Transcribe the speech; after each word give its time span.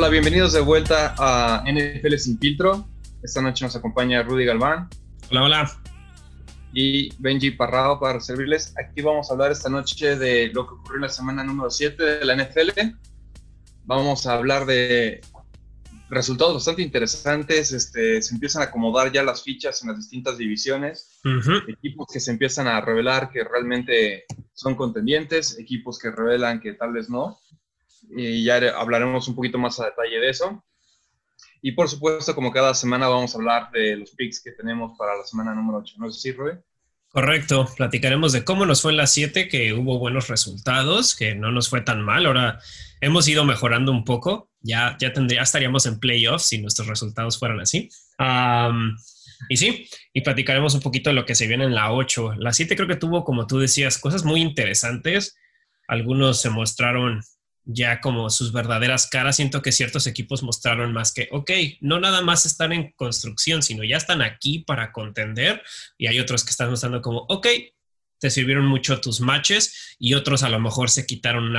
Hola, 0.00 0.08
bienvenidos 0.08 0.54
de 0.54 0.60
vuelta 0.60 1.14
a 1.18 1.62
NFL 1.70 2.14
Sin 2.16 2.38
Filtro. 2.38 2.88
Esta 3.22 3.42
noche 3.42 3.66
nos 3.66 3.76
acompaña 3.76 4.22
Rudy 4.22 4.46
Galván. 4.46 4.88
Hola, 5.30 5.42
hola. 5.42 5.80
Y 6.72 7.14
Benji 7.18 7.50
Parrado 7.50 8.00
para 8.00 8.18
servirles. 8.18 8.72
Aquí 8.82 9.02
vamos 9.02 9.28
a 9.28 9.34
hablar 9.34 9.52
esta 9.52 9.68
noche 9.68 10.16
de 10.16 10.50
lo 10.54 10.66
que 10.66 10.72
ocurrió 10.72 10.94
en 10.96 11.02
la 11.02 11.08
semana 11.10 11.44
número 11.44 11.68
7 11.68 12.02
de 12.02 12.24
la 12.24 12.34
NFL. 12.34 12.80
Vamos 13.84 14.26
a 14.26 14.32
hablar 14.32 14.64
de 14.64 15.20
resultados 16.08 16.54
bastante 16.54 16.80
interesantes. 16.80 17.70
Este, 17.72 18.22
se 18.22 18.34
empiezan 18.34 18.62
a 18.62 18.66
acomodar 18.66 19.12
ya 19.12 19.22
las 19.22 19.42
fichas 19.42 19.82
en 19.82 19.88
las 19.88 19.98
distintas 19.98 20.38
divisiones. 20.38 21.20
Equipos 21.68 22.06
que 22.10 22.20
se 22.20 22.30
empiezan 22.30 22.68
a 22.68 22.80
revelar 22.80 23.30
que 23.30 23.44
realmente 23.44 24.24
son 24.54 24.76
contendientes, 24.76 25.58
equipos 25.58 25.98
que 25.98 26.10
revelan 26.10 26.58
que 26.58 26.72
tal 26.72 26.94
vez 26.94 27.10
no. 27.10 27.38
Y 28.16 28.44
ya 28.44 28.56
hablaremos 28.76 29.28
un 29.28 29.34
poquito 29.34 29.58
más 29.58 29.78
a 29.80 29.86
detalle 29.86 30.18
de 30.18 30.30
eso. 30.30 30.64
Y 31.62 31.72
por 31.72 31.88
supuesto, 31.88 32.34
como 32.34 32.52
cada 32.52 32.74
semana, 32.74 33.08
vamos 33.08 33.34
a 33.34 33.38
hablar 33.38 33.70
de 33.70 33.96
los 33.96 34.10
picks 34.12 34.42
que 34.42 34.52
tenemos 34.52 34.96
para 34.98 35.16
la 35.16 35.24
semana 35.24 35.54
número 35.54 35.78
8. 35.78 35.94
¿No 35.98 36.08
es 36.08 36.16
así, 36.16 36.32
Rubén? 36.32 36.62
Correcto, 37.12 37.68
platicaremos 37.76 38.32
de 38.32 38.44
cómo 38.44 38.66
nos 38.66 38.82
fue 38.82 38.92
en 38.92 38.98
la 38.98 39.08
7, 39.08 39.48
que 39.48 39.72
hubo 39.72 39.98
buenos 39.98 40.28
resultados, 40.28 41.16
que 41.16 41.34
no 41.34 41.50
nos 41.50 41.68
fue 41.68 41.80
tan 41.80 42.02
mal. 42.02 42.24
Ahora 42.24 42.60
hemos 43.00 43.26
ido 43.26 43.44
mejorando 43.44 43.90
un 43.90 44.04
poco. 44.04 44.48
Ya, 44.60 44.96
ya, 45.00 45.12
tendría, 45.12 45.42
estaríamos 45.42 45.86
en 45.86 45.98
playoffs 45.98 46.46
si 46.46 46.58
nuestros 46.58 46.86
resultados 46.86 47.38
fueran 47.38 47.60
así. 47.60 47.88
y 49.48 49.56
sí, 49.56 49.88
y 50.12 50.20
platicaremos 50.20 50.74
un 50.74 50.82
poquito 50.82 51.10
de 51.10 51.14
lo 51.14 51.26
que 51.26 51.34
se 51.34 51.48
viene 51.48 51.64
en 51.64 51.74
la 51.74 51.92
8. 51.92 52.34
La 52.38 52.52
7 52.52 52.76
creo 52.76 52.88
que 52.88 52.96
tuvo, 52.96 53.24
como 53.24 53.46
tú 53.46 53.58
decías, 53.58 53.98
cosas 53.98 54.24
muy 54.24 54.40
interesantes. 54.40 55.36
Algunos 55.88 56.40
se 56.40 56.50
mostraron 56.50 57.22
ya 57.72 58.00
como 58.00 58.30
sus 58.30 58.52
verdaderas 58.52 59.06
caras, 59.06 59.36
siento 59.36 59.62
que 59.62 59.72
ciertos 59.72 60.06
equipos 60.06 60.42
mostraron 60.42 60.92
más 60.92 61.12
que, 61.12 61.28
ok, 61.30 61.50
no 61.80 62.00
nada 62.00 62.22
más 62.22 62.46
están 62.46 62.72
en 62.72 62.92
construcción, 62.92 63.62
sino 63.62 63.84
ya 63.84 63.96
están 63.96 64.22
aquí 64.22 64.60
para 64.60 64.92
contender 64.92 65.62
y 65.96 66.06
hay 66.06 66.18
otros 66.18 66.44
que 66.44 66.50
están 66.50 66.70
mostrando 66.70 67.00
como, 67.00 67.26
ok, 67.28 67.46
te 68.18 68.30
sirvieron 68.30 68.66
mucho 68.66 69.00
tus 69.00 69.20
matches 69.20 69.96
y 69.98 70.12
otros 70.14 70.42
a 70.42 70.50
lo 70.50 70.60
mejor 70.60 70.90
se 70.90 71.06
quitaron 71.06 71.54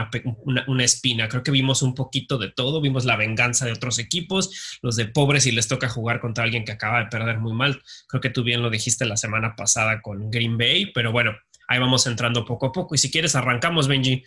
una, 0.67 0.83
espina. 0.83 1.27
Creo 1.27 1.41
que 1.41 1.49
vimos 1.49 1.81
un 1.81 1.95
poquito 1.95 2.37
de 2.37 2.51
todo, 2.51 2.81
vimos 2.81 3.03
la 3.03 3.15
venganza 3.15 3.65
de 3.65 3.71
otros 3.71 3.97
equipos, 3.97 4.77
los 4.83 4.95
de 4.95 5.05
pobres 5.05 5.47
y 5.47 5.51
les 5.51 5.67
toca 5.67 5.89
jugar 5.89 6.19
contra 6.19 6.43
alguien 6.43 6.63
que 6.63 6.71
acaba 6.71 6.99
de 6.99 7.07
perder 7.07 7.39
muy 7.39 7.53
mal. 7.53 7.81
Creo 8.07 8.21
que 8.21 8.29
tú 8.29 8.43
bien 8.43 8.61
lo 8.61 8.69
dijiste 8.69 9.05
la 9.05 9.17
semana 9.17 9.55
pasada 9.55 10.01
con 10.01 10.29
Green 10.29 10.57
Bay, 10.57 10.91
pero 10.93 11.11
bueno, 11.11 11.35
ahí 11.67 11.79
vamos 11.79 12.05
entrando 12.05 12.45
poco 12.45 12.67
a 12.67 12.71
poco. 12.71 12.93
Y 12.93 12.99
si 12.99 13.09
quieres, 13.09 13.35
arrancamos, 13.35 13.87
Benji. 13.87 14.23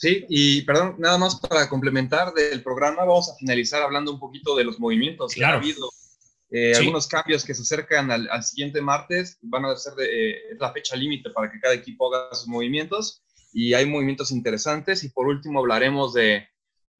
Sí, 0.00 0.24
y 0.30 0.62
perdón, 0.62 0.96
nada 0.96 1.18
más 1.18 1.38
para 1.38 1.68
complementar 1.68 2.32
del 2.32 2.62
programa, 2.62 3.04
vamos 3.04 3.28
a 3.28 3.36
finalizar 3.36 3.82
hablando 3.82 4.10
un 4.10 4.18
poquito 4.18 4.56
de 4.56 4.64
los 4.64 4.80
movimientos 4.80 5.34
que 5.34 5.44
ha 5.44 5.52
habido. 5.52 5.90
Eh, 6.50 6.72
algunos 6.74 7.06
cambios 7.06 7.44
que 7.44 7.54
se 7.54 7.60
acercan 7.60 8.10
al, 8.10 8.42
siguiente 8.42 8.80
martes 8.80 9.36
van 9.42 9.66
a 9.66 9.76
ser 9.76 9.92
de, 9.96 10.30
eh, 10.30 10.36
la 10.58 10.72
fecha 10.72 10.96
límite 10.96 11.28
para 11.28 11.52
que 11.52 11.60
cada 11.60 11.74
equipo 11.74 12.12
haga 12.12 12.34
sus 12.34 12.48
movimientos 12.48 13.22
y 13.52 13.74
hay 13.74 13.84
movimientos 13.84 14.30
interesantes. 14.30 15.04
Y 15.04 15.10
por 15.10 15.26
último 15.26 15.60
hablaremos 15.60 16.14
de, 16.14 16.48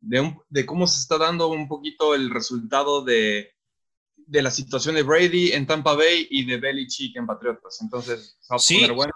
de, 0.00 0.66
cómo 0.66 0.86
se 0.86 1.00
está 1.00 1.16
dando 1.16 1.48
un 1.48 1.68
poquito 1.68 2.14
el 2.14 2.28
resultado 2.28 3.02
de, 3.02 3.54
de, 4.14 4.42
la 4.42 4.50
situación 4.50 4.94
de 4.94 5.04
Brady 5.04 5.52
en 5.52 5.66
Tampa 5.66 5.94
Bay 5.94 6.28
y 6.28 6.44
de 6.44 6.58
Belichick 6.58 7.16
en 7.16 7.26
Patriotas. 7.26 7.80
Entonces, 7.80 8.38
va 8.52 8.56
a 8.56 8.58
sí. 8.58 8.86
bueno. 8.94 9.14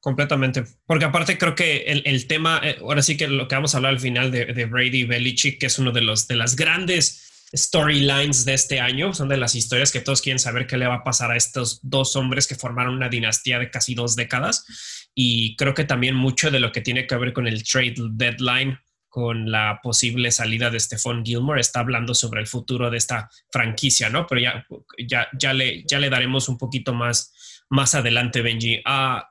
Completamente. 0.00 0.64
Porque 0.86 1.04
aparte 1.04 1.38
creo 1.38 1.54
que 1.54 1.82
el, 1.82 2.26
tema, 2.28 2.60
eh, 2.62 2.78
ahora 2.80 3.02
sí 3.02 3.16
que 3.16 3.26
lo 3.26 3.48
que 3.48 3.56
vamos 3.56 3.74
a 3.74 3.78
hablar 3.78 3.92
al 3.92 4.00
final 4.00 4.30
de, 4.30 4.64
Brady 4.66 5.00
y 5.00 5.04
Belichick, 5.04 5.58
que 5.58 5.66
es 5.66 5.78
uno 5.78 5.90
de 5.90 6.02
los 6.02 6.28
de 6.28 6.36
las 6.36 6.54
grandes 6.54 7.48
storylines 7.56 8.44
de 8.44 8.54
este 8.54 8.80
año, 8.80 9.12
son 9.12 9.28
de 9.28 9.36
las 9.36 9.54
historias 9.54 9.90
que 9.90 10.00
todos 10.00 10.22
quieren 10.22 10.38
saber 10.38 10.66
qué 10.66 10.76
le 10.76 10.86
va 10.86 10.96
a 10.96 11.04
pasar 11.04 11.32
a 11.32 11.36
estos 11.36 11.80
dos 11.82 12.14
hombres 12.14 12.46
que 12.46 12.54
formaron 12.54 12.94
una 12.94 13.08
dinastía 13.08 13.58
de 13.58 13.70
casi 13.70 13.94
dos 13.94 14.14
décadas. 14.14 15.08
Y 15.14 15.56
creo 15.56 15.74
que 15.74 15.84
también 15.84 16.14
mucho 16.14 16.50
de 16.50 16.60
lo 16.60 16.70
que 16.70 16.80
tiene 16.80 17.06
que 17.06 17.16
ver 17.16 17.32
con 17.32 17.48
el 17.48 17.64
trade 17.64 17.96
deadline, 18.10 18.78
con 19.08 19.50
la 19.50 19.80
posible 19.82 20.30
salida 20.30 20.70
de 20.70 20.78
Stephon 20.78 21.24
Gilmore, 21.24 21.60
está 21.60 21.80
hablando 21.80 22.14
sobre 22.14 22.40
el 22.40 22.46
futuro 22.46 22.88
de 22.88 22.98
esta 22.98 23.28
franquicia, 23.50 24.10
¿no? 24.10 24.28
Pero 24.28 24.42
ya, 24.42 24.66
ya, 24.98 25.28
ya, 25.36 25.52
le, 25.52 25.82
ya 25.84 25.98
le 25.98 26.10
daremos 26.10 26.48
un 26.48 26.56
poquito 26.56 26.94
más, 26.94 27.64
más 27.68 27.96
adelante, 27.96 28.42
Benji. 28.42 28.80
Ah, 28.84 29.28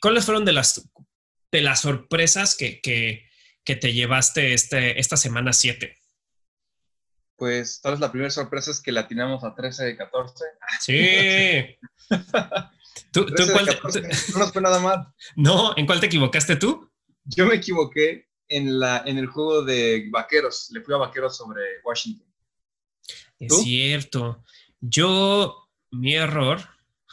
cuáles 0.00 0.24
fueron 0.24 0.44
de 0.44 0.52
las, 0.52 0.90
de 1.50 1.60
las 1.60 1.80
sorpresas 1.80 2.56
que, 2.56 2.80
te 3.64 3.92
llevaste 3.92 4.52
este, 4.52 4.98
esta 4.98 5.16
semana 5.16 5.52
7? 5.52 5.96
Pues 7.36 7.80
tal 7.80 7.92
vez 7.92 8.00
la 8.00 8.10
primera 8.10 8.30
sorpresa 8.30 8.70
es 8.70 8.80
que 8.80 8.92
la 8.92 9.02
atinamos 9.02 9.44
a 9.44 9.54
13 9.54 9.84
de 9.84 9.96
14. 9.96 10.44
Sí. 10.80 11.78
¿Tú, 13.12 13.26
no 13.26 14.38
nos 14.38 14.52
fue 14.52 14.60
nada 14.60 14.78
mal. 14.78 15.06
No, 15.36 15.76
¿en 15.76 15.86
cuál 15.86 16.00
te 16.00 16.06
equivocaste 16.06 16.56
tú? 16.56 16.90
Yo 17.24 17.46
me 17.46 17.54
equivoqué 17.54 18.28
en, 18.48 18.78
la, 18.78 19.02
en 19.06 19.18
el 19.18 19.26
juego 19.26 19.62
de 19.62 20.08
Vaqueros. 20.10 20.70
Le 20.72 20.82
fui 20.82 20.94
a 20.94 20.98
Vaqueros 20.98 21.36
sobre 21.36 21.62
Washington. 21.84 22.26
Es 23.38 23.62
cierto. 23.62 24.44
Yo, 24.80 25.68
mi 25.90 26.14
error 26.14 26.60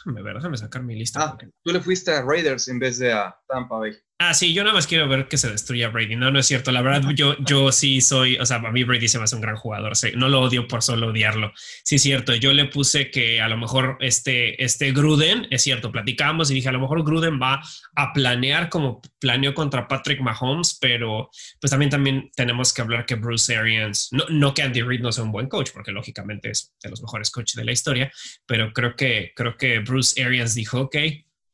Déjame 0.08 0.22
ver, 0.22 0.36
déjame 0.36 0.56
sacar 0.56 0.82
mi 0.82 0.94
lista. 0.94 1.20
Ah, 1.22 1.38
tú 1.62 1.70
le 1.70 1.80
fuiste 1.80 2.10
a 2.10 2.22
Raiders 2.22 2.66
en 2.68 2.78
vez 2.78 2.98
de 2.98 3.12
a 3.12 3.37
Tampa 3.48 3.78
Bay. 3.78 3.92
Ah, 4.20 4.34
sí, 4.34 4.52
yo 4.52 4.64
nada 4.64 4.74
más 4.74 4.88
quiero 4.88 5.08
ver 5.08 5.28
que 5.28 5.38
se 5.38 5.48
destruya 5.48 5.90
Brady. 5.90 6.16
No, 6.16 6.32
no 6.32 6.40
es 6.40 6.46
cierto. 6.46 6.72
La 6.72 6.82
verdad, 6.82 7.08
yo, 7.14 7.36
yo 7.38 7.70
sí 7.70 8.00
soy, 8.00 8.36
o 8.36 8.44
sea, 8.44 8.56
a 8.56 8.72
mí 8.72 8.82
Brady 8.82 9.06
se 9.06 9.16
me 9.18 9.24
hace 9.24 9.36
un 9.36 9.40
gran 9.42 9.54
jugador. 9.54 9.92
no 10.16 10.28
lo 10.28 10.40
odio 10.40 10.66
por 10.66 10.82
solo 10.82 11.08
odiarlo. 11.10 11.52
Sí, 11.84 11.96
es 11.96 12.02
cierto. 12.02 12.34
Yo 12.34 12.52
le 12.52 12.64
puse 12.64 13.12
que 13.12 13.40
a 13.40 13.48
lo 13.48 13.56
mejor 13.56 13.96
este, 14.00 14.62
este 14.62 14.90
Gruden, 14.90 15.46
es 15.50 15.62
cierto, 15.62 15.92
platicamos 15.92 16.50
y 16.50 16.54
dije, 16.54 16.68
a 16.68 16.72
lo 16.72 16.80
mejor 16.80 17.04
Gruden 17.04 17.40
va 17.40 17.62
a 17.94 18.12
planear 18.12 18.68
como 18.68 19.00
planeó 19.20 19.54
contra 19.54 19.86
Patrick 19.86 20.20
Mahomes, 20.20 20.76
pero 20.80 21.30
pues 21.60 21.70
también, 21.70 21.90
también 21.90 22.30
tenemos 22.34 22.72
que 22.72 22.82
hablar 22.82 23.06
que 23.06 23.14
Bruce 23.14 23.56
Arians, 23.56 24.08
no, 24.10 24.24
no 24.30 24.52
que 24.52 24.62
Andy 24.62 24.82
Reid 24.82 25.00
no 25.00 25.12
sea 25.12 25.22
un 25.22 25.32
buen 25.32 25.48
coach, 25.48 25.70
porque 25.72 25.92
lógicamente 25.92 26.50
es 26.50 26.74
de 26.82 26.90
los 26.90 27.00
mejores 27.02 27.30
coaches 27.30 27.54
de 27.54 27.64
la 27.64 27.72
historia, 27.72 28.10
pero 28.46 28.72
creo 28.72 28.96
que, 28.96 29.30
creo 29.36 29.56
que 29.56 29.78
Bruce 29.78 30.20
Arians 30.20 30.54
dijo, 30.56 30.80
ok, 30.80 30.96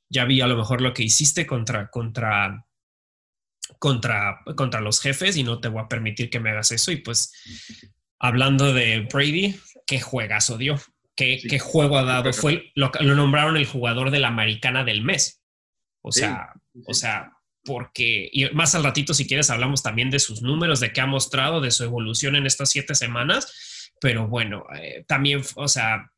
ya 0.09 0.25
vi 0.25 0.41
a 0.41 0.47
lo 0.47 0.57
mejor 0.57 0.81
lo 0.81 0.95
que 0.95 1.03
hiciste 1.03 1.47
contra, 1.47 1.91
contra, 1.91 2.67
contra, 3.79 4.41
contra 4.57 4.81
los 4.81 5.01
jefes 5.01 5.37
y 5.37 5.43
no 5.43 5.61
te 5.61 5.69
voy 5.69 5.83
a 5.83 5.89
permitir 5.89 6.31
que 6.31 6.41
me 6.41 6.51
hagas 6.51 6.71
eso. 6.71 6.93
Y 6.93 6.97
pues, 6.97 7.33
hablando 8.19 8.73
de 8.73 9.09
Brady, 9.13 9.57
qué 9.87 10.01
juegazo 10.01 10.59
dio, 10.59 10.81
qué, 11.17 11.41
qué 11.49 11.59
juego 11.59 11.99
ha 11.99 12.05
dado. 12.05 12.33
Fue, 12.33 12.73
lo, 12.75 12.91
lo, 13.01 13.15
nombraron 13.15 13.57
el 13.57 13.67
jugador 13.67 14.11
de 14.11 14.21
la 14.21 14.29
americana 14.29 14.85
del 14.85 15.03
mes. 15.03 15.43
O 16.03 16.13
sea, 16.13 16.53
o 16.87 16.93
sea, 16.93 17.33
porque, 17.65 18.29
y 18.31 18.45
más 18.51 18.75
al 18.75 18.85
ratito, 18.85 19.15
si 19.15 19.27
quieres, 19.27 19.49
hablamos 19.51 19.83
también 19.83 20.11
de 20.11 20.19
sus 20.19 20.43
números, 20.43 20.81
de 20.81 20.93
qué 20.93 21.01
ha 21.01 21.07
mostrado, 21.07 21.61
de 21.61 21.71
su 21.71 21.83
evolución 21.85 22.37
en 22.37 22.47
estas 22.47 22.71
siete 22.71 22.95
semanas. 22.95 23.91
Pero 24.01 24.29
bueno, 24.29 24.67
eh, 24.77 25.05
también, 25.09 25.43
o 25.57 25.67
sea, 25.67 26.11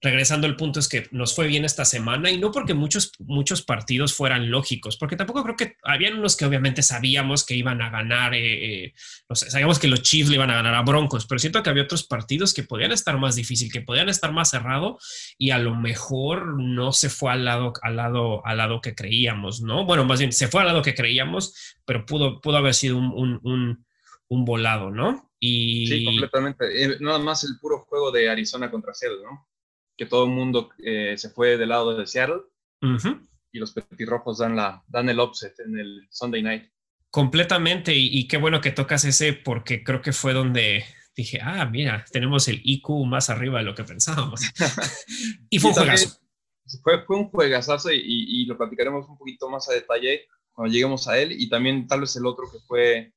regresando 0.00 0.46
al 0.46 0.56
punto 0.56 0.80
es 0.80 0.88
que 0.88 1.08
nos 1.10 1.34
fue 1.34 1.46
bien 1.46 1.64
esta 1.64 1.84
semana 1.84 2.30
y 2.30 2.38
no 2.38 2.50
porque 2.50 2.74
muchos, 2.74 3.12
muchos 3.18 3.62
partidos 3.62 4.14
fueran 4.14 4.50
lógicos, 4.50 4.96
porque 4.96 5.16
tampoco 5.16 5.42
creo 5.42 5.56
que 5.56 5.76
habían 5.82 6.18
unos 6.18 6.36
que 6.36 6.44
obviamente 6.44 6.82
sabíamos 6.82 7.44
que 7.44 7.54
iban 7.54 7.82
a 7.82 7.90
ganar, 7.90 8.34
eh, 8.34 8.84
eh, 8.84 8.94
no 9.28 9.36
sé, 9.36 9.50
sabíamos 9.50 9.78
que 9.78 9.88
los 9.88 10.02
Chiefs 10.02 10.30
le 10.30 10.36
iban 10.36 10.50
a 10.50 10.54
ganar 10.54 10.74
a 10.74 10.82
Broncos, 10.82 11.26
pero 11.26 11.38
siento 11.38 11.62
que 11.62 11.70
había 11.70 11.82
otros 11.82 12.04
partidos 12.04 12.54
que 12.54 12.62
podían 12.62 12.92
estar 12.92 13.18
más 13.18 13.36
difícil, 13.36 13.70
que 13.70 13.82
podían 13.82 14.08
estar 14.08 14.32
más 14.32 14.50
cerrado 14.50 14.98
y 15.38 15.50
a 15.50 15.58
lo 15.58 15.74
mejor 15.74 16.60
no 16.60 16.92
se 16.92 17.08
fue 17.08 17.32
al 17.32 17.44
lado, 17.44 17.72
al 17.82 17.96
lado, 17.96 18.46
al 18.46 18.56
lado 18.56 18.80
que 18.80 18.94
creíamos, 18.94 19.60
¿no? 19.60 19.84
Bueno, 19.84 20.04
más 20.04 20.18
bien 20.18 20.32
se 20.32 20.48
fue 20.48 20.62
al 20.62 20.68
lado 20.68 20.82
que 20.82 20.94
creíamos, 20.94 21.76
pero 21.84 22.06
pudo, 22.06 22.40
pudo 22.40 22.56
haber 22.56 22.74
sido 22.74 22.96
un, 22.96 23.40
un, 23.42 23.84
un, 24.28 24.44
volado, 24.44 24.90
¿no? 24.90 25.30
Y... 25.38 25.86
Sí, 25.86 26.04
completamente. 26.04 26.84
Eh, 26.84 26.96
nada 27.00 27.18
más 27.18 27.44
el 27.44 27.58
puro 27.60 27.80
juego 27.80 28.10
de 28.10 28.30
Arizona 28.30 28.70
contra 28.70 28.94
Seattle, 28.94 29.22
¿no? 29.22 29.46
Que 29.96 30.06
todo 30.06 30.24
el 30.24 30.30
mundo 30.30 30.70
eh, 30.78 31.16
se 31.16 31.30
fue 31.30 31.56
del 31.56 31.70
lado 31.70 31.96
de 31.96 32.06
Seattle 32.06 32.42
y 33.52 33.58
los 33.58 33.72
petirrojos 33.72 34.38
dan, 34.38 34.56
la, 34.56 34.82
dan 34.88 35.08
el 35.08 35.20
offset 35.20 35.58
en 35.60 35.78
el 35.78 36.08
Sunday 36.10 36.42
night. 36.42 36.70
Completamente, 37.10 37.94
y, 37.94 38.26
qué 38.26 38.38
bueno 38.38 38.60
que 38.60 38.70
tocas 38.70 39.04
ese 39.04 39.34
porque 39.34 39.84
creo 39.84 40.00
que 40.00 40.12
fue 40.12 40.32
donde 40.32 40.84
dije, 41.14 41.38
ah, 41.42 41.66
mira, 41.66 42.04
tenemos 42.10 42.48
el 42.48 42.60
IQ 42.64 43.04
más 43.06 43.28
arriba 43.28 43.58
de 43.58 43.66
lo 43.66 43.74
que 43.74 43.84
pensábamos. 43.84 44.40
y 45.50 45.58
fue 45.58 45.70
un 45.70 45.76
juegazo. 45.76 46.18
Fue, 46.82 47.04
fue, 47.04 47.18
un 47.18 47.28
juegazazo 47.28 47.92
y, 47.92 48.00
y, 48.02 48.46
lo 48.46 48.56
platicaremos 48.56 49.06
un 49.06 49.18
poquito 49.18 49.50
más 49.50 49.68
a 49.68 49.74
detalle 49.74 50.26
cuando 50.52 50.72
lleguemos 50.72 51.06
a 51.06 51.18
él 51.18 51.32
y 51.32 51.50
también 51.50 51.86
tal 51.86 52.00
vez 52.00 52.16
el 52.16 52.24
otro 52.24 52.50
que 52.50 52.58
fue, 52.60 53.12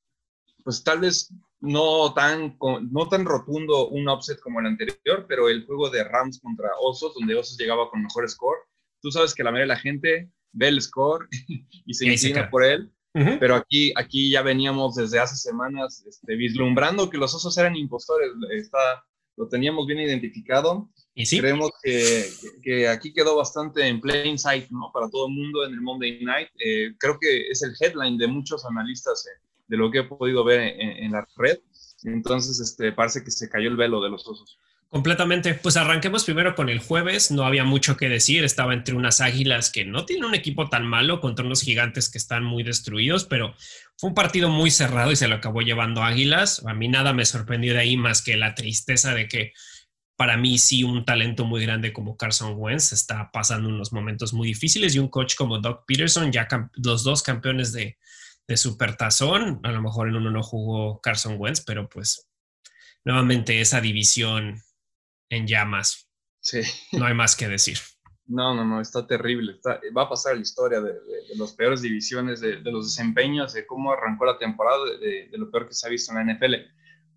pues 0.64 0.84
tal 0.84 1.00
vez 1.00 1.34
no 1.62 2.14
tan, 2.14 2.58
no 2.92 3.08
tan 3.10 3.26
rotundo 3.26 3.90
un 3.90 4.08
upset 4.10 4.40
como 4.40 4.60
el 4.60 4.68
anterior, 4.68 5.26
pero 5.28 5.50
el 5.50 5.66
juego 5.66 5.90
de 5.90 6.04
Rams 6.04 6.40
contra 6.40 6.70
Osos, 6.82 7.14
donde 7.16 7.36
Osos 7.36 7.58
llegaba 7.58 7.90
con 7.90 8.04
mejor 8.04 8.30
score, 8.30 8.60
tú 9.02 9.12
sabes 9.12 9.34
que 9.34 9.44
la 9.44 9.52
mayoría 9.52 9.74
de 9.74 9.78
la 9.78 9.82
gente 9.82 10.30
ve 10.52 10.68
el 10.68 10.82
score 10.82 11.28
y 11.86 11.94
se 11.94 12.08
inclina 12.08 12.50
por 12.50 12.64
él, 12.64 12.92
pero 13.40 13.56
aquí, 13.56 13.94
aquí 13.96 14.30
ya 14.30 14.42
veníamos 14.42 14.96
desde 14.96 15.20
hace 15.20 15.38
semanas 15.38 16.04
este, 16.06 16.36
vislumbrando 16.36 17.10
que 17.10 17.18
los 17.18 17.34
osos 17.34 17.58
eran 17.58 17.76
impostores, 17.78 18.30
está, 18.52 19.06
lo 19.38 19.48
teníamos 19.48 19.88
bien 19.88 20.00
identificado. 20.00 20.90
Y 21.14 21.26
sí. 21.26 21.40
Creemos 21.40 21.72
que, 21.82 22.26
que, 22.62 22.90
aquí 22.90 23.14
quedó 23.14 23.38
bastante 23.38 23.88
en 23.88 24.02
plain 24.02 24.38
sight 24.38 24.70
¿no? 24.70 24.92
para 24.94 25.10
todo 25.10 25.28
el 25.28 25.34
mundo 25.34 25.66
en 25.66 25.72
el 25.72 25.80
Monday 25.80 26.22
Night. 26.26 26.50
Eh, 26.60 26.94
creo 27.00 27.18
que 27.18 27.48
es 27.48 27.64
el 27.64 27.74
headline 27.80 28.18
de 28.18 28.28
muchos 28.28 28.66
analistas 28.66 29.26
de 29.68 29.78
lo 29.78 29.92
que 29.92 30.00
he 30.00 30.04
podido 30.04 30.44
ver 30.44 30.76
en, 30.80 31.12
la 31.12 31.28
red. 31.36 31.60
Entonces, 32.04 32.60
este, 32.60 32.92
parece 32.92 33.24
que 33.24 33.32
se 33.32 33.50
cayó 33.50 33.70
el 33.70 33.78
velo 33.78 34.02
de 34.02 34.10
los 34.10 34.28
osos. 34.28 34.60
Completamente. 34.90 35.56
Pues 35.56 35.76
arranquemos 35.78 36.24
primero 36.24 36.56
con 36.56 36.70
el 36.70 36.80
jueves. 36.80 37.32
No 37.32 37.44
había 37.44 37.64
mucho 37.64 37.98
que 37.98 38.08
decir. 38.08 38.44
Estaba 38.44 38.74
entre 38.74 38.96
unas 38.96 39.20
águilas 39.20 39.72
que 39.72 39.84
no 39.84 40.06
tienen 40.06 40.26
un 40.26 40.36
equipo 40.36 40.70
tan 40.70 40.86
malo 40.86 41.20
contra 41.20 41.46
unos 41.46 41.62
gigantes 41.62 42.10
que 42.10 42.18
están 42.18 42.44
muy 42.44 42.64
destruidos, 42.64 43.26
pero 43.26 43.56
fue 43.98 44.10
un 44.10 44.16
partido 44.16 44.50
muy 44.50 44.72
cerrado 44.72 45.12
y 45.12 45.16
se 45.16 45.28
lo 45.28 45.36
acabó 45.36 45.62
llevando 45.62 46.04
Águilas. 46.04 46.64
A 46.66 46.74
mí 46.74 46.88
nada 46.88 47.14
me 47.14 47.26
sorprendió 47.26 47.74
de 47.74 47.80
ahí 47.80 47.98
más 47.98 48.22
que 48.22 48.38
la 48.38 48.56
tristeza 48.56 49.14
de 49.14 49.28
que 49.28 49.54
para 50.16 50.38
mí 50.38 50.58
sí 50.58 50.84
un 50.84 51.04
talento 51.04 51.44
muy 51.44 51.62
grande 51.62 51.92
como 51.92 52.16
Carson 52.16 52.54
Wentz 52.56 52.94
está 52.94 53.32
pasando 53.34 53.68
unos 53.68 53.92
momentos 53.92 54.34
muy 54.34 54.48
difíciles 54.48 54.96
y 54.96 55.00
un 55.00 55.10
coach 55.10 55.36
como 55.36 55.60
Doug 55.60 55.86
Peterson, 55.86 56.32
ya 56.32 56.48
los 56.76 57.04
dos 57.04 57.22
campeones 57.22 57.74
de, 57.74 57.98
de 58.48 58.58
Supertazón. 58.58 59.60
A 59.64 59.72
lo 59.72 59.82
mejor 59.82 60.08
en 60.08 60.16
uno 60.16 60.32
no 60.32 60.44
jugó 60.44 61.00
Carson 61.02 61.36
Wentz, 61.38 61.62
pero 61.62 61.90
pues 61.90 62.28
nuevamente 63.04 63.62
esa 63.62 63.82
división 63.82 64.62
en 65.30 65.48
llamas. 65.48 66.10
Sí. 66.40 66.62
No 66.92 67.06
hay 67.06 67.14
más 67.14 67.36
que 67.36 67.48
decir. 67.48 67.78
No, 68.28 68.56
no, 68.56 68.66
no, 68.66 68.82
está 68.82 69.06
terrible. 69.06 69.60
va 69.96 70.04
a 70.04 70.10
pasar 70.10 70.36
la 70.36 70.42
historia 70.42 70.82
de, 70.82 70.94
de, 70.94 71.36
las 71.36 71.54
peores 71.54 71.82
divisiones, 71.82 72.42
de, 72.42 72.60
los 72.72 72.86
desempeños, 72.86 73.54
de 73.54 73.68
cómo 73.68 73.92
arrancó 73.92 74.26
la 74.26 74.40
temporada, 74.40 74.80
de, 75.00 75.30
lo 75.34 75.52
peor 75.52 75.68
que 75.68 75.76
se 75.76 75.86
ha 75.86 75.92
visto 75.92 76.12
en 76.12 76.28
la 76.28 76.34
NFL. 76.34 76.54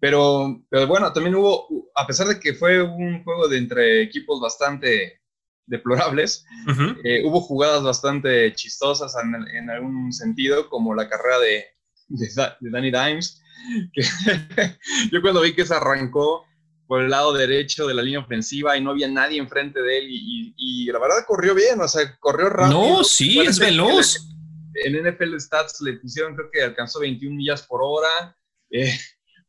Pero, 0.00 0.62
pero 0.68 0.86
bueno, 0.86 1.12
también 1.12 1.34
hubo, 1.34 1.90
a 1.94 2.06
pesar 2.06 2.28
de 2.28 2.38
que 2.38 2.54
fue 2.54 2.82
un 2.82 3.24
juego 3.24 3.48
de 3.48 3.58
entre 3.58 4.02
equipos 4.02 4.40
bastante 4.40 5.17
deplorables, 5.68 6.44
eh, 7.04 7.22
hubo 7.24 7.40
jugadas 7.40 7.82
bastante 7.82 8.52
chistosas 8.54 9.14
en, 9.22 9.34
en, 9.56 9.70
algún 9.70 10.12
sentido, 10.12 10.68
como 10.68 10.94
la 10.94 11.08
carrera 11.08 11.38
de, 11.38 11.64
de 12.08 12.70
Danny 12.70 12.90
Dimes, 12.90 13.40
que 13.92 14.02
yo 15.12 15.20
cuando 15.22 15.40
vi 15.42 15.54
que 15.54 15.66
se 15.66 15.74
arrancó 15.74 16.44
por 16.86 17.02
el 17.02 17.10
lado 17.10 17.34
derecho 17.34 17.86
de 17.86 17.94
la 17.94 18.02
línea 18.02 18.20
ofensiva 18.20 18.76
y 18.76 18.82
no 18.82 18.90
había 18.92 19.08
nadie 19.08 19.38
enfrente 19.38 19.82
de 19.82 19.98
él 19.98 20.06
y, 20.08 20.86
la 20.86 20.98
verdad 20.98 21.16
corrió 21.26 21.54
bien, 21.54 21.78
o 21.80 21.86
sea, 21.86 22.16
corrió 22.18 22.48
rápido. 22.48 22.80
No, 22.80 23.04
sí, 23.04 23.38
es 23.40 23.58
veloz. 23.58 24.26
En 24.74 24.94
NFL 24.94 25.38
Stats 25.38 25.80
le 25.82 25.94
pusieron, 25.94 26.34
creo 26.34 26.50
que 26.50 26.62
alcanzó 26.62 27.00
21 27.00 27.36
millas 27.36 27.62
por 27.62 27.80
hora, 27.82 28.36
eh, 28.70 28.98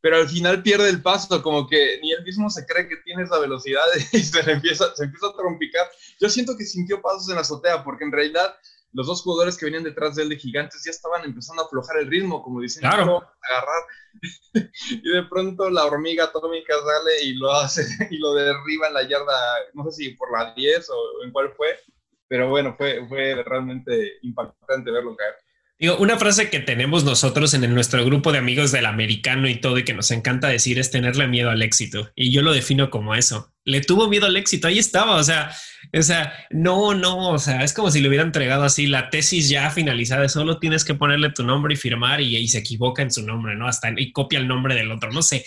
pero 0.02 0.18
al 0.18 0.30
final 0.30 0.64
pierde 0.64 0.90
el 0.90 1.02
paso, 1.02 1.42
como 1.42 1.68
que 1.68 2.00
ni 2.02 2.12
él 2.12 2.24
mismo 2.24 2.50
se 2.50 2.66
cree 2.66 2.88
que 2.88 2.98
tiene 2.98 3.24
esa 3.24 3.40
velocidad 3.40 3.84
y 4.14 4.20
se, 4.20 4.40
empieza, 4.52 4.96
se 4.96 5.04
empieza 5.04 5.28
a 5.28 5.36
trompicar. 5.36 5.90
Yo 6.20 6.30
siento 6.30 6.56
que 6.58 6.66
sintió 6.66 7.02
pasos 7.02 7.30
en 7.30 7.36
la 7.36 7.42
azotea, 7.42 7.84
porque 7.84 8.06
en 8.06 8.12
realidad 8.12 8.56
los 8.94 9.08
dos 9.08 9.22
jugadores 9.22 9.58
que 9.58 9.66
venían 9.66 9.84
detrás 9.84 10.16
de 10.16 10.24
él 10.24 10.30
de 10.30 10.38
gigantes 10.38 10.84
ya 10.84 10.92
estaban 10.92 11.24
empezando 11.24 11.62
a 11.62 11.66
aflojar 11.66 11.98
el 11.98 12.10
ritmo, 12.10 12.42
como 12.42 12.62
diciendo, 12.62 12.90
claro. 12.90 13.24
agarrar. 13.42 13.84
y 14.90 15.10
de 15.10 15.24
pronto 15.30 15.70
la 15.70 15.86
hormiga 15.86 16.26
atómica 16.26 16.74
sale 16.74 17.24
y 17.24 17.34
lo 17.36 17.52
hace 17.52 17.84
y 18.10 18.18
lo 18.18 18.34
derriba 18.34 18.88
en 18.88 18.94
la 18.94 19.08
yarda, 19.08 19.36
no 19.74 19.84
sé 19.86 19.92
si 19.92 20.10
por 20.16 20.32
la 20.32 20.54
10 20.54 20.90
o 20.90 21.24
en 21.24 21.32
cuál 21.32 21.54
fue, 21.56 21.80
pero 22.28 22.50
bueno, 22.50 22.76
fue, 22.78 23.06
fue 23.08 23.44
realmente 23.44 24.18
impactante 24.22 24.92
verlo 24.92 25.16
caer. 25.16 25.36
Digo, 25.80 25.96
una 25.98 26.18
frase 26.18 26.50
que 26.50 26.60
tenemos 26.60 27.06
nosotros 27.06 27.54
en 27.54 27.74
nuestro 27.74 28.04
grupo 28.04 28.34
de 28.34 28.40
amigos 28.40 28.74
del 28.74 28.86
americano 28.86 29.48
y 29.48 29.62
todo 29.62 29.78
y 29.78 29.86
que 29.86 29.94
nos 29.94 30.12
encanta 30.12 30.50
decir 30.50 30.78
es 30.78 30.92
tenerle 30.92 31.26
miedo 31.30 31.50
al 31.50 31.62
éxito. 31.62 32.12
Y 32.16 32.32
yo 32.34 32.42
lo 32.42 32.52
defino 32.52 32.90
como 32.90 33.16
eso. 33.16 33.54
Le 33.64 33.80
tuvo 33.80 34.10
miedo 34.10 34.26
al 34.26 34.36
éxito, 34.36 34.68
ahí 34.68 34.78
estaba, 34.78 35.16
o 35.16 35.24
sea, 35.24 35.56
o 35.98 36.02
sea, 36.02 36.34
no, 36.50 36.94
no, 36.94 37.30
o 37.30 37.40
sea, 37.40 37.64
es 37.64 37.72
como 37.72 37.92
si 37.92 38.02
le 38.02 38.10
hubiera 38.10 38.26
entregado 38.26 38.64
así 38.64 38.88
la 38.88 39.10
tesis 39.10 39.48
ya 39.48 39.70
finalizada, 39.70 40.28
solo 40.28 40.60
tienes 40.60 40.84
que 40.84 40.96
ponerle 40.96 41.32
tu 41.32 41.44
nombre 41.46 41.76
y 41.76 41.78
firmar 41.78 42.20
y, 42.20 42.36
y 42.36 42.48
se 42.50 42.58
equivoca 42.58 43.02
en 43.02 43.12
su 43.12 43.26
nombre, 43.26 43.56
¿no? 43.56 43.66
Hasta 43.66 43.94
y 43.96 44.12
copia 44.12 44.40
el 44.40 44.50
nombre 44.50 44.76
del 44.76 44.92
otro, 44.92 45.14
no 45.14 45.22
sé. 45.22 45.46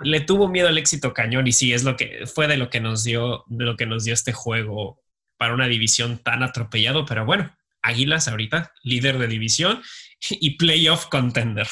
Le 0.00 0.20
tuvo 0.20 0.48
miedo 0.48 0.68
al 0.68 0.78
éxito 0.78 1.12
cañón 1.12 1.46
y 1.48 1.52
sí, 1.52 1.74
es 1.74 1.84
lo 1.84 1.96
que 1.96 2.24
fue 2.26 2.48
de 2.48 2.56
lo 2.56 2.70
que 2.70 2.80
nos 2.80 3.04
dio, 3.04 3.44
de 3.48 3.66
lo 3.66 3.76
que 3.76 3.84
nos 3.84 4.04
dio 4.04 4.14
este 4.14 4.32
juego 4.32 5.02
para 5.36 5.52
una 5.52 5.68
división 5.68 6.16
tan 6.16 6.42
atropellado, 6.42 7.04
pero 7.04 7.26
bueno, 7.26 7.54
Águilas 7.86 8.28
ahorita, 8.28 8.72
líder 8.82 9.18
de 9.18 9.28
división 9.28 9.82
y 10.30 10.56
playoff 10.56 11.06
contender. 11.06 11.68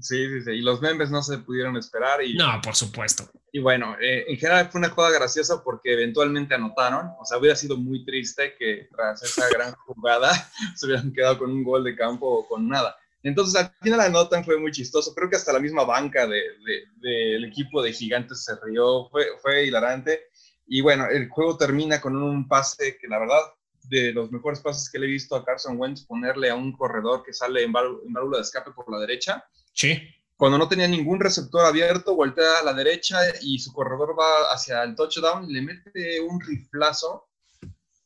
Sí, 0.00 0.28
sí, 0.28 0.40
sí. 0.42 0.50
Y 0.52 0.62
los 0.62 0.80
memes 0.80 1.10
no 1.10 1.22
se 1.22 1.38
pudieron 1.38 1.76
esperar. 1.76 2.22
Y, 2.22 2.34
no, 2.34 2.60
por 2.62 2.76
supuesto. 2.76 3.28
Y 3.52 3.58
bueno, 3.58 3.96
eh, 4.00 4.24
en 4.28 4.36
general 4.36 4.68
fue 4.70 4.78
una 4.78 4.90
jugada 4.90 5.18
graciosa 5.18 5.62
porque 5.64 5.92
eventualmente 5.92 6.54
anotaron. 6.54 7.10
O 7.18 7.24
sea, 7.24 7.38
hubiera 7.38 7.56
sido 7.56 7.76
muy 7.76 8.04
triste 8.04 8.54
que 8.58 8.88
tras 8.94 9.22
esa 9.22 9.48
gran 9.52 9.74
jugada 9.74 10.30
se 10.76 10.86
hubieran 10.86 11.12
quedado 11.12 11.38
con 11.38 11.50
un 11.50 11.64
gol 11.64 11.84
de 11.84 11.96
campo 11.96 12.26
o 12.26 12.46
con 12.46 12.68
nada. 12.68 12.96
Entonces, 13.24 13.60
al 13.60 13.72
final 13.82 14.00
anotan, 14.00 14.44
fue 14.44 14.58
muy 14.58 14.70
chistoso. 14.70 15.12
Creo 15.14 15.28
que 15.28 15.36
hasta 15.36 15.52
la 15.52 15.58
misma 15.58 15.84
banca 15.84 16.26
del 16.26 16.64
de, 17.00 17.46
equipo 17.46 17.82
de 17.82 17.92
Gigantes 17.92 18.44
se 18.44 18.54
rió. 18.62 19.08
Fue, 19.10 19.26
fue 19.42 19.66
hilarante. 19.66 20.28
Y 20.66 20.80
bueno, 20.80 21.06
el 21.10 21.28
juego 21.28 21.56
termina 21.56 22.00
con 22.00 22.14
un 22.16 22.46
pase 22.46 22.98
que 23.00 23.08
la 23.08 23.18
verdad 23.18 23.40
de 23.88 24.12
los 24.12 24.30
mejores 24.30 24.60
pases 24.60 24.90
que 24.90 24.98
le 24.98 25.06
he 25.06 25.10
visto 25.10 25.34
a 25.34 25.44
Carson 25.44 25.78
Wentz 25.78 26.04
ponerle 26.04 26.50
a 26.50 26.54
un 26.54 26.72
corredor 26.72 27.22
que 27.24 27.32
sale 27.32 27.62
en, 27.62 27.72
válvula 27.72 28.36
de 28.36 28.42
escape 28.42 28.72
por 28.72 28.90
la 28.90 28.98
derecha. 28.98 29.44
Sí. 29.72 29.98
Cuando 30.36 30.58
no 30.58 30.68
tenía 30.68 30.86
ningún 30.86 31.18
receptor 31.18 31.64
abierto, 31.64 32.14
voltea 32.14 32.60
a 32.60 32.64
la 32.64 32.72
derecha 32.72 33.18
y 33.42 33.58
su 33.58 33.72
corredor 33.72 34.16
va 34.18 34.52
hacia 34.52 34.82
el 34.84 34.94
touchdown 34.94 35.50
y 35.50 35.54
le 35.54 35.62
mete 35.62 36.20
un 36.20 36.40
riflazo 36.40 37.28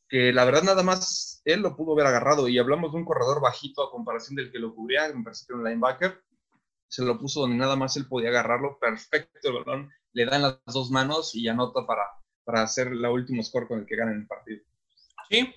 que 0.09 0.33
la 0.33 0.45
verdad 0.45 0.63
nada 0.63 0.83
más 0.83 1.43
él 1.45 1.61
lo 1.61 1.77
pudo 1.77 1.93
haber 1.93 2.07
agarrado. 2.07 2.49
Y 2.49 2.59
hablamos 2.59 2.93
de 2.93 2.99
un 2.99 3.05
corredor 3.05 3.41
bajito 3.41 3.83
a 3.83 3.91
comparación 3.91 4.37
del 4.37 4.53
que 4.53 4.59
lo 4.59 4.75
cubría, 4.75 5.13
parece 5.25 5.47
que 5.47 5.55
un 5.55 5.65
linebacker. 5.65 6.23
Se 6.89 7.03
lo 7.03 7.19
puso 7.19 7.41
donde 7.41 7.57
nada 7.57 7.77
más 7.77 7.97
él 7.97 8.07
podía 8.07 8.29
agarrarlo. 8.29 8.79
Perfecto 8.79 9.49
el 9.49 9.65
balón. 9.65 9.91
Le 10.13 10.27
dan 10.27 10.43
las 10.43 10.59
dos 10.67 10.91
manos 10.91 11.35
y 11.35 11.49
anota 11.49 11.87
para, 11.87 12.05
para 12.45 12.63
hacer 12.63 12.93
la 12.93 13.11
último 13.11 13.43
score 13.43 13.67
con 13.67 13.81
el 13.81 13.87
que 13.87 13.97
ganan 13.97 14.21
el 14.21 14.27
partido. 14.27 14.63
Sí, 15.31 15.55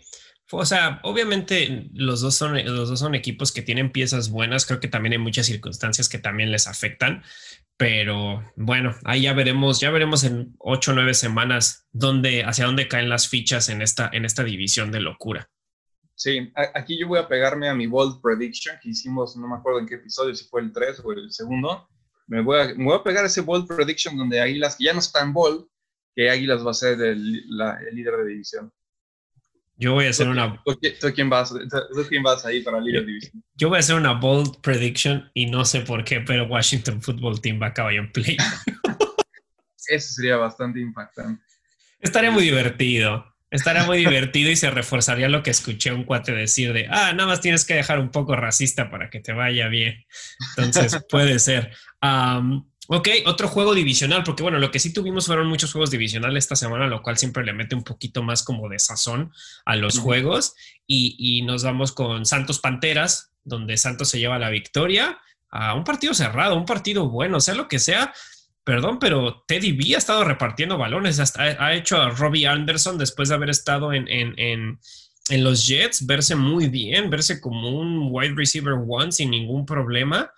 o 0.52 0.66
sea, 0.66 1.00
obviamente 1.04 1.90
los 1.94 2.22
dos, 2.22 2.36
son, 2.36 2.64
los 2.64 2.90
dos 2.90 3.00
son 3.00 3.16
equipos 3.16 3.52
que 3.52 3.62
tienen 3.62 3.92
piezas 3.92 4.30
buenas. 4.30 4.66
Creo 4.66 4.80
que 4.80 4.88
también 4.88 5.14
hay 5.14 5.20
muchas 5.20 5.48
circunstancias 5.48 6.08
que 6.08 6.20
también 6.20 6.52
les 6.52 6.68
afectan. 6.68 7.24
Pero 7.78 8.44
bueno, 8.56 8.96
ahí 9.04 9.24
ya 9.24 9.34
veremos, 9.34 9.82
ya 9.82 9.90
veremos 9.90 10.24
en 10.24 10.56
ocho 10.60 10.92
o 10.92 10.96
nueve 10.96 11.14
semanas 11.14 11.88
dónde, 11.92 12.44
hacia 12.44 12.66
dónde 12.66 12.88
caen 12.88 13.10
las 13.10 13.28
fichas 13.28 13.68
en 13.70 13.82
esta, 13.82 14.10
en 14.14 14.24
esta 14.24 14.44
división 14.44 14.92
de 14.92 15.02
locura. 15.02 15.50
Sí, 16.14 16.54
aquí 16.74 16.98
yo 16.98 17.10
voy 17.10 17.20
a 17.20 17.28
pegarme 17.28 17.68
a 17.68 17.76
mi 17.76 17.88
bold 17.88 18.22
prediction 18.22 18.78
que 18.82 18.90
hicimos, 18.90 19.36
no 19.36 19.50
me 19.50 19.56
acuerdo 19.56 19.80
en 19.80 19.88
qué 19.88 19.96
episodio, 19.96 20.34
si 20.34 20.46
fue 20.46 20.62
el 20.62 20.72
3 20.72 21.02
o 21.04 21.12
el 21.12 21.32
segundo. 21.34 21.90
Me 22.28 22.42
voy 22.42 22.60
a, 22.62 22.66
me 22.74 22.86
voy 22.86 22.96
a 22.96 23.04
pegar 23.04 23.26
ese 23.26 23.42
bold 23.42 23.68
prediction 23.68 24.16
donde 24.16 24.40
Águilas, 24.40 24.78
que 24.78 24.86
ya 24.86 24.94
no 24.94 25.00
está 25.00 25.22
en 25.22 25.34
bold, 25.34 25.68
que 26.16 26.30
Águilas 26.30 26.66
va 26.66 26.72
a 26.72 26.76
ser 26.76 27.02
el 27.02 27.32
líder 27.92 28.16
de 28.16 28.26
división. 28.28 28.72
Yo 29.78 29.94
voy 29.94 30.06
a 30.06 30.10
hacer 30.10 30.30
una. 30.30 30.62
¿Tú, 30.64 30.78
quién 31.14 31.30
vas, 31.30 31.54
quién 32.08 32.24
vas 32.24 32.46
ahí 32.46 32.62
para 32.62 32.80
Líder 32.80 33.06
División? 33.06 33.44
Yo 33.56 33.70
voy 33.70 33.78
a 33.78 33.80
hacer 33.80 33.96
una 33.96 34.14
bold 34.14 34.62
prediction 34.62 35.30
y 35.34 35.48
no 35.48 35.66
sé 35.66 35.82
por 35.82 36.04
qué, 36.04 36.22
pero 36.22 36.46
Washington 36.46 37.02
Football 37.02 37.42
Team 37.42 37.62
va 37.62 37.68
a 37.68 37.70
acabar 37.70 37.94
en 37.94 38.12
play. 38.12 38.38
Eso 39.88 40.14
sería 40.14 40.38
bastante 40.38 40.80
impactante. 40.80 41.44
Estaría 42.00 42.32
muy 42.32 42.44
divertido. 42.44 43.26
Estaría 43.52 43.84
muy 43.84 44.00
divertido 44.00 44.52
y 44.52 44.56
se 44.56 44.70
reforzaría 44.72 45.30
lo 45.30 45.44
que 45.44 45.52
escuché 45.52 45.92
un 45.94 46.04
cuate 46.04 46.34
decir 46.34 46.74
de, 46.74 46.88
ah, 46.90 47.14
nada 47.14 47.28
más 47.28 47.42
tienes 47.42 47.64
que 47.64 47.76
dejar 47.76 48.00
un 48.00 48.10
poco 48.10 48.36
racista 48.36 48.90
para 48.90 49.10
que 49.10 49.20
te 49.20 49.34
vaya 49.34 49.68
bien. 49.68 50.04
Entonces, 50.58 51.06
puede 51.10 51.40
ser. 51.40 51.72
Ok, 52.88 53.10
otro 53.26 53.48
juego 53.48 53.74
divisional, 53.74 54.24
porque 54.24 54.44
bueno, 54.44 54.60
lo 54.60 54.70
que 54.70 54.80
sí 54.80 54.94
tuvimos 54.94 55.26
fueron 55.26 55.48
muchos 55.48 55.72
juegos 55.72 55.90
divisionales 55.90 56.44
esta 56.44 56.56
semana, 56.56 56.88
lo 56.88 57.02
cual 57.02 57.18
siempre 57.18 57.44
le 57.44 57.54
mete 57.54 57.76
un 57.76 57.84
poquito 57.84 58.22
más 58.22 58.44
como 58.44 58.70
de 58.70 58.78
sazón 58.78 59.32
a 59.66 59.76
los 59.76 59.98
juegos. 59.98 60.56
Y, 60.86 61.42
nos 61.46 61.64
vamos 61.64 61.92
con 61.92 62.26
Santos 62.26 62.60
Panteras, 62.60 63.32
donde 63.44 63.78
Santos 63.78 64.10
se 64.10 64.20
lleva 64.20 64.38
la 64.38 64.50
victoria 64.50 65.20
a 65.50 65.74
un 65.74 65.84
partido 65.84 66.14
cerrado, 66.14 66.56
un 66.56 66.66
partido 66.66 67.10
bueno, 67.10 67.40
sea 67.40 67.56
lo 67.56 67.68
que 67.68 67.80
sea. 67.80 68.14
Perdón, 68.64 69.00
pero 69.00 69.44
Teddy 69.48 69.72
B 69.72 69.96
ha 69.96 69.98
estado 69.98 70.24
repartiendo 70.24 70.78
balones, 70.78 71.20
hasta 71.20 71.44
ha 71.44 71.74
hecho 71.74 72.02
a 72.02 72.10
Robbie 72.10 72.48
Anderson 72.48 72.98
después 72.98 73.30
de 73.30 73.36
haber 73.36 73.50
estado 73.50 73.94
en, 73.94 74.08
en, 74.10 74.80
en 75.30 75.44
los 75.44 75.68
Jets, 75.68 76.06
verse 76.06 76.36
muy 76.36 76.70
bien, 76.70 77.10
verse 77.10 77.42
como 77.42 77.70
un 77.70 78.10
wide 78.12 78.34
receiver 78.36 78.74
one 78.88 79.12
sin 79.12 79.32
ningún 79.32 79.66
problema 79.66 80.32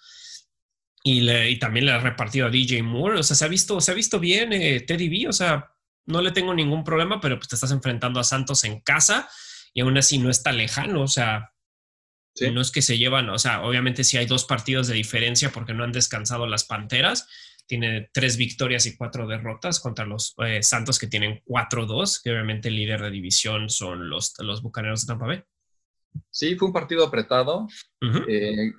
y, 1.04 1.58
también 1.60 1.86
le 1.86 1.92
ha 1.92 2.00
repartido 2.00 2.48
a 2.48 2.50
DJ 2.50 2.84
Moore. 2.84 3.20
O 3.20 3.24
sea, 3.24 3.36
se 3.36 3.46
ha 3.46 3.48
visto, 3.48 3.80
se 3.80 3.92
ha 3.92 3.96
visto 3.96 4.20
bien 4.20 4.54
eh, 4.54 4.82
Teddy 4.82 5.10
B. 5.10 5.30
O 5.30 5.34
sea, 5.34 5.72
no 6.06 6.22
le 6.22 6.32
tengo 6.32 6.54
ningún 6.54 6.84
problema, 6.84 7.20
pero 7.22 7.38
pues 7.38 7.48
te 7.48 7.56
estás 7.56 7.72
enfrentando 7.72 8.20
a 8.20 8.24
Santos 8.24 8.64
en 8.64 8.82
casa 8.82 9.30
y 9.74 9.82
aún 9.82 9.98
así 9.98 10.18
no 10.18 10.30
está 10.30 10.52
lejano. 10.52 11.02
O 11.02 11.08
sea, 11.08 11.54
No 12.52 12.62
es 12.62 12.72
que 12.72 12.82
se 12.82 12.98
llevan, 12.98 13.30
o 13.30 13.40
sea, 13.40 13.64
obviamente 13.64 14.04
si 14.04 14.18
hay 14.18 14.28
dos 14.28 14.46
partidos 14.46 14.88
de 14.88 14.94
diferencia 14.94 15.50
porque 15.52 15.74
no 15.74 15.84
han 15.84 15.92
descansado 15.92 16.46
las 16.48 16.66
Panteras. 16.66 17.28
Tiene 17.66 18.10
tres 18.14 18.38
victorias 18.38 18.86
y 18.86 18.96
cuatro 18.96 19.28
derrotas 19.28 19.82
contra 19.82 20.06
los 20.06 20.36
eh, 20.46 20.64
Santos 20.64 21.00
que 21.00 21.08
tienen 21.08 21.42
4-2, 21.46 22.22
que 22.24 22.32
obviamente 22.32 22.70
el 22.70 22.76
líder 22.76 23.02
de 23.02 23.12
división 23.12 23.70
son 23.70 24.10
los, 24.10 24.34
los 24.40 24.62
Bucaneros 24.62 25.02
de 25.02 25.08
Tampa 25.08 25.26
Bay. 25.26 25.44
Sí, 26.30 26.56
fue 26.56 26.70
un 26.70 26.74
partido 26.74 27.06
apretado. 27.06 27.68
Eh, 28.28 28.72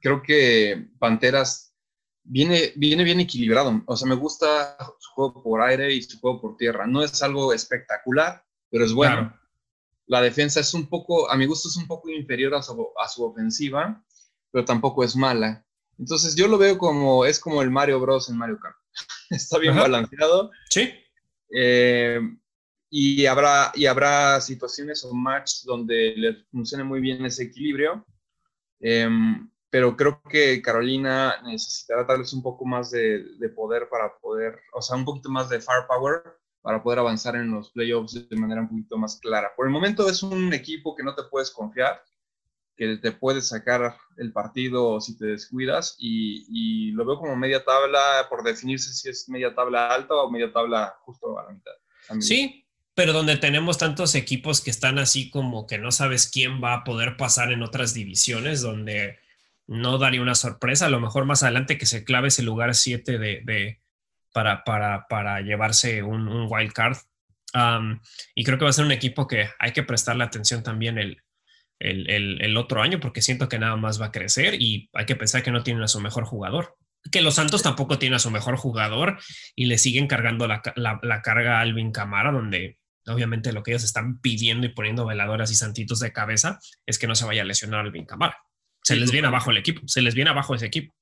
creo 0.00 0.22
que 0.22 0.88
Panteras 0.98 1.74
viene, 2.22 2.72
viene 2.76 3.04
bien 3.04 3.20
equilibrado. 3.20 3.82
O 3.86 3.96
sea, 3.96 4.08
me 4.08 4.14
gusta 4.14 4.76
su 4.98 5.10
juego 5.12 5.42
por 5.42 5.62
aire 5.62 5.92
y 5.92 6.02
su 6.02 6.18
juego 6.20 6.40
por 6.40 6.56
tierra. 6.56 6.86
No 6.86 7.02
es 7.02 7.22
algo 7.22 7.52
espectacular, 7.52 8.44
pero 8.70 8.84
es 8.84 8.92
bueno 8.92 9.38
la 10.08 10.22
defensa 10.22 10.60
es 10.60 10.74
un 10.74 10.88
poco, 10.88 11.30
a 11.30 11.36
mi 11.36 11.46
gusto 11.46 11.68
es 11.68 11.76
un 11.76 11.86
poco 11.86 12.08
inferior 12.10 12.54
a 12.54 12.62
su, 12.62 12.88
a 12.98 13.08
su 13.08 13.24
ofensiva, 13.24 14.02
pero 14.50 14.64
tampoco 14.64 15.04
es 15.04 15.14
mala. 15.14 15.64
Entonces 15.98 16.34
yo 16.34 16.48
lo 16.48 16.58
veo 16.58 16.78
como, 16.78 17.24
es 17.26 17.38
como 17.38 17.62
el 17.62 17.70
Mario 17.70 18.00
Bros. 18.00 18.28
en 18.30 18.38
Mario 18.38 18.58
Kart. 18.58 18.76
Está 19.30 19.58
bien 19.58 19.76
balanceado. 19.76 20.50
Sí. 20.70 20.90
Eh, 21.54 22.20
y, 22.90 23.26
habrá, 23.26 23.70
y 23.74 23.84
habrá 23.84 24.40
situaciones 24.40 25.04
o 25.04 25.12
matches 25.12 25.64
donde 25.64 26.14
les 26.16 26.46
funcione 26.50 26.84
muy 26.84 27.00
bien 27.00 27.24
ese 27.26 27.44
equilibrio. 27.44 28.06
Em, 28.80 29.50
pero 29.70 29.96
creo 29.96 30.22
que 30.28 30.62
Carolina 30.62 31.40
necesitará 31.44 32.06
tal 32.06 32.18
vez 32.20 32.32
un 32.32 32.42
poco 32.42 32.64
más 32.64 32.90
de, 32.90 33.24
de, 33.38 33.48
poder 33.48 33.88
para 33.88 34.16
poder, 34.18 34.58
o 34.72 34.80
sea, 34.80 34.96
un 34.96 35.04
poquito 35.04 35.28
más 35.28 35.48
de 35.48 35.60
firepower 35.60 36.22
para 36.62 36.82
poder 36.82 36.98
avanzar 36.98 37.36
en 37.36 37.50
los 37.50 37.70
playoffs 37.70 38.28
de 38.28 38.36
manera 38.36 38.62
un 38.62 38.68
poquito 38.68 38.96
más 38.96 39.18
clara. 39.20 39.52
Por 39.56 39.66
el 39.66 39.72
momento 39.72 40.08
es 40.08 40.22
un 40.22 40.52
equipo 40.52 40.96
que 40.96 41.02
no 41.02 41.14
te 41.14 41.22
puedes 41.24 41.50
confiar, 41.50 42.02
que 42.76 42.96
te 42.96 43.12
puede 43.12 43.42
sacar 43.42 43.96
el 44.16 44.32
partido 44.32 45.00
si 45.00 45.18
te 45.18 45.26
descuidas 45.26 45.96
y, 45.98 46.92
lo 46.92 47.04
veo 47.04 47.18
como 47.18 47.36
media 47.36 47.64
tabla 47.64 48.26
por 48.28 48.42
definirse 48.42 48.92
si 48.92 49.08
es 49.08 49.28
media 49.28 49.54
tabla 49.54 49.88
alta 49.88 50.14
o 50.14 50.30
media 50.30 50.52
tabla 50.52 50.96
justo 51.02 51.38
a 51.38 51.44
la 51.44 51.50
mitad. 51.50 51.72
Sí, 52.20 52.66
pero 52.94 53.12
donde 53.12 53.36
tenemos 53.36 53.78
tantos 53.78 54.14
equipos 54.14 54.60
que 54.60 54.70
están 54.70 54.98
así 54.98 55.30
como 55.30 55.66
que 55.66 55.78
no 55.78 55.92
sabes 55.92 56.28
quién 56.28 56.62
va 56.62 56.74
a 56.74 56.84
poder 56.84 57.16
pasar 57.16 57.52
en 57.52 57.62
otras 57.62 57.94
divisiones, 57.94 58.62
donde 58.62 59.18
no 59.68 59.98
daría 59.98 60.22
una 60.22 60.34
sorpresa, 60.34 60.86
a 60.86 60.90
lo 60.90 61.00
mejor 61.00 61.24
más 61.24 61.44
adelante 61.44 61.78
que 61.78 61.86
se 61.86 62.02
clave 62.02 62.28
ese 62.28 62.42
lugar 62.42 62.74
7 62.74 63.18
de 63.18 63.80
para, 64.32 64.64
para, 64.64 65.06
para 65.08 65.40
llevarse 65.40 66.02
un, 66.02 66.28
un 66.28 66.46
wild 66.48 66.72
card. 66.72 66.96
y 68.34 68.44
creo 68.44 68.58
que 68.58 68.64
va 68.64 68.70
a 68.70 68.74
ser 68.74 68.84
un 68.84 68.92
equipo 68.92 69.26
que 69.26 69.48
hay 69.58 69.72
que 69.72 69.82
prestarle 69.82 70.24
atención 70.24 70.62
también 70.62 70.98
el, 70.98 71.22
el, 71.80 72.40
el, 72.40 72.56
otro 72.56 72.82
año 72.82 73.00
porque 73.00 73.22
siento 73.22 73.48
que 73.48 73.58
nada 73.58 73.76
más 73.76 74.00
va 74.00 74.06
a 74.06 74.12
crecer 74.12 74.54
y 74.60 74.90
hay 74.92 75.06
que 75.06 75.16
pensar 75.16 75.42
que 75.42 75.50
no 75.50 75.62
tienen 75.62 75.82
a 75.82 75.88
su 75.88 76.00
mejor 76.00 76.24
jugador. 76.24 76.76
Que 77.10 77.22
los 77.22 77.34
Santos 77.34 77.62
tampoco 77.62 77.98
tienen 77.98 78.16
a 78.16 78.20
su 78.20 78.30
mejor 78.30 78.56
jugador 78.56 79.18
y 79.54 79.66
le 79.66 79.78
siguen 79.78 80.08
cargando 80.08 80.46
la, 80.46 80.62
la, 80.76 81.22
carga 81.22 81.58
a 81.58 81.60
Alvin 81.60 81.92
Camara, 81.92 82.32
donde 82.32 82.78
obviamente 83.06 83.52
lo 83.52 83.62
que 83.62 83.70
ellos 83.70 83.84
están 83.84 84.20
pidiendo 84.20 84.66
y 84.66 84.70
poniendo 84.70 85.06
veladoras 85.06 85.50
y 85.50 85.54
santitos 85.54 86.00
de 86.00 86.12
cabeza 86.12 86.58
es 86.86 86.98
que 86.98 87.06
no 87.06 87.14
se 87.14 87.24
vaya 87.24 87.42
a 87.42 87.44
lesionar 87.44 87.80
Alvin 87.80 88.04
Camara. 88.04 88.36
Se 88.82 88.96
les 88.96 89.10
viene 89.10 89.28
abajo 89.28 89.50
el 89.50 89.58
equipo, 89.58 89.82
se 89.86 90.02
les 90.02 90.14
viene 90.14 90.30
abajo 90.30 90.54
ese 90.54 90.66
equipo. 90.66 90.94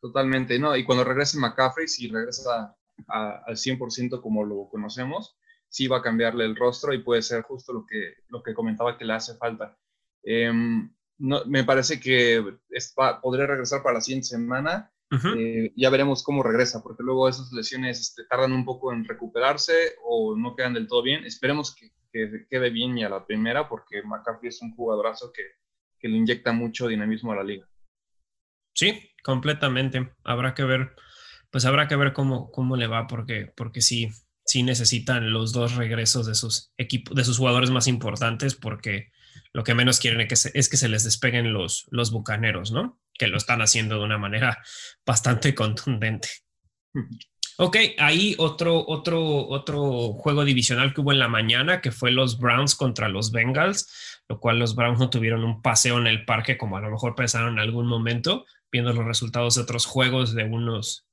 Totalmente, 0.00 0.58
¿no? 0.58 0.76
Y 0.76 0.84
cuando 0.84 1.04
regrese 1.04 1.38
McCaffrey, 1.38 1.88
si 1.88 2.08
regresa 2.08 2.76
al 3.08 3.56
100% 3.56 4.20
como 4.20 4.44
lo 4.44 4.68
conocemos, 4.70 5.36
sí 5.68 5.88
va 5.88 5.98
a 5.98 6.02
cambiarle 6.02 6.44
el 6.44 6.56
rostro 6.56 6.92
y 6.94 7.02
puede 7.02 7.22
ser 7.22 7.42
justo 7.42 7.72
lo 7.72 7.86
que, 7.86 8.14
lo 8.28 8.42
que 8.42 8.54
comentaba 8.54 8.96
que 8.96 9.04
le 9.04 9.14
hace 9.14 9.36
falta. 9.36 9.76
Em, 10.22 10.94
no, 11.18 11.44
me 11.46 11.64
parece 11.64 12.00
que 12.00 12.44
podría 13.22 13.46
regresar 13.46 13.82
para 13.82 13.94
la 13.94 14.00
siguiente 14.00 14.28
semana. 14.28 14.90
Eh, 15.36 15.72
ya 15.76 15.90
veremos 15.90 16.24
cómo 16.24 16.42
regresa, 16.42 16.82
porque 16.82 17.04
luego 17.04 17.28
esas 17.28 17.52
lesiones 17.52 18.00
este, 18.00 18.24
tardan 18.24 18.52
un 18.52 18.64
poco 18.64 18.92
en 18.92 19.04
recuperarse 19.04 19.94
o 20.04 20.36
no 20.36 20.56
quedan 20.56 20.74
del 20.74 20.88
todo 20.88 21.02
bien. 21.02 21.24
Esperemos 21.24 21.74
que, 21.74 21.92
que 22.12 22.46
quede 22.50 22.70
bien 22.70 22.98
y 22.98 23.04
a 23.04 23.08
la 23.08 23.24
primera, 23.24 23.68
porque 23.68 24.02
McCaffrey 24.02 24.48
es 24.48 24.60
un 24.60 24.74
jugadorazo 24.74 25.32
que, 25.32 25.42
que 26.04 26.10
le 26.10 26.18
inyecta 26.18 26.52
mucho 26.52 26.86
dinamismo 26.86 27.32
a 27.32 27.36
la 27.36 27.44
liga. 27.44 27.66
Sí, 28.74 29.10
completamente. 29.22 30.12
Habrá 30.22 30.52
que 30.52 30.62
ver, 30.62 30.94
pues 31.50 31.64
habrá 31.64 31.88
que 31.88 31.96
ver 31.96 32.12
cómo, 32.12 32.50
cómo 32.50 32.76
le 32.76 32.86
va, 32.86 33.06
porque, 33.06 33.50
porque 33.56 33.80
sí, 33.80 34.10
sí 34.44 34.62
necesitan 34.62 35.32
los 35.32 35.54
dos 35.54 35.76
regresos 35.76 36.26
de 36.26 36.34
sus 36.34 36.74
equipos, 36.76 37.16
de 37.16 37.24
sus 37.24 37.38
jugadores 37.38 37.70
más 37.70 37.86
importantes, 37.86 38.54
porque 38.54 39.12
lo 39.54 39.64
que 39.64 39.72
menos 39.72 39.98
quieren 39.98 40.20
es 40.20 40.68
que 40.68 40.76
se, 40.76 40.88
les 40.90 41.04
despeguen 41.04 41.54
los, 41.54 41.86
los 41.90 42.10
bucaneros, 42.10 42.70
¿no? 42.70 43.00
Que 43.18 43.26
lo 43.26 43.38
están 43.38 43.62
haciendo 43.62 43.96
de 43.96 44.04
una 44.04 44.18
manera 44.18 44.62
bastante 45.06 45.54
contundente. 45.54 46.28
Ok, 47.56 47.78
ahí 47.96 48.34
otro, 48.36 48.84
otro, 48.86 49.46
otro 49.48 50.12
juego 50.12 50.44
divisional 50.44 50.92
que 50.92 51.00
hubo 51.00 51.12
en 51.12 51.20
la 51.20 51.28
mañana, 51.28 51.80
que 51.80 51.92
fue 51.92 52.10
los 52.10 52.38
Browns 52.38 52.74
contra 52.74 53.08
los 53.08 53.30
Bengals, 53.30 54.13
lo 54.28 54.40
cual 54.40 54.58
los 54.58 54.74
Browns 54.74 54.98
no 54.98 55.10
tuvieron 55.10 55.44
un 55.44 55.62
paseo 55.62 55.98
en 55.98 56.06
el 56.06 56.24
parque 56.24 56.56
como 56.56 56.76
a 56.76 56.80
lo 56.80 56.90
mejor 56.90 57.14
pensaron 57.14 57.54
en 57.54 57.58
algún 57.60 57.86
momento, 57.86 58.46
viendo 58.70 58.92
los 58.92 59.04
resultados 59.04 59.54
de 59.54 59.62
otros 59.62 59.86
juegos 59.86 60.34
de 60.34 60.44
unos, 60.44 61.06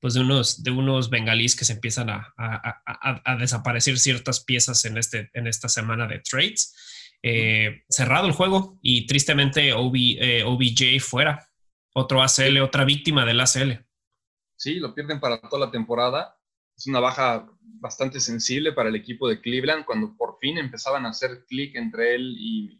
pues 0.00 0.14
de 0.14 0.20
unos, 0.20 0.62
de 0.62 0.70
unos 0.70 1.10
bengalíes 1.10 1.56
que 1.56 1.64
se 1.64 1.72
empiezan 1.72 2.10
a, 2.10 2.34
a, 2.36 3.36
desaparecer 3.36 3.98
ciertas 3.98 4.44
piezas 4.44 4.84
en, 4.84 4.98
este, 4.98 5.30
en 5.34 5.46
esta 5.46 5.68
semana 5.68 6.06
de 6.06 6.20
trades. 6.20 6.74
Eh, 7.22 7.82
cerrado 7.88 8.26
el 8.26 8.34
juego 8.34 8.78
y 8.82 9.06
tristemente 9.06 9.72
OBJ 9.72 10.18
eh, 10.20 11.00
fuera. 11.00 11.48
Otro 11.94 12.22
ACL, 12.22 12.58
otra 12.60 12.84
víctima 12.84 13.24
del 13.24 13.40
ACL. 13.40 13.84
Sí, 14.56 14.74
lo 14.74 14.94
pierden 14.94 15.20
para 15.20 15.40
toda 15.40 15.66
la 15.66 15.70
temporada. 15.70 16.36
Es 16.76 16.86
una 16.86 17.00
baja 17.00 17.48
bastante 17.80 18.20
sensible 18.20 18.72
para 18.72 18.88
el 18.88 18.96
equipo 18.96 19.28
de 19.28 19.40
Cleveland 19.40 19.84
cuando 19.84 20.16
por 20.16 20.38
fin 20.40 20.58
empezaban 20.58 21.06
a 21.06 21.10
hacer 21.10 21.44
clic 21.46 21.76
entre 21.76 22.14
él 22.14 22.34
y, 22.38 22.78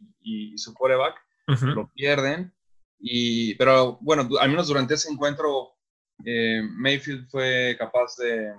su 0.57 0.73
quarterback. 0.73 1.15
Lo 1.47 1.91
pierden 1.93 2.51
y, 2.99 3.55
pero 3.55 3.99
bueno, 4.01 4.27
al 4.39 4.49
menos 4.49 4.67
durante 4.67 4.95
ese 4.95 5.11
encuentro, 5.11 5.75
eh, 6.25 6.61
Mayfield 6.63 7.29
fue 7.29 7.75
capaz 7.77 8.15
de, 8.17 8.53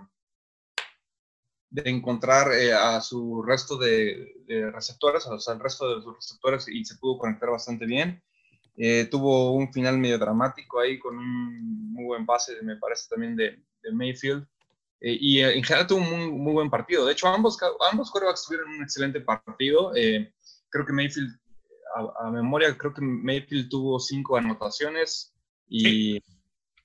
de 1.70 1.90
encontrar 1.90 2.52
eh, 2.52 2.72
a 2.72 3.00
su 3.00 3.42
resto 3.42 3.76
de, 3.76 4.32
receptores, 4.72 5.26
o 5.26 5.38
sea, 5.38 5.54
el 5.54 5.60
resto 5.60 5.96
de 5.96 6.02
sus 6.02 6.14
receptores 6.14 6.68
y 6.68 6.84
se 6.84 6.96
pudo 6.96 7.18
conectar 7.18 7.50
bastante 7.50 7.86
bien. 7.86 8.22
Eh, 8.76 9.06
tuvo 9.10 9.52
un 9.52 9.72
final 9.72 9.98
medio 9.98 10.18
dramático 10.18 10.78
ahí 10.78 10.98
con 10.98 11.18
un 11.18 11.92
muy 11.92 12.04
buen 12.04 12.26
pase, 12.26 12.62
me 12.62 12.76
parece 12.76 13.08
también 13.08 13.34
de, 13.34 13.62
de 13.82 13.92
Mayfield. 13.92 14.46
Y 15.14 15.40
en 15.40 15.62
general 15.62 15.86
tuvo 15.86 16.00
un 16.00 16.10
muy, 16.10 16.32
muy, 16.32 16.52
buen 16.52 16.70
partido. 16.70 17.06
De 17.06 17.12
hecho, 17.12 17.28
ambos, 17.28 17.58
ambos 17.90 18.10
quarterbacks 18.10 18.46
tuvieron 18.46 18.70
un 18.70 18.82
excelente 18.82 19.20
partido. 19.20 19.92
creo 19.92 20.86
que 20.86 20.92
Mayfield 20.92 21.38
a, 22.20 22.30
memoria, 22.30 22.76
creo 22.76 22.92
que 22.92 23.00
Mayfield 23.00 23.68
tuvo 23.68 23.98
cinco 23.98 24.36
anotaciones 24.36 25.34
y 25.68 26.20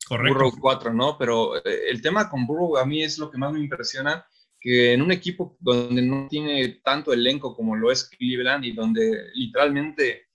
Burrow 0.10 0.52
cuatro, 0.60 0.94
¿no? 0.94 1.18
Pero 1.18 1.58
eh, 1.58 1.90
el 1.90 2.02
tema 2.02 2.30
con 2.30 2.46
Burrow 2.46 2.78
a 2.78 2.86
mí 2.86 3.04
es 3.04 3.18
lo 3.18 3.30
que 3.30 3.38
más 3.38 3.52
me 3.52 3.60
impresiona, 3.60 4.26
que 4.60 4.94
en 4.94 5.02
un 5.02 5.12
equipo 5.12 5.58
donde 5.60 6.02
no 6.02 6.28
tiene 6.30 6.82
tanto 6.84 7.14
elenco 7.14 7.56
como 7.56 7.76
lo 7.76 7.92
es 7.92 8.10
Cleveland 8.10 8.66
y 8.66 8.74
donde 8.74 9.30
literalmente 9.34 10.28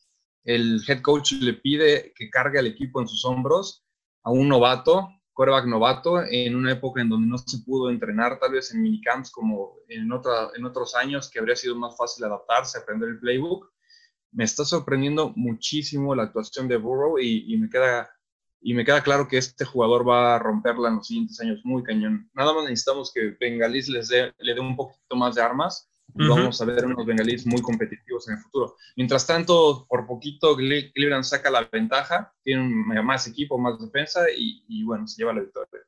el 0.44 0.82
head 0.86 1.00
coach 1.00 1.32
le 1.32 1.54
pide 1.54 2.12
que 2.14 2.30
cargue 2.30 2.58
al 2.58 2.66
equipo 2.66 3.00
en 3.00 3.08
sus 3.08 3.24
hombros 3.24 3.84
a 4.22 4.30
un 4.30 4.48
novato, 4.48 5.08
quarterback 5.36 5.66
novato, 5.66 6.22
en 6.28 6.56
una 6.56 6.72
época 6.72 7.00
en 7.00 7.10
donde 7.10 7.28
no 7.28 7.38
se 7.38 7.58
pudo 7.58 7.90
entrenar 7.90 8.40
tal 8.40 8.52
vez 8.52 8.72
en 8.72 8.82
minicamps 8.82 9.30
como 9.30 9.76
en, 9.88 10.10
otra, 10.10 10.48
en 10.56 10.64
otros 10.64 10.96
años, 10.96 11.30
que 11.30 11.38
habría 11.38 11.54
sido 11.54 11.76
más 11.76 11.96
fácil 11.96 12.24
adaptarse, 12.24 12.78
aprender 12.78 13.10
el 13.10 13.20
playbook 13.20 13.70
me 14.36 14.44
está 14.44 14.66
sorprendiendo 14.66 15.32
muchísimo 15.34 16.14
la 16.14 16.24
actuación 16.24 16.68
de 16.68 16.76
Burrow 16.76 17.18
y, 17.18 17.56
me 17.56 17.70
queda 17.70 18.10
y 18.60 18.74
me 18.74 18.84
queda 18.84 19.02
claro 19.02 19.28
que 19.28 19.38
este 19.38 19.64
jugador 19.64 20.06
va 20.06 20.34
a 20.34 20.38
romperla 20.38 20.88
en 20.88 20.96
los 20.96 21.06
siguientes 21.06 21.40
años 21.40 21.60
muy 21.64 21.82
cañón. 21.82 22.30
Nada 22.34 22.52
más 22.52 22.64
necesitamos 22.64 23.12
que 23.14 23.34
Bengalis 23.40 23.88
les 23.88 24.08
dé, 24.08 24.34
le 24.38 24.54
dé 24.54 24.60
un 24.60 24.76
poquito 24.76 25.16
más 25.16 25.34
de 25.36 25.42
armas 25.42 25.88
vamos 26.14 26.60
a 26.60 26.64
ver 26.64 26.86
unos 26.86 27.04
Bengalis 27.04 27.46
muy 27.46 27.60
competitivos 27.60 28.28
en 28.28 28.34
el 28.36 28.40
futuro. 28.40 28.76
Mientras 28.96 29.26
tanto, 29.26 29.86
por 29.88 30.06
poquito 30.06 30.56
Cleveland 30.56 31.24
saca 31.24 31.50
la 31.50 31.68
ventaja, 31.70 32.32
tiene 32.42 33.02
más 33.02 33.26
equipo, 33.26 33.58
más 33.58 33.78
defensa 33.80 34.24
y, 34.36 34.82
bueno, 34.84 35.06
se 35.06 35.18
lleva 35.18 35.32
la 35.32 35.40
victoria. 35.40 35.82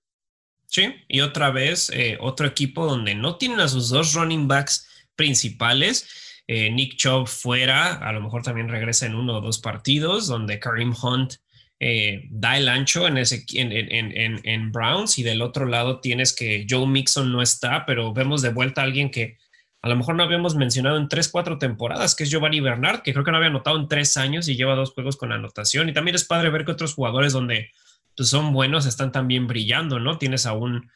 Sí, 0.66 0.94
y 1.08 1.20
otra 1.20 1.50
vez, 1.50 1.90
eh, 1.94 2.18
otro 2.20 2.46
equipo 2.46 2.84
donde 2.84 3.14
no 3.14 3.36
tienen 3.36 3.60
a 3.60 3.68
sus 3.68 3.88
dos 3.88 4.12
running 4.12 4.46
backs 4.46 5.08
principales 5.16 6.28
eh, 6.48 6.70
Nick 6.70 6.96
Chubb 6.96 7.28
fuera, 7.28 7.92
a 7.96 8.10
lo 8.10 8.22
mejor 8.22 8.42
también 8.42 8.70
regresa 8.70 9.04
en 9.04 9.14
uno 9.14 9.36
o 9.36 9.40
dos 9.42 9.58
partidos, 9.58 10.26
donde 10.26 10.58
Kareem 10.58 10.94
Hunt 11.00 11.34
eh, 11.78 12.26
da 12.30 12.56
el 12.56 12.68
ancho 12.68 13.06
en, 13.06 13.18
ese, 13.18 13.44
en, 13.52 14.72
Browns 14.72 15.18
y 15.18 15.22
del 15.22 15.42
otro 15.42 15.66
lado 15.66 16.00
tienes 16.00 16.34
que 16.34 16.66
Joe 16.68 16.86
Mixon 16.86 17.30
no 17.30 17.42
está, 17.42 17.84
pero 17.84 18.14
vemos 18.14 18.40
de 18.40 18.48
vuelta 18.48 18.80
a 18.80 18.84
alguien 18.84 19.10
que 19.10 19.36
a 19.80 19.88
lo 19.88 19.96
mejor 19.96 20.16
no 20.16 20.24
habíamos 20.24 20.56
mencionado 20.56 20.96
en 20.96 21.08
tres, 21.08 21.28
cuatro 21.28 21.58
temporadas, 21.58 22.14
que 22.14 22.24
es 22.24 22.30
Giovanni 22.30 22.60
Bernard, 22.60 23.02
que 23.02 23.12
creo 23.12 23.24
que 23.24 23.30
no 23.30 23.36
había 23.36 23.48
anotado 23.48 23.78
en 23.78 23.88
tres 23.88 24.16
años 24.16 24.48
y 24.48 24.56
lleva 24.56 24.74
dos 24.74 24.92
juegos 24.92 25.16
con 25.16 25.32
anotación. 25.32 25.88
Y 25.88 25.92
también 25.92 26.16
es 26.16 26.24
padre 26.24 26.50
ver 26.50 26.64
que 26.64 26.72
otros 26.72 26.94
jugadores 26.94 27.32
donde 27.32 27.70
pues, 28.16 28.28
son 28.28 28.52
buenos 28.52 28.86
están 28.86 29.12
también 29.12 29.46
brillando, 29.46 30.00
¿no? 30.00 30.18
Tienes 30.18 30.46
aún 30.46 30.90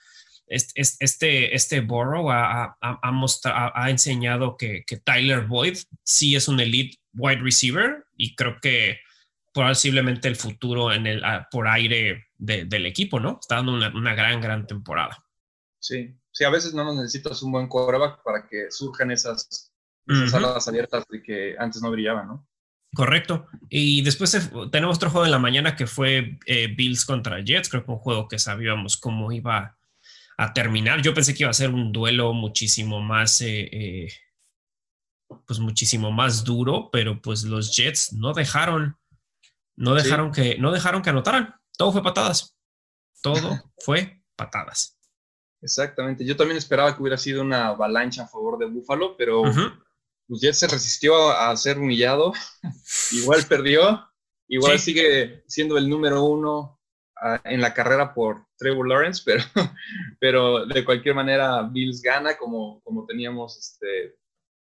este, 0.49 0.83
este, 0.99 1.55
este 1.55 1.81
Borough 1.81 2.31
ha, 2.31 2.77
ha, 2.81 3.91
enseñado 3.91 4.57
que, 4.57 4.85
Tyler 5.05 5.47
Boyd 5.47 5.79
sí 6.03 6.35
es 6.35 6.49
un 6.49 6.61
elite 6.61 6.99
wide 7.15 7.41
receiver 7.41 8.05
y 8.17 8.35
creo 8.35 8.59
que 8.61 8.99
posiblemente 9.53 10.29
el 10.29 10.37
futuro 10.37 10.93
en 10.93 11.07
el, 11.07 11.23
por 11.51 11.69
aire 11.69 12.27
del 12.37 12.87
equipo, 12.87 13.21
¿no? 13.21 13.39
Está 13.41 13.57
dando 13.57 13.73
una 13.75 14.15
gran, 14.15 14.41
gran 14.41 14.67
temporada. 14.67 15.25
Sí, 15.79 16.15
sí, 16.33 16.45
a 16.45 16.51
veces 16.51 16.75
no 16.75 16.95
necesitas 16.95 17.43
un 17.43 17.53
buen 17.53 17.69
quarterback 17.69 18.23
para 18.23 18.47
que 18.49 18.71
surjan 18.71 19.11
esas, 19.11 19.73
esas 20.07 20.69
abiertas 20.69 21.05
de 21.09 21.23
que 21.23 21.55
antes 21.59 21.81
no 21.83 21.91
brillaban, 21.91 22.29
¿no? 22.29 22.49
Correcto. 22.95 23.47
Y 23.71 24.03
después 24.03 24.51
tenemos 24.71 24.97
otro 24.97 25.11
juego 25.11 25.25
en 25.25 25.31
la 25.31 25.39
mañana 25.39 25.77
que 25.77 25.87
fue 25.87 26.39
eh, 26.45 26.67
Bills 26.77 27.07
contra 27.07 27.43
Jets. 27.43 27.71
Creo 27.71 27.85
que 27.85 27.91
un 27.91 27.99
juego 27.99 28.29
que 28.29 28.39
sabíamos 28.39 28.99
cómo 28.99 29.33
iba 29.33 29.79
a 30.37 30.53
terminar. 30.53 31.01
Yo 31.01 31.15
pensé 31.15 31.35
que 31.35 31.45
iba 31.45 31.51
a 31.51 31.55
ser 31.55 31.71
un 31.71 31.91
duelo 31.91 32.35
muchísimo 32.35 33.01
más, 33.01 33.41
eh, 33.41 33.69
eh, 33.73 34.13
pues 35.47 35.59
muchísimo 35.59 36.13
más 36.13 36.45
duro, 36.45 36.91
pero 36.93 37.23
pues 37.23 37.45
los 37.45 37.75
Jets 37.75 38.13
no 38.13 38.35
dejaron, 38.35 38.99
no 39.75 39.95
dejaron 39.95 40.31
que, 40.31 40.59
no 40.59 40.71
dejaron 40.71 41.01
que 41.01 41.11
anotaran. 41.11 41.55
Todo 41.79 41.93
fue 41.93 42.03
patadas. 42.03 42.59
Todo 43.23 43.59
fue 43.79 44.23
patadas. 44.37 44.99
Exactamente. 45.63 46.25
Yo 46.25 46.37
también 46.37 46.59
esperaba 46.59 46.95
que 46.95 47.03
hubiera 47.03 47.17
sido 47.17 47.41
una 47.41 47.69
avalancha 47.69 48.25
a 48.25 48.29
favor 48.29 48.59
de 48.59 48.67
Buffalo, 48.67 49.17
pero 49.17 49.43
pues 50.27 50.41
Jets 50.41 50.59
se 50.59 50.67
resistió 50.67 51.31
a, 51.31 51.57
ser 51.57 51.79
humillado. 51.79 52.33
igual 53.13 53.45
perdió. 53.49 54.09
Igual 54.49 54.79
sigue 54.79 55.45
siendo 55.47 55.79
el 55.79 55.89
número 55.89 56.25
uno 56.25 56.81
ah, 57.17 57.41
en 57.45 57.61
la 57.61 57.73
carrera 57.73 58.13
por 58.13 58.45
Trevor 58.59 58.89
Lawrence, 58.89 59.23
pero, 59.25 59.45
pero 60.19 60.67
de 60.67 60.85
cualquier 60.85 61.15
manera 61.15 61.63
Bills 61.63 62.03
gana 62.03 62.37
como, 62.37 62.83
como 62.83 63.07
teníamos 63.07 63.57
este, 63.57 64.17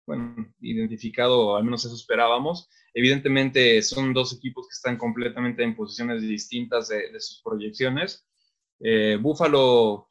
bueno, 0.06 0.54
identificado, 0.60 1.56
al 1.56 1.64
menos 1.64 1.84
eso 1.84 1.96
esperábamos. 1.96 2.70
Evidentemente 2.94 3.82
son 3.82 4.14
dos 4.14 4.32
equipos 4.34 4.68
que 4.68 4.74
están 4.74 4.96
completamente 4.96 5.64
en 5.64 5.74
posiciones 5.74 6.22
distintas 6.22 6.88
de, 6.88 7.18
sus 7.20 7.42
proyecciones. 7.42 8.24
Eh, 8.80 9.18
Buffalo 9.20 10.06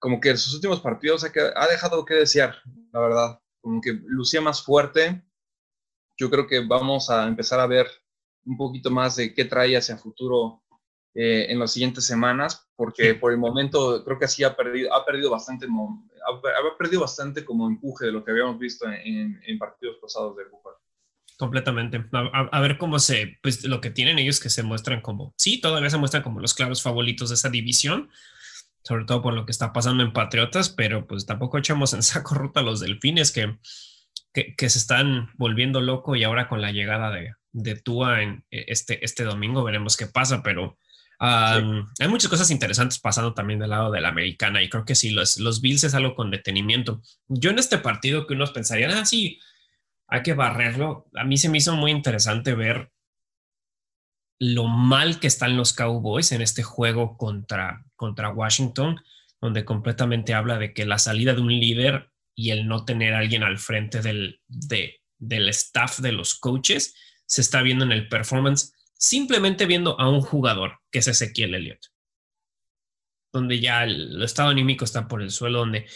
como 0.00 0.18
que 0.18 0.30
en 0.30 0.38
sus 0.38 0.54
últimos 0.54 0.80
partidos 0.80 1.24
ha, 1.24 1.66
dejado 1.68 2.04
que 2.04 2.14
desear, 2.14 2.56
la 2.92 3.00
verdad. 3.00 3.40
Como 3.60 3.80
que 3.80 3.92
lucía 3.92 4.40
más 4.40 4.62
fuerte. 4.62 5.22
Yo 6.16 6.30
creo 6.30 6.46
que 6.46 6.60
vamos 6.60 7.10
a 7.10 7.28
empezar 7.28 7.60
a 7.60 7.66
ver 7.66 7.86
un 8.46 8.56
poquito 8.56 8.90
más 8.90 9.16
de 9.16 9.34
qué 9.34 9.44
trae 9.44 9.76
hacia 9.76 9.94
el 9.94 10.00
futuro 10.00 10.62
eh, 11.14 11.46
en 11.50 11.58
las 11.58 11.72
siguientes 11.72 12.06
semanas, 12.06 12.66
porque 12.74 13.14
por 13.14 13.30
el 13.32 13.38
momento 13.38 14.02
creo 14.02 14.18
que 14.18 14.24
así 14.24 14.42
ha 14.42 14.56
perdido, 14.56 14.92
ha 14.94 15.04
perdido 15.04 15.30
bastante, 15.30 15.66
ha, 15.66 16.78
perdido 16.78 17.02
bastante 17.02 17.44
como 17.44 17.68
empuje 17.68 18.06
de 18.06 18.12
lo 18.12 18.24
que 18.24 18.30
habíamos 18.30 18.58
visto 18.58 18.86
en, 18.90 19.58
partidos 19.58 19.98
pasados 20.00 20.34
de 20.36 20.44
Buffalo. 20.44 20.78
Completamente. 21.38 22.04
A, 22.12 22.60
ver 22.60 22.78
cómo 22.78 22.98
se, 22.98 23.38
pues 23.42 23.64
lo 23.64 23.82
que 23.82 23.90
tienen 23.90 24.18
ellos 24.18 24.40
que 24.40 24.50
se 24.50 24.62
muestran 24.62 25.02
como, 25.02 25.34
sí, 25.36 25.60
todavía 25.60 25.90
se 25.90 25.98
muestran 25.98 26.22
como 26.22 26.40
los 26.40 26.54
claros 26.54 26.82
favoritos 26.82 27.28
de 27.28 27.34
esa 27.34 27.50
división, 27.50 28.10
sobre 28.82 29.04
todo 29.04 29.22
por 29.22 29.34
lo 29.34 29.46
que 29.46 29.52
está 29.52 29.72
pasando 29.72 30.02
en 30.02 30.12
Patriotas, 30.12 30.70
pero 30.70 31.06
pues 31.06 31.26
tampoco 31.26 31.58
echamos 31.58 31.92
en 31.92 32.02
saco 32.02 32.34
ruta 32.34 32.60
a 32.60 32.62
los 32.62 32.80
delfines 32.80 33.32
que, 33.32 33.58
que, 34.32 34.70
se 34.70 34.78
están 34.78 35.30
volviendo 35.36 35.80
loco 35.80 36.16
y 36.16 36.24
ahora 36.24 36.48
con 36.48 36.60
la 36.60 36.72
llegada 36.72 37.10
de, 37.10 37.34
de 37.52 37.76
Tua 37.76 38.22
en 38.22 38.44
e, 38.50 38.64
este, 38.68 39.04
este 39.04 39.24
domingo 39.24 39.64
veremos 39.64 39.96
qué 39.96 40.06
pasa, 40.06 40.42
pero 40.42 40.78
hay 41.22 42.08
muchas 42.08 42.30
cosas 42.30 42.50
interesantes 42.50 42.98
pasando 42.98 43.34
también 43.34 43.60
del 43.60 43.70
lado 43.70 43.90
de 43.90 44.00
la 44.00 44.08
americana 44.08 44.62
y 44.62 44.70
creo 44.70 44.86
que 44.86 44.94
sí, 44.94 45.10
los, 45.10 45.38
los 45.38 45.60
Bills 45.60 45.84
es 45.84 45.94
algo 45.94 46.14
con 46.14 46.30
detenimiento. 46.30 47.02
Yo 47.28 47.50
en 47.50 47.58
este 47.58 47.76
partido 47.76 48.26
que 48.26 48.32
unos 48.32 48.52
pensarían, 48.52 48.92
ah, 48.92 49.04
sí, 49.04 49.38
hay 50.08 50.22
que 50.22 50.32
barrerlo, 50.32 51.08
a 51.14 51.24
mí 51.24 51.36
se 51.36 51.50
me 51.50 51.58
hizo 51.58 51.76
muy 51.76 51.90
interesante 51.90 52.54
ver 52.54 52.90
lo 54.38 54.66
mal 54.66 55.20
que 55.20 55.26
están 55.26 55.58
los 55.58 55.74
Cowboys 55.74 56.32
en 56.32 56.40
este 56.40 56.62
juego 56.62 57.18
contra, 57.18 57.84
contra 58.00 58.30
Washington, 58.30 58.98
donde 59.42 59.66
completamente 59.66 60.32
habla 60.32 60.56
de 60.56 60.72
que 60.72 60.86
la 60.86 60.98
salida 60.98 61.34
de 61.34 61.42
un 61.42 61.52
líder 61.52 62.10
y 62.34 62.50
el 62.50 62.66
no 62.66 62.86
tener 62.86 63.12
a 63.12 63.18
alguien 63.18 63.42
al 63.42 63.58
frente 63.58 64.00
del, 64.00 64.40
del 64.48 65.48
staff 65.50 65.98
de 65.98 66.12
los 66.12 66.34
coaches 66.34 66.94
se 67.26 67.42
está 67.42 67.60
viendo 67.60 67.84
en 67.84 67.92
el 67.92 68.08
performance, 68.08 68.72
simplemente 68.94 69.66
viendo 69.66 70.00
a 70.00 70.08
un 70.08 70.22
jugador, 70.22 70.78
que 70.90 71.00
es 71.00 71.08
Ezequiel 71.08 71.54
Elliott, 71.54 71.88
donde 73.34 73.60
ya 73.60 73.84
el, 73.84 74.22
estado 74.22 74.48
anímico 74.48 74.86
está 74.86 75.06
por 75.06 75.20
el 75.20 75.30
suelo, 75.30 75.58
donde, 75.58 75.86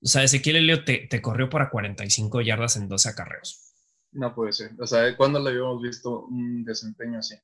o 0.00 0.06
sea, 0.06 0.22
Ezequiel 0.22 0.56
Elliott 0.56 0.86
te, 0.86 1.06
te 1.06 1.20
corrió 1.20 1.50
para 1.50 1.68
45 1.68 2.40
yardas 2.40 2.76
en 2.76 2.88
12 2.88 3.10
acarreos. 3.10 3.74
No 4.12 4.34
puede 4.34 4.54
ser. 4.54 4.70
O 4.80 4.86
sea, 4.86 5.14
¿cuándo 5.18 5.38
le 5.38 5.50
habíamos 5.50 5.82
visto 5.82 6.24
un 6.24 6.64
desempeño 6.64 7.18
así? 7.18 7.34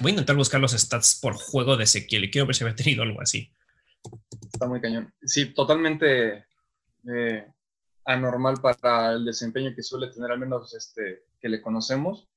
Voy 0.00 0.10
a 0.10 0.14
intentar 0.14 0.36
buscar 0.36 0.60
los 0.60 0.72
stats 0.72 1.18
por 1.20 1.34
juego 1.34 1.76
de 1.76 1.84
Ezequiel 1.84 2.24
y 2.24 2.30
quiero 2.30 2.46
ver 2.46 2.56
si 2.56 2.64
había 2.64 2.76
tenido 2.76 3.02
algo 3.02 3.20
así. 3.20 3.52
Está 4.52 4.66
muy 4.66 4.80
cañón. 4.80 5.12
Sí, 5.22 5.46
totalmente 5.52 6.46
eh, 7.08 7.46
anormal 8.04 8.60
para 8.60 9.12
el 9.12 9.24
desempeño 9.24 9.74
que 9.74 9.82
suele 9.82 10.08
tener, 10.08 10.30
al 10.30 10.38
menos 10.38 10.74
este, 10.74 11.24
que 11.40 11.48
le 11.48 11.60
conocemos. 11.60 12.28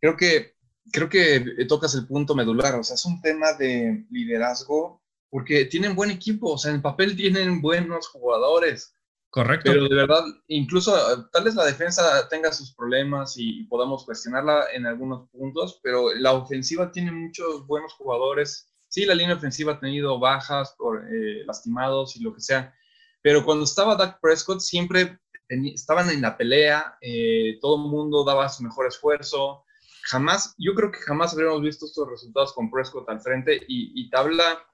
Creo 0.00 0.16
que 0.16 0.54
creo 0.92 1.08
que 1.08 1.64
tocas 1.68 1.94
el 1.94 2.06
punto 2.06 2.34
medular, 2.34 2.74
o 2.74 2.84
sea, 2.84 2.94
es 2.94 3.04
un 3.04 3.20
tema 3.20 3.52
de 3.54 4.04
liderazgo, 4.10 5.02
porque 5.30 5.64
tienen 5.64 5.96
buen 5.96 6.10
equipo, 6.10 6.52
o 6.52 6.58
sea, 6.58 6.70
en 6.70 6.76
el 6.76 6.82
papel 6.82 7.16
tienen 7.16 7.60
buenos 7.60 8.08
jugadores, 8.08 8.94
Correcto. 9.34 9.72
Pero 9.72 9.88
de 9.88 9.96
verdad, 9.96 10.22
incluso 10.46 10.96
eh, 10.96 11.24
tal 11.32 11.42
vez 11.42 11.56
la 11.56 11.64
defensa 11.64 12.28
tenga 12.28 12.52
sus 12.52 12.72
problemas 12.72 13.34
y, 13.36 13.64
podamos 13.64 14.04
cuestionarla 14.04 14.66
en 14.72 14.86
algunos 14.86 15.28
puntos, 15.30 15.80
pero 15.82 16.14
la 16.14 16.34
ofensiva 16.34 16.92
tiene 16.92 17.10
muchos 17.10 17.66
buenos 17.66 17.94
jugadores. 17.94 18.72
Sí, 18.86 19.04
la 19.04 19.16
línea 19.16 19.34
ofensiva 19.34 19.72
ha 19.72 19.80
tenido 19.80 20.20
bajas 20.20 20.76
por 20.78 21.04
eh, 21.12 21.42
lastimados 21.46 22.14
y 22.14 22.22
lo 22.22 22.32
que 22.32 22.40
sea, 22.40 22.72
pero 23.22 23.44
cuando 23.44 23.64
estaba 23.64 23.96
Dak 23.96 24.20
Prescott 24.20 24.60
siempre 24.60 25.18
estaban 25.48 26.10
en 26.10 26.22
la 26.22 26.36
pelea, 26.36 26.96
eh, 27.00 27.58
todo 27.60 27.74
el 27.74 27.90
mundo 27.90 28.22
daba 28.22 28.48
su 28.48 28.62
mejor 28.62 28.86
esfuerzo. 28.86 29.64
Jamás, 30.04 30.54
yo 30.58 30.74
creo 30.74 30.92
que 30.92 31.00
jamás 31.00 31.32
habríamos 31.32 31.60
visto 31.60 31.86
estos 31.86 32.08
resultados 32.08 32.52
con 32.52 32.70
Prescott 32.70 33.08
al 33.08 33.20
frente 33.20 33.56
y, 33.66 34.00
y 34.00 34.10
tabla 34.10 34.64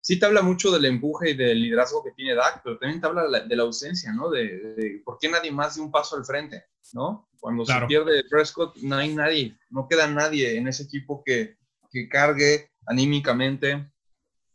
sí 0.00 0.18
te 0.18 0.26
habla 0.26 0.42
mucho 0.42 0.70
del 0.70 0.84
empuje 0.86 1.30
y 1.30 1.36
del 1.36 1.60
liderazgo 1.60 2.02
que 2.02 2.12
tiene 2.12 2.34
Dak, 2.34 2.62
pero 2.62 2.78
también 2.78 3.00
te 3.00 3.06
habla 3.06 3.40
de 3.40 3.56
la 3.56 3.62
ausencia, 3.62 4.12
¿no? 4.12 4.30
De, 4.30 5.02
por 5.04 5.18
qué 5.18 5.28
nadie 5.28 5.50
más 5.50 5.76
de 5.76 5.82
un 5.82 5.90
paso 5.90 6.16
al 6.16 6.24
frente, 6.24 6.64
¿no? 6.92 7.28
Cuando 7.38 7.64
se 7.64 7.74
pierde 7.86 8.24
Prescott, 8.24 8.76
no 8.78 8.96
hay 8.96 9.14
nadie, 9.14 9.56
no 9.70 9.88
queda 9.88 10.06
nadie 10.06 10.56
en 10.56 10.68
ese 10.68 10.82
equipo 10.82 11.22
que, 11.24 11.56
que 11.90 12.08
cargue 12.08 12.70
anímicamente, 12.86 13.90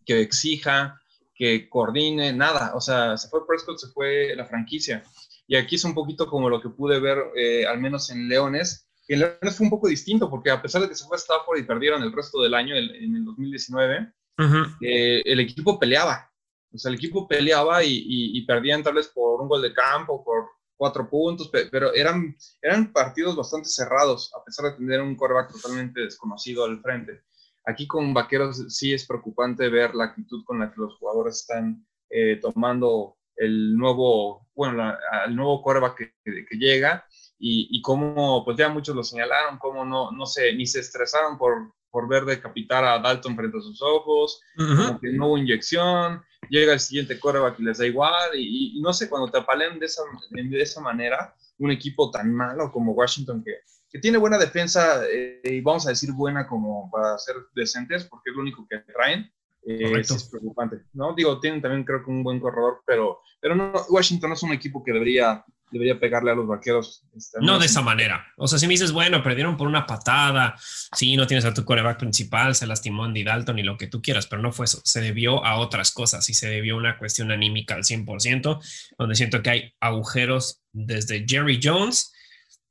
que 0.06 0.22
exija, 0.22 1.02
que 1.34 1.68
coordine, 1.68 2.32
nada. 2.32 2.76
O 2.76 2.82
sea, 2.82 3.18
se 3.18 3.28
fue 3.30 3.48
Prescott, 3.48 3.80
se 3.80 3.88
fue 3.88 4.36
la 4.36 4.46
franquicia. 4.46 5.04
Y 5.48 5.56
aquí 5.56 5.76
es 5.76 5.84
un 5.84 5.94
poquito 5.94 6.28
como 6.28 6.50
lo 6.50 6.62
que 6.62 6.70
pude 6.70 7.00
ver, 7.00 7.18
eh, 7.36 7.66
al 7.66 7.80
menos 7.80 8.10
en 8.10 8.28
Leones, 8.28 8.86
en 9.08 9.20
Leones 9.20 9.56
fue 9.56 9.66
un 9.66 9.70
poco 9.70 9.88
distinto, 9.88 10.30
porque 10.30 10.50
a 10.50 10.62
pesar 10.62 10.82
de 10.82 10.90
que 10.90 10.96
se 10.96 11.06
fue 11.06 11.18
a 11.18 11.20
Stafford 11.20 11.60
y 11.60 11.64
perdieron 11.64 12.02
el 12.02 12.12
resto 12.12 12.42
del 12.42 12.56
año, 12.56 12.76
en 12.76 13.16
el 13.16 13.26
2019, 13.26 14.12
el 14.38 15.40
equipo 15.40 15.80
peleaba. 15.80 16.32
O 16.74 16.78
sea, 16.78 16.90
el 16.90 16.96
equipo 16.96 17.28
peleaba 17.28 17.84
y, 17.84 18.04
y, 18.06 18.46
perdían 18.46 18.84
tal 18.84 18.96
vez 18.96 19.08
por 19.08 19.42
un 19.42 19.48
gol 19.48 19.62
de 19.62 19.74
campo, 19.74 20.24
por 20.24 20.50
cuatro 20.76 21.10
puntos, 21.10 21.50
pero 21.72 21.94
eran, 21.94 22.36
eran 22.62 22.92
partidos 22.92 23.36
bastante 23.36 23.70
cerrados, 23.70 24.34
a 24.36 24.44
pesar 24.44 24.66
de 24.66 24.78
tener 24.78 25.02
un 25.02 25.16
coreback 25.16 25.54
totalmente 25.54 26.02
desconocido 26.02 26.66
al 26.66 26.82
frente. 26.82 27.22
Aquí 27.66 27.88
con 27.88 28.14
Vaqueros 28.14 28.66
sí 28.70 28.94
es 28.94 29.08
preocupante 29.08 29.70
ver 29.70 29.96
la 29.96 30.06
actitud 30.06 30.44
con 30.44 30.60
la 30.60 30.70
que 30.70 30.82
los 30.82 30.98
jugadores 30.98 31.40
están 31.42 31.86
eh, 32.10 32.40
tomando 32.42 33.18
el 33.38 33.76
nuevo, 33.76 34.48
bueno, 34.54 34.94
el 35.26 35.36
nuevo 35.36 35.62
coreback 35.62 35.96
que, 36.24 36.46
que, 36.46 36.58
llega 36.58 37.06
y, 37.40 37.68
y, 37.72 37.82
cómo, 37.82 38.44
pues 38.46 38.58
ya 38.58 38.70
muchos 38.70 38.96
lo 38.96 39.04
señalaron, 39.04 39.58
cómo 39.58 39.84
no, 39.84 40.12
no 40.12 40.26
sé, 40.26 40.54
ni 40.54 40.68
se 40.68 40.82
estresaron 40.82 41.38
por, 41.38 41.74
por 41.96 42.10
ver 42.10 42.26
decapitar 42.26 42.84
a 42.84 43.00
Dalton 43.00 43.38
frente 43.38 43.58
a 43.58 43.62
sus 43.62 43.82
ojos, 43.82 44.42
como 44.58 45.00
que 45.00 45.14
no 45.14 45.28
hubo 45.28 45.38
inyección, 45.38 46.22
llega 46.50 46.74
el 46.74 46.82
siguiente 46.82 47.18
coreback 47.18 47.58
y 47.58 47.64
les 47.64 47.78
da 47.78 47.86
igual, 47.86 48.32
y, 48.38 48.82
no 48.82 48.92
sé, 48.92 49.08
cuando 49.08 49.32
te 49.32 49.38
apalean 49.38 49.80
de 49.80 49.86
esa, 49.86 50.02
de 50.30 50.62
esa 50.62 50.82
manera, 50.82 51.34
un 51.58 51.72
equipo 51.72 52.12
tan 52.12 52.34
malo 52.34 52.70
como 52.70 52.92
Washington 52.92 53.42
que, 53.46 53.60
que 53.90 54.00
tiene 54.00 54.18
buena 54.18 54.38
defensa, 54.38 55.06
eh, 55.10 55.40
y 55.46 55.62
vamos 55.62 55.88
a 55.88 55.92
decir 55.92 56.12
buena 56.12 56.46
como 56.46 56.92
para 56.92 57.18
ser 57.18 57.38
decentes, 57.56 58.04
porque 58.04 58.30
es 58.30 58.36
lo 58.36 58.42
único 58.42 58.68
que 58.70 58.80
traen, 58.80 59.32
eh, 59.66 59.98
es 59.98 60.30
preocupante, 60.30 60.82
¿no? 60.92 61.16
Digo, 61.16 61.40
tienen 61.40 61.62
también 61.62 61.86
creo 61.86 62.04
que 62.04 62.12
un 62.12 62.24
buen 62.24 62.42
corredor, 62.42 62.82
pero, 62.86 63.22
pero 63.40 63.56
no, 63.56 63.72
Washington 63.88 64.32
no 64.32 64.34
es 64.34 64.44
un 64.44 64.52
equipo 64.52 64.84
que 64.84 64.92
debería 64.92 65.46
debería 65.72 66.00
pegarle 66.00 66.32
a 66.32 66.36
los 66.36 66.48
vaqueros. 66.48 67.04
No 67.42 67.60
de 67.60 67.66
esa 67.66 67.82
manera. 67.82 68.28
O 68.38 68.48
sea, 68.48 68.60
si 68.60 68.68
me 68.68 68.74
dices, 68.74 68.92
bueno, 68.92 69.24
perdieron 69.24 69.58
por 69.58 69.68
una 69.68 69.86
patada, 69.86 70.56
sí, 70.60 71.16
no 71.16 71.28
tienes 71.28 71.46
a 71.46 71.54
tu 71.54 71.66
coreback 71.66 72.00
principal, 72.00 72.56
se 72.56 72.68
lastimó 72.68 73.04
Andy 73.04 73.24
Dalton 73.24 73.60
y 73.60 73.64
lo 73.64 73.78
que 73.78 73.88
tú 73.88 74.02
quieras, 74.02 74.28
pero 74.28 74.42
no 74.42 74.52
fue 74.52 74.66
eso. 74.66 74.82
Se 74.84 75.02
debió 75.02 75.46
a 75.46 75.58
otras 75.58 75.92
cosas 75.92 76.30
y 76.30 76.34
se 76.34 76.50
debió 76.50 76.76
a 76.76 76.78
una 76.78 76.98
cuestión 76.98 77.32
anímica 77.32 77.76
al 77.76 77.84
100%, 77.84 78.62
donde 78.98 79.16
siento 79.16 79.42
que 79.42 79.50
hay 79.50 79.74
agujeros 79.80 80.62
desde 80.72 81.26
Jerry 81.28 81.60
Jones 81.62 82.14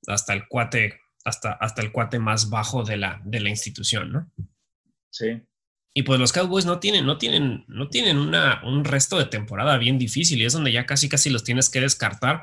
hasta 0.07 0.33
el 0.33 0.47
cuate, 0.49 1.01
hasta, 1.25 1.53
hasta 1.53 1.83
el 1.83 1.93
cuate 1.93 2.19
más 2.19 2.51
bajo 2.51 2.85
de 2.85 2.97
la, 2.97 3.21
de 3.25 3.41
la 3.41 3.51
institución, 3.51 4.13
¿no? 4.13 4.33
Sí. 5.11 5.43
Y 5.97 6.03
pues 6.03 6.19
los 6.19 6.33
Cowboys 6.33 6.67
no 6.67 6.81
tienen, 6.81 7.07
no 7.07 7.19
tienen, 7.19 7.65
no 7.69 7.89
tienen 7.89 8.19
una, 8.19 8.61
un 8.65 8.85
resto 8.85 9.17
de 9.17 9.27
temporada 9.27 9.79
bien 9.79 9.97
difícil 9.97 10.43
y 10.43 10.45
es 10.45 10.53
donde 10.53 10.73
ya 10.73 10.87
casi 10.87 11.09
casi 11.09 11.31
los 11.31 11.45
tienes 11.45 11.71
que 11.71 11.81
descartar 11.81 12.43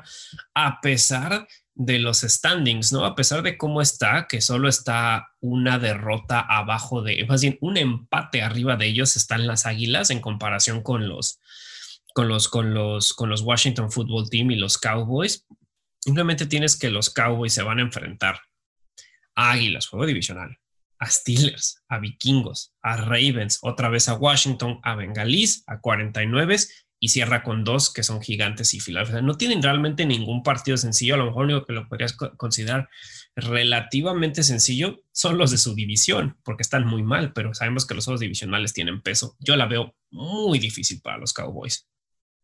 a 0.54 0.80
pesar 0.80 1.46
de 1.74 1.98
los 1.98 2.20
standings, 2.20 2.92
¿no? 2.92 3.04
A 3.04 3.14
pesar 3.14 3.42
de 3.42 3.58
cómo 3.58 3.82
está, 3.82 4.26
que 4.26 4.40
solo 4.40 4.68
está 4.68 5.28
una 5.40 5.78
derrota 5.78 6.40
abajo 6.40 7.02
de, 7.02 7.24
más 7.26 7.42
bien 7.42 7.58
un 7.60 7.76
empate 7.76 8.42
arriba 8.42 8.76
de 8.76 8.86
ellos 8.86 9.16
están 9.16 9.46
las 9.46 9.66
Águilas 9.66 10.10
en 10.10 10.20
comparación 10.20 10.82
con 10.82 11.08
los, 11.08 11.38
con 12.14 12.28
los, 12.28 12.48
con 12.48 12.72
los, 12.72 13.12
con 13.12 13.28
los 13.28 13.42
Washington 13.42 13.90
Football 13.90 14.30
Team 14.30 14.50
y 14.50 14.56
los 14.56 14.78
Cowboys. 14.78 15.46
Simplemente 16.00 16.46
tienes 16.46 16.76
que 16.76 16.90
los 16.90 17.10
Cowboys 17.10 17.52
se 17.52 17.62
van 17.62 17.78
a 17.78 17.82
enfrentar 17.82 18.40
a 19.34 19.52
Águilas, 19.52 19.86
juego 19.86 20.06
divisional, 20.06 20.58
a 21.02 21.10
Steelers, 21.10 21.82
a 21.88 21.98
Vikingos, 21.98 22.72
a 22.80 22.96
Ravens, 22.96 23.58
otra 23.62 23.88
vez 23.88 24.08
a 24.08 24.14
Washington, 24.14 24.78
a 24.84 24.94
Bengalís, 24.94 25.64
a 25.66 25.80
49 25.80 26.56
y 27.00 27.08
cierra 27.08 27.42
con 27.42 27.64
dos 27.64 27.92
que 27.92 28.04
son 28.04 28.22
gigantes 28.22 28.72
y 28.72 28.78
Filadelfia. 28.78 29.20
No 29.20 29.36
tienen 29.36 29.64
realmente 29.64 30.06
ningún 30.06 30.44
partido 30.44 30.76
sencillo. 30.76 31.14
A 31.14 31.16
lo 31.16 31.26
mejor 31.26 31.50
lo 31.50 31.66
que 31.66 31.72
lo 31.72 31.88
podrías 31.88 32.12
considerar 32.12 32.88
relativamente 33.34 34.44
sencillo 34.44 35.00
son 35.10 35.38
los 35.38 35.50
de 35.50 35.58
su 35.58 35.74
división, 35.74 36.38
porque 36.44 36.62
están 36.62 36.86
muy 36.86 37.02
mal, 37.02 37.32
pero 37.32 37.52
sabemos 37.52 37.84
que 37.84 37.94
los 37.94 38.06
otros 38.06 38.20
divisionales 38.20 38.72
tienen 38.72 39.02
peso. 39.02 39.34
Yo 39.40 39.56
la 39.56 39.66
veo 39.66 39.96
muy 40.12 40.60
difícil 40.60 41.00
para 41.02 41.18
los 41.18 41.32
Cowboys. 41.32 41.88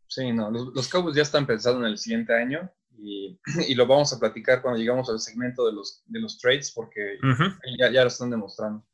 Sí, 0.09 0.33
no, 0.33 0.51
los 0.51 0.89
Cowboys 0.89 1.15
ya 1.15 1.23
están 1.23 1.47
pensando 1.47 1.87
en 1.87 1.93
el 1.93 1.99
siguiente 1.99 2.35
año 2.35 2.69
y, 3.69 3.75
lo 3.75 3.87
vamos 3.87 4.13
a 4.13 4.19
platicar 4.19 4.63
cuando 4.63 4.79
llegamos 4.79 5.09
al 5.09 5.21
segmento 5.21 5.67
de 5.67 5.73
los, 5.73 6.03
de 6.07 6.21
los 6.21 6.39
trades 6.39 6.71
porque 6.73 7.19
ya, 7.79 7.91
ya, 7.91 8.03
lo 8.03 8.09
están 8.09 8.31
demostrando. 8.31 8.85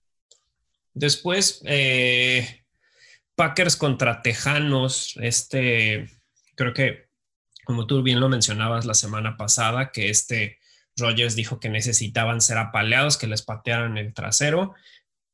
Después, 0.93 1.62
eh, 1.64 2.64
Packers 3.35 3.77
contra 3.77 4.23
Tejanos, 4.23 5.14
este, 5.21 6.09
creo 6.55 6.73
que 6.73 7.09
como 7.64 7.87
tú 7.87 8.03
bien 8.03 8.21
lo 8.21 8.29
mencionabas 8.29 8.85
la 8.85 8.95
semana 8.95 9.37
pasada, 9.37 9.90
que 9.90 10.11
este 10.11 10.59
Rogers 10.97 11.35
dijo 11.35 11.59
que 11.59 11.69
necesitaban 11.69 12.40
ser 12.40 12.59
apaleados, 12.59 13.17
que 13.17 13.27
les 13.27 13.43
patearan 13.43 13.99
el 13.99 14.14
trasero 14.14 14.75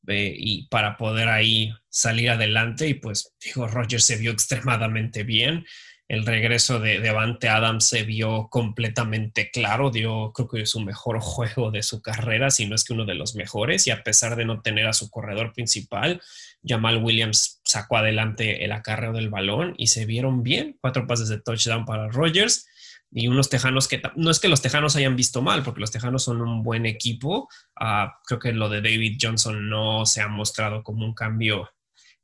eh, 0.07 0.33
y 0.35 0.67
para 0.67 0.97
poder 0.97 1.29
ahí 1.29 1.73
salir 1.89 2.31
adelante. 2.31 2.87
Y 2.87 2.95
pues, 2.95 3.35
dijo, 3.43 3.67
Rogers 3.67 4.05
se 4.05 4.17
vio 4.17 4.31
extremadamente 4.31 5.23
bien 5.23 5.65
el 6.11 6.25
regreso 6.25 6.81
de 6.81 6.99
Devante 6.99 7.47
Adams 7.47 7.85
se 7.85 8.03
vio 8.03 8.49
completamente 8.49 9.49
claro, 9.49 9.91
dio 9.91 10.33
creo 10.33 10.49
que 10.49 10.65
su 10.65 10.81
mejor 10.81 11.21
juego 11.21 11.71
de 11.71 11.83
su 11.83 12.01
carrera, 12.01 12.51
si 12.51 12.65
no 12.65 12.75
es 12.75 12.83
que 12.83 12.91
uno 12.91 13.05
de 13.05 13.15
los 13.15 13.33
mejores, 13.35 13.87
y 13.87 13.91
a 13.91 14.03
pesar 14.03 14.35
de 14.35 14.43
no 14.43 14.61
tener 14.61 14.87
a 14.87 14.93
su 14.93 15.09
corredor 15.09 15.53
principal, 15.53 16.21
Jamal 16.65 17.01
Williams 17.01 17.61
sacó 17.63 17.95
adelante 17.95 18.65
el 18.65 18.73
acarreo 18.73 19.13
del 19.13 19.29
balón 19.29 19.73
y 19.77 19.87
se 19.87 20.05
vieron 20.05 20.43
bien, 20.43 20.77
cuatro 20.81 21.07
pases 21.07 21.29
de 21.29 21.39
touchdown 21.39 21.85
para 21.85 22.09
Rogers 22.09 22.67
y 23.09 23.29
unos 23.29 23.47
tejanos 23.47 23.87
que 23.87 24.01
no 24.17 24.31
es 24.31 24.41
que 24.41 24.49
los 24.49 24.61
tejanos 24.61 24.97
hayan 24.97 25.15
visto 25.15 25.41
mal, 25.41 25.63
porque 25.63 25.79
los 25.79 25.91
tejanos 25.91 26.25
son 26.25 26.41
un 26.41 26.61
buen 26.61 26.85
equipo. 26.85 27.47
Ah, 27.79 28.17
creo 28.25 28.39
que 28.39 28.51
lo 28.51 28.67
de 28.67 28.81
David 28.81 29.17
Johnson 29.21 29.69
no 29.69 30.05
se 30.05 30.21
ha 30.21 30.27
mostrado 30.27 30.83
como 30.83 31.05
un 31.05 31.13
cambio 31.13 31.69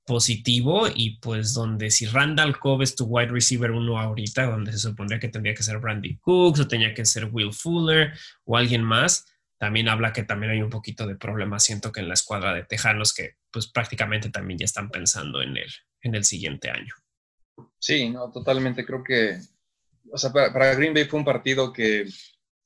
positivo 0.07 0.87
y 0.87 1.19
pues 1.19 1.53
donde 1.53 1.91
si 1.91 2.05
Randall 2.05 2.57
Cobb 2.57 2.81
es 2.81 2.95
tu 2.95 3.05
wide 3.05 3.27
receiver 3.27 3.71
uno 3.71 3.99
ahorita, 3.99 4.45
donde 4.45 4.71
se 4.71 4.79
supondría 4.79 5.19
que 5.19 5.27
tendría 5.27 5.53
que 5.53 5.63
ser 5.63 5.79
Brandy 5.79 6.17
Cooks 6.19 6.61
o 6.61 6.67
tenía 6.67 6.93
que 6.93 7.05
ser 7.05 7.25
Will 7.25 7.53
Fuller 7.53 8.13
o 8.45 8.55
alguien 8.55 8.83
más, 8.83 9.25
también 9.57 9.89
habla 9.89 10.13
que 10.13 10.23
también 10.23 10.53
hay 10.53 10.61
un 10.61 10.69
poquito 10.69 11.05
de 11.05 11.17
problema, 11.17 11.59
siento 11.59 11.91
que 11.91 11.99
en 11.99 12.07
la 12.07 12.13
escuadra 12.13 12.53
de 12.53 12.63
Tejanos 12.63 13.13
que 13.13 13.35
pues 13.51 13.67
prácticamente 13.67 14.29
también 14.29 14.57
ya 14.57 14.65
están 14.65 14.89
pensando 14.89 15.41
en 15.41 15.57
el, 15.57 15.69
en 16.01 16.15
el 16.15 16.23
siguiente 16.23 16.71
año. 16.71 16.93
Sí, 17.77 18.09
no, 18.09 18.31
totalmente, 18.31 18.85
creo 18.85 19.03
que, 19.03 19.39
o 20.09 20.17
sea, 20.17 20.31
para, 20.31 20.53
para 20.53 20.73
Green 20.75 20.93
Bay 20.93 21.03
fue 21.03 21.19
un 21.19 21.25
partido 21.25 21.73
que, 21.73 22.07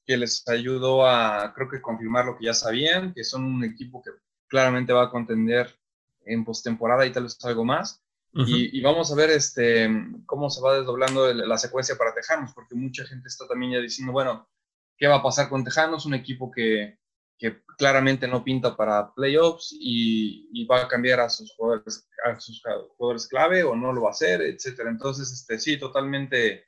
que 0.06 0.16
les 0.16 0.48
ayudó 0.48 1.08
a, 1.08 1.54
creo 1.56 1.68
que 1.68 1.82
confirmar 1.82 2.26
lo 2.26 2.38
que 2.38 2.46
ya 2.46 2.54
sabían, 2.54 3.16
que 3.16 3.24
son 3.24 3.46
un 3.46 3.64
equipo 3.64 4.04
que 4.04 4.12
claramente 4.48 4.94
va 4.94 5.06
a 5.06 5.10
contender 5.10 5.81
en 6.26 6.46
postemporada 6.46 7.06
y 7.06 7.12
tal 7.12 7.24
vez 7.24 7.38
algo 7.44 7.66
más. 7.66 8.04
y, 8.34 8.82
vamos 8.82 9.12
a 9.12 9.16
ver 9.16 9.30
este, 9.30 9.90
cómo 10.26 10.50
se 10.50 10.62
va 10.62 10.78
desdoblando 10.78 11.34
la 11.34 11.58
secuencia 11.58 11.98
para 11.98 12.14
Tejanos, 12.14 12.54
porque 12.54 12.76
mucha 12.76 13.06
gente 13.06 13.28
está 13.28 13.48
también 13.48 13.74
ya 13.74 13.80
diciendo, 13.80 14.14
bueno, 14.14 14.50
¿qué 14.98 15.08
va 15.08 15.18
a 15.18 15.24
pasar 15.24 15.50
con 15.50 15.64
Tejanos? 15.64 16.06
Un 16.06 16.14
equipo 16.14 16.50
que, 16.50 16.98
que 17.42 17.64
claramente 17.76 18.28
no 18.28 18.44
pinta 18.44 18.78
para 18.78 19.12
playoffs 19.16 19.76
y, 19.78 20.64
va 20.68 20.84
a 20.84 20.88
cambiar 20.88 21.20
a 21.22 21.28
sus, 21.28 21.52
jugadores, 21.56 22.08
a 22.24 22.40
sus 22.40 22.62
jugadores 22.96 23.28
clave 23.28 23.64
o 23.64 23.76
no 23.76 23.92
lo 23.92 24.04
va 24.04 24.10
a 24.10 24.12
hacer, 24.12 24.44
etcétera. 24.44 24.92
Entonces, 24.92 25.32
este, 25.32 25.58
sí, 25.58 25.80
totalmente 25.80 26.68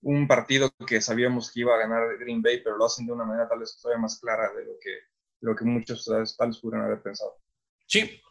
un 0.00 0.26
partido 0.26 0.70
que 0.86 1.02
sabíamos 1.02 1.52
que 1.52 1.60
iba 1.60 1.74
a 1.74 1.78
ganar 1.78 2.16
Green 2.18 2.40
Bay, 2.40 2.62
pero 2.64 2.78
lo 2.78 2.86
hacen 2.86 3.06
de 3.06 3.12
una 3.12 3.26
manera 3.26 3.46
tal 3.46 3.58
vez 3.58 3.78
todavía 3.78 4.00
más 4.00 4.18
clara 4.18 4.50
de 4.54 4.64
lo 4.64 4.72
que, 4.80 4.98
lo 5.42 5.54
que 5.54 5.66
muchos 5.66 6.06
tal 6.06 6.20
vez 6.20 6.58
pudieron 6.58 6.86
haber 6.86 7.02
pensado. 7.02 7.36
Sí, 7.86 8.22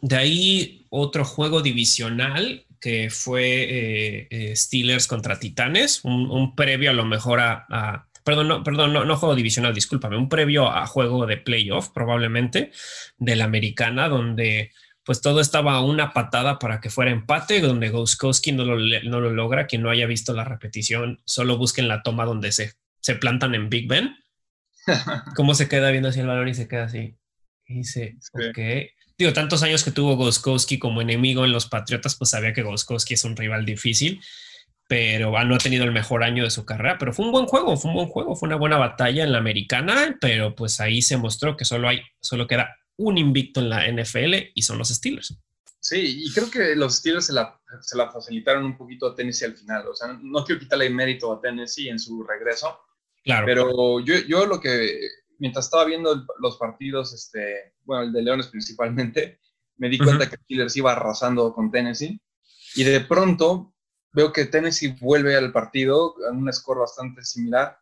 de 0.00 0.16
ahí 0.16 0.86
otro 0.90 1.24
juego 1.24 1.62
divisional 1.62 2.66
que 2.80 3.10
fue 3.10 3.62
eh, 3.62 4.28
eh, 4.30 4.56
Steelers 4.56 5.06
contra 5.06 5.38
Titanes, 5.38 6.04
un, 6.04 6.54
previo 6.54 6.90
a 6.90 6.94
lo 6.94 7.04
mejor 7.04 7.40
a, 7.40 8.06
perdón, 8.24 8.48
no, 8.48 8.62
perdón, 8.64 8.92
no, 8.92 9.16
juego 9.16 9.34
divisional, 9.34 9.74
discúlpame, 9.74 10.16
un 10.16 10.28
previo 10.28 10.70
a 10.70 10.86
juego 10.86 11.26
de 11.26 11.36
playoff 11.36 11.90
probablemente 11.90 12.70
de 13.18 13.36
la 13.36 13.44
americana, 13.44 14.08
donde 14.08 14.72
pues 15.04 15.20
todo 15.20 15.40
estaba 15.40 15.74
a 15.74 15.82
una 15.82 16.12
patada 16.12 16.58
para 16.58 16.80
que 16.80 16.90
fuera 16.90 17.12
empate, 17.12 17.60
donde 17.60 17.90
Goskowski 17.90 18.52
no 18.52 18.64
lo, 18.64 18.76
no 18.76 19.20
lo 19.20 19.30
logra, 19.30 19.66
quien 19.66 19.82
no 19.82 19.90
haya 19.90 20.06
visto 20.06 20.32
la 20.32 20.44
repetición, 20.44 21.20
solo 21.24 21.56
busquen 21.56 21.88
la 21.88 22.02
toma 22.02 22.24
donde 22.24 22.52
se, 22.52 22.74
se 23.00 23.14
plantan 23.14 23.54
en 23.54 23.68
Big 23.68 23.88
Ben, 23.88 24.16
cómo 25.36 25.54
se 25.54 25.68
queda 25.68 25.90
viendo 25.90 26.08
así 26.08 26.20
el 26.20 26.26
balón 26.26 26.48
y 26.48 26.54
se 26.54 26.68
queda 26.68 26.84
así. 26.84 27.16
Y 27.66 27.74
dice, 27.78 28.16
ok, 28.32 28.58
digo, 29.18 29.32
tantos 29.32 29.62
años 29.62 29.82
que 29.84 29.90
tuvo 29.90 30.16
Goskowski 30.16 30.78
como 30.78 31.00
enemigo 31.00 31.44
en 31.44 31.52
los 31.52 31.66
Patriotas, 31.66 32.16
pues 32.16 32.30
sabía 32.30 32.52
que 32.52 32.62
Goskowski 32.62 33.14
es 33.14 33.24
un 33.24 33.36
rival 33.36 33.64
difícil, 33.64 34.20
pero 34.88 35.32
no 35.44 35.54
ha 35.54 35.58
tenido 35.58 35.84
el 35.84 35.92
mejor 35.92 36.22
año 36.22 36.44
de 36.44 36.50
su 36.50 36.64
carrera, 36.64 36.96
pero 36.98 37.12
fue 37.12 37.24
un 37.24 37.32
buen 37.32 37.46
juego, 37.46 37.76
fue 37.76 37.90
un 37.90 37.96
buen 37.96 38.08
juego, 38.08 38.36
fue 38.36 38.46
una 38.46 38.56
buena 38.56 38.78
batalla 38.78 39.24
en 39.24 39.32
la 39.32 39.38
americana, 39.38 40.16
pero 40.20 40.54
pues 40.54 40.80
ahí 40.80 41.02
se 41.02 41.16
mostró 41.16 41.56
que 41.56 41.64
solo 41.64 41.88
hay, 41.88 42.02
solo 42.20 42.46
queda 42.46 42.76
un 42.96 43.18
invicto 43.18 43.60
en 43.60 43.70
la 43.70 43.90
NFL 43.90 44.52
y 44.54 44.62
son 44.62 44.78
los 44.78 44.88
Steelers. 44.88 45.36
Sí, 45.80 46.24
y 46.24 46.32
creo 46.32 46.50
que 46.50 46.74
los 46.74 46.96
Steelers 46.96 47.26
se 47.26 47.32
la, 47.32 47.60
se 47.80 47.96
la 47.96 48.10
facilitaron 48.10 48.64
un 48.64 48.76
poquito 48.76 49.06
a 49.06 49.14
Tennessee 49.14 49.46
al 49.46 49.56
final, 49.56 49.86
o 49.88 49.94
sea, 49.94 50.18
no 50.20 50.44
quiero 50.44 50.60
quitarle 50.60 50.90
mérito 50.90 51.32
a 51.32 51.40
Tennessee 51.40 51.88
en 51.88 51.98
su 51.98 52.22
regreso, 52.24 52.80
claro. 53.22 53.46
pero 53.46 54.00
yo, 54.00 54.16
yo 54.26 54.46
lo 54.46 54.60
que 54.60 54.98
mientras 55.38 55.66
estaba 55.66 55.84
viendo 55.84 56.26
los 56.40 56.56
partidos, 56.56 57.12
este, 57.12 57.74
bueno, 57.84 58.04
el 58.04 58.12
de 58.12 58.22
Leones 58.22 58.48
principalmente, 58.48 59.40
me 59.76 59.88
di 59.88 59.98
cuenta 59.98 60.28
que 60.28 60.36
Steelers 60.36 60.76
iba 60.76 60.92
arrasando 60.92 61.52
con 61.54 61.70
Tennessee 61.70 62.20
y 62.76 62.84
de 62.84 63.00
pronto 63.00 63.74
veo 64.12 64.32
que 64.32 64.46
Tennessee 64.46 64.96
vuelve 65.00 65.36
al 65.36 65.52
partido 65.52 66.14
en 66.30 66.38
un 66.38 66.52
score 66.52 66.80
bastante 66.80 67.22
similar 67.22 67.78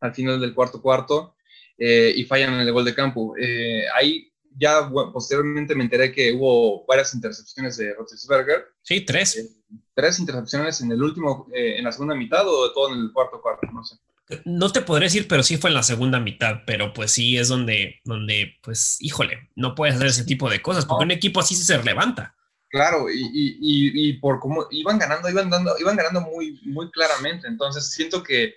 al 0.00 0.12
final 0.12 0.40
del 0.40 0.54
cuarto 0.54 0.82
cuarto 0.82 1.36
eh, 1.78 2.12
y 2.14 2.24
fallan 2.24 2.54
en 2.54 2.60
el 2.60 2.72
gol 2.72 2.84
de 2.84 2.94
campo. 2.94 3.34
Eh, 3.38 3.84
ahí 3.94 4.30
ya 4.56 4.90
posteriormente 4.90 5.74
me 5.74 5.84
enteré 5.84 6.12
que 6.12 6.32
hubo 6.32 6.84
varias 6.86 7.14
intercepciones 7.14 7.76
de 7.76 7.94
Roethlisberger. 7.94 8.66
Sí, 8.82 9.02
tres. 9.02 9.36
Eh, 9.36 9.48
tres 9.94 10.18
intercepciones 10.18 10.80
en 10.80 10.92
el 10.92 11.02
último, 11.02 11.46
en 11.52 11.84
la 11.84 11.92
segunda 11.92 12.14
mitad 12.14 12.46
o 12.46 12.72
todo 12.72 12.92
en 12.92 13.00
el 13.00 13.12
cuarto 13.12 13.40
cuarto, 13.40 13.66
no 13.72 13.84
sé. 13.84 13.96
No 14.44 14.70
te 14.70 14.82
podré 14.82 15.06
decir, 15.06 15.28
pero 15.28 15.42
sí 15.42 15.56
fue 15.56 15.70
en 15.70 15.74
la 15.74 15.82
segunda 15.82 16.20
mitad, 16.20 16.62
pero 16.66 16.92
pues 16.92 17.10
sí 17.10 17.36
es 17.36 17.48
donde, 17.48 18.00
donde 18.04 18.56
pues, 18.62 18.96
híjole, 19.00 19.50
no 19.56 19.74
puedes 19.74 19.96
hacer 19.96 20.08
ese 20.08 20.24
tipo 20.24 20.48
de 20.48 20.62
cosas, 20.62 20.86
porque 20.86 21.04
un 21.04 21.10
equipo 21.10 21.40
así 21.40 21.54
se 21.54 21.82
levanta. 21.82 22.34
Claro, 22.70 23.10
y, 23.10 23.20
y, 23.20 24.08
y, 24.08 24.12
por 24.14 24.40
cómo 24.40 24.66
iban 24.70 24.98
ganando, 24.98 25.28
iban 25.28 25.50
dando, 25.50 25.78
iban 25.78 25.96
ganando 25.96 26.22
muy, 26.22 26.58
muy 26.64 26.90
claramente. 26.90 27.46
Entonces 27.46 27.90
siento 27.90 28.22
que, 28.22 28.54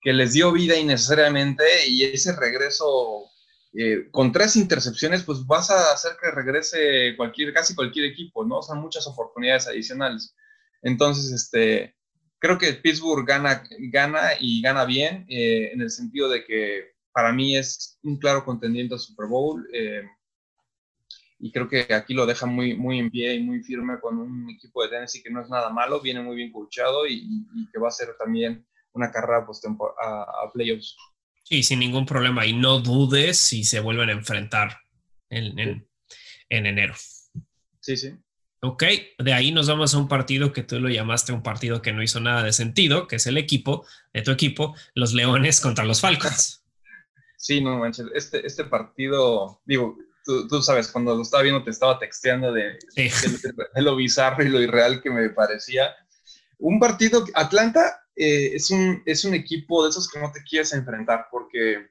que 0.00 0.14
les 0.14 0.32
dio 0.32 0.50
vida 0.50 0.76
innecesariamente 0.76 1.86
y 1.86 2.04
ese 2.04 2.34
regreso 2.34 3.30
eh, 3.72 4.08
con 4.10 4.32
tres 4.32 4.56
intercepciones, 4.56 5.22
pues 5.22 5.46
vas 5.46 5.70
a 5.70 5.92
hacer 5.92 6.12
que 6.20 6.30
regrese 6.30 7.14
cualquier, 7.16 7.52
casi 7.52 7.74
cualquier 7.74 8.06
equipo, 8.06 8.44
¿no? 8.44 8.58
O 8.58 8.62
sea, 8.62 8.74
muchas 8.74 9.06
oportunidades 9.06 9.68
adicionales. 9.68 10.34
Entonces, 10.82 11.30
este, 11.30 11.94
creo 12.40 12.58
que 12.58 12.72
Pittsburgh 12.72 13.24
gana, 13.24 13.62
gana 13.92 14.30
y 14.40 14.60
gana 14.60 14.84
bien, 14.84 15.26
eh, 15.28 15.70
en 15.72 15.82
el 15.82 15.90
sentido 15.90 16.28
de 16.28 16.44
que 16.44 16.94
para 17.12 17.32
mí 17.32 17.56
es 17.56 17.98
un 18.02 18.18
claro 18.18 18.44
contendiente 18.44 18.94
al 18.94 19.00
Super 19.00 19.26
Bowl. 19.26 19.68
Eh, 19.72 20.02
y 21.38 21.52
creo 21.52 21.68
que 21.68 21.92
aquí 21.94 22.12
lo 22.12 22.26
deja 22.26 22.46
muy, 22.46 22.74
muy 22.76 22.98
en 22.98 23.10
pie 23.10 23.34
y 23.34 23.42
muy 23.42 23.62
firme 23.62 23.98
con 24.00 24.18
un 24.18 24.50
equipo 24.50 24.82
de 24.82 24.90
Tennessee 24.90 25.22
que 25.22 25.30
no 25.30 25.40
es 25.40 25.48
nada 25.48 25.70
malo, 25.70 26.00
viene 26.00 26.22
muy 26.22 26.36
bien 26.36 26.52
coachado 26.52 27.06
y, 27.06 27.46
que 27.72 27.78
va 27.78 27.88
a 27.88 27.92
ser 27.92 28.14
también 28.18 28.66
una 28.92 29.10
carrera 29.10 29.46
pues, 29.46 29.62
a, 29.64 30.22
a, 30.22 30.52
playoffs. 30.52 30.96
Sí, 31.44 31.62
sin 31.62 31.78
ningún 31.78 32.04
problema. 32.04 32.44
Y 32.46 32.52
no 32.52 32.80
dudes 32.80 33.38
si 33.38 33.64
se 33.64 33.80
vuelven 33.80 34.10
a 34.10 34.12
enfrentar 34.12 34.78
en, 35.30 35.58
en, 35.58 35.88
en 36.50 36.66
enero. 36.66 36.94
Sí, 37.80 37.96
sí. 37.96 38.12
Ok, 38.62 38.84
de 39.18 39.32
ahí 39.32 39.52
nos 39.52 39.68
vamos 39.68 39.94
a 39.94 39.98
un 39.98 40.06
partido 40.06 40.52
que 40.52 40.62
tú 40.62 40.78
lo 40.80 40.90
llamaste 40.90 41.32
un 41.32 41.42
partido 41.42 41.80
que 41.80 41.94
no 41.94 42.02
hizo 42.02 42.20
nada 42.20 42.42
de 42.42 42.52
sentido, 42.52 43.08
que 43.08 43.16
es 43.16 43.26
el 43.26 43.38
equipo 43.38 43.86
de 44.12 44.20
tu 44.20 44.30
equipo, 44.30 44.76
los 44.94 45.14
Leones 45.14 45.60
contra 45.60 45.84
los 45.84 46.00
Falcons. 46.00 46.58
Sí, 47.42 47.62
no 47.62 47.78
manches, 47.78 48.06
este, 48.14 48.46
este 48.46 48.64
partido, 48.64 49.62
digo, 49.64 49.96
tú, 50.24 50.62
sabes, 50.62 50.88
cuando 50.88 51.14
lo 51.14 51.22
estaba 51.22 51.42
viendo 51.42 51.64
te 51.64 51.70
estaba 51.70 51.98
texteando 51.98 52.52
de, 52.52 52.78
lo 53.76 53.96
bizarro 53.96 54.44
y 54.44 54.50
lo 54.50 54.60
irreal 54.60 55.00
que 55.02 55.10
me 55.10 55.30
parecía. 55.30 55.90
Un 56.58 56.78
partido, 56.78 57.24
Atlanta 57.34 58.04
eh, 58.14 58.50
es, 58.54 58.70
un, 58.70 59.02
es 59.06 59.24
un 59.24 59.32
equipo 59.32 59.82
de 59.82 59.88
esos 59.88 60.06
que 60.10 60.20
no 60.20 60.30
te 60.30 60.42
quieres 60.42 60.74
enfrentar 60.74 61.28
porque 61.30 61.88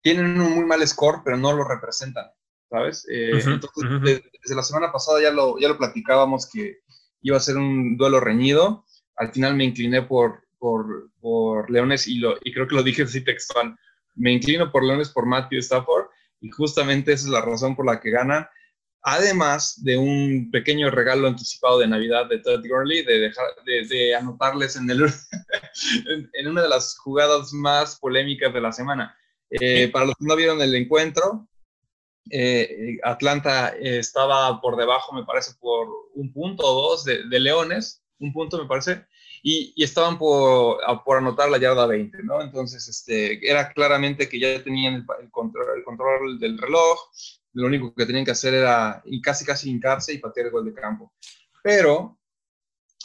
tienen 0.00 0.40
un 0.40 0.54
muy 0.54 0.64
mal 0.64 0.86
score, 0.88 1.20
pero 1.22 1.36
no 1.36 1.52
lo 1.52 1.64
representan, 1.64 2.30
¿sabes? 2.70 3.06
Eh, 3.10 3.30
entonces, 3.44 4.22
desde, 4.42 4.54
la 4.54 4.62
semana 4.62 4.92
pasada 4.92 5.22
ya 5.22 5.30
lo, 5.30 5.58
ya 5.58 5.68
lo 5.68 5.78
platicábamos 5.78 6.48
que 6.50 6.78
iba 7.22 7.36
a 7.36 7.40
ser 7.40 7.56
un 7.56 7.96
duelo 7.96 8.20
reñido. 8.20 8.84
Al 9.16 9.32
final 9.32 9.56
me 9.56 9.64
incliné 9.64 10.02
por, 10.02 10.44
por, 10.58 11.10
por 11.20 11.70
Leones 11.70 12.06
y, 12.06 12.18
lo, 12.18 12.36
y 12.42 12.52
creo 12.52 12.68
que 12.68 12.76
lo 12.76 12.82
dije 12.82 13.02
así 13.02 13.22
textual. 13.22 13.76
Me 14.14 14.32
inclino 14.32 14.70
por 14.70 14.84
Leones 14.84 15.10
por 15.10 15.26
Matthew 15.26 15.60
Stafford 15.60 16.06
y 16.40 16.50
justamente 16.50 17.12
esa 17.12 17.26
es 17.26 17.30
la 17.30 17.40
razón 17.40 17.74
por 17.74 17.86
la 17.86 18.00
que 18.00 18.10
ganan. 18.10 18.46
Además 19.02 19.82
de 19.82 19.96
un 19.96 20.50
pequeño 20.50 20.90
regalo 20.90 21.28
anticipado 21.28 21.78
de 21.78 21.88
Navidad 21.88 22.26
de 22.28 22.40
Todd 22.40 22.64
Gurley, 22.66 23.04
de, 23.04 23.20
dejar, 23.20 23.46
de, 23.64 24.14
anotarles 24.14 24.76
en, 24.76 24.90
el, 24.90 25.02
en, 26.34 26.48
una 26.48 26.62
de 26.62 26.68
las 26.68 26.98
jugadas 26.98 27.52
más 27.52 27.98
polémicas 27.98 28.52
de 28.52 28.60
la 28.60 28.72
semana. 28.72 29.16
Eh, 29.50 29.88
para 29.88 30.04
los 30.04 30.14
que 30.16 30.26
no 30.26 30.36
vieron 30.36 30.60
el 30.60 30.74
encuentro, 30.74 31.47
eh, 32.30 32.98
Atlanta 33.02 33.68
estaba 33.78 34.60
por 34.60 34.76
debajo, 34.76 35.14
me 35.14 35.24
parece, 35.24 35.52
por 35.60 35.88
un 36.14 36.32
punto 36.32 36.64
o 36.64 36.90
dos 36.90 37.04
de, 37.04 37.24
Leones, 37.40 38.02
un 38.18 38.32
punto 38.32 38.60
me 38.60 38.68
parece, 38.68 39.06
y, 39.42 39.72
estaban 39.82 40.18
por, 40.18 40.78
por, 41.04 41.18
anotar 41.18 41.50
la 41.50 41.58
yarda 41.58 41.86
20, 41.86 42.22
¿no? 42.24 42.42
Entonces, 42.42 42.88
este, 42.88 43.48
era 43.48 43.72
claramente 43.72 44.28
que 44.28 44.40
ya 44.40 44.62
tenían 44.62 45.06
el, 45.20 45.30
control, 45.30 45.78
el 45.78 45.84
control 45.84 46.38
del 46.38 46.58
reloj, 46.58 46.98
lo 47.52 47.66
único 47.66 47.94
que 47.94 48.06
tenían 48.06 48.24
que 48.24 48.32
hacer 48.32 48.54
era 48.54 49.02
casi 49.22 49.44
casi 49.44 49.70
hincarse 49.70 50.12
y 50.12 50.18
patear 50.18 50.46
el 50.46 50.52
gol 50.52 50.64
de 50.64 50.74
campo. 50.74 51.12
Pero 51.62 52.18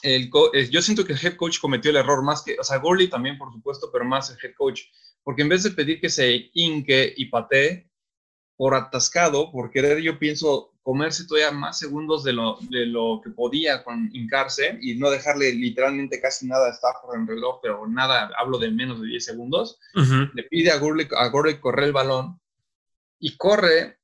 el 0.04 0.30
eh, 0.54 0.70
yo 0.70 0.82
siento 0.82 1.06
que 1.06 1.14
el 1.14 1.20
head 1.26 1.36
coach 1.36 1.60
cometió 1.60 1.90
el 1.90 1.98
error 1.98 2.24
más 2.24 2.44
que, 2.44 2.58
o 2.60 2.64
sea, 2.64 2.78
Gurley 2.78 3.08
también, 3.08 3.38
por 3.38 3.52
supuesto, 3.52 3.90
pero 3.92 4.06
más 4.06 4.30
el 4.30 4.38
head 4.44 4.56
coach, 4.56 4.82
porque 5.24 5.42
en 5.42 5.50
vez 5.50 5.64
de 5.64 5.72
pedir 5.72 6.02
que 6.02 6.10
se 6.10 6.52
hinque 6.54 7.14
y 7.16 7.26
patee, 7.26 7.90
por 8.56 8.76
atascado, 8.76 9.52
por 9.52 9.72
querer, 9.72 10.00
yo 10.00 10.20
pienso, 10.20 10.74
comerse 10.84 11.26
todavía 11.26 11.52
más 11.52 11.80
segundos 11.80 12.24
de 12.24 12.34
lo, 12.34 12.58
de 12.70 12.86
lo 12.86 13.22
que 13.24 13.30
podía 13.30 13.84
con 13.84 14.10
hincarse 14.14 14.78
y 14.82 14.96
no 14.96 15.10
dejarle 15.10 15.54
literalmente 15.54 16.20
casi 16.20 16.46
nada 16.46 16.68
a 16.68 16.74
Stafford 16.74 17.16
en 17.16 17.28
reloj, 17.28 17.60
pero 17.64 17.88
nada, 17.88 18.30
hablo 18.38 18.60
de 18.60 18.70
menos 18.70 19.02
de 19.02 19.08
10 19.08 19.26
segundos, 19.26 19.80
le 20.34 20.44
pide 20.44 20.72
a 20.72 20.78
Gurley, 20.78 21.08
a 21.18 21.28
Gurley 21.30 21.60
correr 21.60 21.86
el 21.86 21.94
balón 21.94 22.40
y 23.18 23.38
corre 23.38 24.00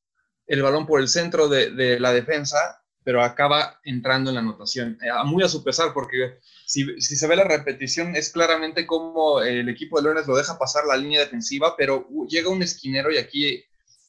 el 0.48 0.62
balón 0.62 0.88
por 0.88 1.02
el 1.02 1.10
centro 1.10 1.50
de, 1.50 1.72
de 1.72 2.00
la 2.00 2.14
defensa, 2.14 2.82
pero 3.04 3.24
acaba 3.24 3.80
entrando 3.84 4.30
en 4.32 4.36
la 4.36 4.42
anotación, 4.42 4.98
eh, 5.02 5.10
muy 5.26 5.44
a 5.44 5.50
su 5.50 5.64
pesar, 5.64 5.94
porque 5.94 6.40
si, 6.66 7.00
si, 7.02 7.16
se 7.16 7.28
ve 7.28 7.36
la 7.36 7.44
repetición, 7.44 8.16
es 8.16 8.32
claramente 8.32 8.88
como 8.88 9.42
el 9.42 9.68
equipo 9.68 9.98
de 9.98 10.04
Leones 10.04 10.28
lo 10.28 10.36
deja 10.36 10.58
pasar 10.58 10.86
la 10.86 10.98
línea 10.98 11.20
defensiva, 11.20 11.76
pero 11.78 12.08
llega 12.28 12.50
un 12.50 12.62
esquinero 12.62 13.12
y 13.12 13.18
aquí 13.18 13.64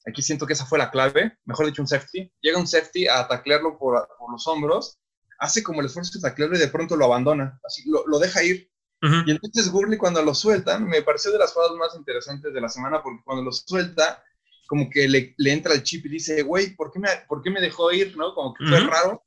Aquí 0.07 0.23
siento 0.23 0.47
que 0.47 0.55
esa 0.55 0.67
fue 0.67 0.79
la 0.79 0.91
clave, 0.91 1.37
mejor 1.45 1.67
dicho, 1.67 1.83
un 1.83 1.89
safety. 1.89 2.33
Llega 2.41 2.59
un 2.59 2.67
safety 2.67 3.07
a 3.07 3.29
taclearlo 3.29 3.79
por, 3.79 4.09
por 4.19 4.33
los 4.33 4.47
hombros, 4.47 4.99
hace 5.39 5.63
como 5.63 5.81
el 5.81 5.87
esfuerzo 5.87 6.13
de 6.15 6.23
taclearlo 6.23 6.57
y 6.57 6.61
de 6.61 6.69
pronto 6.69 6.97
lo 6.97 7.05
abandona, 7.07 7.61
así 7.65 7.83
lo, 7.89 8.07
lo 8.07 8.19
deja 8.19 8.43
ir. 8.43 8.71
Y 9.03 9.31
entonces 9.31 9.71
Gurley 9.71 9.97
cuando 9.97 10.23
lo 10.23 10.35
sueltan, 10.35 10.87
me 10.87 11.01
pareció 11.01 11.33
de 11.33 11.39
las 11.39 11.55
jugadas 11.55 11.75
más 11.77 11.97
interesantes 11.97 12.53
de 12.53 12.61
la 12.61 12.69
semana, 12.69 13.03
porque 13.03 13.23
cuando 13.25 13.43
lo 13.43 13.51
suelta, 13.51 14.23
como 14.67 14.91
que 14.91 15.09
le, 15.09 15.35
le 15.39 15.53
entra 15.53 15.73
el 15.73 15.83
chip 15.83 16.05
y 16.05 16.11
dice, 16.11 16.43
güey, 16.43 16.77
¿por, 16.77 16.93
qué 16.93 16.99
me, 16.99 17.09
¿por 17.27 17.43
qué 17.43 17.51
me 17.51 17.63
dejó 17.63 17.91
ir? 17.93 18.15
¿no? 18.17 18.35
Como 18.35 18.53
que 18.53 18.67
fue 18.67 18.79
raro. 18.81 19.25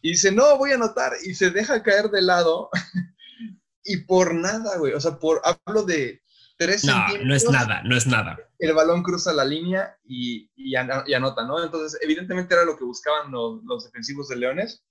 Y 0.00 0.10
dice, 0.10 0.30
no, 0.30 0.56
voy 0.56 0.70
a 0.70 0.76
anotar. 0.76 1.12
Y 1.24 1.34
se 1.34 1.50
deja 1.50 1.82
caer 1.82 2.08
de 2.08 2.22
lado. 2.22 2.70
y 3.84 3.96
por 3.98 4.32
nada, 4.32 4.78
güey. 4.78 4.92
O 4.92 5.00
sea, 5.00 5.18
por, 5.18 5.42
hablo 5.44 5.82
de 5.82 6.22
no, 6.58 7.24
No 7.24 7.34
es 7.34 7.50
nada, 7.50 7.82
no 7.82 7.96
es 7.96 8.06
nada. 8.06 8.38
El 8.58 8.74
balón 8.74 9.02
cruza 9.02 9.32
la 9.32 9.44
línea 9.44 9.96
y, 10.04 10.50
y, 10.56 10.74
anota, 10.74 11.46
¿no? 11.46 11.62
Entonces, 11.62 11.98
evidentemente 12.02 12.54
era 12.54 12.64
lo 12.64 12.76
que 12.76 12.84
buscaban 12.84 13.30
los, 13.30 13.84
defensivos 13.84 14.28
de 14.28 14.36
Leones 14.36 14.82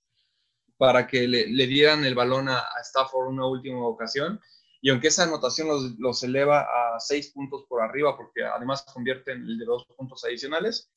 para 0.76 1.06
que 1.06 1.26
le, 1.26 1.66
dieran 1.66 2.04
el 2.04 2.14
balón 2.14 2.48
a, 2.48 2.62
Stafford 2.82 3.28
una 3.28 3.46
última 3.46 3.84
ocasión. 3.86 4.40
Y 4.80 4.90
aunque 4.90 5.08
esa 5.08 5.24
anotación 5.24 5.96
los, 5.98 6.22
eleva 6.22 6.60
a 6.60 7.00
seis 7.00 7.32
puntos 7.32 7.64
por 7.68 7.82
arriba, 7.82 8.16
porque 8.16 8.44
además 8.44 8.84
convierten 8.92 9.42
el 9.42 9.58
de 9.58 9.64
dos 9.64 9.84
puntos 9.96 10.24
adicionales, 10.24 10.90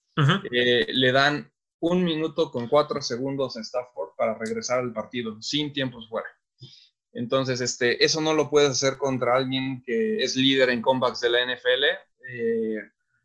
eh, 0.52 0.86
le 0.90 1.12
dan 1.12 1.52
un 1.80 2.04
minuto 2.04 2.52
con 2.52 2.68
cuatro 2.68 3.02
segundos 3.02 3.56
a 3.58 3.62
Stafford 3.62 4.10
para 4.18 4.38
regresar 4.38 4.80
al 4.80 4.94
partido, 4.94 5.42
sin 5.42 5.72
tiempos 5.74 6.08
fuera. 6.10 6.28
Entonces, 7.14 7.62
este, 7.62 8.04
eso 8.04 8.22
no 8.22 8.34
lo 8.34 8.50
puedes 8.50 8.70
hacer 8.70 8.98
contra 8.98 9.36
alguien 9.36 9.84
que 9.86 10.24
es 10.24 10.36
líder 10.36 10.70
en 10.70 10.82
comebacks 10.82 11.22
de 11.22 11.30
la 11.30 11.46
NFL 11.46 11.84
eh, 12.30 12.78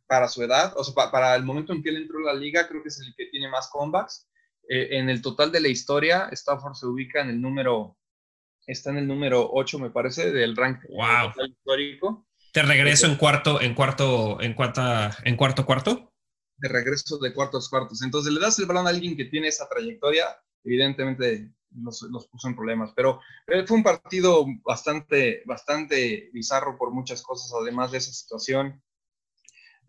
para 0.07 0.29
su 0.29 0.43
edad. 0.43 0.73
O 0.77 0.85
sea, 0.85 1.11
para 1.11 1.35
el 1.35 1.45
momento 1.45 1.73
en 1.73 1.83
que 1.83 1.91
él 1.91 1.97
entró 1.97 2.19
a 2.21 2.33
la 2.33 2.39
liga, 2.39 2.67
creo 2.69 2.83
que 2.83 2.89
es 2.89 3.01
el 3.01 3.15
que 3.15 3.27
tiene 3.27 3.49
más 3.49 3.69
comebacks. 3.69 4.29
Eh, 4.69 4.99
en 4.99 5.11
el 5.11 5.21
total 5.21 5.53
de 5.53 5.61
la 5.61 5.69
historia, 5.69 6.29
Stafford 6.33 6.75
se 6.75 6.87
ubica 6.87 7.21
en 7.21 7.29
el 7.29 7.41
número, 7.41 7.99
está 8.67 8.91
en 8.91 8.99
el 8.99 9.07
número 9.07 9.51
8, 9.53 9.79
me 9.79 9.91
parece, 9.91 10.33
del 10.33 10.57
ranking 10.57 10.89
histórico. 11.49 12.27
Te 12.53 12.63
regreso 12.63 13.07
en 13.07 13.17
cuarto, 13.17 13.61
en 13.61 13.75
cuarto, 13.75 14.41
en 14.41 14.55
cuarta, 14.55 15.17
en 15.25 15.37
cuarto 15.37 15.67
cuarto. 15.67 16.13
De 16.57 16.69
regreso 16.69 17.19
de 17.19 17.35
cuartos 17.35 17.69
cuartos. 17.69 18.01
Entonces 18.03 18.33
le 18.33 18.41
das 18.41 18.59
el 18.59 18.67
balón 18.67 18.87
a 18.87 18.91
alguien 18.91 19.17
que 19.17 19.25
tiene 19.25 19.49
esa 19.49 19.69
trayectoria, 19.69 20.25
evidentemente 20.63 21.51
los, 21.75 22.27
puso 22.29 22.49
en 22.49 22.57
problemas. 22.57 22.93
Pero 22.95 23.21
eh, 23.47 23.67
fue 23.67 23.77
un 23.77 23.83
partido 23.83 24.45
bastante, 24.65 25.43
bastante 25.47 26.31
bizarro 26.33 26.77
por 26.79 26.93
muchas 26.93 27.23
cosas, 27.23 27.53
además 27.61 27.93
de 27.93 27.99
esa 27.99 28.13
situación. 28.13 28.83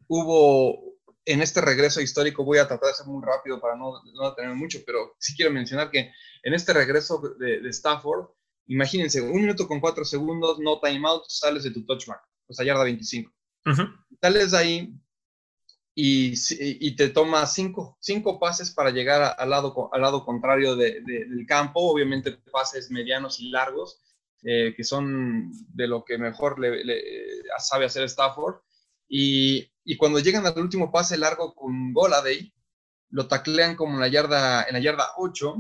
Hubo 0.08 0.96
en 1.26 1.42
este 1.42 1.62
regreso 1.62 2.02
histórico, 2.02 2.44
voy 2.44 2.60
a 2.60 2.68
tratar 2.68 2.90
de 2.90 2.96
ser 2.96 3.08
muy 3.08 3.24
rápido 3.26 3.60
para 3.60 3.76
no, 3.76 3.94
no 4.14 4.34
tener 4.36 4.54
mucho, 4.56 4.80
pero 4.86 5.16
sí 5.20 5.36
quiero 5.36 5.52
mencionar 5.52 5.90
que 5.90 6.12
en 6.44 6.54
este 6.54 6.74
regreso 6.74 7.22
de, 7.40 7.68
Stafford, 7.70 8.28
imagínense, 8.68 9.22
un 9.22 9.42
minuto 9.42 9.68
con 9.68 9.80
cuatro 9.80 10.06
segundos, 10.06 10.60
no 10.60 10.80
timeout, 10.80 11.24
sales 11.28 11.64
de 11.64 11.72
tu 11.72 11.84
touchback, 11.86 12.22
o 12.48 12.54
sea, 12.54 12.66
yarda 12.66 12.84
25. 12.84 13.32
Sales 14.22 14.52
de 14.52 14.58
ahí, 14.58 14.94
y, 15.98 16.96
te 16.98 17.10
toma 17.10 17.46
cinco, 17.46 17.98
cinco, 18.02 18.38
pases 18.38 18.70
para 18.70 18.92
llegar 18.92 19.36
al, 19.38 19.50
lado, 19.50 19.90
al 19.94 20.02
lado 20.02 20.26
contrario 20.26 20.76
del 20.76 21.46
campo, 21.48 21.80
obviamente 21.80 22.38
pases 22.52 22.92
medianos 22.92 23.40
y 23.40 23.50
largos, 23.50 24.02
eh, 24.44 24.74
que 24.76 24.84
son 24.84 25.52
de 25.74 25.88
lo 25.88 26.04
que 26.04 26.18
mejor 26.18 26.60
le, 26.60 26.84
sabe 27.60 27.86
hacer 27.86 28.04
Stafford. 28.04 28.58
Y, 29.08 29.72
y, 29.86 29.96
cuando 29.96 30.20
llegan 30.20 30.46
al 30.46 30.60
último 30.60 30.92
pase 30.92 31.18
largo 31.18 31.56
con 31.56 31.94
Goladay, 31.94 32.54
lo 33.12 33.28
taclean 33.28 33.78
como 33.78 33.94
en 33.94 34.02
la 34.02 34.10
yarda, 34.10 34.64
en 34.64 34.74
la 34.74 34.80
yarda 34.80 35.14
8 35.18 35.56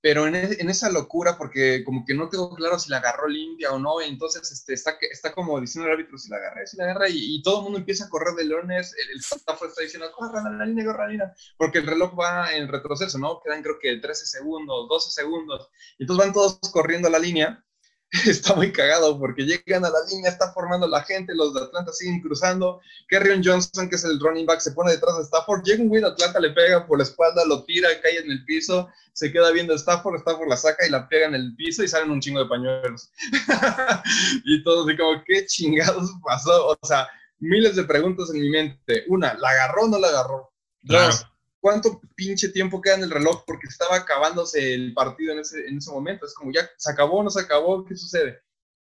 pero 0.00 0.26
en, 0.26 0.34
en, 0.34 0.70
esa 0.70 0.90
locura, 0.90 1.36
porque 1.36 1.84
como 1.84 2.04
que 2.04 2.14
no 2.14 2.28
tengo 2.28 2.54
claro 2.54 2.78
si 2.78 2.90
la 2.90 2.98
agarró 2.98 3.28
limpia 3.28 3.72
o 3.72 3.78
no, 3.78 4.00
entonces 4.00 4.50
este, 4.50 4.72
está, 4.72 4.96
está 5.10 5.32
como 5.32 5.60
diciendo 5.60 5.88
el 5.88 5.94
árbitro 5.94 6.16
si 6.16 6.30
la 6.30 6.36
agarré, 6.36 6.66
si 6.66 6.76
la 6.76 6.84
agarra, 6.84 7.06
y, 7.08 7.42
todo 7.42 7.58
el 7.58 7.64
mundo 7.64 7.78
empieza 7.78 8.06
a 8.06 8.08
correr 8.08 8.34
de 8.34 8.44
leones, 8.44 8.94
el, 8.96 9.10
el 9.10 9.20
está 9.20 9.82
diciendo, 9.82 10.10
corran 10.12 10.46
a 10.46 10.50
la 10.50 10.66
línea, 10.66 10.84
corran 10.84 11.06
la 11.06 11.12
línea, 11.12 11.34
porque 11.56 11.78
el 11.78 11.86
reloj 11.86 12.18
va 12.18 12.54
en 12.54 12.68
retroceso, 12.68 13.18
¿no? 13.18 13.40
Quedan 13.42 13.62
creo 13.62 13.78
que 13.78 13.96
13 13.96 14.26
segundos, 14.26 14.88
12 14.88 15.10
segundos, 15.10 15.68
y 15.98 16.04
entonces 16.04 16.26
van 16.26 16.32
todos 16.32 16.58
corriendo 16.72 17.08
a 17.08 17.10
la 17.10 17.18
línea, 17.18 17.64
está 18.26 18.54
muy 18.54 18.72
cagado 18.72 19.18
porque 19.18 19.44
llegan 19.44 19.84
a 19.84 19.90
la 19.90 19.98
línea, 20.08 20.30
está 20.30 20.52
formando 20.52 20.88
la 20.88 21.02
gente, 21.02 21.34
los 21.34 21.54
de 21.54 21.62
Atlanta 21.62 21.92
siguen 21.92 22.20
cruzando. 22.20 22.80
Kerryon 23.08 23.42
Johnson, 23.44 23.88
que 23.88 23.96
es 23.96 24.04
el 24.04 24.18
running 24.18 24.46
back, 24.46 24.60
se 24.60 24.72
pone 24.72 24.90
detrás 24.90 25.16
de 25.16 25.22
Stafford. 25.22 25.62
Llega 25.64 25.82
un 25.82 25.88
güey 25.88 26.02
de 26.02 26.08
Atlanta, 26.08 26.40
le 26.40 26.50
pega 26.50 26.86
por 26.86 26.98
la 26.98 27.04
espalda, 27.04 27.44
lo 27.44 27.64
tira, 27.64 27.88
cae 28.02 28.18
en 28.18 28.30
el 28.30 28.44
piso, 28.44 28.88
se 29.12 29.30
queda 29.30 29.52
viendo 29.52 29.74
a 29.74 29.76
Stafford, 29.76 30.16
Stafford 30.16 30.48
la 30.48 30.56
saca 30.56 30.86
y 30.86 30.90
la 30.90 31.08
pega 31.08 31.26
en 31.26 31.34
el 31.36 31.54
piso 31.54 31.84
y 31.84 31.88
salen 31.88 32.10
un 32.10 32.20
chingo 32.20 32.40
de 32.40 32.48
pañuelos. 32.48 33.10
y 34.44 34.62
todos 34.64 34.88
así 34.88 34.96
como, 34.96 35.22
¿qué 35.24 35.46
chingados 35.46 36.10
pasó? 36.24 36.68
O 36.68 36.78
sea, 36.82 37.08
miles 37.38 37.76
de 37.76 37.84
preguntas 37.84 38.30
en 38.30 38.40
mi 38.40 38.50
mente. 38.50 39.04
Una, 39.08 39.34
¿la 39.34 39.50
agarró 39.50 39.84
o 39.84 39.88
no 39.88 39.98
la 39.98 40.08
agarró? 40.08 40.52
Dos, 40.82 41.26
cuánto 41.60 42.00
pinche 42.14 42.48
tiempo 42.48 42.80
queda 42.80 42.94
en 42.94 43.02
el 43.02 43.10
reloj 43.10 43.44
porque 43.46 43.68
estaba 43.68 43.96
acabándose 43.96 44.74
el 44.74 44.94
partido 44.94 45.32
en 45.32 45.40
ese, 45.40 45.66
en 45.66 45.78
ese 45.78 45.90
momento. 45.90 46.26
Es 46.26 46.34
como, 46.34 46.52
ya, 46.52 46.68
¿se 46.76 46.90
acabó 46.90 47.22
no 47.22 47.30
se 47.30 47.40
acabó? 47.40 47.84
¿Qué 47.84 47.96
sucede? 47.96 48.42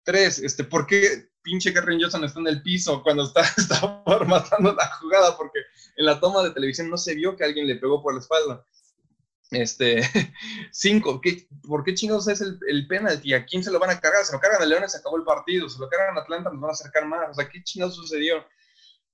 Tres, 0.03 0.39
este, 0.39 0.63
¿por 0.63 0.87
qué 0.87 1.29
pinche 1.41 1.73
Karen 1.73 1.99
Johnson 1.99 2.23
está 2.23 2.39
en 2.39 2.47
el 2.47 2.61
piso 2.61 3.03
cuando 3.03 3.23
está, 3.23 3.41
está 3.57 4.01
formatando 4.03 4.73
la 4.73 4.87
jugada? 4.95 5.37
Porque 5.37 5.59
en 5.97 6.05
la 6.05 6.19
toma 6.19 6.43
de 6.43 6.51
televisión 6.51 6.89
no 6.89 6.97
se 6.97 7.15
vio 7.15 7.35
que 7.35 7.43
alguien 7.43 7.67
le 7.67 7.75
pegó 7.75 8.01
por 8.01 8.13
la 8.13 8.19
espalda. 8.19 8.65
Este, 9.51 10.01
cinco, 10.71 11.21
¿qué, 11.21 11.47
¿por 11.67 11.83
qué 11.83 11.93
chingados 11.93 12.27
es 12.27 12.41
el, 12.41 12.57
el 12.67 12.87
penalti? 12.87 13.33
¿A 13.33 13.45
quién 13.45 13.63
se 13.63 13.71
lo 13.71 13.79
van 13.79 13.91
a 13.91 13.99
cargar? 13.99 14.25
Se 14.25 14.33
lo 14.33 14.39
cargan 14.39 14.61
a 14.61 14.65
Leones, 14.65 14.93
se 14.93 14.97
acabó 14.97 15.17
el 15.17 15.23
partido. 15.23 15.69
Se 15.69 15.79
lo 15.79 15.89
cargan 15.89 16.17
a 16.17 16.21
Atlanta, 16.21 16.49
nos 16.49 16.61
van 16.61 16.69
a 16.69 16.73
acercar 16.73 17.05
más. 17.05 17.29
O 17.29 17.33
sea, 17.33 17.49
¿qué 17.49 17.63
chingados 17.63 17.95
sucedió? 17.95 18.45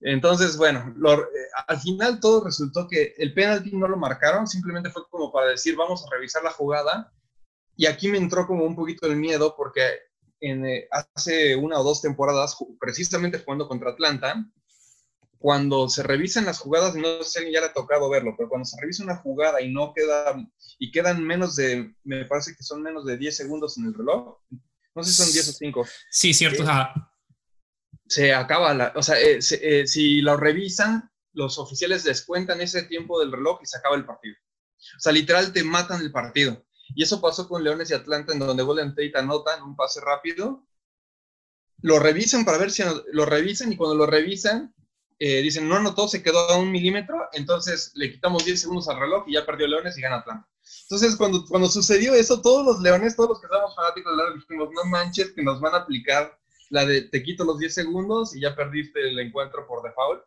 Entonces, 0.01 0.55
bueno, 0.57 0.95
eh, 1.09 1.47
al 1.67 1.79
final 1.79 2.19
todo 2.19 2.45
resultó 2.45 2.87
que 2.87 3.13
el 3.17 3.33
penalti 3.33 3.75
no 3.75 3.87
lo 3.87 3.97
marcaron, 3.97 4.47
simplemente 4.47 4.89
fue 4.89 5.03
como 5.09 5.31
para 5.31 5.47
decir, 5.47 5.75
vamos 5.75 6.05
a 6.05 6.15
revisar 6.15 6.43
la 6.43 6.51
jugada. 6.51 7.13
Y 7.75 7.85
aquí 7.85 8.09
me 8.09 8.17
entró 8.17 8.47
como 8.47 8.65
un 8.65 8.75
poquito 8.75 9.07
el 9.07 9.15
miedo 9.15 9.55
porque 9.55 9.81
en, 10.39 10.65
eh, 10.65 10.87
hace 10.91 11.55
una 11.55 11.79
o 11.79 11.83
dos 11.83 12.01
temporadas, 12.01 12.57
precisamente 12.79 13.39
jugando 13.39 13.67
contra 13.67 13.91
Atlanta, 13.91 14.45
cuando 15.37 15.87
se 15.87 16.03
revisan 16.03 16.45
las 16.45 16.59
jugadas, 16.59 16.95
no 16.95 17.23
sé 17.23 17.45
si 17.45 17.51
ya 17.51 17.61
le 17.61 17.67
ha 17.67 17.73
tocado 17.73 18.09
verlo, 18.09 18.35
pero 18.37 18.49
cuando 18.49 18.65
se 18.65 18.79
revisa 18.79 19.03
una 19.03 19.15
jugada 19.15 19.61
y 19.61 19.71
no 19.71 19.93
queda, 19.93 20.35
y 20.77 20.91
quedan 20.91 21.25
menos 21.25 21.55
de, 21.55 21.93
me 22.03 22.25
parece 22.25 22.55
que 22.55 22.63
son 22.63 22.81
menos 22.81 23.05
de 23.05 23.17
10 23.17 23.35
segundos 23.35 23.77
en 23.77 23.85
el 23.85 23.93
reloj, 23.93 24.37
no 24.95 25.03
sé 25.03 25.11
si 25.11 25.23
son 25.23 25.31
10 25.31 25.49
o 25.49 25.51
5. 25.53 25.87
Sí, 26.09 26.33
cierto. 26.33 26.63
Eh, 26.63 26.67
se 28.09 28.33
acaba 28.33 28.73
la, 28.73 28.91
o 28.95 29.03
sea, 29.03 29.19
eh, 29.21 29.39
eh, 29.61 29.87
si 29.87 30.21
lo 30.21 30.35
revisan, 30.35 31.11
los 31.33 31.59
oficiales 31.59 32.03
descuentan 32.03 32.59
ese 32.59 32.83
tiempo 32.83 33.19
del 33.19 33.31
reloj 33.31 33.59
y 33.61 33.67
se 33.67 33.77
acaba 33.77 33.95
el 33.95 34.05
partido. 34.05 34.35
O 34.97 34.99
sea, 34.99 35.11
literal 35.11 35.53
te 35.53 35.63
matan 35.63 36.01
el 36.01 36.11
partido. 36.11 36.65
Y 36.95 37.03
eso 37.03 37.21
pasó 37.21 37.47
con 37.47 37.63
Leones 37.63 37.91
y 37.91 37.93
Atlanta, 37.93 38.33
en 38.33 38.39
donde 38.39 38.63
Golden 38.63 38.95
Tate 38.95 39.13
anotan 39.15 39.61
un 39.61 39.75
pase 39.75 40.01
rápido. 40.01 40.65
Lo 41.81 41.99
revisan 41.99 42.45
para 42.45 42.57
ver 42.57 42.71
si 42.71 42.83
lo 43.11 43.25
revisan 43.25 43.71
y 43.71 43.77
cuando 43.77 43.95
lo 43.95 44.07
revisan, 44.07 44.73
eh, 45.19 45.43
dicen, 45.43 45.69
no 45.69 45.75
anotó, 45.75 46.07
se 46.07 46.23
quedó 46.23 46.49
a 46.49 46.57
un 46.57 46.71
milímetro, 46.71 47.29
entonces 47.33 47.91
le 47.93 48.11
quitamos 48.11 48.43
10 48.43 48.59
segundos 48.59 48.89
al 48.89 48.99
reloj 48.99 49.25
y 49.27 49.33
ya 49.33 49.45
perdió 49.45 49.67
Leones 49.67 49.97
y 49.97 50.01
gana 50.01 50.17
Atlanta. 50.17 50.49
Entonces, 50.83 51.15
cuando, 51.15 51.45
cuando 51.45 51.69
sucedió 51.69 52.15
eso, 52.15 52.41
todos 52.41 52.65
los 52.65 52.81
Leones, 52.81 53.15
todos 53.15 53.29
los 53.29 53.39
que 53.39 53.45
estábamos 53.45 53.75
fanáticos 53.75 54.11
de 54.11 54.17
Leones, 54.17 54.47
dijimos, 54.47 54.69
no 54.73 54.85
manches, 54.85 55.31
que 55.31 55.43
nos 55.43 55.61
van 55.61 55.75
a 55.75 55.79
aplicar 55.79 56.38
la 56.69 56.85
de 56.85 57.01
te 57.03 57.23
quito 57.23 57.43
los 57.43 57.59
10 57.59 57.73
segundos 57.73 58.35
y 58.35 58.41
ya 58.41 58.55
perdiste 58.55 59.07
el 59.07 59.19
encuentro 59.19 59.67
por 59.67 59.83
default, 59.83 60.23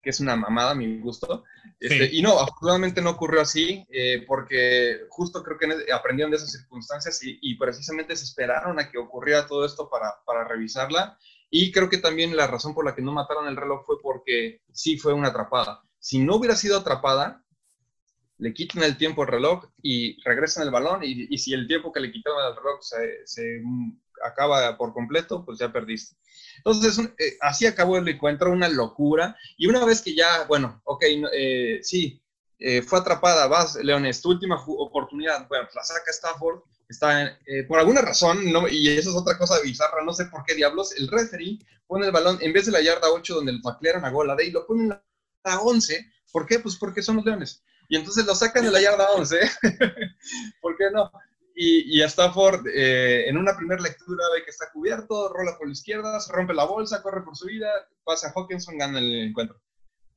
que 0.00 0.10
es 0.10 0.20
una 0.20 0.36
mamada 0.36 0.70
a 0.70 0.74
mi 0.74 1.00
gusto. 1.00 1.44
Este, 1.80 2.08
y 2.12 2.22
no, 2.22 2.38
afortunadamente 2.38 3.02
no 3.02 3.10
ocurrió 3.10 3.40
así, 3.40 3.84
eh, 3.90 4.24
porque 4.26 5.00
justo 5.08 5.42
creo 5.42 5.58
que 5.58 5.92
aprendieron 5.92 6.30
de 6.30 6.36
esas 6.36 6.52
circunstancias 6.52 7.18
y, 7.22 7.54
precisamente 7.56 8.14
se 8.14 8.24
esperaron 8.24 8.78
a 8.78 8.88
que 8.88 8.98
ocurriera 8.98 9.46
todo 9.46 9.66
esto 9.66 9.90
para, 9.90 10.14
para 10.24 10.44
revisarla. 10.44 11.18
Y 11.50 11.72
creo 11.72 11.88
que 11.88 11.98
también 11.98 12.36
la 12.36 12.46
razón 12.46 12.74
por 12.74 12.84
la 12.84 12.94
que 12.94 13.02
no 13.02 13.12
mataron 13.12 13.48
el 13.48 13.56
reloj 13.56 13.84
fue 13.84 14.00
porque 14.00 14.60
sí 14.72 14.96
fue 14.96 15.12
una 15.12 15.28
atrapada. 15.28 15.82
Si 15.98 16.20
no 16.20 16.36
hubiera 16.36 16.54
sido 16.54 16.78
atrapada, 16.78 17.42
le 18.38 18.52
quitan 18.52 18.82
el 18.84 18.96
tiempo 18.96 19.22
al 19.22 19.28
reloj 19.28 19.64
y 19.82 20.22
regresan 20.22 20.64
el 20.64 20.70
balón 20.70 21.02
y, 21.02 21.26
y 21.28 21.38
si 21.38 21.52
el 21.52 21.66
tiempo 21.66 21.92
que 21.92 22.00
le 22.00 22.12
quitaron 22.12 22.42
al 22.42 22.56
reloj 22.56 22.80
se, 22.82 23.26
se 23.26 23.62
acaba 24.26 24.76
por 24.76 24.92
completo, 24.92 25.44
pues 25.44 25.58
ya 25.58 25.72
perdiste. 25.72 26.16
Entonces, 26.58 26.98
eh, 27.18 27.36
así 27.40 27.66
acabó 27.66 27.96
el 27.96 28.08
encuentro, 28.08 28.52
una 28.52 28.68
locura. 28.68 29.36
Y 29.56 29.66
una 29.66 29.84
vez 29.84 30.02
que 30.02 30.14
ya, 30.14 30.44
bueno, 30.44 30.80
ok, 30.84 31.04
eh, 31.32 31.80
sí, 31.82 32.20
eh, 32.58 32.82
fue 32.82 32.98
atrapada, 32.98 33.46
vas, 33.46 33.76
Leones, 33.76 34.22
tu 34.22 34.30
última 34.30 34.62
oportunidad, 34.66 35.46
bueno, 35.48 35.68
la 35.74 35.82
saca 35.82 36.10
Stafford, 36.10 36.60
está, 36.88 37.38
por 37.68 37.78
alguna 37.78 38.00
razón, 38.00 38.50
no, 38.50 38.68
y 38.68 38.88
eso 38.88 39.10
es 39.10 39.16
otra 39.16 39.36
cosa 39.36 39.60
bizarra, 39.60 40.02
no 40.04 40.14
sé 40.14 40.26
por 40.26 40.44
qué 40.44 40.54
diablos, 40.54 40.96
el 40.96 41.08
referee 41.08 41.58
pone 41.86 42.06
el 42.06 42.12
balón, 42.12 42.38
en 42.40 42.52
vez 42.52 42.66
de 42.66 42.72
la 42.72 42.80
yarda 42.80 43.10
8 43.10 43.34
donde 43.34 43.52
lo 43.52 43.60
taclearon 43.60 44.04
a 44.04 44.10
gol, 44.10 44.30
a 44.30 44.42
y 44.42 44.50
lo 44.50 44.66
ponen 44.66 44.92
a 44.92 45.02
la 45.44 45.60
11. 45.60 46.12
¿Por 46.32 46.46
qué? 46.46 46.58
Pues 46.58 46.76
porque 46.76 47.02
son 47.02 47.16
los 47.16 47.24
Leones. 47.24 47.62
Y 47.88 47.96
entonces 47.96 48.26
lo 48.26 48.34
sacan 48.34 48.64
de 48.64 48.70
la 48.70 48.80
yarda 48.80 49.10
11. 49.12 49.38
¿Por 50.60 50.76
qué 50.76 50.90
no? 50.92 51.10
Y, 51.58 51.98
y 51.98 52.02
Stafford, 52.02 52.66
eh, 52.68 53.26
en 53.30 53.38
una 53.38 53.56
primera 53.56 53.80
lectura, 53.80 54.22
ve 54.34 54.44
que 54.44 54.50
está 54.50 54.70
cubierto, 54.70 55.32
rola 55.32 55.56
por 55.56 55.66
la 55.66 55.72
izquierda, 55.72 56.20
se 56.20 56.30
rompe 56.30 56.52
la 56.52 56.66
bolsa, 56.66 57.02
corre 57.02 57.22
por 57.24 57.34
su 57.34 57.46
vida, 57.46 57.66
pasa 58.04 58.28
a 58.28 58.32
Hawkinson, 58.32 58.76
gana 58.76 58.98
el 58.98 59.28
encuentro. 59.28 59.58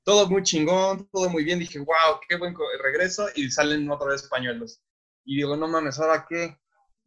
Todo 0.04 0.30
muy 0.30 0.43
chingón, 0.43 1.08
todo 1.13 1.30
muy 1.30 1.45
bien. 1.45 1.58
Dije, 1.58 1.80
wow, 1.80 2.19
qué 2.28 2.36
buen 2.36 2.54
regreso. 2.84 3.28
Y 3.36 3.49
salen 3.52 3.89
otra 3.89 4.10
vez 4.10 4.23
españoles. 4.23 4.84
Y 5.23 5.38
digo, 5.38 5.56
no 5.56 5.69
mames, 5.69 5.97
¿ahora 5.97 6.25
qué? 6.28 6.60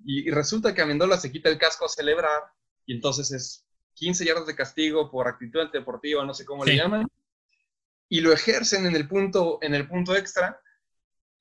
Y, 0.02 0.30
resulta 0.30 0.72
que 0.72 0.80
Amendola 0.80 1.18
se 1.18 1.30
quita 1.30 1.50
el 1.50 1.58
casco 1.58 1.84
a 1.84 1.90
celebrar. 1.90 2.40
Y 2.86 2.94
entonces 2.94 3.32
es 3.32 3.66
15 3.96 4.24
yardas 4.24 4.46
de 4.46 4.56
castigo 4.56 5.10
por 5.10 5.28
actitud 5.28 5.70
deportiva, 5.70 6.24
no 6.24 6.32
sé 6.32 6.46
cómo 6.46 6.64
le 6.64 6.76
llaman. 6.76 7.06
Y 8.08 8.20
lo 8.20 8.32
ejercen 8.32 8.86
en 8.86 8.96
el 8.96 9.06
punto, 9.06 9.58
en 9.60 9.74
el 9.74 9.86
punto 9.86 10.16
extra 10.16 10.58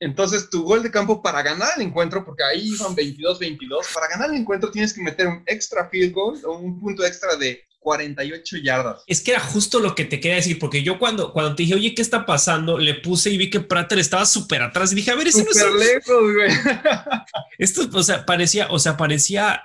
entonces, 0.01 0.49
tu 0.49 0.63
gol 0.63 0.81
de 0.81 0.89
campo 0.89 1.21
para 1.21 1.43
ganar 1.43 1.73
el 1.75 1.83
encuentro, 1.83 2.25
porque 2.25 2.43
ahí 2.43 2.73
iban 2.73 2.95
22-22, 2.95 3.93
para 3.93 4.07
ganar 4.07 4.31
el 4.31 4.37
encuentro 4.37 4.71
tienes 4.71 4.93
que 4.93 5.01
meter 5.03 5.27
un 5.27 5.43
extra 5.45 5.87
field 5.89 6.11
goal 6.11 6.41
o 6.43 6.57
un 6.57 6.79
punto 6.79 7.05
extra 7.05 7.35
de 7.35 7.63
48 7.77 8.57
yardas. 8.57 9.03
Es 9.05 9.21
que 9.21 9.29
era 9.29 9.39
justo 9.39 9.79
lo 9.79 9.93
que 9.93 10.05
te 10.05 10.19
quería 10.19 10.37
decir, 10.37 10.57
porque 10.57 10.81
yo 10.81 10.97
cuando, 10.97 11.31
cuando 11.31 11.53
te 11.53 11.61
dije, 11.61 11.75
oye, 11.75 11.93
¿qué 11.93 12.01
está 12.01 12.25
pasando? 12.25 12.79
Le 12.79 12.95
puse 12.95 13.29
y 13.29 13.37
vi 13.37 13.51
que 13.51 13.59
Prater 13.59 13.99
estaba 13.99 14.25
súper 14.25 14.63
atrás 14.63 14.91
y 14.91 14.95
dije, 14.95 15.11
a 15.11 15.15
ver, 15.15 15.27
ese 15.27 15.43
no 15.43 15.51
es... 15.51 15.57
lejos, 15.57 16.33
güey. 16.33 16.51
Esto, 17.59 17.87
o 17.93 18.01
sea, 18.01 18.25
parecía, 18.25 18.71
o 18.71 18.79
sea, 18.79 18.97
parecía, 18.97 19.61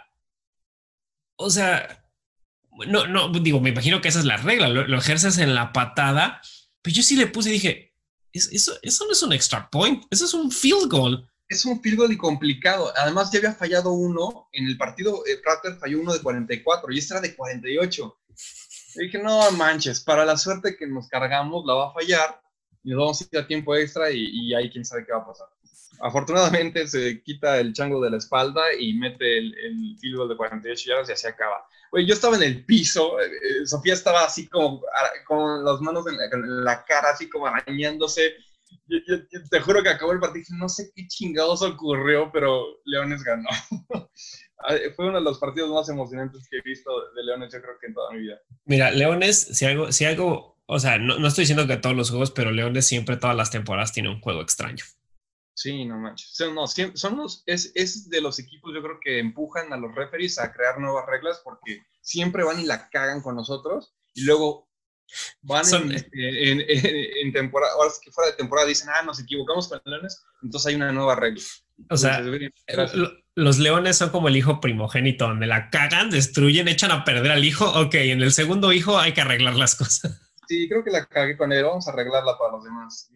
o 1.37 1.49
sea, 1.49 2.05
no, 2.87 3.07
no, 3.07 3.31
digo, 3.31 3.59
me 3.61 3.71
imagino 3.71 4.03
que 4.03 4.09
esa 4.09 4.19
es 4.19 4.27
la 4.27 4.37
regla, 4.37 4.69
lo, 4.69 4.87
lo 4.87 4.99
ejerces 4.99 5.39
en 5.39 5.55
la 5.55 5.73
patada, 5.73 6.43
pero 6.83 6.95
yo 6.95 7.03
sí 7.03 7.17
le 7.17 7.27
puse 7.27 7.49
y 7.49 7.53
dije, 7.55 7.86
eso, 8.37 8.73
eso 8.83 9.05
no 9.07 9.13
es 9.13 9.23
un 9.23 9.33
extra 9.33 9.69
point, 9.71 10.05
eso 10.11 10.25
es 10.25 10.35
un 10.35 10.51
field 10.51 10.91
goal. 10.91 11.29
Es 11.49 11.65
un 11.65 11.81
field 11.81 11.99
goal 11.99 12.13
y 12.13 12.17
complicado. 12.17 12.93
Además, 12.97 13.31
ya 13.31 13.39
había 13.39 13.55
fallado 13.55 13.93
uno 13.93 14.49
en 14.53 14.67
el 14.67 14.77
partido. 14.77 15.25
Eh, 15.27 15.39
Prater 15.43 15.79
falló 15.79 16.01
uno 16.01 16.13
de 16.13 16.21
44 16.21 16.93
y 16.93 16.99
este 16.99 17.15
era 17.15 17.21
de 17.21 17.37
48. 17.37 18.19
Y 18.97 19.05
dije, 19.05 19.19
no 19.19 19.51
manches, 19.53 20.01
para 20.01 20.25
la 20.25 20.37
suerte 20.37 20.77
que 20.77 20.87
nos 20.87 21.09
cargamos, 21.09 21.65
la 21.65 21.75
va 21.75 21.91
a 21.91 21.93
fallar 21.93 22.41
y 22.83 22.91
nos 22.91 22.99
vamos 22.99 23.21
a 23.21 23.25
ir 23.31 23.39
a 23.39 23.47
tiempo 23.47 23.77
extra 23.77 24.11
y, 24.11 24.25
y 24.25 24.55
ahí 24.55 24.71
quién 24.71 24.85
sabe 24.85 25.05
qué 25.05 25.13
va 25.13 25.19
a 25.19 25.27
pasar. 25.27 25.49
Afortunadamente 26.01 26.87
se 26.87 27.23
quita 27.23 27.59
el 27.59 27.73
chango 27.73 28.03
de 28.03 28.11
la 28.11 28.19
espalda 28.19 28.63
y 28.79 28.95
mete 28.95 29.39
el, 29.39 29.57
el 29.59 29.97
field 29.99 30.17
goal 30.17 30.29
de 30.29 30.37
48 30.37 30.85
yardas 30.89 31.09
y 31.09 31.13
así 31.13 31.27
acaba. 31.27 31.65
Yo 32.05 32.15
estaba 32.15 32.37
en 32.37 32.43
el 32.43 32.65
piso, 32.65 33.21
eh, 33.21 33.27
eh, 33.27 33.67
Sofía 33.67 33.95
estaba 33.95 34.25
así 34.25 34.49
como 34.49 34.83
con 35.27 35.65
las 35.65 35.81
manos 35.81 36.07
en 36.07 36.65
la, 36.65 36.85
cara, 36.85 37.11
así 37.11 37.29
como 37.29 37.47
arañándose. 37.47 38.35
Te 39.51 39.61
juro 39.61 39.83
que 39.83 39.89
acabó 39.89 40.13
el 40.13 40.21
partido 40.21 40.47
no 40.57 40.69
sé 40.69 40.91
qué 40.95 41.07
chingados 41.07 41.63
ocurrió, 41.63 42.31
pero 42.33 42.81
Leones 42.85 43.23
ganó. 43.23 43.49
Ah, 44.59 44.75
fue 44.97 45.07
uno 45.07 45.19
de 45.19 45.23
los 45.23 45.39
partidos 45.39 45.71
más 45.71 45.87
emocionantes 45.91 46.49
que 46.49 46.57
he 46.57 46.63
visto 46.63 46.91
de 47.15 47.23
Leones, 47.25 47.53
yo 47.53 47.61
creo 47.61 47.79
que 47.79 47.89
en 47.89 47.95
toda 47.95 48.11
mi 48.13 48.21
vida. 48.21 48.41
Mira, 48.65 48.91
Leones, 48.91 49.39
si 49.39 49.67
algo, 49.67 49.93
si 49.93 50.07
algo, 50.07 50.57
o 50.65 50.81
sea, 50.81 50.97
no, 50.97 51.19
no 51.19 51.29
estoy 51.29 51.43
diciendo 51.43 51.67
que 51.67 51.77
todos 51.77 51.95
los 51.95 52.09
juegos, 52.09 52.31
pero 52.31 52.51
Leones 52.51 52.87
siempre 52.87 53.19
todas 53.19 53.37
las 53.37 53.51
temporadas 53.51 53.93
tiene 53.93 54.09
un 54.09 54.23
juego 54.23 54.41
extraño. 54.41 54.83
Sí, 55.57 55.87
no 55.87 55.99
manches. 55.99 56.29
Son, 56.35 56.55
no, 56.55 56.67
son 56.67 57.17
los, 57.17 57.43
es, 57.47 57.73
es, 57.75 58.11
de 58.11 58.21
los 58.21 58.39
equipos, 58.39 58.75
yo 58.75 58.83
creo 58.83 59.01
que 59.03 59.19
empujan 59.19 59.73
a 59.73 59.79
los 59.79 59.95
referees 59.95 60.39
a 60.39 60.53
crear 60.53 60.79
nuevas 60.79 61.07
reglas 61.07 61.41
porque 61.43 61.83
siempre 62.03 62.45
van 62.45 62.61
y 62.61 62.67
la 62.67 62.91
cagan 62.91 63.23
con 63.23 63.37
nosotros 63.37 63.95
y 64.13 64.25
luego 64.25 64.69
van 65.41 65.65
en, 65.73 65.93
este, 65.93 66.53
en, 66.53 66.63
en, 66.69 67.33
temporada, 67.33 67.73
ahora 67.73 67.91
que 68.03 68.13
fuera 68.13 68.33
de 68.33 68.37
temporada 68.37 68.69
dicen, 68.69 68.89
ah, 68.91 69.03
nos 69.03 69.19
equivocamos 69.19 69.69
con 69.69 69.81
Leones, 69.87 70.23
entonces 70.43 70.69
hay 70.69 70.75
una 70.75 70.93
nueva 70.93 71.15
regla. 71.15 71.43
O 71.89 71.97
sea, 71.97 72.23
los 73.35 73.59
leones 73.59 73.97
son 73.97 74.11
como 74.11 74.29
el 74.29 74.37
hijo 74.37 74.61
primogénito, 74.61 75.27
donde 75.27 75.47
la 75.47 75.71
cagan, 75.71 76.11
destruyen, 76.11 76.69
echan 76.69 76.91
a 76.91 77.05
perder 77.05 77.33
al 77.33 77.45
hijo. 77.45 77.67
Ok, 77.81 77.95
en 77.95 78.23
el 78.23 78.33
segundo 78.33 78.73
hijo 78.73 78.99
hay 78.99 79.13
que 79.13 79.21
arreglar 79.23 79.55
las 79.57 79.75
cosas. 79.75 80.21
Sí, 80.49 80.69
creo 80.69 80.85
que 80.85 80.91
la 80.91 81.05
cagué 81.07 81.37
con 81.37 81.53
él. 81.53 81.65
Vamos 81.65 81.87
a 81.87 81.93
arreglarla 81.93 82.37
para 82.39 82.53
los 82.53 82.65
demás. 82.65 83.11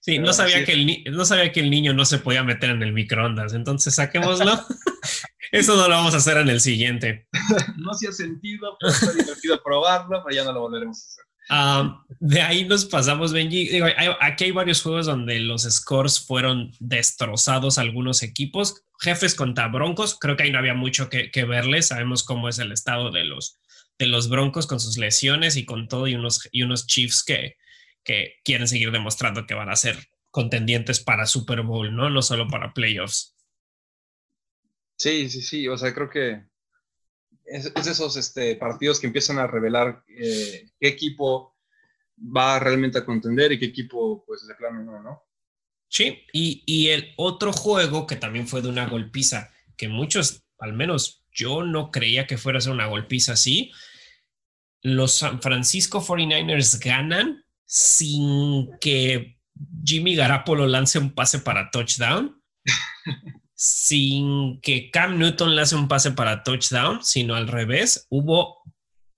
sí, 0.00 0.18
no 0.18 0.32
sabía, 0.32 0.64
que 0.64 0.72
el 0.72 1.04
no 1.12 1.24
sabía 1.24 1.52
que 1.52 1.60
el 1.60 1.70
niño 1.70 1.92
no 1.92 2.04
se 2.04 2.18
podía 2.18 2.42
meter 2.44 2.70
en 2.70 2.82
el 2.82 2.92
microondas. 2.92 3.54
Entonces 3.54 3.94
saquémoslo. 3.94 4.52
Eso 5.52 5.76
no 5.76 5.88
lo 5.88 5.94
vamos 5.94 6.14
a 6.14 6.18
hacer 6.18 6.38
en 6.38 6.48
el 6.48 6.60
siguiente. 6.60 7.28
no 7.76 7.92
hacía 7.92 8.12
sentido, 8.12 8.76
pero 8.80 8.92
está 8.92 9.12
divertido 9.12 9.62
probarlo, 9.62 10.22
pero 10.24 10.36
ya 10.36 10.44
no 10.44 10.52
lo 10.52 10.60
volveremos 10.60 10.98
a 10.98 11.06
hacer. 11.06 11.26
Ah, 11.48 12.02
de 12.18 12.42
ahí 12.42 12.64
nos 12.64 12.86
pasamos, 12.86 13.32
Benji. 13.32 13.80
aquí 14.20 14.44
hay 14.44 14.50
varios 14.50 14.82
juegos 14.82 15.06
donde 15.06 15.38
los 15.38 15.62
scores 15.62 16.18
fueron 16.18 16.72
destrozados 16.80 17.78
algunos 17.78 18.22
equipos. 18.24 18.82
Jefes 18.98 19.34
contra 19.34 19.68
Broncos, 19.68 20.18
creo 20.18 20.36
que 20.36 20.44
ahí 20.44 20.50
no 20.50 20.58
había 20.58 20.74
mucho 20.74 21.08
que, 21.08 21.30
que 21.30 21.44
verle. 21.44 21.82
Sabemos 21.82 22.24
cómo 22.24 22.48
es 22.48 22.58
el 22.58 22.72
estado 22.72 23.12
de 23.12 23.24
los, 23.24 23.60
de 23.98 24.06
los 24.06 24.28
Broncos 24.28 24.66
con 24.66 24.80
sus 24.80 24.98
lesiones 24.98 25.56
y 25.56 25.64
con 25.64 25.88
todo, 25.88 26.06
y 26.06 26.14
unos, 26.14 26.48
y 26.52 26.62
unos 26.62 26.86
Chiefs 26.86 27.24
que, 27.24 27.56
que 28.04 28.36
quieren 28.44 28.68
seguir 28.68 28.90
demostrando 28.90 29.46
que 29.46 29.54
van 29.54 29.70
a 29.70 29.76
ser 29.76 29.96
contendientes 30.30 31.00
para 31.00 31.26
Super 31.26 31.62
Bowl, 31.62 31.94
¿no? 31.94 32.10
No 32.10 32.22
solo 32.22 32.46
para 32.46 32.74
playoffs. 32.74 33.34
Sí, 34.98 35.30
sí, 35.30 35.42
sí. 35.42 35.68
O 35.68 35.78
sea, 35.78 35.94
creo 35.94 36.10
que 36.10 36.44
es, 37.44 37.72
es 37.74 37.86
esos 37.86 38.16
este, 38.16 38.56
partidos 38.56 39.00
que 39.00 39.06
empiezan 39.06 39.38
a 39.38 39.46
revelar 39.46 40.02
eh, 40.08 40.68
qué 40.78 40.88
equipo 40.88 41.56
va 42.18 42.58
realmente 42.58 42.98
a 42.98 43.04
contender 43.04 43.52
y 43.52 43.58
qué 43.58 43.66
equipo, 43.66 44.24
pues, 44.26 44.46
de 44.46 44.54
plano 44.54 44.82
no, 44.82 45.02
¿no? 45.02 45.22
Sí, 45.88 46.24
y, 46.32 46.62
y 46.66 46.88
el 46.88 47.12
otro 47.16 47.52
juego 47.52 48.06
que 48.06 48.16
también 48.16 48.48
fue 48.48 48.60
de 48.60 48.68
una 48.68 48.88
golpiza, 48.88 49.52
que 49.76 49.88
muchos, 49.88 50.44
al 50.58 50.72
menos 50.72 51.24
yo 51.36 51.62
no 51.62 51.90
creía 51.90 52.26
que 52.26 52.38
fuera 52.38 52.58
a 52.58 52.62
ser 52.62 52.72
una 52.72 52.86
golpiza 52.86 53.34
así. 53.34 53.70
Los 54.82 55.14
San 55.18 55.40
Francisco 55.40 56.04
49ers 56.04 56.82
ganan 56.82 57.44
sin 57.64 58.70
que 58.80 59.38
Jimmy 59.84 60.14
Garapolo 60.14 60.66
lance 60.66 60.98
un 60.98 61.14
pase 61.14 61.40
para 61.40 61.70
touchdown, 61.70 62.40
sin 63.54 64.60
que 64.60 64.90
Cam 64.90 65.18
Newton 65.18 65.54
lance 65.54 65.76
un 65.76 65.88
pase 65.88 66.12
para 66.12 66.42
touchdown, 66.42 67.04
sino 67.04 67.34
al 67.34 67.48
revés. 67.48 68.06
Hubo 68.08 68.62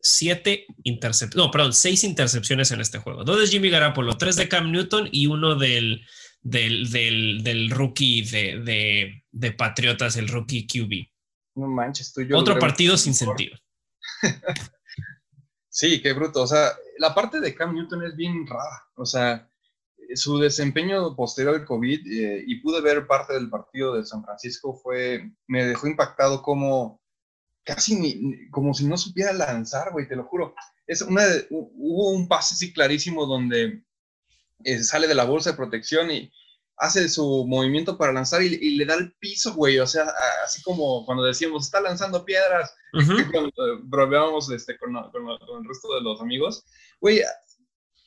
siete 0.00 0.66
intercepciones, 0.84 1.46
no, 1.46 1.50
perdón, 1.50 1.72
seis 1.72 2.04
intercepciones 2.04 2.70
en 2.70 2.80
este 2.80 2.98
juego. 2.98 3.24
Dos 3.24 3.40
de 3.40 3.48
Jimmy 3.48 3.70
Garapolo, 3.70 4.16
tres 4.16 4.36
de 4.36 4.48
Cam 4.48 4.72
Newton 4.72 5.08
y 5.12 5.26
uno 5.26 5.54
del, 5.54 6.04
del, 6.42 6.90
del, 6.90 7.70
rookie 7.70 8.22
de, 8.22 8.60
de, 8.60 9.24
de 9.30 9.52
Patriotas, 9.52 10.16
el 10.16 10.28
rookie 10.28 10.66
QB. 10.66 11.17
No 11.58 11.66
manches, 11.66 12.12
tú 12.12 12.22
yo. 12.22 12.38
Otro 12.38 12.58
partido 12.58 12.96
sin 12.96 13.14
sentido. 13.14 13.56
sí, 15.68 16.00
qué 16.00 16.12
bruto. 16.12 16.42
O 16.42 16.46
sea, 16.46 16.70
la 16.98 17.14
parte 17.14 17.40
de 17.40 17.54
Cam 17.54 17.74
Newton 17.74 18.04
es 18.04 18.14
bien 18.14 18.46
rara. 18.46 18.86
O 18.94 19.04
sea, 19.04 19.50
su 20.14 20.38
desempeño 20.38 21.16
posterior 21.16 21.56
al 21.56 21.64
COVID 21.64 22.06
eh, 22.06 22.44
y 22.46 22.60
pude 22.60 22.80
ver 22.80 23.08
parte 23.08 23.34
del 23.34 23.50
partido 23.50 23.94
de 23.94 24.06
San 24.06 24.22
Francisco 24.24 24.72
fue, 24.74 25.32
me 25.48 25.64
dejó 25.64 25.88
impactado 25.88 26.42
como 26.42 27.00
casi 27.64 28.48
como 28.50 28.72
si 28.72 28.86
no 28.86 28.96
supiera 28.96 29.32
lanzar, 29.32 29.92
güey, 29.92 30.08
te 30.08 30.16
lo 30.16 30.24
juro. 30.24 30.54
Es 30.86 31.02
una, 31.02 31.22
hubo 31.50 32.10
un 32.10 32.28
pase 32.28 32.54
así 32.54 32.72
clarísimo 32.72 33.26
donde 33.26 33.82
eh, 34.64 34.82
sale 34.84 35.08
de 35.08 35.14
la 35.14 35.24
bolsa 35.24 35.50
de 35.50 35.56
protección 35.56 36.10
y 36.10 36.32
hace 36.78 37.08
su 37.08 37.44
movimiento 37.46 37.98
para 37.98 38.12
lanzar 38.12 38.42
y, 38.42 38.76
le 38.76 38.84
da 38.84 38.94
el 38.94 39.12
piso, 39.12 39.54
güey. 39.54 39.78
O 39.78 39.86
sea, 39.86 40.04
así 40.44 40.62
como 40.62 41.04
cuando 41.04 41.24
decíamos, 41.24 41.66
está 41.66 41.80
lanzando 41.80 42.24
piedras, 42.24 42.74
cuando 43.32 43.52
bromeábamos 43.82 44.50
este, 44.50 44.78
con, 44.78 44.96
el 44.96 45.68
resto 45.68 45.94
de 45.94 46.02
los 46.02 46.20
amigos, 46.20 46.64
güey, 47.00 47.20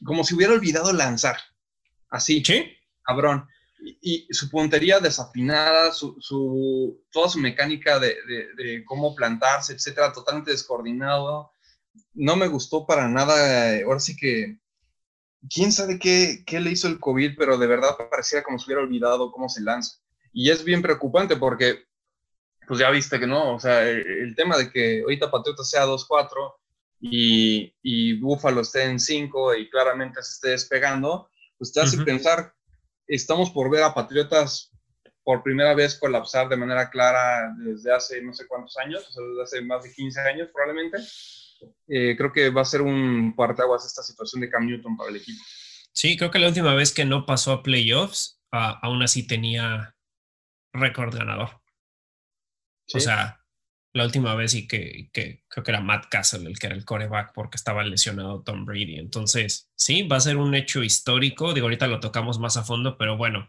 como 0.05 0.23
si 0.23 0.35
hubiera 0.35 0.53
olvidado 0.53 0.93
lanzar. 0.93 1.37
Así. 2.09 2.43
Sí. 2.45 2.71
Cabrón. 3.03 3.47
Y, 3.83 4.27
su 4.31 4.49
puntería 4.49 4.99
desafinada, 4.99 5.91
su, 5.91 6.15
toda 7.11 7.29
su 7.29 7.39
mecánica 7.39 7.99
de, 7.99 8.15
de, 8.55 8.85
cómo 8.85 9.15
plantarse, 9.15 9.73
etcétera, 9.73 10.13
totalmente 10.13 10.51
descoordinado. 10.51 11.51
No 12.13 12.35
me 12.35 12.47
gustó 12.47 12.85
para 12.85 13.07
nada. 13.07 13.83
Ahora 13.83 13.99
sí 13.99 14.15
que 14.15 14.60
quién 15.49 15.71
sabe 15.71 15.99
qué, 15.99 16.43
qué, 16.45 16.59
le 16.59 16.71
hizo 16.71 16.87
el 16.87 16.99
COVID, 16.99 17.35
pero 17.37 17.57
de 17.57 17.67
verdad 17.67 17.97
parecía 18.09 18.43
como 18.43 18.59
si 18.59 18.65
hubiera 18.65 18.81
olvidado 18.81 19.31
cómo 19.31 19.49
se 19.49 19.61
lanza. 19.61 19.97
Y 20.33 20.49
es 20.49 20.63
bien 20.63 20.81
preocupante 20.81 21.35
porque, 21.35 21.85
pues 22.67 22.79
ya 22.79 22.89
viste 22.89 23.19
que 23.19 23.27
no, 23.27 23.55
o 23.55 23.59
sea, 23.59 23.87
el, 23.87 24.35
tema 24.35 24.57
de 24.57 24.71
que 24.71 25.01
ahorita 25.01 25.31
Patriota 25.31 25.63
sea 25.63 25.85
2-4 25.85 26.29
y, 27.01 27.73
y 27.81 28.19
Búfalo 28.19 28.61
esté 28.61 28.83
en 28.83 28.99
5 28.99 29.55
y 29.55 29.69
claramente 29.69 30.21
se 30.23 30.31
esté 30.31 30.49
despegando, 30.49 31.29
pues 31.57 31.73
te 31.73 31.81
hace 31.81 31.97
pensar, 32.03 32.53
estamos 33.07 33.51
por 33.51 33.69
ver 33.69 33.83
a 33.83 33.93
Patriotas 33.93 34.71
por 35.23 35.43
primera 35.43 35.73
vez 35.73 35.95
colapsar 35.99 36.49
de 36.49 36.57
manera 36.57 36.89
clara 36.89 37.53
desde 37.57 37.93
hace 37.93 38.21
no 38.21 38.33
sé 38.33 38.47
cuántos 38.47 38.77
años, 38.77 39.07
o 39.07 39.11
sea, 39.11 39.23
desde 39.23 39.43
hace 39.43 39.61
más 39.61 39.83
de 39.83 39.93
15 39.93 40.19
años 40.21 40.49
probablemente. 40.51 40.97
Eh, 41.87 42.15
creo 42.17 42.31
que 42.31 42.49
va 42.49 42.61
a 42.61 42.65
ser 42.65 42.81
un 42.81 43.33
parteaguas 43.35 43.85
esta 43.85 44.03
situación 44.03 44.41
de 44.41 44.49
Cam 44.49 44.65
Newton 44.65 44.97
para 44.97 45.09
el 45.09 45.17
equipo. 45.17 45.43
Sí, 45.93 46.17
creo 46.17 46.31
que 46.31 46.39
la 46.39 46.47
última 46.47 46.73
vez 46.73 46.93
que 46.93 47.05
no 47.05 47.25
pasó 47.25 47.51
a 47.51 47.63
playoffs, 47.63 48.39
aún 48.51 49.03
así 49.03 49.27
tenía 49.27 49.95
récord 50.73 51.15
ganador. 51.15 51.61
O 52.93 52.99
sea, 52.99 53.41
la 53.93 54.05
última 54.05 54.35
vez 54.35 54.53
y 54.53 54.67
que, 54.67 55.09
que, 55.11 55.43
creo 55.47 55.63
que 55.63 55.71
era 55.71 55.81
Matt 55.81 56.07
Castle 56.09 56.47
el 56.47 56.57
que 56.57 56.67
era 56.67 56.75
el 56.75 56.85
coreback 56.85 57.33
porque 57.33 57.57
estaba 57.57 57.83
lesionado 57.83 58.41
Tom 58.43 58.65
Brady. 58.65 58.97
Entonces, 58.97 59.69
sí, 59.75 60.03
va 60.03 60.17
a 60.17 60.21
ser 60.21 60.37
un 60.37 60.55
hecho 60.55 60.83
histórico. 60.83 61.53
Digo, 61.53 61.65
ahorita 61.65 61.87
lo 61.87 61.99
tocamos 61.99 62.39
más 62.39 62.57
a 62.57 62.63
fondo, 62.63 62.97
pero 62.97 63.17
bueno, 63.17 63.47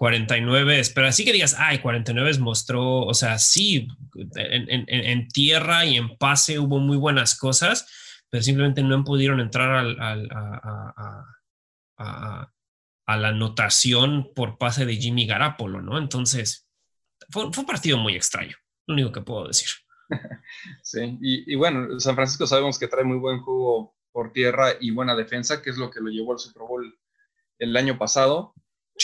49, 0.00 0.80
pero 0.94 1.08
así 1.08 1.26
que 1.26 1.32
digas, 1.34 1.54
ay, 1.58 1.80
49 1.80 2.38
mostró, 2.38 3.00
o 3.00 3.12
sea, 3.12 3.38
sí, 3.38 3.86
en, 4.34 5.28
tierra 5.28 5.84
y 5.84 5.98
en 5.98 6.16
pase 6.16 6.58
hubo 6.58 6.78
muy 6.78 6.96
buenas 6.96 7.38
cosas, 7.38 7.86
pero 8.30 8.42
simplemente 8.42 8.82
no 8.82 9.04
pudieron 9.04 9.40
entrar 9.40 9.84
a, 9.98 10.16
la 11.98 13.28
anotación 13.28 14.32
por 14.34 14.56
pase 14.56 14.86
de 14.86 14.96
Jimmy 14.96 15.26
Garapolo, 15.26 15.82
¿no? 15.82 15.98
Entonces, 15.98 16.66
fue, 17.28 17.44
un 17.44 17.66
partido 17.66 17.98
muy 17.98 18.16
extraño, 18.16 18.56
lo 18.86 18.94
único 18.94 19.12
que 19.12 19.20
puedo 19.20 19.48
decir. 19.48 19.68
Sí, 20.82 21.18
y, 21.20 21.52
y 21.52 21.56
bueno, 21.56 22.00
San 22.00 22.14
Francisco 22.14 22.46
sabemos 22.46 22.78
que 22.78 22.88
trae 22.88 23.04
muy 23.04 23.18
buen 23.18 23.40
juego 23.42 23.94
por 24.12 24.32
tierra 24.32 24.70
y 24.80 24.92
buena 24.92 25.14
defensa, 25.14 25.60
que 25.60 25.68
es 25.68 25.76
lo 25.76 25.90
que 25.90 26.00
lo 26.00 26.08
llevó 26.08 26.32
al 26.32 26.38
Super 26.38 26.62
Bowl 26.62 26.98
el 27.58 27.76
año 27.76 27.98
pasado. 27.98 28.54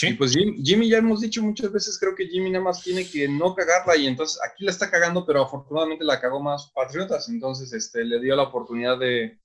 Y 0.03 0.13
pues 0.15 0.35
Jimmy, 0.35 0.91
ya 0.91 0.99
hemos 0.99 1.21
dicho 1.21 1.43
muchas 1.43 1.73
veces, 1.73 1.99
creo 1.99 2.15
que 2.15 2.27
Jimmy 2.27 2.51
nada 2.51 2.65
más 2.65 2.83
tiene 2.83 3.09
que 3.09 3.29
no 3.29 3.55
cagarla 3.55 3.97
y 3.97 4.07
entonces 4.07 4.39
aquí 4.45 4.65
la 4.65 4.71
está 4.71 4.91
cagando, 4.91 5.25
pero 5.25 5.43
afortunadamente 5.43 6.05
la 6.05 6.21
cagó 6.21 6.41
más 6.43 6.71
Patriotas, 6.75 7.29
entonces 7.29 7.73
este, 7.73 8.05
le 8.05 8.21
dio 8.21 8.37
la 8.37 8.43
oportunidad 8.43 8.99
de, 8.99 9.39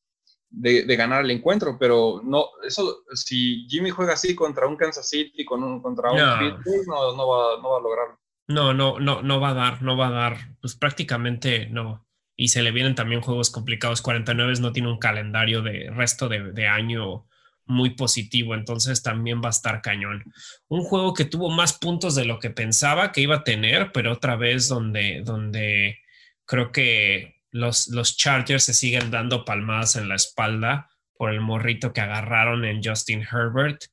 de, 0.49 0.95
ganar 0.95 1.23
el 1.23 1.31
encuentro, 1.31 1.77
pero 1.79 2.21
no, 2.23 2.45
eso, 2.67 3.03
si 3.13 3.65
Jimmy 3.69 3.89
juega 3.89 4.13
así 4.13 4.35
contra 4.35 4.67
un 4.67 4.75
Kansas 4.75 5.09
City, 5.09 5.45
con 5.45 5.63
un, 5.63 5.81
contra 5.81 6.11
un 6.11 6.17
no. 6.17 6.39
Pittsburgh, 6.39 6.87
no, 6.87 7.15
no, 7.15 7.27
va, 7.27 7.61
no 7.61 7.69
va 7.69 7.77
a 7.77 7.81
lograrlo. 7.81 8.19
No, 8.47 8.73
no, 8.73 8.99
no, 8.99 9.21
no 9.21 9.39
va 9.39 9.49
a 9.49 9.53
dar, 9.53 9.81
no 9.81 9.95
va 9.95 10.07
a 10.07 10.11
dar, 10.11 10.37
pues 10.59 10.75
prácticamente 10.75 11.67
no. 11.67 12.05
Y 12.35 12.49
se 12.49 12.61
le 12.61 12.71
vienen 12.71 12.95
también 12.95 13.21
juegos 13.21 13.51
complicados. 13.51 14.01
49 14.01 14.53
no 14.59 14.73
tiene 14.73 14.89
un 14.89 14.97
calendario 14.97 15.61
de 15.61 15.89
resto 15.91 16.27
de, 16.27 16.51
de 16.51 16.67
año 16.67 17.27
muy 17.71 17.91
positivo, 17.91 18.53
entonces 18.53 19.01
también 19.01 19.41
va 19.41 19.47
a 19.47 19.51
estar 19.51 19.81
cañón. 19.81 20.23
Un 20.67 20.83
juego 20.83 21.13
que 21.13 21.25
tuvo 21.25 21.49
más 21.49 21.73
puntos 21.73 22.15
de 22.15 22.25
lo 22.25 22.39
que 22.39 22.49
pensaba 22.49 23.11
que 23.11 23.21
iba 23.21 23.37
a 23.37 23.43
tener, 23.43 23.91
pero 23.91 24.11
otra 24.11 24.35
vez 24.35 24.67
donde, 24.67 25.21
donde 25.23 25.99
creo 26.45 26.71
que 26.71 27.41
los, 27.51 27.87
los 27.87 28.17
Chargers 28.17 28.65
se 28.65 28.73
siguen 28.73 29.11
dando 29.11 29.45
palmadas 29.45 29.95
en 29.95 30.09
la 30.09 30.15
espalda 30.15 30.89
por 31.15 31.31
el 31.31 31.41
morrito 31.41 31.93
que 31.93 32.01
agarraron 32.01 32.65
en 32.65 32.81
Justin 32.83 33.21
Herbert. 33.21 33.83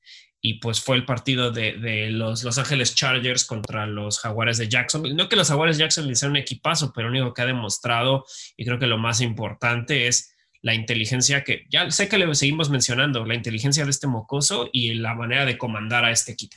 Y 0.41 0.61
pues 0.61 0.81
fue 0.81 0.97
el 0.97 1.05
partido 1.05 1.51
de, 1.51 2.09
los 2.11 2.45
Los 2.45 2.59
Ángeles 2.59 2.95
Chargers 2.95 3.45
contra 3.45 3.87
los 3.87 4.21
Jaguares 4.21 4.57
de 4.57 4.69
Jacksonville. 4.69 5.17
No 5.17 5.29
que 5.29 5.37
los 5.37 5.49
Jaguares 5.49 5.77
de 5.77 5.85
Jacksonville 5.85 6.17
sean 6.17 6.31
un 6.31 6.37
equipazo, 6.37 6.93
pero 6.95 7.09
lo 7.09 7.19
único 7.19 7.35
que 7.35 7.43
ha 7.43 7.47
demostrado, 7.47 8.25
y 8.57 8.65
creo 8.65 8.79
que 8.79 8.87
lo 8.87 8.99
más 8.99 9.21
importante 9.21 10.07
es 10.07 10.35
la 10.63 10.75
inteligencia 10.75 11.45
que 11.45 11.67
ya 11.71 11.91
sé 11.91 12.09
que 12.09 12.19
le 12.19 12.35
seguimos 12.35 12.71
mencionando, 12.71 13.25
la 13.25 13.35
inteligencia 13.35 13.85
de 13.85 13.91
este 13.91 14.07
mocoso 14.07 14.69
y 14.73 14.95
la 14.95 15.15
manera 15.15 15.45
de 15.45 15.57
comandar 15.59 16.05
a 16.05 16.11
este 16.11 16.33
equipo. 16.33 16.57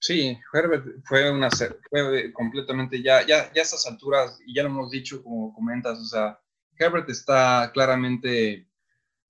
Sí, 0.00 0.36
Herbert 0.52 0.84
fue 1.04 1.30
una 1.30 1.48
fue 1.88 2.32
completamente 2.32 3.00
ya, 3.00 3.20
ya, 3.24 3.52
ya 3.52 3.60
a 3.60 3.62
estas 3.62 3.86
alturas, 3.86 4.36
y 4.44 4.54
ya 4.54 4.64
lo 4.64 4.68
hemos 4.68 4.90
dicho 4.90 5.22
como 5.22 5.54
comentas, 5.54 5.96
o 5.98 6.04
sea, 6.04 6.40
Herbert 6.76 7.08
está 7.08 7.70
claramente 7.72 8.68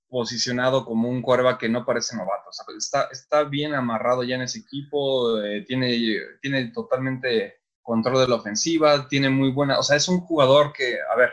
posicionado 0.09 0.87
como 0.87 1.11
un 1.11 1.21
quarterback 1.21 1.61
que 1.61 1.69
no 1.69 1.85
parece 1.85 2.17
novato, 2.17 2.49
o 2.49 2.53
sea, 2.53 2.65
está, 2.77 3.09
está 3.13 3.45
bien 3.45 3.75
amarrado 3.75 4.23
ya 4.25 4.37
en 4.37 4.43
ese 4.43 4.61
equipo, 4.61 5.43
eh, 5.43 5.63
tiene, 5.67 5.95
tiene 6.41 6.69
totalmente 6.69 7.61
control 7.83 8.21
de 8.21 8.29
la 8.29 8.37
ofensiva, 8.37 9.07
tiene 9.09 9.29
muy 9.29 9.51
buena, 9.51 9.79
o 9.79 9.83
sea, 9.83 9.97
es 9.97 10.09
un 10.09 10.21
jugador 10.21 10.73
que, 10.73 10.97
a 11.13 11.17
ver, 11.17 11.33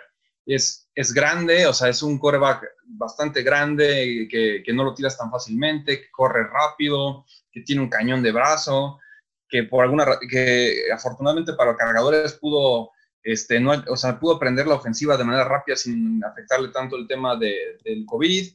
es, 0.55 0.89
es 0.95 1.13
grande, 1.13 1.67
o 1.67 1.73
sea, 1.73 1.89
es 1.89 2.01
un 2.01 2.17
coreback 2.17 2.65
bastante 2.85 3.43
grande, 3.43 4.27
que, 4.29 4.63
que, 4.65 4.73
no 4.73 4.83
lo 4.83 4.93
tiras 4.93 5.17
tan 5.17 5.29
fácilmente, 5.31 6.01
que 6.01 6.11
corre 6.11 6.47
rápido, 6.47 7.25
que 7.51 7.61
tiene 7.61 7.81
un 7.81 7.89
cañón 7.89 8.23
de 8.23 8.31
brazo, 8.31 8.99
que 9.47 9.63
por 9.63 9.83
alguna 9.83 10.05
que 10.29 10.83
afortunadamente 10.93 11.53
para 11.53 11.71
los 11.71 11.79
cargadores 11.79 12.33
pudo 12.33 12.91
este, 13.23 13.59
no, 13.59 13.71
o 13.87 13.97
sea, 13.97 14.19
pudo 14.19 14.35
aprender 14.35 14.65
la 14.67 14.75
ofensiva 14.75 15.17
de 15.17 15.23
manera 15.23 15.43
rápida 15.43 15.75
sin 15.75 16.23
afectarle 16.23 16.69
tanto 16.69 16.95
el 16.95 17.07
tema 17.07 17.35
de, 17.35 17.77
del 17.83 18.05
COVID. 18.05 18.47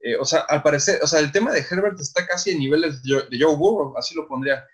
Eh, 0.00 0.16
o 0.16 0.24
sea, 0.24 0.40
al 0.48 0.62
parecer, 0.62 1.00
o 1.02 1.06
sea, 1.06 1.20
el 1.20 1.32
tema 1.32 1.52
de 1.52 1.64
Herbert 1.68 1.98
está 2.00 2.26
casi 2.26 2.50
en 2.50 2.58
niveles 2.58 3.02
de, 3.02 3.38
Joe 3.38 3.56
Burrow, 3.56 3.96
así 3.96 4.14
lo 4.14 4.26
pondría. 4.26 4.64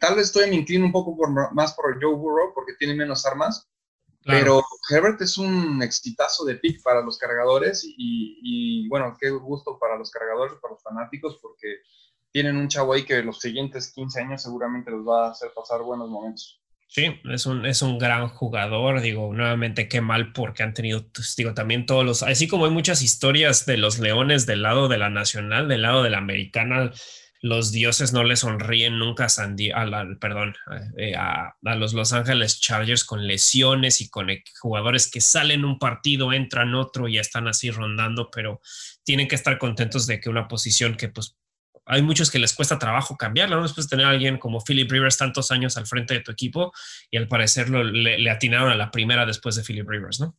Tal 0.00 0.14
vez 0.14 0.26
estoy 0.26 0.48
me 0.48 0.56
inclino 0.56 0.86
un 0.86 0.92
poco 0.92 1.14
más 1.52 1.74
por 1.74 2.02
Joe 2.02 2.14
Burrow 2.14 2.54
porque 2.54 2.72
tiene 2.78 2.94
menos 2.94 3.26
armas, 3.26 3.68
pero 4.26 4.62
Herbert 4.90 5.20
es 5.22 5.38
un 5.38 5.82
exitazo 5.82 6.44
de 6.44 6.56
pick 6.56 6.82
para 6.82 7.00
los 7.00 7.16
cargadores 7.16 7.84
y, 7.84 8.38
y, 8.42 8.88
bueno, 8.88 9.16
qué 9.20 9.30
gusto 9.30 9.78
para 9.78 9.96
los 9.96 10.10
cargadores, 10.10 10.54
para 10.60 10.74
los 10.74 10.82
fanáticos, 10.82 11.38
porque 11.40 11.76
tienen 12.32 12.56
un 12.56 12.68
chavo 12.68 12.92
ahí 12.92 13.04
que 13.04 13.22
los 13.22 13.40
siguientes 13.40 13.92
15 13.92 14.20
años 14.20 14.42
seguramente 14.42 14.90
los 14.90 15.06
va 15.06 15.28
a 15.28 15.30
hacer 15.30 15.50
pasar 15.54 15.82
buenos 15.82 16.08
momentos. 16.10 16.60
Sí, 16.88 17.20
es 17.24 17.46
un, 17.46 17.66
es 17.66 17.82
un 17.82 17.98
gran 17.98 18.28
jugador. 18.28 19.00
Digo, 19.00 19.32
nuevamente, 19.32 19.88
qué 19.88 20.00
mal 20.00 20.32
porque 20.32 20.62
han 20.62 20.74
tenido, 20.74 21.06
pues, 21.12 21.34
digo, 21.36 21.54
también 21.54 21.84
todos 21.84 22.04
los, 22.04 22.22
así 22.22 22.46
como 22.46 22.66
hay 22.66 22.70
muchas 22.70 23.02
historias 23.02 23.66
de 23.66 23.76
los 23.76 23.98
leones 23.98 24.46
del 24.46 24.62
lado 24.62 24.88
de 24.88 24.98
la 24.98 25.10
nacional, 25.10 25.68
del 25.68 25.82
lado 25.82 26.02
de 26.02 26.10
la 26.10 26.18
americana, 26.18 26.92
los 27.40 27.72
dioses 27.72 28.12
no 28.12 28.24
le 28.24 28.36
sonríen 28.36 28.98
nunca 28.98 29.26
a 29.26 29.28
Sandy, 29.28 29.70
perdón, 30.20 30.54
eh, 30.96 31.14
a, 31.16 31.56
los 31.62 31.94
Los 31.94 32.12
Ángeles 32.12 32.60
Chargers 32.60 33.04
con 33.04 33.26
lesiones 33.26 34.00
y 34.00 34.08
con 34.08 34.28
jugadores 34.60 35.10
que 35.10 35.20
salen 35.20 35.64
un 35.64 35.78
partido, 35.78 36.32
entran 36.32 36.74
otro 36.74 37.08
y 37.08 37.14
ya 37.14 37.20
están 37.20 37.48
así 37.48 37.70
rondando, 37.70 38.30
pero 38.30 38.60
tienen 39.04 39.28
que 39.28 39.34
estar 39.34 39.58
contentos 39.58 40.06
de 40.06 40.20
que 40.20 40.30
una 40.30 40.48
posición 40.48 40.96
que 40.96 41.08
pues 41.08 41.36
hay 41.88 42.02
muchos 42.02 42.30
que 42.30 42.40
les 42.40 42.52
cuesta 42.52 42.78
trabajo 42.78 43.16
cambiarla, 43.16 43.56
¿no? 43.56 43.62
Después 43.62 43.86
de 43.86 43.90
tener 43.90 44.06
a 44.06 44.10
alguien 44.10 44.38
como 44.38 44.60
Philip 44.60 44.90
Rivers 44.90 45.18
tantos 45.18 45.52
años 45.52 45.76
al 45.76 45.86
frente 45.86 46.14
de 46.14 46.20
tu 46.20 46.32
equipo 46.32 46.72
y 47.10 47.16
al 47.16 47.28
parecer 47.28 47.70
le, 47.70 48.28
atinaron 48.28 48.70
a 48.70 48.74
la 48.74 48.90
primera 48.90 49.24
después 49.24 49.54
de 49.54 49.62
Philip 49.62 49.88
Rivers, 49.88 50.18
¿no? 50.20 50.36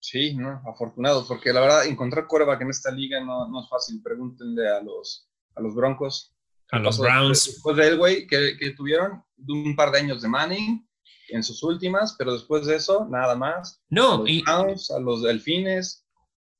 Sí, 0.00 0.34
no, 0.34 0.62
afortunado, 0.66 1.28
porque 1.28 1.52
la 1.52 1.60
verdad 1.60 1.86
encontrar 1.86 2.26
quarterback 2.26 2.62
en 2.62 2.70
esta 2.70 2.90
liga 2.90 3.22
no, 3.22 3.46
no 3.48 3.62
es 3.62 3.68
fácil. 3.68 4.02
Pregúntenle 4.02 4.68
a 4.68 4.80
los, 4.80 5.29
a 5.60 5.62
los 5.62 5.74
Broncos. 5.74 6.34
A 6.72 6.78
los 6.78 6.98
Browns. 6.98 7.46
Después 7.46 7.76
de 7.76 7.88
Elway, 7.88 8.26
que, 8.26 8.56
que 8.58 8.70
tuvieron 8.70 9.22
un 9.48 9.76
par 9.76 9.90
de 9.90 9.98
años 9.98 10.22
de 10.22 10.28
Manning 10.28 10.86
en 11.28 11.42
sus 11.42 11.62
últimas, 11.62 12.14
pero 12.18 12.32
después 12.32 12.66
de 12.66 12.76
eso, 12.76 13.06
nada 13.08 13.34
más. 13.34 13.82
No, 13.88 14.14
a 14.14 14.18
los 14.18 14.28
y... 14.28 14.42
Browns, 14.42 14.90
a 14.90 15.00
los 15.00 15.22
Delfines, 15.22 16.04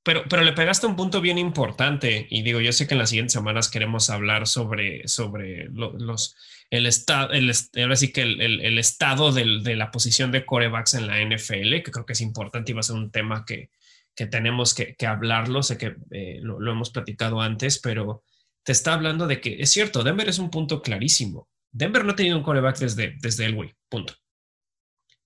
pero, 0.02 0.24
pero 0.28 0.42
le 0.42 0.52
pegaste 0.52 0.86
un 0.86 0.96
punto 0.96 1.20
bien 1.20 1.36
importante 1.36 2.26
y 2.30 2.42
digo, 2.42 2.60
yo 2.60 2.72
sé 2.72 2.86
que 2.86 2.94
en 2.94 2.98
las 2.98 3.10
siguientes 3.10 3.34
semanas 3.34 3.68
queremos 3.68 4.08
hablar 4.08 4.46
sobre, 4.46 5.06
sobre 5.08 5.68
los, 5.68 6.36
el 6.70 6.86
estado, 6.86 7.32
el, 7.32 7.52
ahora 7.76 7.96
sí 7.96 8.10
que 8.10 8.22
el, 8.22 8.40
el, 8.40 8.78
estado 8.78 9.30
del, 9.30 9.62
de 9.62 9.76
la 9.76 9.90
posición 9.90 10.32
de 10.32 10.46
corebacks 10.46 10.94
en 10.94 11.06
la 11.06 11.22
NFL, 11.22 11.82
que 11.82 11.90
creo 11.92 12.06
que 12.06 12.14
es 12.14 12.22
importante 12.22 12.72
y 12.72 12.74
va 12.74 12.80
a 12.80 12.84
ser 12.84 12.96
un 12.96 13.10
tema 13.10 13.44
que, 13.44 13.68
que 14.14 14.26
tenemos 14.26 14.72
que, 14.72 14.94
que, 14.94 15.06
hablarlo, 15.06 15.62
sé 15.62 15.76
que 15.76 15.96
eh, 16.12 16.38
lo, 16.42 16.58
lo, 16.60 16.72
hemos 16.72 16.90
platicado 16.90 17.42
antes, 17.42 17.78
pero 17.78 18.22
te 18.62 18.72
está 18.72 18.94
hablando 18.94 19.26
de 19.26 19.40
que 19.40 19.60
es 19.60 19.70
cierto, 19.70 20.02
Denver 20.02 20.28
es 20.28 20.38
un 20.38 20.50
punto 20.50 20.82
clarísimo. 20.82 21.48
Denver 21.72 22.04
no 22.04 22.12
ha 22.12 22.16
tenido 22.16 22.36
un 22.36 22.42
coreback 22.42 22.78
desde, 22.78 23.16
desde 23.20 23.46
el 23.46 23.54
güey, 23.54 23.74
punto. 23.88 24.14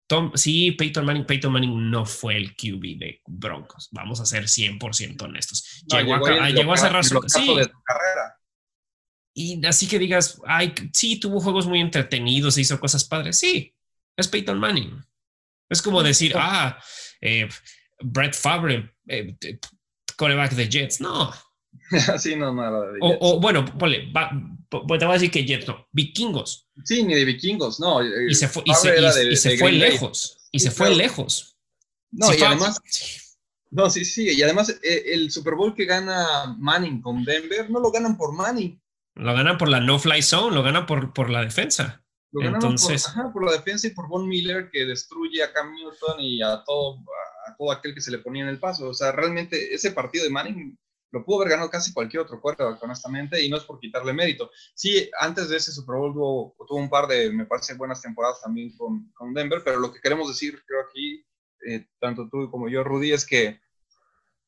Tom, 0.06 0.32
sí, 0.34 0.72
Peyton 0.72 1.04
Manning, 1.04 1.24
Peyton 1.24 1.52
Manning 1.52 1.90
no 1.90 2.04
fue 2.04 2.36
el 2.36 2.54
QB 2.54 2.98
de 2.98 3.22
Broncos. 3.26 3.88
Vamos 3.90 4.20
a 4.20 4.26
ser 4.26 4.44
100% 4.44 5.22
honestos. 5.22 5.82
llegó, 5.86 6.14
a, 6.72 6.76
cerrar 6.76 7.04
su 7.04 7.18
carrera. 7.20 8.38
Y 9.32 9.64
así 9.66 9.88
que 9.88 9.98
digas, 9.98 10.40
ay, 10.46 10.74
sí, 10.92 11.18
tuvo 11.18 11.40
juegos 11.40 11.66
muy 11.66 11.80
entretenidos, 11.80 12.58
hizo 12.58 12.78
cosas 12.78 13.04
padres. 13.04 13.38
Sí, 13.38 13.74
es 14.16 14.28
Peyton 14.28 14.58
Manning. 14.58 15.02
Es 15.70 15.80
como 15.80 16.02
decir, 16.02 16.34
ah, 16.36 16.78
eh, 17.20 17.48
Brett 18.00 18.34
Favre, 18.34 18.94
eh, 19.08 19.36
coreback 20.16 20.52
de 20.52 20.68
Jets. 20.68 21.00
No, 21.00 21.32
sí, 22.18 22.36
no, 22.36 22.54
nada 22.54 22.92
de 22.92 22.98
o, 23.00 23.18
o, 23.20 23.40
bueno, 23.40 23.64
ponle, 23.78 24.10
va, 24.12 24.30
te 24.70 24.78
voy 24.78 24.98
a 25.02 25.12
decir 25.12 25.30
que 25.30 25.44
Jets 25.44 25.68
no, 25.68 25.86
vikingos. 25.92 26.68
Sí, 26.84 27.02
ni 27.02 27.14
de 27.14 27.24
vikingos, 27.24 27.80
no. 27.80 28.02
Eh, 28.02 28.30
y 28.30 28.34
se 28.34 28.48
fue, 28.48 28.62
y 28.66 28.74
se, 28.74 28.94
y, 28.98 29.32
y 29.32 29.36
se 29.36 29.58
fue 29.58 29.72
lejos. 29.72 30.38
Y 30.50 30.60
se 30.60 30.70
fue 30.70 30.94
lejos. 30.94 31.56
No, 32.10 32.32
y 32.32 32.42
además. 32.42 32.80
No, 33.70 33.90
sí, 33.90 34.04
sí. 34.04 34.28
Y 34.30 34.42
además, 34.42 34.70
eh, 34.82 35.02
el 35.06 35.30
Super 35.30 35.54
Bowl 35.54 35.74
que 35.74 35.84
gana 35.84 36.56
Manning 36.58 37.00
con 37.00 37.24
Denver, 37.24 37.68
no 37.70 37.80
lo 37.80 37.90
ganan 37.90 38.16
por 38.16 38.32
Manning. 38.32 38.80
Lo 39.16 39.34
ganan 39.34 39.58
por 39.58 39.68
la 39.68 39.80
no-fly 39.80 40.22
zone, 40.22 40.54
lo 40.54 40.62
ganan 40.62 40.86
por, 40.86 41.12
por 41.12 41.28
la 41.28 41.42
defensa. 41.42 42.04
Lo 42.32 42.40
ganan 42.40 42.56
Entonces... 42.56 43.02
por, 43.04 43.10
ajá, 43.10 43.32
por 43.32 43.44
la 43.44 43.52
defensa 43.52 43.86
y 43.86 43.90
por 43.90 44.08
Von 44.08 44.28
Miller 44.28 44.70
que 44.72 44.84
destruye 44.84 45.42
a 45.42 45.52
Cam 45.52 45.72
Newton 45.74 46.20
y 46.20 46.40
a 46.42 46.62
todo, 46.64 47.00
a 47.48 47.56
todo 47.56 47.72
aquel 47.72 47.94
que 47.94 48.00
se 48.00 48.10
le 48.10 48.18
ponía 48.18 48.44
en 48.44 48.48
el 48.48 48.60
paso. 48.60 48.88
O 48.88 48.94
sea, 48.94 49.12
realmente 49.12 49.74
ese 49.74 49.90
partido 49.90 50.24
de 50.24 50.30
Manning 50.30 50.78
lo 51.14 51.24
pudo 51.24 51.42
haber 51.42 51.50
ganado 51.50 51.70
casi 51.70 51.92
cualquier 51.92 52.22
otro 52.22 52.40
quarterback, 52.40 52.82
honestamente, 52.82 53.40
y 53.40 53.48
no 53.48 53.56
es 53.56 53.62
por 53.62 53.78
quitarle 53.78 54.12
mérito. 54.12 54.50
Sí, 54.74 55.08
antes 55.20 55.48
de 55.48 55.58
ese 55.58 55.70
Super 55.70 55.94
Bowl 55.94 56.12
tuvo, 56.12 56.76
un 56.76 56.90
par 56.90 57.06
de, 57.06 57.30
me 57.30 57.46
parece, 57.46 57.74
buenas 57.74 58.02
temporadas 58.02 58.40
también 58.42 58.76
con, 58.76 59.12
con 59.12 59.32
Denver, 59.32 59.62
pero 59.64 59.78
lo 59.78 59.92
que 59.92 60.00
queremos 60.00 60.26
decir, 60.26 60.60
creo 60.66 60.80
aquí, 60.82 61.24
eh, 61.68 61.86
tanto 62.00 62.28
tú 62.28 62.50
como 62.50 62.68
yo, 62.68 62.82
Rudy, 62.82 63.12
es 63.12 63.24
que 63.24 63.60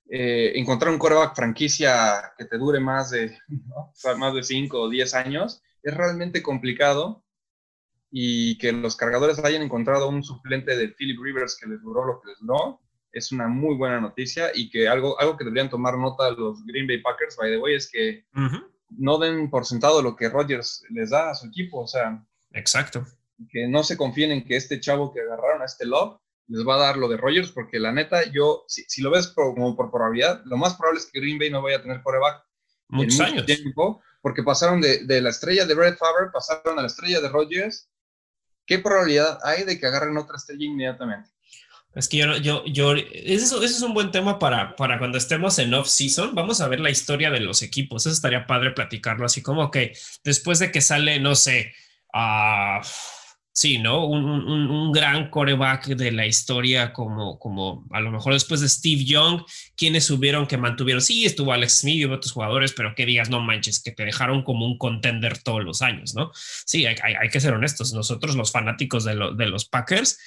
eh, 0.08 0.52
encontrar 0.56 0.92
un 0.92 0.98
quarterback 0.98 1.36
franquicia 1.36 2.32
que 2.36 2.46
te 2.46 2.58
dure 2.58 2.80
más 2.80 3.10
de, 3.10 3.38
más 4.18 4.34
de 4.34 4.42
5 4.42 4.80
o 4.80 4.88
10 4.88 5.14
años 5.14 5.62
es 5.84 5.94
realmente 5.94 6.42
complicado 6.42 7.24
y 8.10 8.58
que 8.58 8.72
los 8.72 8.96
cargadores 8.96 9.38
hayan 9.38 9.62
encontrado 9.62 10.08
un 10.08 10.24
suplente 10.24 10.76
de 10.76 10.88
Philip 10.88 11.20
Rivers 11.22 11.56
que 11.56 11.68
les 11.68 11.80
duró 11.80 12.04
lo 12.04 12.20
que 12.20 12.30
les 12.30 12.38
duró, 12.40 12.80
es 13.18 13.32
una 13.32 13.48
muy 13.48 13.74
buena 13.76 14.00
noticia 14.00 14.50
y 14.54 14.68
que 14.70 14.88
algo, 14.88 15.18
algo 15.20 15.36
que 15.36 15.44
deberían 15.44 15.70
tomar 15.70 15.96
nota 15.96 16.30
los 16.30 16.64
Green 16.66 16.86
Bay 16.86 17.00
Packers, 17.00 17.36
by 17.36 17.50
the 17.50 17.58
way, 17.58 17.74
es 17.74 17.90
que 17.90 18.24
no 18.90 19.18
den 19.18 19.50
por 19.50 19.64
sentado 19.64 20.02
lo 20.02 20.16
que 20.16 20.28
Rodgers 20.28 20.84
les 20.90 21.10
da 21.10 21.30
a 21.30 21.34
su 21.34 21.46
equipo, 21.46 21.80
o 21.80 21.86
sea. 21.86 22.24
Exacto. 22.52 23.06
Que 23.50 23.68
no 23.68 23.82
se 23.82 23.96
confíen 23.96 24.32
en 24.32 24.44
que 24.44 24.56
este 24.56 24.80
chavo 24.80 25.12
que 25.12 25.20
agarraron 25.20 25.62
a 25.62 25.66
este 25.66 25.86
Love 25.86 26.18
les 26.48 26.66
va 26.66 26.76
a 26.76 26.78
dar 26.78 26.96
lo 26.96 27.08
de 27.08 27.16
Rodgers, 27.16 27.50
porque 27.50 27.80
la 27.80 27.92
neta, 27.92 28.30
yo, 28.30 28.64
si, 28.68 29.02
lo 29.02 29.10
ves 29.10 29.28
como 29.28 29.74
por 29.74 29.90
probabilidad, 29.90 30.42
lo 30.44 30.56
más 30.56 30.74
probable 30.74 31.00
es 31.00 31.10
que 31.10 31.20
Green 31.20 31.38
Bay 31.38 31.50
no 31.50 31.62
vaya 31.62 31.78
a 31.78 31.82
tener 31.82 32.02
coreback. 32.02 32.44
Muchos 32.88 33.18
años. 33.18 33.46
Tiempo, 33.46 34.00
porque 34.22 34.44
pasaron 34.44 34.80
de, 34.80 35.04
de, 35.04 35.20
la 35.20 35.30
estrella 35.30 35.66
de 35.66 35.74
Brett 35.74 35.98
Favre, 35.98 36.30
pasaron 36.32 36.78
a 36.78 36.82
la 36.82 36.86
estrella 36.86 37.20
de 37.20 37.28
Rodgers. 37.28 37.90
¿Qué 38.64 38.78
probabilidad 38.78 39.40
hay 39.42 39.64
de 39.64 39.78
que 39.78 39.86
agarren 39.86 40.16
otra 40.16 40.36
estrella 40.36 40.64
inmediatamente? 40.64 41.30
Es 41.96 42.08
que 42.08 42.18
yo, 42.18 42.36
yo, 42.36 42.62
yo, 42.66 42.92
eso, 42.94 43.62
es 43.62 43.80
un 43.80 43.94
buen 43.94 44.10
tema 44.10 44.38
para, 44.38 44.76
para 44.76 44.98
cuando 44.98 45.16
estemos 45.16 45.58
en 45.58 45.72
off-season. 45.72 46.34
Vamos 46.34 46.60
a 46.60 46.68
ver 46.68 46.78
la 46.78 46.90
historia 46.90 47.30
de 47.30 47.40
los 47.40 47.62
equipos. 47.62 48.04
Eso 48.04 48.14
estaría 48.14 48.46
padre 48.46 48.72
platicarlo 48.72 49.24
así 49.24 49.40
como 49.40 49.70
que 49.70 49.94
después 50.22 50.58
de 50.58 50.70
que 50.70 50.82
sale, 50.82 51.18
no 51.20 51.34
sé, 51.34 51.72
uh, 52.12 52.86
sí, 53.50 53.78
¿no? 53.78 54.04
Un, 54.04 54.26
un, 54.26 54.70
un, 54.70 54.92
gran 54.92 55.30
coreback 55.30 55.86
de 55.86 56.12
la 56.12 56.26
historia, 56.26 56.92
como, 56.92 57.38
como 57.38 57.86
a 57.90 58.00
lo 58.00 58.10
mejor 58.10 58.34
después 58.34 58.60
de 58.60 58.68
Steve 58.68 59.06
Young, 59.06 59.40
quienes 59.74 60.04
subieron 60.04 60.46
que 60.46 60.58
mantuvieron, 60.58 61.00
sí, 61.00 61.24
estuvo 61.24 61.54
Alex 61.54 61.78
Smith 61.80 61.96
y 61.96 62.04
otros 62.04 62.32
jugadores, 62.32 62.74
pero 62.74 62.94
que 62.94 63.06
digas, 63.06 63.30
no 63.30 63.40
manches, 63.40 63.82
que 63.82 63.92
te 63.92 64.04
dejaron 64.04 64.42
como 64.42 64.66
un 64.66 64.76
contender 64.76 65.38
todos 65.38 65.64
los 65.64 65.80
años, 65.80 66.14
¿no? 66.14 66.30
Sí, 66.34 66.84
hay, 66.84 66.96
hay, 67.02 67.14
hay 67.14 67.30
que 67.30 67.40
ser 67.40 67.54
honestos. 67.54 67.94
Nosotros, 67.94 68.36
los 68.36 68.52
fanáticos 68.52 69.04
de, 69.04 69.14
lo, 69.14 69.32
de 69.32 69.46
los 69.46 69.64
Packers, 69.64 70.18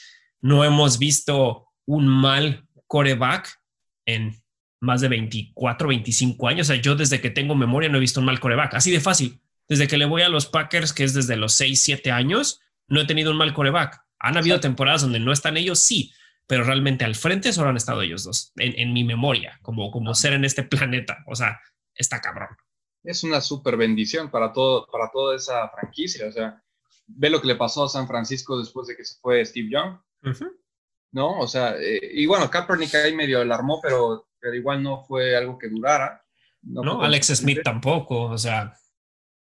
no 0.41 0.63
hemos 0.63 0.99
visto 0.99 1.67
un 1.85 2.07
mal 2.07 2.67
coreback 2.87 3.59
en 4.05 4.41
más 4.81 5.01
de 5.01 5.09
24, 5.09 5.87
25 5.87 6.47
años. 6.47 6.69
O 6.69 6.73
sea, 6.73 6.81
yo 6.81 6.95
desde 6.95 7.21
que 7.21 7.29
tengo 7.29 7.55
memoria 7.55 7.89
no 7.89 7.97
he 7.97 8.01
visto 8.01 8.19
un 8.19 8.25
mal 8.25 8.39
coreback. 8.39 8.75
Así 8.75 8.91
de 8.91 8.99
fácil. 8.99 9.41
Desde 9.67 9.87
que 9.87 9.97
le 9.97 10.05
voy 10.05 10.21
a 10.21 10.29
los 10.29 10.47
Packers, 10.47 10.93
que 10.93 11.03
es 11.03 11.13
desde 11.13 11.35
los 11.35 11.53
6, 11.53 11.79
7 11.79 12.11
años, 12.11 12.61
no 12.87 13.01
he 13.01 13.05
tenido 13.05 13.31
un 13.31 13.37
mal 13.37 13.53
coreback. 13.53 14.01
Han 14.19 14.37
habido 14.37 14.59
temporadas 14.59 15.01
donde 15.01 15.19
no 15.19 15.31
están 15.31 15.57
ellos, 15.57 15.79
sí, 15.79 16.11
pero 16.47 16.63
realmente 16.63 17.05
al 17.05 17.15
frente 17.15 17.53
solo 17.53 17.69
han 17.69 17.77
estado 17.77 18.01
ellos 18.01 18.23
dos, 18.23 18.51
en, 18.57 18.91
mi 18.91 19.03
memoria, 19.03 19.59
como, 19.61 19.91
como 19.91 20.15
ser 20.15 20.33
en 20.33 20.43
este 20.43 20.63
planeta. 20.63 21.23
O 21.27 21.35
sea, 21.35 21.59
está 21.93 22.19
cabrón. 22.19 22.49
Es 23.03 23.23
una 23.23 23.39
súper 23.39 23.77
bendición 23.77 24.31
para, 24.31 24.51
todo, 24.51 24.87
para 24.91 25.09
toda 25.11 25.35
esa 25.35 25.69
franquicia. 25.69 26.27
O 26.27 26.31
sea, 26.31 26.61
ve 27.05 27.29
lo 27.29 27.39
que 27.39 27.47
le 27.47 27.55
pasó 27.55 27.85
a 27.85 27.89
San 27.89 28.07
Francisco 28.07 28.59
después 28.59 28.87
de 28.87 28.97
que 28.97 29.05
se 29.05 29.19
fue 29.21 29.45
Steve 29.45 29.69
Young. 29.71 29.99
¿No? 31.11 31.39
O 31.39 31.47
sea, 31.47 31.75
eh, 31.77 32.11
y 32.13 32.25
bueno, 32.25 32.49
Kaepernick 32.49 32.93
ahí 32.95 33.15
medio 33.15 33.41
alarmó, 33.41 33.79
pero, 33.81 34.27
pero 34.39 34.53
igual 34.55 34.83
no 34.83 35.03
fue 35.05 35.35
algo 35.35 35.57
que 35.57 35.69
durara. 35.69 36.23
No, 36.61 37.01
Alex 37.01 37.27
Smith 37.27 37.61
tampoco, 37.63 38.23
o 38.23 38.37
sea. 38.37 38.75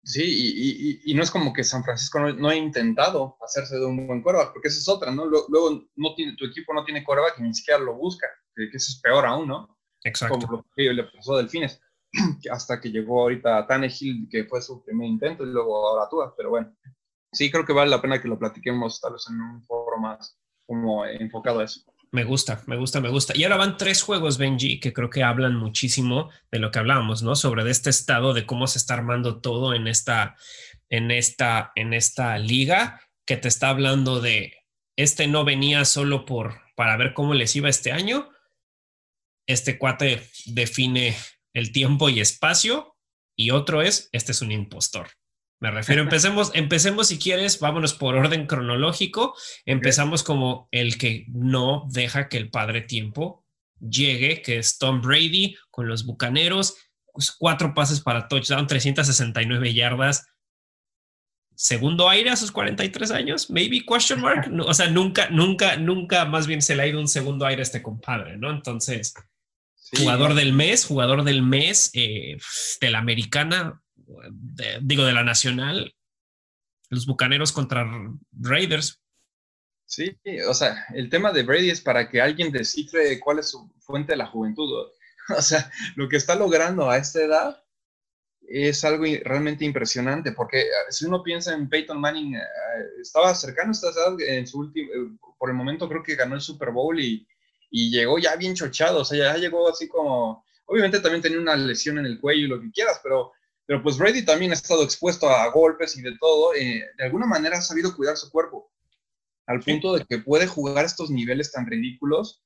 Sí, 0.04 0.22
y, 0.22 1.10
y, 1.10 1.14
no 1.14 1.22
es 1.24 1.32
como 1.32 1.52
que 1.52 1.64
San 1.64 1.82
Francisco 1.82 2.20
no, 2.20 2.48
ha 2.48 2.54
intentado 2.54 3.36
hacerse 3.44 3.76
de 3.76 3.86
un 3.86 4.06
buen 4.06 4.22
quarterback, 4.22 4.52
porque 4.52 4.68
esa 4.68 4.78
es 4.78 4.88
otra, 4.88 5.10
¿no? 5.10 5.26
Luego, 5.26 5.82
no 5.96 6.14
tiene, 6.14 6.36
tu 6.36 6.44
equipo 6.44 6.72
no 6.72 6.84
tiene 6.84 7.02
quarterback 7.02 7.40
y 7.40 7.42
ni 7.42 7.52
siquiera 7.52 7.80
lo 7.80 7.94
busca, 7.96 8.28
que, 8.54 8.66
eso 8.66 8.92
es 8.92 9.00
peor 9.02 9.26
aún, 9.26 9.48
¿no? 9.48 9.76
Exacto. 10.04 10.38
Como 10.38 10.58
lo 10.58 10.66
que 10.76 10.94
le 10.94 11.02
pasó 11.02 11.34
a 11.34 11.38
Delfines, 11.38 11.80
hasta 12.52 12.80
que 12.80 12.92
llegó 12.92 13.22
ahorita 13.22 13.66
Tannehill, 13.66 14.28
que 14.30 14.44
fue 14.44 14.62
su 14.62 14.84
primer 14.84 15.08
intento, 15.08 15.42
y 15.42 15.48
luego 15.48 15.76
ahora 15.88 16.08
tú, 16.08 16.18
pero 16.36 16.50
bueno, 16.50 16.72
sí 17.32 17.50
creo 17.50 17.64
que 17.64 17.72
vale 17.72 17.90
la 17.90 18.00
pena 18.00 18.22
que 18.22 18.28
lo 18.28 18.38
platiquemos 18.38 19.00
tal 19.00 19.14
vez 19.14 19.26
en 19.28 19.40
un 19.40 19.64
foro 19.64 19.98
más, 19.98 20.38
como 20.66 21.06
enfocado 21.06 21.60
a 21.60 21.64
eso. 21.64 21.82
Me 22.12 22.24
gusta, 22.24 22.62
me 22.66 22.76
gusta, 22.76 23.00
me 23.00 23.08
gusta. 23.08 23.32
Y 23.36 23.44
ahora 23.44 23.56
van 23.56 23.76
tres 23.76 24.02
juegos, 24.02 24.38
Benji, 24.38 24.80
que 24.80 24.92
creo 24.92 25.10
que 25.10 25.22
hablan 25.22 25.56
muchísimo 25.56 26.30
de 26.50 26.58
lo 26.58 26.70
que 26.70 26.78
hablábamos, 26.78 27.22
¿no? 27.22 27.36
Sobre 27.36 27.64
de 27.64 27.70
este 27.70 27.90
estado, 27.90 28.32
de 28.32 28.46
cómo 28.46 28.66
se 28.66 28.78
está 28.78 28.94
armando 28.94 29.40
todo 29.40 29.74
en 29.74 29.86
esta, 29.86 30.36
en 30.88 31.10
esta, 31.10 31.72
en 31.74 31.92
esta 31.92 32.38
liga, 32.38 33.00
que 33.26 33.36
te 33.36 33.48
está 33.48 33.70
hablando 33.70 34.20
de 34.20 34.54
este 34.96 35.26
no 35.26 35.44
venía 35.44 35.84
solo 35.84 36.24
por 36.24 36.60
para 36.74 36.96
ver 36.96 37.12
cómo 37.12 37.34
les 37.34 37.54
iba 37.56 37.68
este 37.68 37.92
año. 37.92 38.30
Este 39.46 39.78
cuate 39.78 40.28
define 40.46 41.16
el 41.52 41.72
tiempo 41.72 42.08
y 42.08 42.20
espacio. 42.20 42.96
Y 43.36 43.50
otro 43.50 43.82
es, 43.82 44.08
este 44.12 44.32
es 44.32 44.40
un 44.40 44.52
impostor. 44.52 45.08
Me 45.58 45.70
refiero, 45.70 46.02
empecemos, 46.02 46.50
empecemos 46.54 47.08
si 47.08 47.18
quieres, 47.18 47.60
vámonos 47.60 47.94
por 47.94 48.14
orden 48.14 48.46
cronológico. 48.46 49.34
Empezamos 49.64 50.22
como 50.22 50.68
el 50.70 50.98
que 50.98 51.24
no 51.28 51.86
deja 51.90 52.28
que 52.28 52.36
el 52.36 52.50
padre 52.50 52.82
tiempo 52.82 53.44
llegue, 53.80 54.42
que 54.42 54.58
es 54.58 54.78
Tom 54.78 55.00
Brady 55.00 55.56
con 55.70 55.88
los 55.88 56.04
Bucaneros, 56.04 56.76
pues, 57.12 57.32
cuatro 57.32 57.72
pases 57.74 58.00
para 58.00 58.28
touchdown, 58.28 58.66
369 58.66 59.72
yardas. 59.72 60.26
Segundo 61.54 62.10
aire 62.10 62.28
a 62.28 62.36
sus 62.36 62.52
43 62.52 63.10
años, 63.12 63.48
maybe 63.48 63.82
question 63.86 64.20
mark. 64.20 64.50
o 64.60 64.74
sea, 64.74 64.90
nunca, 64.90 65.30
nunca, 65.30 65.78
nunca, 65.78 66.26
más 66.26 66.46
bien 66.46 66.60
se 66.60 66.76
le 66.76 66.82
ha 66.82 66.86
ido 66.86 67.00
un 67.00 67.08
segundo 67.08 67.46
aire 67.46 67.62
a 67.62 67.64
este 67.64 67.82
compadre, 67.82 68.36
¿no? 68.36 68.50
Entonces, 68.50 69.14
jugador 69.96 70.34
del 70.34 70.52
mes, 70.52 70.84
jugador 70.84 71.24
del 71.24 71.40
mes 71.40 71.90
eh, 71.94 72.36
de 72.78 72.90
la 72.90 72.98
americana, 72.98 73.82
digo, 74.82 75.04
de 75.04 75.12
la 75.12 75.24
nacional, 75.24 75.94
los 76.90 77.06
Bucaneros 77.06 77.52
contra 77.52 77.86
Raiders. 78.32 79.00
Sí, 79.84 80.18
o 80.48 80.54
sea, 80.54 80.84
el 80.94 81.08
tema 81.08 81.32
de 81.32 81.44
Brady 81.44 81.70
es 81.70 81.80
para 81.80 82.08
que 82.08 82.20
alguien 82.20 82.50
descifre 82.50 83.20
cuál 83.20 83.38
es 83.38 83.50
su 83.50 83.72
fuente 83.78 84.12
de 84.12 84.18
la 84.18 84.26
juventud. 84.26 84.68
O 85.36 85.42
sea, 85.42 85.72
lo 85.96 86.08
que 86.08 86.18
está 86.18 86.36
logrando 86.36 86.88
a 86.88 86.98
esta 86.98 87.20
edad 87.20 87.60
es 88.48 88.84
algo 88.84 89.04
realmente 89.24 89.64
impresionante, 89.64 90.30
porque 90.30 90.60
eh, 90.60 90.70
si 90.90 91.04
uno 91.04 91.20
piensa 91.22 91.52
en 91.52 91.68
Peyton 91.68 92.00
Manning, 92.00 92.36
eh, 92.36 92.40
estaba 93.00 93.34
cercano 93.34 93.70
a 93.70 93.72
esta 93.72 93.88
edad 93.88 94.20
en 94.20 94.46
su 94.46 94.60
último, 94.60 94.88
eh, 94.92 95.16
por 95.36 95.50
el 95.50 95.56
momento 95.56 95.88
creo 95.88 96.02
que 96.02 96.14
ganó 96.14 96.36
el 96.36 96.40
Super 96.40 96.70
Bowl 96.70 97.00
y, 97.00 97.26
y 97.70 97.90
llegó 97.90 98.18
ya 98.18 98.36
bien 98.36 98.54
chochado, 98.54 99.00
o 99.00 99.04
sea, 99.04 99.32
ya 99.32 99.36
llegó 99.36 99.68
así 99.68 99.88
como, 99.88 100.44
obviamente 100.66 101.00
también 101.00 101.22
tenía 101.22 101.40
una 101.40 101.56
lesión 101.56 101.98
en 101.98 102.06
el 102.06 102.20
cuello 102.20 102.44
y 102.46 102.48
lo 102.48 102.60
que 102.60 102.70
quieras, 102.70 103.00
pero 103.02 103.32
pero 103.66 103.82
pues 103.82 103.98
Brady 103.98 104.24
también 104.24 104.52
ha 104.52 104.54
estado 104.54 104.84
expuesto 104.84 105.28
a 105.28 105.50
golpes 105.50 105.96
y 105.96 106.02
de 106.02 106.16
todo. 106.18 106.54
Eh, 106.54 106.84
de 106.96 107.04
alguna 107.04 107.26
manera 107.26 107.58
ha 107.58 107.62
sabido 107.62 107.94
cuidar 107.94 108.16
su 108.16 108.30
cuerpo, 108.30 108.70
al 109.46 109.60
punto 109.60 109.94
de 109.94 110.04
que 110.04 110.18
puede 110.18 110.46
jugar 110.46 110.84
estos 110.84 111.10
niveles 111.10 111.50
tan 111.50 111.66
ridículos. 111.66 112.42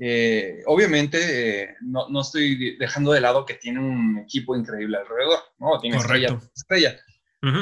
Eh, 0.00 0.62
obviamente, 0.66 1.62
eh, 1.62 1.76
no, 1.80 2.08
no, 2.08 2.20
estoy 2.20 2.76
dejando 2.76 3.12
de 3.12 3.20
lado 3.20 3.46
que 3.46 3.54
tiene 3.54 3.80
un 3.80 4.18
equipo 4.18 4.56
increíble 4.56 4.96
alrededor, 4.96 5.38
¿no? 5.58 5.78
Tiene 5.80 5.96
estrella, 5.96 6.40
estrella. 6.54 6.98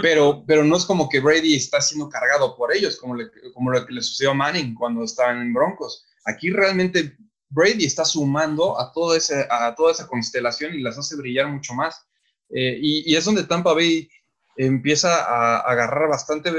pero, 0.03 0.45
pero 0.47 0.65
no 0.65 0.77
es 0.77 0.85
como 0.85 1.09
que 1.09 1.21
Brady 1.21 1.55
está 1.55 1.81
siendo 1.81 2.09
cargado 2.09 2.57
por 2.57 2.75
ellos, 2.75 2.97
como, 2.97 3.17
como 3.55 3.71
lo 3.71 3.87
que 3.87 3.93
le 3.93 4.03
sucedió 4.03 4.31
a 4.31 4.35
Manning 4.35 4.75
cuando 4.75 5.05
estaban 5.05 5.41
en 5.41 5.53
Broncos. 5.53 6.07
Aquí 6.25 6.51
realmente 6.51 7.17
Brady 7.51 7.85
está 7.85 8.05
sumando 8.05 8.79
a, 8.81 8.93
todo 8.93 9.15
ese, 9.15 9.47
a 9.51 9.75
toda 9.75 9.93
esa 9.93 10.07
constelación 10.07 10.75
y 10.75 10.83
las 10.83 10.99
hace 10.99 11.17
brillar 11.17 11.49
mucho 11.49 11.75
más. 11.75 12.06
Eh, 12.51 12.79
y, 12.81 13.17
es 13.17 13.25
donde 13.25 13.45
Tampa 13.45 13.75
Bay 13.75 14.09
empieza 14.57 15.25
a, 15.25 15.59
agarrar 15.61 16.09
bastante 16.09 16.51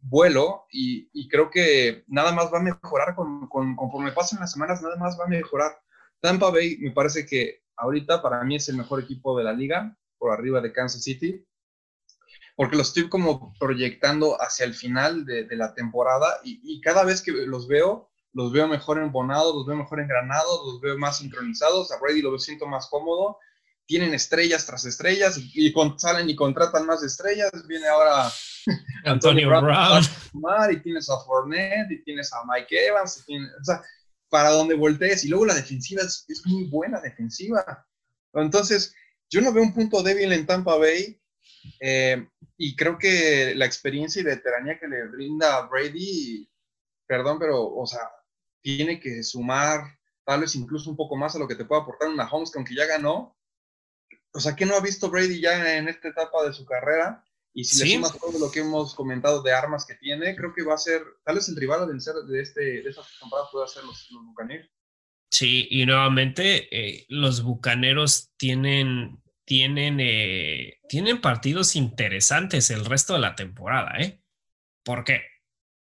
vuelo 0.00 0.66
y, 0.70 1.28
creo 1.28 1.50
que 1.50 2.04
nada 2.06 2.32
más 2.32 2.52
va 2.52 2.58
a 2.58 2.62
mejorar 2.62 3.14
con, 3.14 3.48
conforme 3.48 4.12
pasen 4.12 4.40
las 4.40 4.52
semanas, 4.52 4.82
nada 4.82 4.96
más 4.96 5.18
va 5.18 5.24
a 5.24 5.28
mejorar. 5.28 5.78
Tampa 6.20 6.50
Bay 6.50 6.78
me 6.78 6.90
parece 6.90 7.26
que 7.26 7.62
ahorita 7.76 8.22
para 8.22 8.42
mí 8.44 8.56
es 8.56 8.68
el 8.68 8.76
mejor 8.76 9.02
equipo 9.02 9.36
de 9.36 9.44
la 9.44 9.52
liga, 9.52 9.96
por 10.18 10.32
arriba 10.32 10.60
de 10.60 10.72
Kansas 10.72 11.02
City, 11.02 11.44
porque 12.56 12.76
lo 12.76 12.82
estoy 12.82 13.08
como 13.08 13.52
proyectando 13.58 14.40
hacia 14.40 14.64
el 14.64 14.74
final 14.74 15.26
de, 15.26 15.46
la 15.56 15.74
temporada 15.74 16.40
y, 16.42 16.60
y, 16.62 16.80
cada 16.80 17.04
vez 17.04 17.20
que 17.22 17.32
los 17.32 17.68
veo, 17.68 18.08
los 18.32 18.52
veo 18.52 18.66
mejor 18.66 18.98
embonados, 18.98 19.54
los 19.54 19.66
veo 19.66 19.76
mejor 19.76 20.00
engranados, 20.00 20.60
los 20.66 20.80
veo 20.80 20.98
más 20.98 21.18
sincronizados, 21.18 21.92
a 21.92 21.98
Brady 22.00 22.22
lo 22.22 22.38
siento 22.38 22.66
más 22.66 22.88
cómodo 22.88 23.38
tienen 23.86 24.14
estrellas 24.14 24.66
tras 24.66 24.84
estrellas 24.84 25.38
y, 25.38 25.72
salen 25.96 26.28
y 26.28 26.34
contratan 26.34 26.86
más 26.86 27.02
estrellas. 27.02 27.50
Viene 27.66 27.86
ahora 27.86 28.30
Antonio, 29.04 29.48
Brown, 29.48 30.02
y 30.72 30.82
tienes 30.82 31.08
a 31.08 31.18
Fournette 31.24 31.92
y 31.92 32.02
tienes 32.02 32.32
a 32.32 32.42
Mike 32.44 32.86
Evans. 32.88 33.24
o 33.28 33.64
sea, 33.64 33.82
para 34.28 34.50
donde 34.50 34.74
voltees. 34.74 35.24
Y 35.24 35.28
luego 35.28 35.46
la 35.46 35.54
defensiva 35.54 36.02
es, 36.02 36.26
muy 36.44 36.64
buena 36.64 37.00
defensiva. 37.00 37.86
Entonces, 38.34 38.94
yo 39.30 39.40
no 39.40 39.52
veo 39.52 39.62
un 39.62 39.74
punto 39.74 40.02
débil 40.02 40.32
en 40.32 40.46
Tampa 40.46 40.76
Bay. 40.76 41.20
Eh, 41.80 42.26
y 42.58 42.74
creo 42.74 42.98
que 42.98 43.54
la 43.54 43.66
experiencia 43.66 44.20
y 44.20 44.24
veteranía 44.24 44.78
que 44.78 44.88
le 44.88 45.08
brinda 45.08 45.62
Brady, 45.62 46.48
perdón, 47.06 47.38
pero, 47.38 47.74
o 47.74 47.86
sea, 47.86 48.00
tiene 48.62 48.98
que 48.98 49.22
sumar 49.22 49.96
tal 50.24 50.40
vez 50.40 50.56
incluso 50.56 50.90
un 50.90 50.96
poco 50.96 51.16
más 51.16 51.36
a 51.36 51.38
lo 51.38 51.46
que 51.46 51.54
te 51.54 51.64
puede 51.64 51.82
aportar 51.82 52.08
una 52.08 52.28
Holmes, 52.28 52.50
que 52.50 52.58
aunque 52.58 52.74
ya 52.74 52.84
ganó, 52.84 53.36
o 54.36 54.40
sea, 54.40 54.54
¿qué 54.54 54.66
no 54.66 54.76
ha 54.76 54.80
visto 54.80 55.10
Brady 55.10 55.40
ya 55.40 55.76
en 55.76 55.88
esta 55.88 56.08
etapa 56.08 56.44
de 56.44 56.52
su 56.52 56.64
carrera? 56.66 57.24
Y 57.54 57.64
si 57.64 57.82
le 57.82 57.94
sumas 57.94 58.18
todo 58.18 58.38
lo 58.38 58.50
que 58.50 58.60
hemos 58.60 58.94
comentado 58.94 59.42
de 59.42 59.52
armas 59.52 59.86
que 59.86 59.94
tiene, 59.94 60.36
creo 60.36 60.52
que 60.52 60.62
va 60.62 60.74
a 60.74 60.78
ser, 60.78 61.02
tal 61.24 61.36
vez 61.36 61.48
el 61.48 61.56
rival 61.56 61.82
a 61.82 61.86
vencer 61.86 62.14
de, 62.14 62.42
este, 62.42 62.82
de 62.82 62.90
esta 62.90 63.02
temporada 63.18 63.48
pueda 63.50 63.66
ser 63.66 63.82
los, 63.84 64.08
Bucaneros. 64.26 64.68
Sí, 65.30 65.66
y 65.70 65.86
nuevamente 65.86 66.68
eh, 66.70 67.06
los 67.08 67.42
Bucaneros 67.42 68.30
tienen, 68.36 69.22
tienen, 69.46 70.00
eh, 70.00 70.80
tienen 70.86 71.22
partidos 71.22 71.76
interesantes 71.76 72.68
el 72.70 72.84
resto 72.84 73.14
de 73.14 73.20
la 73.20 73.34
temporada, 73.34 73.96
¿eh? 74.00 74.20
¿Por 74.84 75.04
qué? 75.04 75.22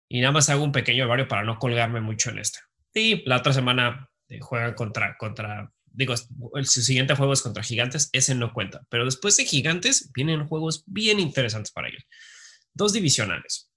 Y 0.10 0.20
nada 0.22 0.34
más 0.34 0.50
hago 0.50 0.64
un 0.64 0.72
pequeño 0.72 1.08
barrio 1.08 1.28
para 1.28 1.44
no 1.44 1.60
colgarme 1.60 2.02
mucho 2.02 2.32
en 2.32 2.40
esto. 2.40 2.60
Sí, 2.92 3.22
la 3.28 3.38
otra 3.38 3.54
semana 3.54 4.10
eh, 4.30 4.40
juegan 4.40 4.74
contra, 4.74 5.16
contra 5.16 5.72
digo, 5.94 6.14
el 6.56 6.66
siguiente 6.66 7.16
juego 7.16 7.34
es 7.34 7.42
contra 7.42 7.64
Gigantes, 7.64 8.10
ese 8.14 8.36
no 8.36 8.54
cuenta, 8.54 8.86
pero 8.90 9.06
después 9.06 9.38
de 9.38 9.46
Gigantes 9.46 10.12
vienen 10.14 10.48
juegos 10.48 10.84
bien 10.88 11.20
interesantes 11.20 11.72
para 11.72 11.90
ellos. 11.90 12.04
Dos 12.74 12.94
divisionales. 12.94 13.70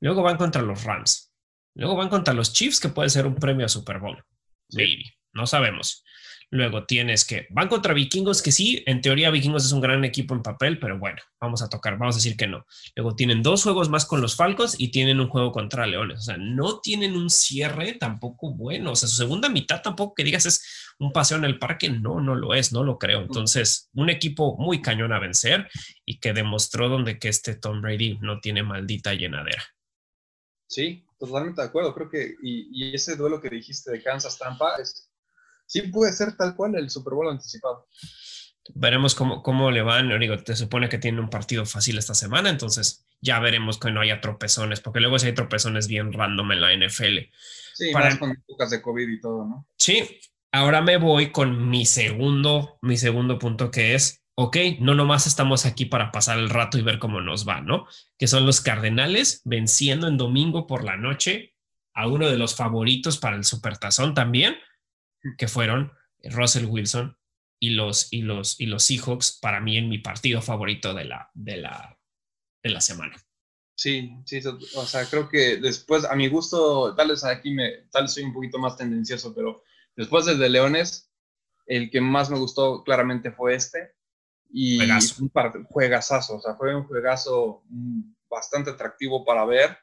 Luego 0.00 0.22
van 0.22 0.36
contra 0.36 0.62
los 0.62 0.84
Rams. 0.84 1.32
Luego 1.74 1.96
van 1.96 2.08
contra 2.08 2.34
los 2.34 2.52
Chiefs, 2.52 2.80
que 2.80 2.88
puede 2.88 3.10
ser 3.10 3.26
un 3.26 3.36
premio 3.36 3.66
a 3.66 3.68
Super 3.68 3.98
Bowl. 3.98 4.24
Maybe, 4.72 5.16
no 5.32 5.46
sabemos. 5.46 6.04
Luego 6.50 6.84
tienes 6.86 7.26
que 7.26 7.46
van 7.50 7.68
contra 7.68 7.92
vikingos, 7.92 8.40
que 8.40 8.52
sí, 8.52 8.82
en 8.86 9.02
teoría 9.02 9.30
vikingos 9.30 9.66
es 9.66 9.72
un 9.72 9.82
gran 9.82 10.02
equipo 10.06 10.34
en 10.34 10.42
papel, 10.42 10.78
pero 10.78 10.98
bueno, 10.98 11.20
vamos 11.38 11.60
a 11.60 11.68
tocar, 11.68 11.98
vamos 11.98 12.14
a 12.14 12.18
decir 12.18 12.38
que 12.38 12.46
no. 12.46 12.64
Luego 12.96 13.14
tienen 13.14 13.42
dos 13.42 13.64
juegos 13.64 13.90
más 13.90 14.06
con 14.06 14.22
los 14.22 14.34
Falcons 14.34 14.74
y 14.78 14.88
tienen 14.88 15.20
un 15.20 15.28
juego 15.28 15.52
contra 15.52 15.86
Leones. 15.86 16.20
O 16.20 16.22
sea, 16.22 16.36
no 16.38 16.80
tienen 16.80 17.16
un 17.16 17.28
cierre 17.28 17.94
tampoco 17.94 18.54
bueno. 18.54 18.92
O 18.92 18.96
sea, 18.96 19.10
su 19.10 19.16
segunda 19.16 19.50
mitad 19.50 19.82
tampoco 19.82 20.14
que 20.14 20.24
digas 20.24 20.46
es 20.46 20.94
un 20.98 21.12
paseo 21.12 21.36
en 21.36 21.44
el 21.44 21.58
parque, 21.58 21.90
no, 21.90 22.20
no 22.20 22.34
lo 22.34 22.54
es, 22.54 22.72
no 22.72 22.82
lo 22.82 22.98
creo. 22.98 23.20
Entonces, 23.20 23.90
un 23.92 24.08
equipo 24.08 24.56
muy 24.56 24.80
cañón 24.80 25.12
a 25.12 25.18
vencer 25.18 25.68
y 26.06 26.18
que 26.18 26.32
demostró 26.32 26.88
donde 26.88 27.18
que 27.18 27.28
este 27.28 27.56
Tom 27.56 27.82
Brady 27.82 28.18
no 28.22 28.40
tiene 28.40 28.62
maldita 28.62 29.12
llenadera. 29.12 29.62
Sí, 30.66 31.04
totalmente 31.18 31.60
de 31.60 31.68
acuerdo. 31.68 31.94
Creo 31.94 32.08
que, 32.08 32.36
y, 32.42 32.68
y 32.72 32.94
ese 32.94 33.16
duelo 33.16 33.38
que 33.38 33.50
dijiste 33.50 33.90
de 33.90 34.02
Kansas 34.02 34.38
Tampa 34.38 34.76
es 34.76 35.07
sí 35.68 35.82
puede 35.82 36.12
ser 36.12 36.36
tal 36.36 36.56
cual 36.56 36.74
el 36.74 36.90
Super 36.90 37.14
Bowl 37.14 37.28
anticipado. 37.28 37.86
Veremos 38.74 39.14
cómo, 39.14 39.42
cómo 39.42 39.70
le 39.70 39.82
van. 39.82 40.18
Digo, 40.18 40.36
te 40.38 40.56
supone 40.56 40.88
que 40.88 40.98
tiene 40.98 41.20
un 41.20 41.30
partido 41.30 41.64
fácil 41.64 41.98
esta 41.98 42.14
semana, 42.14 42.50
entonces 42.50 43.06
ya 43.20 43.38
veremos 43.38 43.78
que 43.78 43.90
no 43.90 44.00
haya 44.00 44.20
tropezones, 44.20 44.80
porque 44.80 45.00
luego 45.00 45.18
si 45.18 45.26
hay 45.26 45.34
tropezones 45.34 45.88
bien 45.88 46.12
random 46.12 46.52
en 46.52 46.60
la 46.60 46.74
NFL. 46.74 47.18
Sí, 47.74 47.92
Para... 47.92 48.10
más 48.10 48.18
con 48.18 48.30
épocas 48.32 48.70
de 48.70 48.82
COVID 48.82 49.08
y 49.08 49.20
todo, 49.20 49.46
¿no? 49.46 49.66
Sí, 49.76 50.20
ahora 50.52 50.80
me 50.80 50.96
voy 50.96 51.30
con 51.30 51.68
mi 51.68 51.86
segundo, 51.86 52.78
mi 52.82 52.96
segundo 52.96 53.38
punto 53.38 53.70
que 53.70 53.94
es, 53.94 54.24
ok, 54.34 54.56
no 54.80 54.94
nomás 54.94 55.26
estamos 55.26 55.66
aquí 55.66 55.84
para 55.84 56.12
pasar 56.12 56.38
el 56.38 56.50
rato 56.50 56.78
y 56.78 56.82
ver 56.82 56.98
cómo 56.98 57.20
nos 57.20 57.48
va, 57.48 57.60
¿no? 57.60 57.86
Que 58.18 58.26
son 58.26 58.46
los 58.46 58.60
Cardenales 58.60 59.42
venciendo 59.44 60.08
en 60.08 60.16
domingo 60.16 60.66
por 60.66 60.84
la 60.84 60.96
noche 60.96 61.54
a 61.94 62.06
uno 62.06 62.28
de 62.28 62.38
los 62.38 62.54
favoritos 62.54 63.18
para 63.18 63.36
el 63.36 63.44
Supertazón 63.44 64.14
también, 64.14 64.56
que 65.36 65.48
fueron 65.48 65.92
Russell 66.24 66.66
Wilson 66.66 67.16
y 67.60 67.70
los, 67.70 68.12
y 68.12 68.22
los, 68.22 68.60
y 68.60 68.66
los 68.66 68.84
Seahawks, 68.84 69.38
para 69.42 69.60
mí 69.60 69.76
en 69.76 69.88
mi 69.88 69.98
partido 69.98 70.40
favorito 70.40 70.94
de 70.94 71.04
la, 71.04 71.30
de 71.34 71.56
la, 71.56 71.98
de 72.62 72.70
la 72.70 72.80
semana. 72.80 73.16
Sí, 73.74 74.10
sí, 74.24 74.40
o 74.74 74.86
sea, 74.86 75.04
creo 75.04 75.28
que 75.28 75.58
después, 75.58 76.04
a 76.04 76.16
mi 76.16 76.28
gusto, 76.28 76.94
tal 76.96 77.08
vez 77.08 77.24
aquí 77.24 77.52
me, 77.52 77.88
tal 77.92 78.04
vez 78.04 78.12
soy 78.12 78.24
un 78.24 78.32
poquito 78.32 78.58
más 78.58 78.76
tendencioso, 78.76 79.34
pero 79.34 79.62
después 79.94 80.26
del 80.26 80.38
de 80.38 80.48
Leones, 80.48 81.12
el 81.66 81.90
que 81.90 82.00
más 82.00 82.30
me 82.30 82.38
gustó 82.38 82.82
claramente 82.82 83.30
fue 83.30 83.54
este. 83.54 83.92
Y 84.50 84.80
un 85.20 85.30
juegazazo, 85.68 86.36
o 86.36 86.40
sea, 86.40 86.54
fue 86.54 86.74
un 86.74 86.84
juegazo 86.84 87.62
bastante 88.30 88.70
atractivo 88.70 89.24
para 89.24 89.44
ver. 89.44 89.76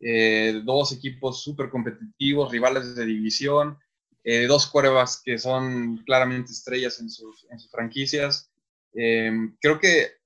eh, 0.00 0.60
dos 0.64 0.92
equipos 0.92 1.42
súper 1.42 1.70
competitivos, 1.70 2.50
rivales 2.50 2.94
de 2.94 3.06
división, 3.06 3.78
eh, 4.26 4.46
dos 4.46 4.66
cuervas 4.66 5.22
que 5.24 5.38
son 5.38 6.02
claramente 6.04 6.52
estrellas 6.52 7.00
en 7.00 7.08
sus, 7.08 7.46
en 7.50 7.58
sus 7.58 7.70
franquicias. 7.70 8.50
creo 8.92 9.80
que 9.80 10.16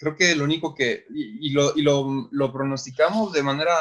creo 0.00 0.16
que 0.16 0.34
lo 0.34 0.44
único 0.44 0.74
que, 0.74 1.04
y, 1.10 1.50
lo, 1.50 1.76
y 1.76 1.82
lo, 1.82 2.28
lo, 2.30 2.52
pronosticamos 2.52 3.32
de 3.34 3.42
manera, 3.42 3.74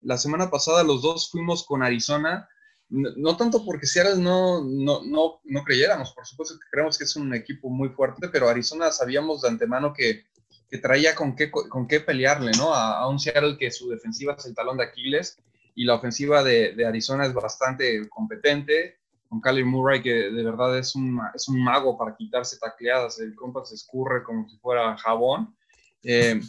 la 0.00 0.16
semana 0.16 0.50
pasada 0.50 0.82
los 0.82 1.02
dos 1.02 1.30
fuimos 1.30 1.66
con 1.66 1.82
Arizona, 1.82 2.48
no, 2.88 3.36
tanto 3.36 3.64
porque 3.64 3.86
Seattle 3.86 4.20
no, 4.20 4.64
no, 4.64 5.02
no, 5.04 5.40
no, 5.44 5.62
creyéramos, 5.62 6.12
por 6.12 6.26
supuesto 6.26 6.54
que 6.54 6.66
creemos 6.70 6.96
que 6.96 7.04
es 7.04 7.14
un 7.14 7.34
equipo 7.34 7.68
muy 7.68 7.90
fuerte, 7.90 8.28
pero 8.30 8.48
Arizona 8.48 8.90
sabíamos 8.90 9.42
de 9.42 9.48
antemano 9.48 9.92
que, 9.92 10.24
que 10.68 10.78
traía 10.78 11.14
con 11.14 11.36
qué, 11.36 11.50
con 11.50 11.86
qué 11.86 12.00
pelearle, 12.00 12.52
¿no? 12.56 12.74
A, 12.74 12.98
a, 12.98 13.08
un 13.08 13.20
Seattle 13.20 13.58
que 13.58 13.70
su 13.70 13.90
defensiva 13.90 14.34
es 14.36 14.46
el 14.46 14.54
talón 14.54 14.78
de 14.78 14.84
Aquiles 14.84 15.36
y 15.74 15.84
la 15.84 15.94
ofensiva 15.96 16.42
de, 16.42 16.72
de 16.72 16.86
Arizona 16.86 17.26
es 17.26 17.34
bastante 17.34 18.08
competente, 18.08 18.99
con 19.30 19.40
Kyler 19.40 19.64
Murray, 19.64 20.02
que 20.02 20.12
de 20.12 20.42
verdad 20.42 20.76
es 20.76 20.96
un, 20.96 21.20
es 21.32 21.46
un 21.48 21.62
mago 21.62 21.96
para 21.96 22.16
quitarse 22.16 22.58
tacleadas, 22.58 23.20
el 23.20 23.36
compa 23.36 23.64
se 23.64 23.76
escurre 23.76 24.24
como 24.24 24.48
si 24.48 24.58
fuera 24.58 24.96
jabón. 24.98 25.56
Eh, 26.02 26.40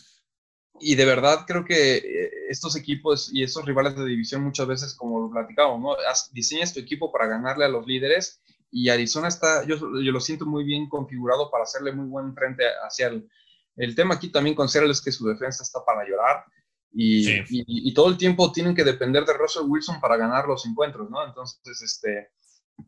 y 0.80 0.96
de 0.96 1.06
verdad 1.06 1.46
creo 1.46 1.64
que 1.64 1.98
eh, 1.98 2.32
estos 2.50 2.76
equipos 2.76 3.30
y 3.32 3.44
estos 3.44 3.66
rivales 3.66 3.96
de 3.96 4.04
división 4.04 4.44
muchas 4.44 4.66
veces, 4.66 4.96
como 4.96 5.20
lo 5.22 5.30
platicamos, 5.30 5.80
¿no? 5.80 5.96
diseñas 6.32 6.74
tu 6.74 6.80
equipo 6.80 7.12
para 7.12 7.28
ganarle 7.28 7.66
a 7.66 7.70
los 7.70 7.86
líderes 7.86 8.42
y 8.72 8.90
Arizona 8.90 9.28
está, 9.28 9.64
yo, 9.68 9.76
yo 9.78 10.12
lo 10.12 10.20
siento 10.20 10.48
muy 10.48 10.64
bien 10.64 10.90
configurado 10.90 11.52
para 11.52 11.66
hacerle 11.66 11.92
muy 11.92 12.08
buen 12.08 12.34
frente 12.34 12.64
hacia 12.84 13.10
el, 13.10 13.30
el 13.76 13.94
tema 13.94 14.16
aquí 14.16 14.30
también 14.30 14.56
con 14.56 14.68
Seattle 14.68 14.92
es 14.92 15.02
que 15.02 15.12
su 15.12 15.28
defensa 15.28 15.62
está 15.62 15.86
para 15.86 16.04
llorar 16.04 16.46
y, 16.94 17.30
y, 17.30 17.44
y, 17.50 17.94
todo 17.94 18.10
el 18.10 18.18
tiempo 18.18 18.52
tienen 18.52 18.76
que 18.76 18.84
depender 18.84 19.24
de 19.24 19.34
Russell 19.34 19.68
Wilson 19.68 20.02
para 20.02 20.18
ganar 20.18 20.46
los 20.46 20.66
encuentros, 20.66 21.10
¿no? 21.10 21.26
Entonces, 21.26 21.82
este, 21.82 22.32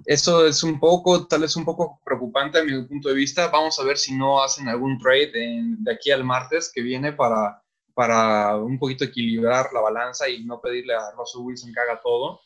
eso 0.05 0.45
es 0.45 0.63
un 0.63 0.79
poco, 0.79 1.27
tal 1.27 1.41
vez 1.41 1.55
un 1.55 1.65
poco 1.65 1.99
preocupante 2.03 2.59
a 2.59 2.63
mi 2.63 2.81
punto 2.83 3.09
de 3.09 3.15
vista. 3.15 3.47
Vamos 3.47 3.79
a 3.79 3.83
ver 3.83 3.97
si 3.97 4.15
no 4.15 4.43
hacen 4.43 4.67
algún 4.67 4.97
trade 4.97 5.31
de 5.33 5.93
aquí 5.93 6.11
al 6.11 6.23
martes 6.23 6.71
que 6.73 6.81
viene 6.81 7.13
para, 7.13 7.61
para 7.93 8.57
un 8.57 8.79
poquito 8.79 9.03
equilibrar 9.03 9.67
la 9.73 9.81
balanza 9.81 10.29
y 10.29 10.43
no 10.43 10.61
pedirle 10.61 10.93
a 10.95 11.11
Russell 11.17 11.41
Wilson 11.41 11.73
que 11.73 11.79
haga 11.79 12.01
todo. 12.01 12.41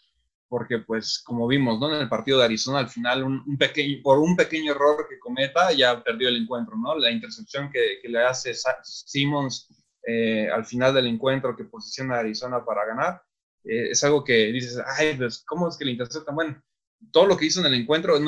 Porque, 0.50 0.80
pues, 0.80 1.22
como 1.26 1.46
vimos, 1.46 1.78
¿no? 1.78 1.94
En 1.94 2.02
el 2.02 2.08
partido 2.08 2.40
de 2.40 2.46
Arizona, 2.46 2.80
al 2.80 2.88
final, 2.88 3.22
un, 3.24 3.58
pequeño, 3.58 3.98
por 4.02 4.20
un 4.20 4.38
pequeño 4.38 4.72
error 4.72 5.06
que 5.10 5.20
cometa, 5.20 5.74
ya 5.74 6.02
perdió 6.02 6.30
el 6.30 6.38
encuentro, 6.38 6.78
¿no? 6.78 6.96
La 6.98 7.12
intercepción 7.12 7.70
que, 7.70 8.00
que 8.02 8.08
le 8.08 8.24
hace 8.24 8.54
Simmons 8.84 9.68
eh, 10.10 10.50
al 10.50 10.66
final 10.66 10.94
del 10.94 11.08
encuentro 11.08 11.54
que 11.54 11.66
posiciona 11.66 12.16
a 12.16 12.20
Arizona 12.20 12.64
para 12.64 12.86
ganar, 12.86 13.22
eh, 13.66 13.90
es 13.92 14.02
algo 14.06 14.24
que 14.24 14.54
dices, 14.54 14.82
ay, 14.98 15.16
pues, 15.18 15.44
¿cómo 15.46 15.68
es 15.68 15.76
que 15.78 15.84
le 15.84 15.92
interceptan? 15.92 16.34
Bueno, 16.34 16.64
todo 17.12 17.26
lo 17.26 17.38
que 17.38 17.46
hizo 17.46 17.60
en 17.60 17.68
el 17.68 17.74
encuentro, 17.74 18.20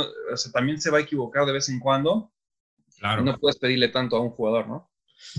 también 0.53 0.79
se 0.79 0.89
va 0.89 0.99
a 0.99 1.01
equivocar 1.01 1.45
de 1.45 1.53
vez 1.53 1.69
en 1.69 1.79
cuando. 1.79 2.31
Claro. 2.97 3.23
No 3.23 3.37
puedes 3.37 3.57
pedirle 3.57 3.89
tanto 3.89 4.17
a 4.17 4.21
un 4.21 4.31
jugador, 4.31 4.67
¿no? 4.67 4.89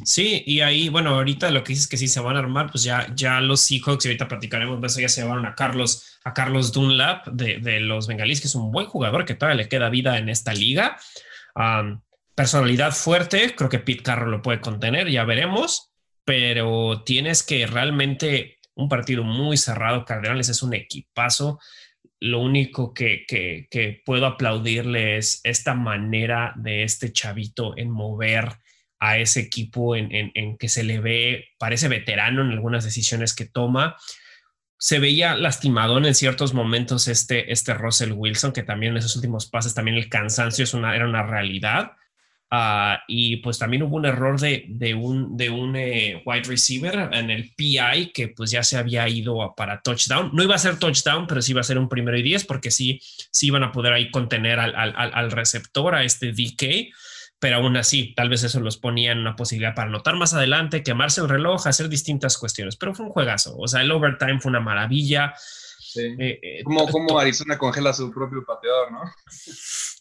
Sí, 0.04 0.42
y 0.46 0.60
ahí, 0.60 0.88
bueno, 0.88 1.14
ahorita 1.14 1.50
lo 1.50 1.64
que 1.64 1.72
dices 1.72 1.88
que 1.88 1.96
sí 1.96 2.06
se 2.06 2.20
van 2.20 2.36
a 2.36 2.40
armar, 2.40 2.70
pues 2.70 2.84
ya, 2.84 3.12
ya 3.14 3.40
los 3.40 3.60
Seahawks, 3.60 4.04
y 4.04 4.08
ahorita 4.08 4.28
platicaremos 4.28 4.80
de 4.80 4.86
eso, 4.86 5.00
ya 5.00 5.08
se 5.08 5.22
llevaron 5.22 5.46
a 5.46 5.54
Carlos, 5.54 6.18
a 6.22 6.34
Carlos 6.34 6.72
Dunlap 6.72 7.26
de, 7.28 7.80
los 7.80 8.06
Bengalíes, 8.06 8.40
que 8.40 8.46
es 8.46 8.54
un 8.54 8.70
buen 8.70 8.86
jugador 8.86 9.24
que 9.24 9.34
todavía 9.34 9.62
le 9.62 9.68
queda 9.68 9.88
vida 9.88 10.18
en 10.18 10.28
esta 10.28 10.52
liga. 10.52 10.98
personalidad 12.34 12.92
fuerte, 12.92 13.54
creo 13.56 13.70
que 13.70 13.78
Pete 13.78 14.02
Carroll 14.02 14.30
lo 14.30 14.42
puede 14.42 14.60
contener, 14.60 15.08
ya 15.10 15.24
veremos, 15.24 15.90
pero 16.24 17.02
tienes 17.04 17.42
que 17.42 17.66
realmente 17.66 18.58
un 18.74 18.88
partido 18.88 19.24
muy 19.24 19.56
cerrado. 19.56 20.04
Cardenales 20.04 20.48
es 20.48 20.62
un 20.62 20.74
equipazo 20.74 21.58
lo 22.20 22.40
único 22.40 22.92
que, 22.92 24.00
puedo 24.04 24.26
aplaudirle 24.26 25.16
es 25.16 25.40
esta 25.42 25.74
manera 25.74 26.52
de 26.56 26.82
este 26.82 27.12
chavito 27.12 27.76
en 27.78 27.90
mover 27.90 28.58
a 28.98 29.16
ese 29.16 29.40
equipo, 29.40 29.96
en, 29.96 30.56
que 30.58 30.68
se 30.68 30.84
le 30.84 31.00
ve, 31.00 31.48
parece 31.58 31.88
veterano 31.88 32.42
en 32.42 32.50
algunas 32.50 32.84
decisiones 32.84 33.34
que 33.34 33.46
toma. 33.46 33.96
Se 34.78 34.98
veía 34.98 35.34
lastimadón 35.34 36.04
en 36.04 36.14
ciertos 36.14 36.52
momentos 36.52 37.08
este, 37.08 37.50
este 37.50 37.72
Russell 37.72 38.12
Wilson, 38.12 38.52
que 38.52 38.62
también 38.62 38.92
en 38.92 38.98
esos 38.98 39.16
últimos 39.16 39.46
pases, 39.46 39.74
también 39.74 39.96
el 39.96 40.10
cansancio 40.10 40.64
es 40.64 40.74
una, 40.74 40.94
era 40.94 41.08
una 41.08 41.22
realidad. 41.22 41.92
Ah, 42.52 43.04
y 43.06 43.36
pues 43.36 43.60
también 43.60 43.84
hubo 43.84 43.96
un 43.96 44.06
error 44.06 44.40
de, 44.40 44.94
un, 44.94 45.36
de 45.36 45.50
un 45.50 45.76
eh, 45.76 46.20
wide 46.26 46.42
receiver 46.42 47.08
en 47.12 47.30
el 47.30 47.52
PI 47.54 48.10
que 48.12 48.26
pues 48.28 48.50
ya 48.50 48.64
se 48.64 48.76
había 48.76 49.08
ido 49.08 49.54
para 49.56 49.82
touchdown. 49.82 50.30
No 50.32 50.42
iba 50.42 50.56
a 50.56 50.58
ser 50.58 50.76
touchdown, 50.76 51.28
pero 51.28 51.42
sí 51.42 51.52
iba 51.52 51.60
a 51.60 51.64
ser 51.64 51.78
un 51.78 51.88
primero 51.88 52.18
y 52.18 52.22
diez 52.22 52.44
porque 52.44 52.72
sí, 52.72 53.00
sí 53.30 53.46
iban 53.46 53.62
a 53.62 53.70
poder 53.70 53.92
ahí 53.92 54.10
contener 54.10 54.58
al, 54.58 54.74
al, 54.74 54.94
al 54.96 55.30
receptor, 55.30 55.94
a 55.94 56.02
este 56.02 56.32
DK. 56.32 56.92
Pero 57.38 57.56
aún 57.58 57.76
así, 57.76 58.14
tal 58.16 58.28
vez 58.28 58.42
eso 58.42 58.58
los 58.58 58.76
ponía 58.76 59.12
en 59.12 59.18
una 59.18 59.36
posibilidad 59.36 59.74
para 59.74 59.88
anotar 59.88 60.16
más 60.16 60.34
adelante, 60.34 60.82
quemarse 60.82 61.22
un 61.22 61.28
reloj, 61.28 61.68
hacer 61.68 61.88
distintas 61.88 62.36
cuestiones. 62.36 62.76
Pero 62.76 62.94
fue 62.94 63.06
un 63.06 63.12
juegazo. 63.12 63.56
O 63.56 63.68
sea, 63.68 63.80
el 63.80 63.92
overtime 63.92 64.40
fue 64.40 64.50
una 64.50 64.60
maravilla. 64.60 65.34
Sí. 65.36 66.02
Eh, 66.18 66.38
eh, 66.42 66.64
como, 66.64 66.86
como 66.88 67.18
Arizona 67.18 67.56
congela 67.56 67.92
su 67.92 68.10
propio 68.10 68.44
pateador, 68.44 68.90
¿no? 68.90 69.02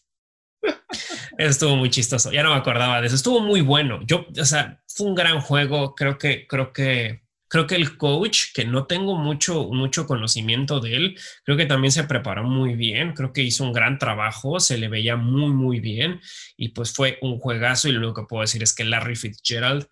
Estuvo 1.38 1.76
muy 1.76 1.90
chistoso. 1.90 2.32
Ya 2.32 2.42
no 2.42 2.50
me 2.50 2.56
acordaba 2.56 3.00
de 3.00 3.06
eso. 3.06 3.16
Estuvo 3.16 3.40
muy 3.40 3.60
bueno. 3.60 4.00
Yo, 4.06 4.26
o 4.38 4.44
sea, 4.44 4.82
fue 4.86 5.06
un 5.06 5.14
gran 5.14 5.40
juego. 5.40 5.94
Creo 5.94 6.18
que, 6.18 6.46
creo 6.46 6.72
que, 6.72 7.22
creo 7.48 7.66
que 7.66 7.76
el 7.76 7.96
coach, 7.96 8.52
que 8.54 8.64
no 8.64 8.86
tengo 8.86 9.16
mucho, 9.16 9.68
mucho 9.70 10.06
conocimiento 10.06 10.80
de 10.80 10.96
él, 10.96 11.18
creo 11.44 11.56
que 11.56 11.66
también 11.66 11.92
se 11.92 12.04
preparó 12.04 12.44
muy 12.44 12.74
bien. 12.74 13.14
Creo 13.14 13.32
que 13.32 13.42
hizo 13.42 13.64
un 13.64 13.72
gran 13.72 13.98
trabajo. 13.98 14.60
Se 14.60 14.78
le 14.78 14.88
veía 14.88 15.16
muy, 15.16 15.50
muy 15.52 15.80
bien. 15.80 16.20
Y 16.56 16.70
pues 16.70 16.92
fue 16.92 17.18
un 17.22 17.38
juegazo. 17.38 17.88
Y 17.88 17.92
lo 17.92 17.98
único 18.00 18.22
que 18.22 18.28
puedo 18.28 18.42
decir 18.42 18.62
es 18.62 18.74
que 18.74 18.84
Larry 18.84 19.16
Fitzgerald, 19.16 19.86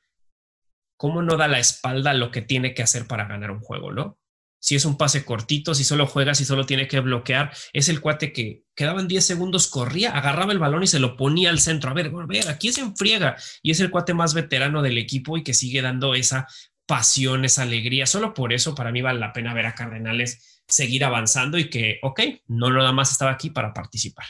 ¿cómo 0.97 1.23
no 1.23 1.37
da 1.37 1.49
la 1.49 1.59
espalda 1.59 2.11
a 2.11 2.15
lo 2.15 2.31
que 2.31 2.43
tiene 2.43 2.75
que 2.75 2.83
hacer 2.83 3.07
para 3.07 3.27
ganar 3.27 3.51
un 3.51 3.61
juego, 3.61 3.93
no? 3.93 4.19
Si 4.61 4.75
es 4.75 4.85
un 4.85 4.97
pase 4.97 5.25
cortito, 5.25 5.75
si 5.75 5.85
solo 5.85 6.07
juega, 6.07 6.35
si 6.35 6.45
solo 6.45 6.67
tiene 6.67 6.89
que 6.89 7.01
bloquear, 7.01 7.53
es 7.73 7.89
el 7.89 8.01
cuate 8.01 8.33
que 8.33 8.65
quedaban 8.75 9.09
10 9.09 9.25
segundos, 9.25 9.69
corría, 9.69 10.11
agarraba 10.13 10.53
el 10.53 10.59
balón 10.59 10.83
y 10.83 10.87
se 10.87 10.99
lo 10.99 11.17
ponía 11.17 11.51
al 11.51 11.61
centro. 11.61 11.91
A 11.91 11.95
ver, 11.95 12.07
a 12.15 12.27
ver, 12.27 12.49
aquí 12.49 12.73
se 12.73 12.81
enfriega. 12.81 13.37
Y 13.63 13.71
es 13.71 13.81
el 13.81 13.91
cuate 13.91 14.15
más 14.15 14.35
veterano 14.35 14.83
del 14.83 14.99
equipo 14.99 15.37
y 15.37 15.43
que 15.43 15.55
sigue 15.55 15.83
dando 15.83 16.15
esa 16.15 16.47
pasión, 16.87 17.45
esa 17.45 17.63
alegría. 17.63 18.07
Solo 18.07 18.35
por 18.35 18.53
eso 18.53 18.75
para 18.75 18.93
mí 18.93 19.03
vale 19.03 19.21
la 19.21 19.33
pena 19.33 19.55
ver 19.55 19.67
a 19.67 19.75
Cardenales 19.75 20.63
seguir 20.67 21.05
avanzando 21.05 21.59
y 21.59 21.71
que, 21.71 21.99
ok, 22.03 22.21
no 22.49 22.71
nada 22.71 22.93
más 22.93 23.13
estaba 23.13 23.31
aquí 23.31 23.51
para 23.51 23.73
participar. 23.73 24.27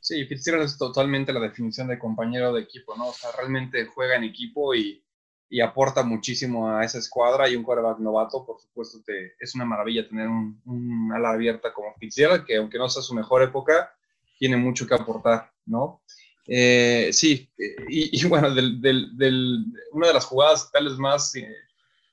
Sí, 0.00 0.24
Fitzgerald 0.24 0.64
es 0.64 0.78
totalmente 0.78 1.34
la 1.34 1.40
definición 1.40 1.88
de 1.88 1.98
compañero 1.98 2.52
de 2.54 2.62
equipo, 2.62 2.96
¿no? 2.96 3.08
O 3.08 3.12
sea, 3.12 3.30
realmente 3.36 3.84
juega 3.86 4.16
en 4.16 4.24
equipo 4.24 4.74
y 4.74 5.04
y 5.50 5.60
aporta 5.60 6.02
muchísimo 6.02 6.70
a 6.70 6.84
esa 6.84 6.98
escuadra 6.98 7.48
y 7.48 7.56
un 7.56 7.62
quarterback 7.62 7.98
novato, 7.98 8.44
por 8.44 8.60
supuesto, 8.60 8.98
te, 9.04 9.34
es 9.40 9.54
una 9.54 9.64
maravilla 9.64 10.06
tener 10.06 10.28
un, 10.28 11.10
ala 11.14 11.30
abierta 11.30 11.72
como 11.72 11.94
Fitzgerald, 11.94 12.44
que 12.44 12.56
aunque 12.56 12.78
no 12.78 12.88
sea 12.88 13.02
su 13.02 13.14
mejor 13.14 13.42
época, 13.42 13.90
tiene 14.38 14.56
mucho 14.56 14.86
que 14.86 14.94
aportar, 14.94 15.50
¿no? 15.64 16.02
Eh, 16.46 17.10
sí, 17.12 17.50
y, 17.88 18.24
bueno, 18.26 18.54
del, 18.54 18.80
del, 18.80 19.64
una 19.92 20.08
de 20.08 20.14
las 20.14 20.24
jugadas 20.24 20.70
tales 20.72 20.94
más 20.94 21.34
eh, 21.34 21.46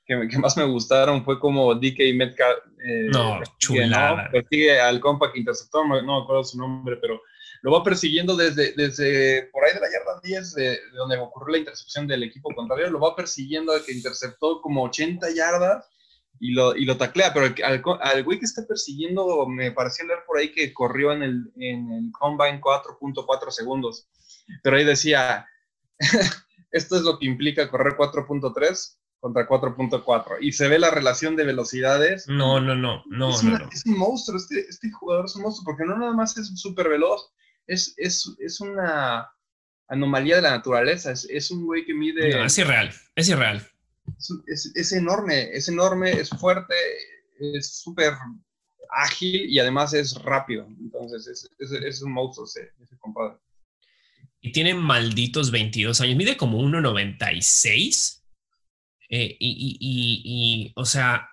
que, 0.04 0.28
que, 0.28 0.38
más 0.38 0.56
me 0.56 0.64
gustaron 0.64 1.24
fue 1.24 1.38
como 1.38 1.74
DK 1.74 2.14
Metcalf. 2.14 2.58
Eh, 2.86 3.08
no, 3.12 3.40
chulada. 3.58 4.24
¿no? 4.24 4.30
Persigue 4.30 4.78
al 4.78 5.00
compa 5.00 5.32
que 5.32 5.38
interceptó, 5.38 5.84
no, 5.86 6.00
no 6.02 6.18
me 6.18 6.22
acuerdo 6.22 6.44
su 6.44 6.58
nombre, 6.58 6.96
pero 6.96 7.20
lo 7.66 7.72
va 7.72 7.82
persiguiendo 7.82 8.36
desde, 8.36 8.74
desde 8.74 9.48
por 9.50 9.64
ahí 9.64 9.74
de 9.74 9.80
la 9.80 9.90
yarda 9.90 10.20
10, 10.22 10.54
de, 10.54 10.78
donde 10.94 11.18
ocurrió 11.18 11.54
la 11.54 11.58
intercepción 11.58 12.06
del 12.06 12.22
equipo 12.22 12.54
contrario, 12.54 12.88
lo 12.90 13.00
va 13.00 13.16
persiguiendo 13.16 13.72
que 13.84 13.90
interceptó 13.90 14.60
como 14.60 14.84
80 14.84 15.34
yardas 15.34 15.84
y 16.38 16.52
lo, 16.52 16.76
y 16.76 16.84
lo 16.84 16.96
taclea, 16.96 17.34
pero 17.34 17.46
al, 17.64 17.82
al, 18.02 18.22
güey 18.22 18.38
que 18.38 18.44
está 18.44 18.64
persiguiendo, 18.68 19.48
me 19.48 19.72
pareció 19.72 20.06
leer 20.06 20.20
por 20.28 20.38
ahí 20.38 20.52
que 20.52 20.72
corrió 20.72 21.10
en 21.10 21.24
el, 21.24 21.52
en 21.56 21.90
el 21.90 22.12
combine 22.12 22.60
4.4 22.60 23.50
segundos, 23.50 24.08
pero 24.62 24.76
ahí 24.76 24.84
decía, 24.84 25.48
esto 26.70 26.94
es 26.94 27.02
lo 27.02 27.18
que 27.18 27.26
implica 27.26 27.68
correr 27.68 27.96
4.3 27.96 28.96
contra 29.18 29.48
4.4 29.48 30.36
y 30.40 30.52
se 30.52 30.68
ve 30.68 30.78
la 30.78 30.92
relación 30.92 31.34
de 31.34 31.44
velocidades. 31.44 32.28
No, 32.28 32.60
no, 32.60 32.76
no, 32.76 33.02
no. 33.08 33.30
Es, 33.30 33.42
es 33.72 33.86
un 33.86 33.98
monstruo, 33.98 34.36
este, 34.36 34.60
este 34.68 34.88
jugador 34.92 35.24
es 35.24 35.34
un 35.34 35.42
monstruo 35.42 35.64
porque 35.64 35.84
no 35.84 35.98
nada 35.98 36.12
más 36.12 36.36
es 36.36 36.52
súper 36.60 36.88
veloz, 36.88 37.32
es, 37.66 37.94
es, 37.96 38.30
es 38.38 38.60
una 38.60 39.30
anomalía 39.88 40.36
de 40.36 40.42
la 40.42 40.50
naturaleza. 40.50 41.12
Es, 41.12 41.50
un 41.50 41.64
güey 41.64 41.84
que 41.84 41.94
mide. 41.94 42.44
es 42.44 42.58
irreal, 42.58 42.92
es 43.14 43.28
irreal. 43.28 43.66
Es, 44.46 44.92
enorme, 44.92 45.50
es 45.52 45.68
enorme, 45.68 46.12
es 46.12 46.30
fuerte, 46.30 46.74
es 47.38 47.80
súper 47.80 48.14
ágil 48.90 49.50
y 49.50 49.58
además 49.58 49.94
es 49.94 50.14
rápido. 50.22 50.66
Entonces, 50.80 51.50
es, 51.58 52.02
un 52.02 52.12
monstruo 52.12 52.46
ese, 52.46 52.72
compadre. 52.98 53.38
Y 54.40 54.52
tiene 54.52 54.74
malditos 54.74 55.50
22 55.50 56.00
años, 56.00 56.16
mide 56.16 56.36
como 56.36 56.60
1,96. 56.62 58.22
Eh, 59.08 59.36
y, 59.38 59.78
y, 59.80 60.68
y, 60.68 60.72
o 60.74 60.84
sea, 60.84 61.30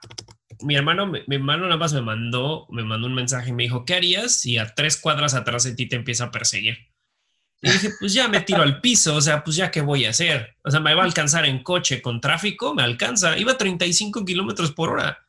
mi 0.62 0.76
hermano, 0.76 1.08
mi, 1.08 1.22
hermano 1.30 1.64
nada 1.64 1.78
más 1.78 1.94
me 1.94 2.02
mandó, 2.02 2.68
me 2.70 2.84
mandó 2.84 3.08
un 3.08 3.16
mensaje 3.16 3.50
y 3.50 3.54
me 3.54 3.64
dijo, 3.64 3.86
¿qué 3.86 3.96
harías 3.96 4.36
si 4.36 4.58
a 4.58 4.74
tres 4.74 4.98
cuadras 4.98 5.34
atrás 5.34 5.64
de 5.64 5.76
ti 5.76 5.88
te 5.88 5.96
empieza 5.96 6.26
a 6.26 6.32
perseguir? 6.32 6.78
Y 7.62 7.72
dije, 7.72 7.92
pues 8.00 8.14
ya 8.14 8.28
me 8.28 8.42
tiro 8.42 8.62
al 8.62 8.82
piso, 8.82 9.16
o 9.16 9.22
sea, 9.22 9.44
pues 9.44 9.56
ya 9.56 9.72
qué 9.72 9.82
voy 9.82 10.06
a 10.06 10.10
hacer. 10.10 10.58
O 10.64 10.72
sea, 10.72 10.82
me 10.82 10.94
va 10.94 11.04
a 11.04 11.06
alcanzar 11.06 11.46
en 11.46 11.64
coche 11.64 12.02
con 12.02 12.20
tráfico, 12.20 12.76
me 12.76 12.84
alcanza. 12.84 13.38
Iba 13.38 13.54
a 13.54 13.58
35 13.58 14.26
kilómetros 14.26 14.74
por 14.74 14.90
hora. 14.90 15.26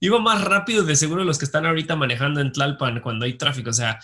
Iba 0.00 0.20
más 0.20 0.42
rápido 0.44 0.84
de 0.84 0.94
seguro 0.94 1.24
los 1.24 1.38
que 1.38 1.44
están 1.44 1.66
ahorita 1.66 1.96
manejando 1.96 2.40
en 2.40 2.52
Tlalpan 2.52 3.00
cuando 3.00 3.24
hay 3.24 3.32
tráfico. 3.32 3.70
O 3.70 3.72
sea, 3.72 3.98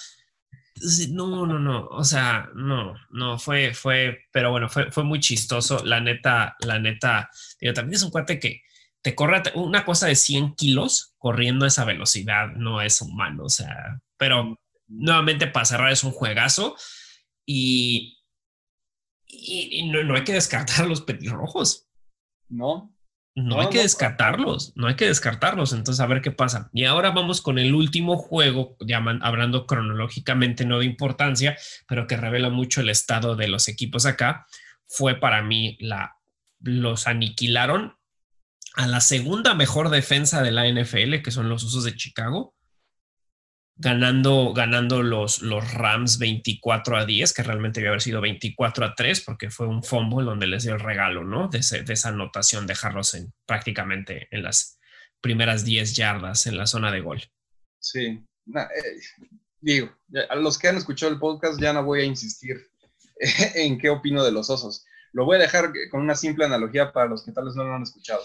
no, 1.11 1.47
no, 1.47 1.61
no. 1.61 1.87
O 1.89 2.03
sea, 2.03 2.51
no, 2.55 2.97
no, 3.11 3.39
fue, 3.39 3.73
fue, 3.73 4.27
pero 4.33 4.51
bueno, 4.51 4.69
fue, 4.69 4.91
fue 4.91 5.05
muy 5.05 5.21
chistoso. 5.21 5.85
La 5.85 6.01
neta, 6.01 6.57
la 6.61 6.81
neta, 6.81 7.31
digo, 7.61 7.73
también 7.73 7.95
es 7.95 8.03
un 8.03 8.11
cuate 8.11 8.41
que 8.41 8.63
te 9.03 9.15
corre 9.15 9.43
una 9.55 9.85
cosa 9.85 10.07
de 10.07 10.15
100 10.15 10.55
kilos 10.55 11.15
corriendo 11.19 11.65
a 11.65 11.69
esa 11.69 11.85
velocidad, 11.85 12.49
no 12.55 12.81
es 12.81 13.03
humano. 13.03 13.45
O 13.45 13.49
sea, 13.49 14.01
pero 14.17 14.59
nuevamente 14.87 15.47
para 15.49 15.65
cerrar 15.65 15.93
es 15.93 16.05
un 16.05 16.13
juegazo 16.13 16.77
y, 17.45 18.19
y, 19.27 19.89
no, 19.91 20.05
no, 20.05 20.15
hay 20.15 20.25
que 20.25 20.33
descartar 20.33 20.87
los 20.87 21.03
petirrojos. 21.03 21.89
No, 22.49 22.95
no, 23.35 23.61
hay 23.61 23.71
que 23.71 23.81
descartarlos, 23.81 24.73
no 24.77 24.89
hay 24.89 24.95
que 24.95 25.07
descartarlos. 25.07 25.73
Entonces, 25.73 26.01
a 26.01 26.07
ver 26.07 26.21
qué 26.21 26.31
pasa. 26.31 26.69
Y 26.73 26.85
ahora 26.85 27.11
vamos 27.11 27.41
con 27.41 27.59
el 27.59 27.75
último 27.75 28.19
juego, 28.19 28.77
hablando 29.23 29.67
cronológicamente, 29.67 30.67
no 30.67 30.79
de 30.79 30.85
importancia, 30.85 31.57
pero 31.89 32.07
que 32.07 32.17
revela 32.17 32.51
mucho 32.51 32.83
el 32.83 32.91
estado 32.91 33.35
de 33.35 33.49
los 33.49 33.69
equipos 33.69 34.07
acá. 34.07 34.47
Fue 34.87 35.19
para 35.19 35.43
mí 35.43 35.77
la. 35.81 36.17
Los 36.61 37.09
aniquilaron 37.09 37.97
a 38.75 38.87
la 38.87 39.01
segunda 39.01 39.55
mejor 39.55 39.91
defensa 39.91 40.43
de 40.43 40.51
la 40.51 40.69
NFL, 40.69 41.23
que 41.23 41.31
son 41.31 41.49
los 41.49 41.63
usos 41.65 41.85
de 41.85 41.95
Chicago 41.95 42.55
ganando, 43.77 44.53
ganando 44.53 45.03
los, 45.03 45.43
los 45.43 45.73
Rams 45.75 46.19
24 46.19 46.97
a 46.97 47.05
10, 47.05 47.33
que 47.33 47.43
realmente 47.43 47.81
debe 47.81 47.89
haber 47.89 48.03
sido 48.03 48.21
24 48.21 48.87
a 48.87 48.95
3, 48.95 49.21
porque 49.23 49.51
fue 49.51 49.67
un 49.67 49.83
fumble 49.83 50.25
donde 50.25 50.47
les 50.47 50.63
dio 50.63 50.75
el 50.75 50.81
regalo, 50.81 51.25
¿no? 51.25 51.49
De, 51.49 51.59
esa 51.59 52.09
anotación, 52.09 52.67
dejarlos 52.67 53.15
en, 53.15 53.33
prácticamente 53.47 54.29
en 54.31 54.45
las 54.45 54.79
primeras 55.21 55.65
10 55.65 55.97
yardas 55.97 56.47
en 56.47 56.57
la 56.57 56.67
zona 56.67 56.91
de 56.93 57.01
gol. 57.01 57.23
Sí, 57.79 58.25
eh, 58.55 59.27
digo, 59.61 59.91
a 60.29 60.37
los 60.37 60.59
que 60.59 60.69
han 60.69 60.77
escuchado 60.77 61.13
el 61.13 61.19
podcast 61.19 61.61
ya 61.61 61.73
no 61.73 61.85
voy 61.85 62.03
a 62.03 62.05
insistir 62.05 62.71
en 63.57 63.79
qué 63.79 63.91
opino 63.91 64.25
de 64.25 64.33
los 64.33 64.49
osos. 64.51 64.85
Lo 65.13 65.25
voy 65.25 65.37
a 65.37 65.41
dejar 65.41 65.73
con 65.91 66.03
una 66.03 66.15
simple 66.15 66.45
analogía 66.45 66.93
para 66.93 67.09
los 67.09 67.25
que 67.25 67.33
tal 67.33 67.47
vez 67.47 67.55
no 67.55 67.65
lo 67.65 67.75
han 67.75 67.83
escuchado 67.83 68.23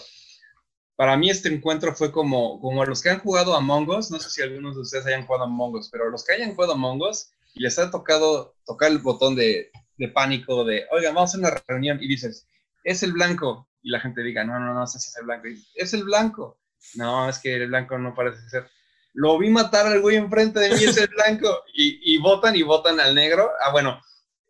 para 0.98 1.16
mí 1.16 1.30
este 1.30 1.48
encuentro 1.48 1.94
fue 1.94 2.10
como, 2.10 2.60
como 2.60 2.84
los 2.84 3.00
que 3.00 3.10
han 3.10 3.20
jugado 3.20 3.54
a 3.54 3.60
Us, 3.60 4.10
no 4.10 4.18
sé 4.18 4.30
si 4.30 4.42
algunos 4.42 4.74
de 4.74 4.80
ustedes 4.80 5.06
hayan 5.06 5.26
jugado 5.26 5.44
a 5.44 5.68
Us, 5.68 5.90
pero 5.92 6.10
los 6.10 6.24
que 6.24 6.32
hayan 6.32 6.56
jugado 6.56 6.72
a 6.72 7.08
Us 7.08 7.30
y 7.54 7.62
les 7.62 7.78
ha 7.78 7.88
tocado 7.92 8.56
tocar 8.66 8.90
el 8.90 8.98
botón 8.98 9.36
de, 9.36 9.70
de 9.96 10.08
pánico 10.08 10.64
de, 10.64 10.86
oigan, 10.90 11.14
vamos 11.14 11.32
a 11.32 11.38
una 11.38 11.50
reunión 11.68 12.02
y 12.02 12.08
dices, 12.08 12.48
es 12.82 13.04
el 13.04 13.12
blanco, 13.12 13.68
y 13.80 13.90
la 13.90 14.00
gente 14.00 14.24
diga, 14.24 14.42
no, 14.42 14.58
no, 14.58 14.74
no 14.74 14.86
sé 14.88 14.98
si 14.98 15.10
es 15.10 15.16
el 15.18 15.26
blanco, 15.26 15.46
es 15.76 15.94
el 15.94 16.02
blanco, 16.02 16.58
no, 16.94 17.28
es 17.28 17.38
que 17.38 17.54
el 17.54 17.68
blanco 17.68 17.96
no 17.96 18.12
parece 18.12 18.48
ser, 18.50 18.68
lo 19.12 19.38
vi 19.38 19.50
matar 19.50 19.86
al 19.86 20.00
güey 20.00 20.16
enfrente 20.16 20.58
de 20.58 20.70
mí, 20.70 20.82
es 20.82 20.96
el 20.96 21.06
blanco, 21.10 21.62
y, 21.74 22.12
y 22.12 22.18
votan 22.18 22.56
y 22.56 22.64
votan 22.64 22.98
al 22.98 23.14
negro, 23.14 23.48
ah, 23.64 23.70
bueno, 23.70 24.00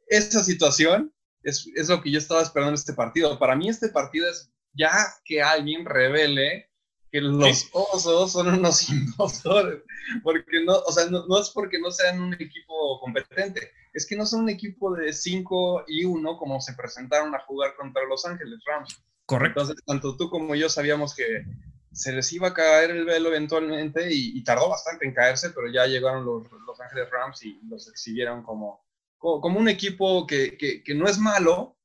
esa 0.07 0.43
situación 0.43 1.13
es, 1.43 1.71
es 1.75 1.91
lo 1.91 2.01
que 2.01 2.11
yo 2.11 2.19
estaba 2.19 2.41
esperando 2.41 2.71
en 2.71 2.77
este 2.77 2.95
partido, 2.95 3.39
para 3.39 3.55
mí 3.55 3.69
este 3.69 3.91
partido 3.91 4.31
es 4.31 4.51
ya 4.75 4.93
que 5.25 5.43
alguien 5.43 5.85
revele 5.85 6.69
que 7.11 7.21
los 7.21 7.69
osos 7.73 8.33
son 8.33 8.49
unos 8.49 8.89
impostores, 8.91 9.83
porque 10.23 10.65
no, 10.65 10.75
o 10.75 10.93
sea, 10.93 11.07
no, 11.07 11.41
es 11.41 11.51
porque 11.51 11.79
no 11.79 11.91
sean 11.91 12.21
un 12.21 12.35
equipo 12.35 13.01
competente, 13.01 13.73
es 13.93 14.07
que 14.07 14.17
no 14.17 14.27
son 14.27 14.43
un 14.43 14.51
equipo 14.51 14.95
de 14.95 15.13
5 15.13 15.85
y 15.89 16.05
1 16.05 16.37
como 16.37 16.61
se 16.61 16.75
presentaron 16.75 17.35
a 17.35 17.41
jugar 17.41 17.75
contra 17.77 18.05
Los 18.07 18.25
Ángeles 18.27 18.61
Rams. 18.67 19.03
Correcto. 19.25 19.61
Entonces, 19.61 19.85
tanto 19.85 20.17
tú 20.17 20.31
como 20.31 20.55
yo 20.55 20.69
sabíamos 20.69 21.15
que 21.15 21.45
se 21.93 22.13
les 22.13 22.33
iba 22.33 22.49
a 22.49 22.55
caer 22.55 22.91
el 22.91 23.05
velo 23.05 23.29
eventualmente 23.29 24.09
y, 24.13 24.43
tardó 24.45 24.69
bastante 24.69 25.07
en 25.07 25.15
caerse, 25.15 25.51
pero 25.51 25.71
ya 25.71 25.87
llegaron 25.87 26.25
los, 26.25 26.45
los 26.67 26.81
Ángeles 26.81 27.11
Rams 27.11 27.43
y 27.45 27.61
los 27.69 27.89
exhibieron 27.89 28.43
como, 28.43 28.85
como, 29.19 29.59
un 29.59 29.69
equipo 29.69 30.27
que, 30.27 30.57
que, 30.57 30.83
que 30.83 30.95
no 30.95 31.09
es 31.09 31.19
malo, 31.19 31.78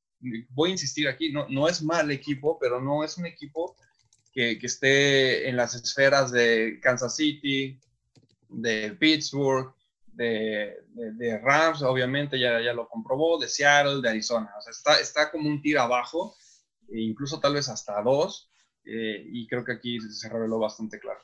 voy 0.50 0.70
a 0.70 0.74
insistir 0.74 1.08
aquí, 1.08 1.32
no, 1.32 1.48
no 1.50 1.68
es 1.68 1.82
mal 1.82 2.10
equipo, 2.12 2.58
pero 2.60 2.82
no 2.82 3.04
es 3.04 3.18
un 3.18 3.26
equipo 3.26 3.76
que, 4.32 4.58
que 4.58 4.66
esté 4.66 5.48
en 5.48 5.58
las 5.58 5.76
esferas 5.76 6.32
de 6.32 6.80
Kansas 6.82 7.16
City, 7.16 7.80
de 8.50 8.92
Pittsburgh, 9.00 9.74
de, 10.14 10.78
de, 10.94 11.40
Rams, 11.40 11.82
obviamente 11.82 12.40
ya, 12.40 12.62
ya 12.62 12.74
lo 12.74 12.88
comprobó, 12.88 13.40
de 13.40 13.48
Seattle, 13.48 14.02
de 14.02 14.10
Arizona. 14.10 14.52
O 14.58 14.62
sea, 14.62 14.72
está, 14.72 15.00
está 15.00 15.32
como 15.32 15.50
un 15.50 15.62
tiro 15.62 15.82
abajo, 15.82 16.36
e 16.90 17.02
incluso 17.02 17.40
tal 17.40 17.56
vez 17.56 17.70
hasta 17.70 18.02
dos, 18.02 18.52
eh, 18.86 19.24
y 19.26 19.48
creo 19.48 19.64
que 19.64 19.74
aquí 19.74 20.00
se 20.00 20.30
reveló 20.30 20.60
bastante 20.60 21.00
claro. 21.00 21.20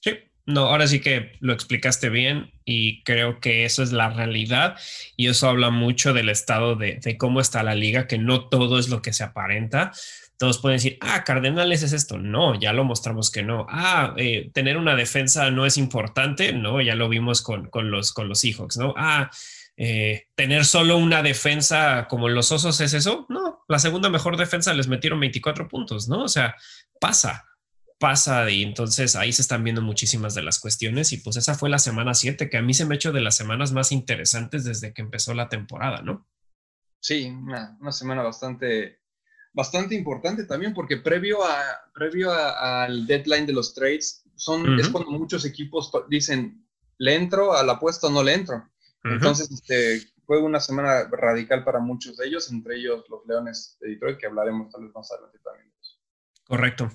Sí, 0.00 0.12
no, 0.50 0.66
ahora 0.66 0.86
sí 0.86 1.00
que 1.00 1.32
lo 1.40 1.52
explicaste 1.52 2.10
bien 2.10 2.52
y 2.64 3.02
creo 3.04 3.40
que 3.40 3.64
eso 3.64 3.82
es 3.82 3.92
la 3.92 4.10
realidad 4.10 4.76
y 5.16 5.28
eso 5.28 5.48
habla 5.48 5.70
mucho 5.70 6.12
del 6.12 6.28
estado 6.28 6.76
de, 6.76 7.16
cómo 7.18 7.40
está 7.40 7.62
la 7.62 7.74
liga, 7.74 8.06
que 8.06 8.18
no 8.18 8.48
todo 8.48 8.78
es 8.78 8.88
lo 8.88 9.02
que 9.02 9.12
se 9.12 9.24
aparenta. 9.24 9.92
Todos 10.36 10.58
pueden 10.58 10.78
decir, 10.78 10.98
ah, 11.00 11.22
Cardenales 11.24 11.82
es 11.82 11.92
esto. 11.92 12.18
No, 12.18 12.58
ya 12.58 12.72
lo 12.72 12.84
mostramos 12.84 13.30
que 13.30 13.42
no. 13.42 13.66
Ah, 13.68 14.14
eh, 14.16 14.50
tener 14.54 14.78
una 14.78 14.96
defensa 14.96 15.50
no 15.50 15.66
es 15.66 15.76
importante. 15.76 16.54
No, 16.54 16.80
ya 16.80 16.94
lo 16.94 17.10
vimos 17.10 17.42
con, 17.42 17.68
los, 17.90 18.12
con 18.12 18.28
los 18.28 18.40
Seahawks, 18.40 18.78
¿no? 18.78 18.94
Ah, 18.96 19.30
eh, 19.76 20.28
tener 20.34 20.64
solo 20.64 20.96
una 20.96 21.22
defensa 21.22 22.06
como 22.08 22.28
los 22.30 22.52
Osos 22.52 22.80
es 22.80 22.94
eso. 22.94 23.26
No, 23.28 23.64
la 23.68 23.78
segunda 23.78 24.08
mejor 24.08 24.38
defensa 24.38 24.72
les 24.72 24.88
metieron 24.88 25.20
24 25.20 25.68
puntos, 25.68 26.08
¿no? 26.08 26.24
O 26.24 26.28
sea, 26.28 26.56
pasa 26.98 27.49
pasa 28.00 28.50
y 28.50 28.62
entonces 28.62 29.14
ahí 29.14 29.30
se 29.30 29.42
están 29.42 29.62
viendo 29.62 29.82
muchísimas 29.82 30.34
de 30.34 30.42
las 30.42 30.58
cuestiones 30.58 31.12
y 31.12 31.18
pues 31.18 31.36
esa 31.36 31.54
fue 31.54 31.68
la 31.68 31.78
semana 31.78 32.14
7 32.14 32.48
que 32.48 32.56
a 32.56 32.62
mí 32.62 32.72
se 32.72 32.86
me 32.86 32.94
ha 32.94 32.96
hecho 32.96 33.12
de 33.12 33.20
las 33.20 33.36
semanas 33.36 33.72
más 33.72 33.92
interesantes 33.92 34.64
desde 34.64 34.94
que 34.94 35.02
empezó 35.02 35.34
la 35.34 35.50
temporada, 35.50 36.00
¿no? 36.00 36.26
Sí, 36.98 37.26
una, 37.26 37.76
semana 37.92 38.22
bastante, 38.22 39.00
bastante 39.52 39.94
importante 39.94 40.44
también 40.44 40.72
porque 40.72 40.96
previo, 40.96 41.44
a, 41.44 41.62
previo 41.92 42.32
al 42.32 43.06
deadline 43.06 43.46
de 43.46 43.52
los 43.52 43.74
trades 43.74 44.24
son, 44.34 44.80
es 44.80 44.88
cuando 44.88 45.10
muchos 45.10 45.44
equipos 45.44 45.92
dicen, 46.08 46.66
¿le 46.96 47.14
entro 47.14 47.52
a 47.52 47.62
la 47.62 47.74
apuesta 47.74 48.06
o 48.06 48.10
no 48.10 48.22
le 48.22 48.32
entro? 48.32 48.66
Entonces 49.04 49.50
este, 49.50 50.10
fue 50.24 50.40
una 50.40 50.58
semana 50.58 51.04
radical 51.10 51.64
para 51.64 51.80
muchos 51.80 52.16
de 52.16 52.28
ellos, 52.28 52.50
entre 52.50 52.76
ellos 52.76 53.04
los 53.10 53.26
Leones 53.26 53.76
de 53.78 53.90
Detroit, 53.90 54.16
que 54.16 54.26
hablaremos 54.26 54.72
tal 54.72 54.84
vez 54.84 54.94
más 54.94 55.10
adelante 55.12 55.38
también. 55.44 55.70
Correcto. 56.50 56.90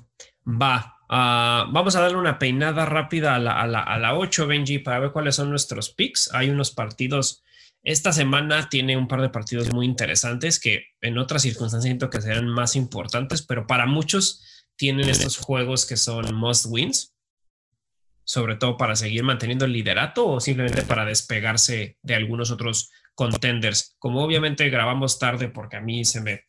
Va, 0.46 0.95
ah, 1.10 1.68
vamos 1.72 1.96
a 1.96 2.02
darle 2.02 2.18
una 2.18 2.40
peinada 2.40 2.86
rápida 2.86 3.36
a 3.36 3.40
la, 3.40 3.60
a, 3.60 3.68
la, 3.68 3.82
a 3.82 3.98
la 3.98 4.16
8, 4.16 4.48
Benji, 4.48 4.80
para 4.80 5.00
ver 5.00 5.12
cuáles 5.12 5.36
son 5.36 5.50
nuestros 5.50 5.90
picks. 5.90 6.34
Hay 6.34 6.50
unos 6.50 6.72
partidos. 6.72 7.44
Esta 7.84 8.12
semana 8.12 8.70
tiene 8.70 8.98
un 8.98 9.08
par 9.08 9.22
de 9.22 9.30
partidos 9.30 9.72
muy 9.74 9.86
interesantes 9.86 10.60
que 10.60 10.88
en 11.02 11.18
otras 11.18 11.44
circunstancias 11.44 11.84
siento 11.84 12.10
que 12.10 12.22
serán 12.22 12.48
más 12.48 12.76
importantes, 12.76 13.44
pero 13.44 13.68
para 13.68 13.86
muchos 13.86 14.44
tienen 14.76 15.10
estos 15.10 15.38
juegos 15.38 15.86
que 15.86 15.98
son 15.98 16.34
must 16.36 16.66
wins, 16.68 17.14
sobre 18.24 18.56
todo 18.56 18.76
para 18.78 18.96
seguir 18.96 19.24
manteniendo 19.24 19.66
el 19.66 19.74
liderato 19.74 20.28
o 20.28 20.40
simplemente 20.40 20.82
para 20.82 21.06
despegarse 21.06 21.98
de 22.02 22.16
algunos 22.16 22.52
otros 22.52 22.92
contenders. 23.14 23.96
Como 24.00 24.24
obviamente 24.24 24.70
grabamos 24.70 25.20
tarde 25.20 25.50
porque 25.50 25.78
a 25.78 25.82
mí 25.82 26.06
se 26.06 26.22
me 26.22 26.46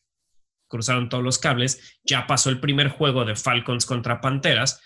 cruzaron 0.69 1.09
todos 1.09 1.25
los 1.25 1.39
cables, 1.39 1.99
ya 2.05 2.27
pasó 2.27 2.51
el 2.51 2.61
primer 2.61 2.89
juego 2.89 3.25
de 3.25 3.37
Falcons 3.37 3.87
contra 3.87 4.21
Panteras, 4.21 4.81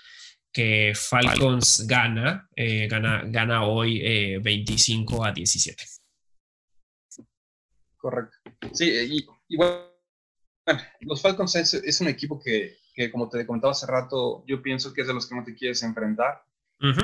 que 0.52 0.92
Falcons 0.94 1.86
gana, 1.86 2.48
eh, 2.56 2.88
gana, 2.88 3.22
gana 3.26 3.64
hoy 3.64 4.00
25 4.40 5.24
eh, 5.24 5.28
a 5.28 5.32
17. 5.32 5.84
Correcto. 7.96 8.36
Sí, 8.72 9.26
y, 9.48 9.56
bueno, 9.56 9.82
los 11.00 11.20
Falcons 11.20 11.54
es, 11.56 12.00
un 12.00 12.08
equipo 12.08 12.40
que, 12.40 12.78
como 13.12 13.28
te 13.28 13.46
comentaba 13.46 13.72
hace 13.72 13.86
rato, 13.86 14.44
yo 14.46 14.62
pienso 14.62 14.92
que 14.92 15.02
es 15.02 15.06
de 15.06 15.14
los 15.14 15.28
que 15.28 15.34
no 15.34 15.44
te 15.44 15.54
quieres 15.54 15.82
enfrentar. 15.82 16.42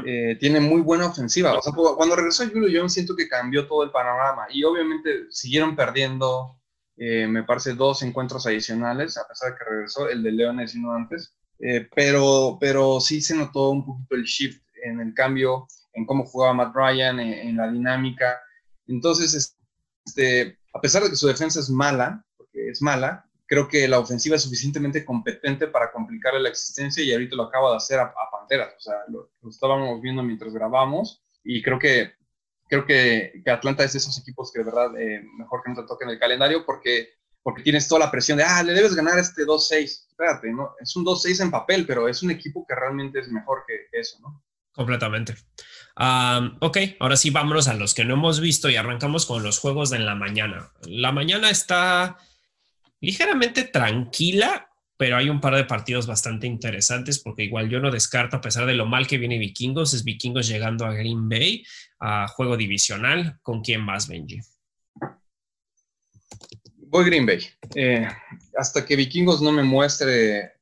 Eh, 0.07 0.37
tiene 0.41 0.59
muy 0.59 0.81
buena 0.81 1.07
ofensiva. 1.07 1.53
O 1.53 1.61
sea, 1.61 1.73
cuando 1.75 2.17
regresó 2.17 2.49
Julio 2.49 2.69
yo 2.69 2.89
siento 2.89 3.15
que 3.15 3.29
cambió 3.29 3.67
todo 3.67 3.85
el 3.85 3.91
panorama 3.91 4.47
y 4.51 4.65
obviamente 4.65 5.27
siguieron 5.31 5.77
perdiendo 5.77 6.59
eh, 6.97 7.27
me 7.27 7.43
parece 7.43 7.75
dos 7.75 8.03
encuentros 8.03 8.47
adicionales, 8.47 9.19
a 9.19 9.29
pesar 9.29 9.53
de 9.53 9.59
que 9.59 9.65
regresó, 9.65 10.09
el 10.09 10.23
de 10.23 10.33
Leones 10.33 10.75
y 10.75 10.81
no 10.81 10.93
antes, 10.93 11.35
eh, 11.59 11.89
pero, 11.95 12.59
pero 12.61 13.01
sí 13.01 13.21
se 13.21 13.37
notó 13.37 13.71
un 13.71 13.85
poquito 13.85 14.15
el 14.15 14.25
shift 14.25 14.63
en 14.83 15.01
el 15.01 15.15
cambio, 15.15 15.67
en 15.93 16.07
cómo 16.07 16.25
jugaba 16.25 16.55
Matt 16.55 16.75
Ryan, 16.75 17.21
en, 17.21 17.57
la 17.57 17.71
dinámica. 17.71 18.39
Entonces, 18.87 19.57
este, 20.05 20.59
a 20.73 20.81
pesar 20.81 21.03
de 21.03 21.11
que 21.11 21.17
su 21.17 21.27
defensa 21.27 21.61
es 21.61 21.71
mala, 21.71 22.25
porque 22.37 22.69
es 22.69 22.83
mala, 22.83 23.27
creo 23.47 23.69
que 23.69 23.89
la 23.89 23.99
ofensiva 23.99 24.37
es 24.37 24.43
suficientemente 24.43 25.05
competente 25.05 25.69
para 25.69 25.93
complicarle 25.93 26.41
la 26.41 26.49
existencia 26.49 27.03
y 27.03 27.13
ahorita 27.13 27.37
lo 27.37 27.45
acaba 27.45 27.71
de 27.71 27.77
hacer 27.77 27.99
a, 28.01 28.13
Panteras. 28.31 28.75
O 28.77 28.81
sea, 28.81 28.95
lo, 29.09 29.31
estábamos 29.49 30.01
viendo 30.01 30.23
mientras 30.23 30.53
grabamos 30.53 31.23
y 31.43 31.63
creo 31.63 31.79
que, 31.79 32.13
creo 32.69 32.85
que, 32.85 33.43
que 33.45 33.51
Atlanta 33.51 33.85
es 33.85 33.93
de 33.93 33.99
esos 33.99 34.19
equipos 34.19 34.53
que 34.53 34.61
de 34.61 34.65
verdad 34.65 34.99
eh, 34.99 35.23
mejor 35.39 35.63
que 35.63 35.71
no 35.71 35.77
te 35.77 35.87
toquen 35.87 36.09
el 36.09 36.19
calendario 36.19 36.65
porque, 36.65 37.11
porque 37.43 37.63
tienes 37.63 37.89
toda 37.89 38.01
la 38.07 38.11
presión 38.11 38.39
de, 38.39 38.45
ah, 38.45 38.63
le 38.63 38.73
debes 38.73 38.95
ganar 38.95 39.19
este 39.19 39.45
2-6. 39.45 39.83
Espérate, 40.09 40.51
¿no? 40.53 40.75
Es 40.81 40.95
un 40.97 41.05
2-6 41.05 41.43
en 41.43 41.51
papel, 41.51 41.87
pero 41.87 42.09
es 42.09 42.23
un 42.23 42.31
equipo 42.31 42.65
que 42.67 42.75
realmente 42.75 43.21
es 43.21 43.29
mejor 43.29 43.65
que 43.67 43.87
eso, 43.93 44.19
¿no? 44.21 44.43
Completamente. 44.77 45.35
ok, 46.61 46.79
ahora 47.01 47.17
sí 47.17 47.31
vámonos 47.31 47.67
a 47.67 47.73
los 47.73 47.95
que 47.95 48.05
no 48.05 48.13
hemos 48.13 48.41
visto 48.41 48.69
y 48.69 48.77
arrancamos 48.77 49.25
con 49.25 49.43
los 49.43 49.59
juegos 49.59 49.89
de 49.89 50.01
la 50.01 50.15
mañana. 50.15 50.71
La 50.83 51.13
mañana 51.13 51.49
está 51.49 52.19
ligeramente 53.01 53.65
tranquila, 53.65 54.71
pero 54.99 55.17
hay 55.17 55.31
un 55.31 55.41
par 55.41 55.55
de 55.55 55.65
partidos 55.65 56.07
bastante 56.07 56.47
interesantes 56.47 57.19
porque 57.19 57.45
igual 57.45 57.71
yo 57.71 57.81
no 57.81 57.91
descarto, 57.91 58.37
a 58.37 58.43
pesar 58.43 58.67
de 58.67 58.75
lo 58.75 58.85
mal 58.85 59.07
que 59.07 59.17
viene 59.17 59.39
Vikingos, 59.39 59.95
es 59.95 60.05
Vikingos 60.05 60.47
llegando 60.47 60.85
a 60.85 60.93
Green 60.93 61.27
Bay, 61.27 61.65
a 62.01 62.29
juego 62.29 62.57
divisional. 62.57 63.39
¿Con 63.43 63.63
quién 63.63 63.81
más, 63.81 64.09
Benji? 64.09 64.41
Voy 66.89 67.05
Green 67.05 67.27
Bay. 67.27 67.41
Eh, 67.75 68.07
hasta 68.57 68.85
que 68.85 68.97
Vikingos 68.97 69.43
no 69.43 69.53
me 69.53 69.63
muestre 69.63 70.53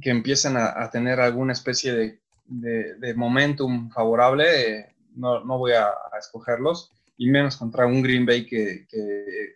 que 0.00 0.10
empiecen 0.10 0.56
a 0.56 0.90
tener 0.90 1.20
alguna 1.20 1.52
especie 1.52 1.92
de 1.92 2.22
de, 2.60 3.14
momentum 3.14 3.90
favorable, 3.90 4.44
eh, 4.78 4.94
no, 5.14 5.44
no, 5.44 5.58
voy 5.58 5.72
a, 5.72 5.92
escogerlos, 6.18 6.92
y 7.16 7.28
menos 7.28 7.56
contra 7.56 7.86
un 7.86 8.02
Green 8.02 8.26
Bay 8.26 8.46
que, 8.46 8.86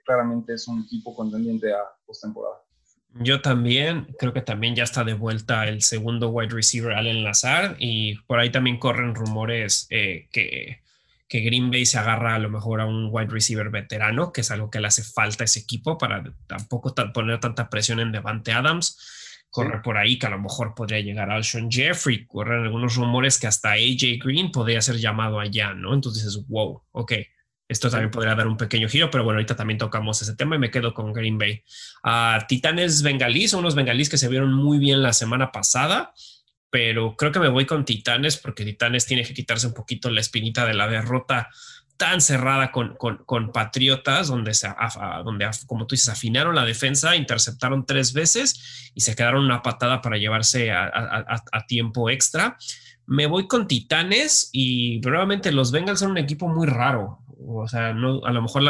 claramente 0.05 0.55
es 0.55 0.67
un 0.69 0.83
equipo 0.85 1.15
contendiente 1.15 1.73
a 1.73 1.79
postemporada. 2.05 2.63
Yo 3.21 3.41
también, 3.41 4.15
creo 4.19 4.33
que 4.33 4.43
también 4.43 4.75
ya 4.75 4.85
está 4.85 5.03
de 5.05 5.15
vuelta 5.15 5.67
el 5.67 5.83
segundo 5.83 6.29
wide 6.29 6.55
receiver 6.55 6.93
Allen 6.93 7.25
Lazar 7.25 7.77
y 7.79 8.17
por 8.27 8.39
ahí 8.39 8.51
también 8.51 8.79
corren 8.79 9.15
rumores 9.15 9.87
eh, 9.91 10.29
que, 10.33 10.81
que 11.29 11.41
Green 11.41 11.71
Bay 11.71 11.87
se 11.87 11.99
agarra 11.99 12.35
a 12.35 12.39
lo 12.39 12.51
mejor 12.51 12.81
a 12.81 12.87
un 12.87 13.09
wide 13.11 13.31
receiver 13.31 13.71
veterano, 13.71 14.33
que 14.33 14.43
es 14.43 14.51
algo 14.51 14.71
que 14.71 14.81
le 14.81 14.89
hace 14.89 15.03
falta 15.03 15.45
a 15.45 15.47
ese 15.47 15.61
equipo 15.61 15.97
para 15.97 16.25
tampoco 16.47 16.95
poner 17.13 17.41
tanta 17.41 17.71
presión 17.71 18.01
en 18.01 18.13
Devante 18.13 18.53
Adams. 18.53 19.45
Corre 19.49 19.81
por 19.81 19.97
ahí 19.97 20.19
que 20.19 20.27
a 20.27 20.31
lo 20.31 20.39
mejor 20.39 20.75
podría 20.75 21.01
llegar 21.01 21.31
Alshon 21.31 21.71
Jeffrey, 21.71 22.27
corren 22.27 22.65
algunos 22.65 22.97
rumores 22.97 23.39
que 23.39 23.47
hasta 23.47 23.73
AJ 23.73 24.19
Green 24.23 24.51
podría 24.51 24.83
ser 24.83 24.99
llamado 24.99 25.41
allá, 25.41 25.73
¿no? 25.73 25.95
Entonces 25.95 26.45
wow, 26.49 26.83
ok, 26.93 27.13
esto 27.69 27.91
también 27.91 28.11
podría 28.11 28.35
dar 28.35 28.47
un 28.47 28.57
pequeño 28.57 28.89
giro, 28.89 29.11
pero 29.11 29.25
bueno, 29.25 29.39
ahorita 29.39 29.57
también 29.57 29.79
tocamos 29.79 30.23
ese 30.23 30.37
tema 30.37 30.57
y 30.57 30.59
me 30.59 30.71
quedo 30.71 30.95
con 30.95 31.13
Green 31.13 31.39
Bay. 31.39 31.63
Uh, 32.05 32.45
Titanes 32.47 33.03
Bengalís, 33.03 33.51
son 33.51 33.61
unos 33.61 33.75
bengalís 33.75 34.09
que 34.09 34.19
se 34.19 34.29
vieron 34.29 34.53
muy 34.53 34.79
bien 34.79 35.03
la 35.03 35.13
semana 35.13 35.51
pasada, 35.51 36.13
pero 36.71 37.17
creo 37.17 37.33
que 37.33 37.41
me 37.41 37.49
voy 37.49 37.67
con 37.67 37.85
Titanes 37.85 38.37
porque 38.37 38.65
Titanes 38.65 39.07
tiene 39.07 39.25
que 39.25 39.35
quitarse 39.35 39.67
un 39.67 39.75
poquito 39.75 40.11
la 40.11 40.21
espinita 40.21 40.65
de 40.65 40.75
la 40.75 40.87
derrota 40.89 41.49
tan 41.97 42.21
cerrada 42.21 42.73
con, 42.73 42.97
con, 42.97 43.53
Patriotas, 43.53 44.29
donde, 44.29 44.55
se, 44.55 44.69
donde, 45.25 45.49
como 45.67 45.87
tú 45.87 45.95
dices, 45.95 46.11
afinaron 46.11 46.55
la 46.55 46.65
defensa, 46.65 47.17
interceptaron 47.17 47.87
tres 47.87 48.13
veces 48.13 48.91
y 48.95 49.01
se 49.01 49.17
quedaron 49.17 49.45
una 49.45 49.63
patada 49.63 50.03
para 50.03 50.19
llevarse 50.19 50.71
a, 50.73 51.43
tiempo 51.67 52.11
extra. 52.11 52.59
Me 53.07 53.27
voy 53.27 53.47
con 53.47 53.67
Titanes 53.67 54.51
y 54.53 55.01
probablemente 55.01 55.53
los 55.53 55.73
Bengals 55.73 56.01
son 56.01 56.11
un 56.11 56.19
equipo 56.19 56.49
muy 56.49 56.67
raro. 56.67 57.23
O 57.49 57.69
sea, 57.69 57.93
no, 57.93 58.25
a 58.25 58.33
lo 58.33 58.43
mejor 58.43 58.63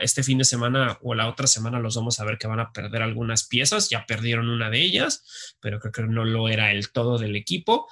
este 0.00 0.24
fin 0.24 0.38
de 0.38 0.44
semana 0.44 0.98
o 1.02 1.14
la 1.14 1.28
otra 1.28 1.46
semana 1.46 1.78
los 1.78 1.94
vamos 1.94 2.18
a 2.18 2.24
ver 2.24 2.36
que 2.36 2.48
van 2.48 2.58
a 2.58 2.72
perder 2.72 3.02
algunas 3.02 3.46
piezas. 3.46 3.88
Ya 3.90 4.06
perdieron 4.06 4.48
una 4.50 4.70
de 4.70 4.82
ellas, 4.82 5.54
pero 5.60 5.78
creo 5.78 5.92
que 5.92 6.02
no 6.02 6.24
lo 6.24 6.48
era 6.48 6.72
el 6.72 6.90
todo 6.90 7.18
del 7.18 7.36
equipo. 7.36 7.86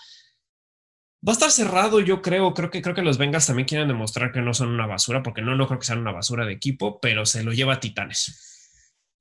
Va 1.27 1.33
a 1.33 1.35
estar 1.35 1.51
cerrado, 1.53 2.01
yo 2.01 2.21
creo. 2.23 2.55
Creo 2.55 2.71
que 2.71 2.83
creo 2.83 2.95
que 2.95 3.03
los 3.03 3.19
Bengals 3.19 3.47
también 3.47 3.69
quieren 3.69 3.87
demostrar 3.87 4.33
que 4.33 4.41
no 4.41 4.53
son 4.53 4.69
una 4.69 4.87
basura, 4.89 5.23
porque 5.23 5.43
no, 5.43 5.55
no 5.55 5.69
creo 5.69 5.79
que 5.79 5.87
sean 5.87 6.01
una 6.01 6.11
basura 6.11 6.45
de 6.45 6.53
equipo, 6.53 6.99
pero 7.01 7.25
se 7.25 7.45
lo 7.45 7.53
lleva 7.53 7.75
a 7.75 7.81
Titanes. 7.81 8.51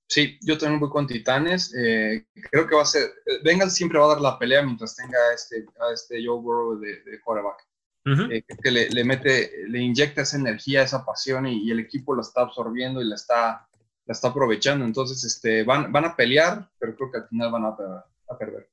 Sí, 0.10 0.40
yo 0.42 0.58
también 0.58 0.80
voy 0.80 0.90
con 0.90 1.06
Titanes. 1.06 1.74
Eh, 1.76 2.26
creo 2.50 2.66
que 2.68 2.76
va 2.76 2.82
a 2.82 2.86
ser. 2.86 3.12
Bengals 3.44 3.76
siempre 3.76 4.00
va 4.00 4.06
a 4.06 4.10
dar 4.10 4.22
la 4.22 4.40
pelea 4.40 4.64
mientras 4.64 4.96
tenga 4.96 5.20
este, 5.36 5.64
a 5.80 5.94
este 5.94 6.26
Joe 6.26 6.42
Burrow 6.42 6.80
de, 6.80 7.04
de 7.04 7.22
quarterback. 7.22 7.71
Eh, 8.04 8.44
que 8.64 8.72
le, 8.72 8.90
le, 8.90 9.04
mete, 9.04 9.52
le 9.68 9.80
inyecta 9.80 10.24
esa 10.24 10.38
energía, 10.38 10.82
esa 10.82 11.06
pasión 11.06 11.46
y, 11.46 11.70
el 11.70 11.80
equipo 11.80 12.16
lo 12.16 12.22
está 12.22 12.42
absorbiendo 12.42 13.02
y 13.02 13.06
la 13.06 13.16
está, 13.16 13.68
la 14.06 14.12
está 14.12 14.30
aprovechando. 14.30 14.86
Entonces, 14.86 15.24
este, 15.24 15.64
van, 15.64 15.92
van 15.92 16.06
a 16.06 16.16
pelear, 16.16 16.68
pero 16.80 16.96
creo 16.96 17.12
que 17.12 17.18
al 17.20 17.28
final 17.28 17.52
van 17.52 17.66
a, 17.66 17.68
a 17.68 18.38
perder. 18.38 18.70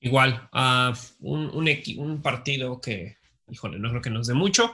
Igual, 0.00 0.48
uh, 0.52 0.92
un, 1.20 1.50
un, 1.54 1.68
un, 1.98 2.22
partido 2.22 2.80
que, 2.80 3.16
híjole, 3.48 3.78
no 3.78 3.90
creo 3.90 4.02
que 4.02 4.10
nos 4.10 4.26
dé 4.26 4.34
mucho, 4.34 4.72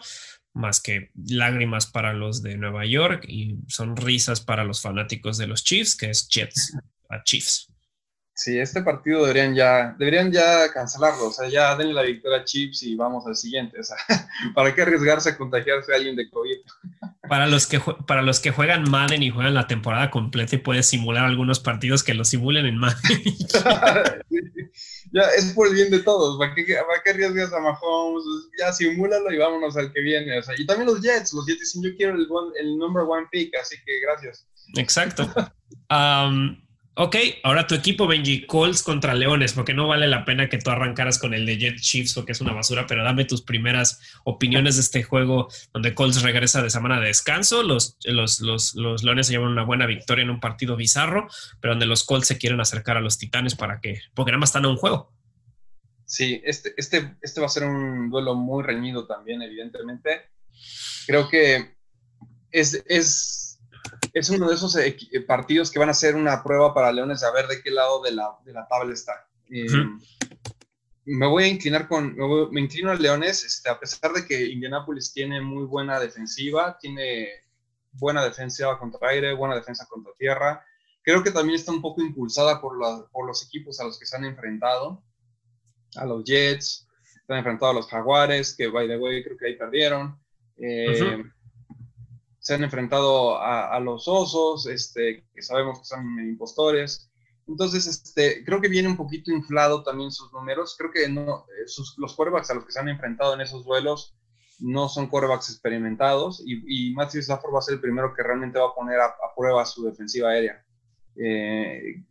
más 0.54 0.80
que 0.80 1.10
lágrimas 1.14 1.86
para 1.86 2.12
los 2.12 2.42
de 2.42 2.56
Nueva 2.56 2.86
York 2.86 3.24
y 3.28 3.58
sonrisas 3.68 4.40
para 4.40 4.64
los 4.64 4.80
fanáticos 4.80 5.38
de 5.38 5.46
los 5.46 5.64
Chiefs, 5.64 5.96
que 5.96 6.10
es 6.10 6.28
Jets 6.28 6.76
a 7.10 7.22
Chiefs. 7.22 7.70
Sí, 8.38 8.56
este 8.56 8.82
partido 8.82 9.22
deberían 9.22 9.52
ya, 9.52 9.96
deberían 9.98 10.30
ya 10.30 10.72
cancelarlo, 10.72 11.26
o 11.26 11.32
sea, 11.32 11.48
ya 11.48 11.74
denle 11.74 11.92
la 11.92 12.02
victoria 12.02 12.38
a 12.38 12.44
Chiefs 12.44 12.84
y 12.84 12.94
vamos 12.94 13.26
al 13.26 13.34
siguiente, 13.34 13.80
o 13.80 13.82
sea, 13.82 13.96
¿para 14.54 14.72
qué 14.72 14.82
arriesgarse 14.82 15.30
a 15.30 15.36
contagiarse 15.36 15.92
a 15.92 15.96
alguien 15.96 16.14
de 16.14 16.30
COVID? 16.30 16.58
Para 17.28 17.48
los, 17.48 17.66
que, 17.66 17.80
para 18.06 18.22
los 18.22 18.38
que 18.38 18.52
juegan 18.52 18.88
Madden 18.88 19.24
y 19.24 19.30
juegan 19.30 19.54
la 19.54 19.66
temporada 19.66 20.12
completa 20.12 20.54
y 20.54 20.58
puedes 20.58 20.86
simular 20.86 21.24
algunos 21.24 21.58
partidos 21.58 22.04
que 22.04 22.14
lo 22.14 22.24
simulen 22.24 22.66
en 22.66 22.78
Madden. 22.78 23.20
ya, 25.12 25.22
es 25.36 25.52
por 25.52 25.66
el 25.66 25.74
bien 25.74 25.90
de 25.90 25.98
todos, 25.98 26.38
¿para 26.38 26.54
qué, 26.54 26.62
para 26.62 27.02
qué 27.02 27.10
arriesgas 27.10 27.52
a 27.52 27.58
Mahomes? 27.58 28.22
Ya 28.56 28.72
simúlalo 28.72 29.32
y 29.32 29.38
vámonos 29.38 29.76
al 29.76 29.92
que 29.92 30.00
viene, 30.00 30.38
o 30.38 30.42
sea, 30.44 30.54
y 30.56 30.64
también 30.64 30.86
los 30.86 31.02
Jets, 31.02 31.32
los 31.32 31.44
Jets 31.44 31.58
dicen 31.58 31.82
yo 31.82 31.90
quiero 31.96 32.14
el, 32.14 32.28
el 32.60 32.78
number 32.78 33.02
one 33.02 33.26
pick, 33.32 33.52
así 33.60 33.74
que 33.84 33.98
gracias. 34.00 34.46
Exacto. 34.76 35.28
Um, 35.90 36.56
Ok, 37.00 37.14
ahora 37.44 37.64
tu 37.64 37.76
equipo, 37.76 38.08
Benji, 38.08 38.44
Colts 38.44 38.82
contra 38.82 39.14
Leones, 39.14 39.52
porque 39.52 39.72
no 39.72 39.86
vale 39.86 40.08
la 40.08 40.24
pena 40.24 40.48
que 40.48 40.58
tú 40.58 40.70
arrancaras 40.70 41.20
con 41.20 41.32
el 41.32 41.46
de 41.46 41.56
Jet 41.56 41.76
Chiefs 41.78 42.12
porque 42.12 42.32
es 42.32 42.40
una 42.40 42.52
basura, 42.52 42.88
pero 42.88 43.04
dame 43.04 43.24
tus 43.24 43.40
primeras 43.40 44.00
opiniones 44.24 44.74
de 44.74 44.80
este 44.80 45.04
juego 45.04 45.46
donde 45.72 45.94
Colts 45.94 46.22
regresa 46.22 46.60
de 46.60 46.70
semana 46.70 46.98
de 46.98 47.06
descanso, 47.06 47.62
los, 47.62 47.96
los, 48.02 48.40
los, 48.40 48.74
los 48.74 49.04
Leones 49.04 49.28
se 49.28 49.34
llevan 49.34 49.52
una 49.52 49.62
buena 49.62 49.86
victoria 49.86 50.24
en 50.24 50.30
un 50.30 50.40
partido 50.40 50.74
bizarro, 50.74 51.28
pero 51.60 51.74
donde 51.74 51.86
los 51.86 52.02
Colts 52.02 52.26
se 52.26 52.36
quieren 52.36 52.60
acercar 52.60 52.96
a 52.96 53.00
los 53.00 53.16
Titanes 53.16 53.54
para 53.54 53.78
que, 53.78 54.00
porque 54.12 54.32
nada 54.32 54.40
más 54.40 54.48
están 54.48 54.64
en 54.64 54.72
un 54.72 54.76
juego. 54.76 55.12
Sí, 56.04 56.42
este, 56.44 56.74
este, 56.76 57.16
este 57.22 57.40
va 57.40 57.46
a 57.46 57.50
ser 57.50 57.62
un 57.62 58.10
duelo 58.10 58.34
muy 58.34 58.64
reñido 58.64 59.06
también, 59.06 59.40
evidentemente. 59.40 60.32
Creo 61.06 61.28
que 61.28 61.76
es, 62.50 62.82
es 62.88 63.47
es 64.12 64.30
uno 64.30 64.48
de 64.48 64.54
esos 64.54 64.76
eh, 64.76 64.96
eh, 65.12 65.20
partidos 65.20 65.70
que 65.70 65.78
van 65.78 65.90
a 65.90 65.94
ser 65.94 66.16
una 66.16 66.42
prueba 66.42 66.74
para 66.74 66.92
Leones 66.92 67.22
a 67.22 67.32
ver 67.32 67.46
de 67.46 67.62
qué 67.62 67.70
lado 67.70 68.02
de 68.02 68.12
la, 68.12 68.36
de 68.44 68.52
la 68.52 68.66
tabla 68.66 68.92
está. 68.92 69.28
Eh, 69.50 69.66
me 71.04 71.26
voy 71.26 71.44
a 71.44 71.48
inclinar 71.48 71.88
con, 71.88 72.16
me, 72.50 72.60
inclino 72.60 72.90
a 72.90 72.94
Leones, 72.94 73.44
este, 73.44 73.70
a 73.70 73.78
pesar 73.78 74.12
de 74.12 74.26
que 74.26 74.46
Indianapolis 74.46 75.12
tiene 75.12 75.40
muy 75.40 75.64
buena 75.64 75.98
defensiva, 75.98 76.76
tiene 76.78 77.28
buena 77.92 78.22
defensiva 78.22 78.78
contra 78.78 79.08
aire, 79.08 79.32
buena 79.32 79.54
defensa 79.54 79.86
contra 79.88 80.12
tierra. 80.18 80.64
Creo 81.02 81.22
que 81.22 81.30
también 81.30 81.58
está 81.58 81.72
un 81.72 81.80
poco 81.80 82.02
impulsada 82.02 82.60
por, 82.60 82.76
por 83.10 83.26
los 83.26 83.46
equipos 83.46 83.80
a 83.80 83.84
los 83.84 83.98
que 83.98 84.04
se 84.04 84.16
han 84.16 84.24
enfrentado, 84.24 85.02
a 85.96 86.04
los 86.04 86.24
Jets, 86.24 86.86
se 87.26 87.32
han 87.32 87.38
enfrentado 87.38 87.72
a 87.72 87.74
los 87.74 87.88
Jaguares, 87.88 88.54
que 88.54 88.68
by 88.68 88.86
the 88.86 88.98
way 88.98 89.24
creo 89.24 89.38
que 89.38 89.46
ahí 89.46 89.56
perdieron 89.56 90.20
se 92.48 92.54
han 92.54 92.64
enfrentado 92.64 93.38
a, 93.38 93.78
los 93.78 94.08
osos, 94.08 94.66
este, 94.68 95.22
que 95.34 95.42
sabemos 95.42 95.80
que 95.80 95.84
son 95.84 96.18
impostores. 96.18 97.10
Entonces, 97.46 97.86
este, 97.86 98.42
creo 98.42 98.58
que 98.58 98.70
viene 98.70 98.88
un 98.88 98.96
poquito 98.96 99.30
inflado 99.30 99.82
también 99.82 100.10
sus 100.10 100.32
números. 100.32 100.74
Creo 100.78 100.90
que 100.90 101.10
no, 101.10 101.44
eh, 101.44 101.66
los 101.98 102.14
quarterbacks 102.14 102.48
a 102.48 102.54
los 102.54 102.64
que 102.64 102.72
se 102.72 102.80
han 102.80 102.88
enfrentado 102.88 103.34
en 103.34 103.42
esos 103.42 103.66
duelos 103.66 104.16
no 104.60 104.88
son 104.88 105.08
quarterbacks 105.08 105.50
experimentados 105.50 106.42
y, 106.42 106.88
y 106.90 106.94
Matthew 106.94 107.20
Stafford 107.20 107.54
va 107.54 107.58
a 107.58 107.62
ser 107.62 107.74
el 107.74 107.80
primero 107.82 108.14
que 108.14 108.22
realmente 108.22 108.58
va 108.58 108.68
a 108.68 108.74
poner 108.74 108.98
a, 108.98 109.14
prueba 109.36 109.66
su 109.66 109.84
defensiva 109.84 110.30
aérea. 110.30 110.64
Eh, 111.16 112.02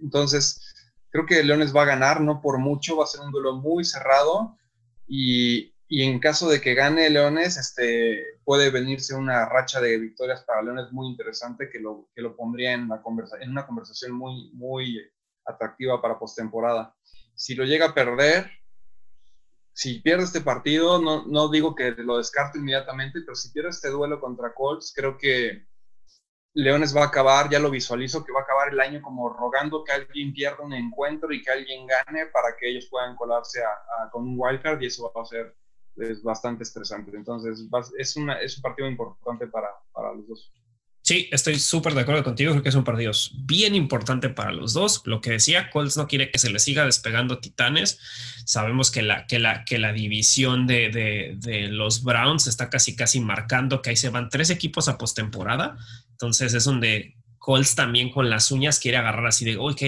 entonces, 0.00 0.72
creo 1.10 1.26
que 1.26 1.42
Leones 1.42 1.74
va 1.74 1.82
a 1.82 1.86
ganar, 1.96 2.20
no 2.20 2.40
por 2.40 2.58
mucho, 2.58 2.96
va 2.96 3.02
a 3.02 3.08
ser 3.08 3.22
un 3.22 3.32
duelo 3.32 3.56
muy 3.56 3.84
cerrado 3.84 4.56
y, 5.08 5.74
y 5.92 6.04
en 6.04 6.20
caso 6.20 6.48
de 6.48 6.60
que 6.60 6.74
gane 6.74 7.10
Leones, 7.10 7.56
este, 7.56 8.38
puede 8.44 8.70
venirse 8.70 9.12
una 9.12 9.48
racha 9.48 9.80
de 9.80 9.98
victorias 9.98 10.44
para 10.44 10.62
Leones 10.62 10.92
muy 10.92 11.08
interesante 11.08 11.68
que 11.68 11.80
lo, 11.80 12.08
que 12.14 12.22
lo 12.22 12.36
pondría 12.36 12.74
en, 12.74 12.86
la 12.86 13.02
conversa 13.02 13.38
en 13.40 13.50
una 13.50 13.66
conversación 13.66 14.12
muy, 14.12 14.52
muy 14.52 15.00
atractiva 15.44 16.00
para 16.00 16.16
postemporada. 16.16 16.94
Si 17.34 17.56
lo 17.56 17.64
llega 17.64 17.86
a 17.86 17.94
perder, 17.94 18.48
si 19.72 19.98
pierde 19.98 20.22
este 20.22 20.42
partido, 20.42 21.02
no, 21.02 21.26
no 21.26 21.50
digo 21.50 21.74
que 21.74 21.90
lo 21.90 22.18
descarte 22.18 22.58
inmediatamente, 22.58 23.22
pero 23.22 23.34
si 23.34 23.50
pierde 23.50 23.70
este 23.70 23.88
duelo 23.88 24.20
contra 24.20 24.54
Colts, 24.54 24.92
creo 24.94 25.18
que 25.18 25.66
Leones 26.54 26.96
va 26.96 27.02
a 27.02 27.06
acabar, 27.06 27.50
ya 27.50 27.58
lo 27.58 27.68
visualizo, 27.68 28.24
que 28.24 28.32
va 28.32 28.40
a 28.40 28.44
acabar 28.44 28.72
el 28.72 28.78
año 28.78 29.02
como 29.02 29.28
rogando 29.28 29.82
que 29.82 29.90
alguien 29.90 30.32
pierda 30.32 30.62
un 30.62 30.72
encuentro 30.72 31.32
y 31.32 31.42
que 31.42 31.50
alguien 31.50 31.88
gane 31.88 32.26
para 32.26 32.56
que 32.56 32.70
ellos 32.70 32.86
puedan 32.88 33.16
colarse 33.16 33.60
con 34.12 34.22
un 34.22 34.36
wildcard 34.38 34.80
y 34.82 34.86
eso 34.86 35.12
va 35.12 35.20
a 35.20 35.24
ser 35.24 35.56
es 35.96 36.22
bastante 36.22 36.62
estresante. 36.62 37.10
Entonces, 37.16 37.58
es, 37.98 38.16
una, 38.16 38.40
es 38.40 38.56
un 38.56 38.62
partido 38.62 38.88
importante 38.88 39.46
para, 39.46 39.68
para 39.92 40.14
los 40.14 40.28
dos. 40.28 40.52
Sí, 41.02 41.28
estoy 41.32 41.58
súper 41.58 41.94
de 41.94 42.02
acuerdo 42.02 42.22
contigo. 42.22 42.52
Creo 42.52 42.62
que 42.62 42.68
es 42.68 42.74
un 42.74 42.84
partido 42.84 43.12
bien 43.44 43.74
importante 43.74 44.28
para 44.28 44.52
los 44.52 44.74
dos. 44.74 45.02
Lo 45.06 45.20
que 45.20 45.32
decía, 45.32 45.70
Colts 45.70 45.96
no 45.96 46.06
quiere 46.06 46.30
que 46.30 46.38
se 46.38 46.50
le 46.50 46.58
siga 46.58 46.84
despegando 46.84 47.40
Titanes. 47.40 47.98
Sabemos 48.44 48.90
que 48.90 49.02
la, 49.02 49.26
que 49.26 49.38
la, 49.38 49.64
que 49.64 49.78
la 49.78 49.92
división 49.92 50.66
de, 50.66 50.90
de, 50.90 51.36
de 51.38 51.68
los 51.68 52.04
Browns 52.04 52.46
está 52.46 52.68
casi, 52.68 52.96
casi 52.96 53.20
marcando 53.20 53.80
que 53.80 53.90
ahí 53.90 53.96
se 53.96 54.10
van 54.10 54.28
tres 54.28 54.50
equipos 54.50 54.88
a 54.88 54.98
postemporada. 54.98 55.78
Entonces 56.10 56.52
es 56.52 56.64
donde 56.64 57.16
Colts 57.38 57.74
también 57.74 58.10
con 58.10 58.28
las 58.28 58.52
uñas 58.52 58.78
quiere 58.78 58.98
agarrar 58.98 59.26
así 59.26 59.46
de, 59.46 59.56
ok, 59.56 59.82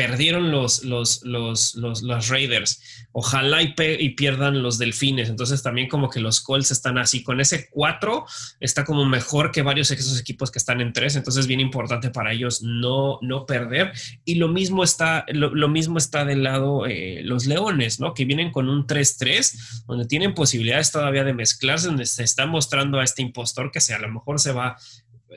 perdieron 0.00 0.50
los, 0.50 0.82
los, 0.82 1.22
los, 1.24 1.74
los, 1.74 2.28
Raiders, 2.30 2.80
ojalá 3.12 3.62
y, 3.62 3.74
y, 3.76 4.08
pierdan 4.14 4.62
los 4.62 4.78
Delfines, 4.78 5.28
entonces 5.28 5.62
también 5.62 5.90
como 5.90 6.08
que 6.08 6.20
los 6.20 6.40
Colts 6.40 6.70
están 6.70 6.96
así, 6.96 7.22
con 7.22 7.38
ese 7.38 7.68
4 7.68 8.24
está 8.60 8.86
como 8.86 9.04
mejor 9.04 9.52
que 9.52 9.60
varios 9.60 9.90
de 9.90 9.96
esos 9.96 10.18
equipos 10.18 10.50
que 10.50 10.58
están 10.58 10.80
en 10.80 10.94
3, 10.94 11.16
entonces 11.16 11.40
es 11.40 11.46
bien 11.46 11.60
importante 11.60 12.08
para 12.08 12.32
ellos 12.32 12.62
no, 12.62 13.18
no 13.20 13.44
perder, 13.44 13.92
y 14.24 14.36
lo 14.36 14.48
mismo 14.48 14.84
está, 14.84 15.26
lo, 15.28 15.68
mismo 15.68 15.98
está 15.98 16.24
del 16.24 16.44
lado 16.44 16.86
eh, 16.86 17.20
los 17.22 17.44
Leones, 17.44 18.00
¿no? 18.00 18.14
Que 18.14 18.24
vienen 18.24 18.52
con 18.52 18.70
un 18.70 18.86
3-3, 18.86 19.84
donde 19.86 20.06
tienen 20.06 20.32
posibilidades 20.32 20.92
todavía 20.92 21.24
de 21.24 21.34
mezclarse, 21.34 21.88
donde 21.88 22.06
se 22.06 22.24
está 22.24 22.46
mostrando 22.46 23.00
a 23.00 23.04
este 23.04 23.20
impostor 23.20 23.70
que 23.70 23.80
se, 23.80 23.92
a 23.92 23.98
lo 23.98 24.10
mejor 24.10 24.40
se 24.40 24.52
va. 24.52 24.78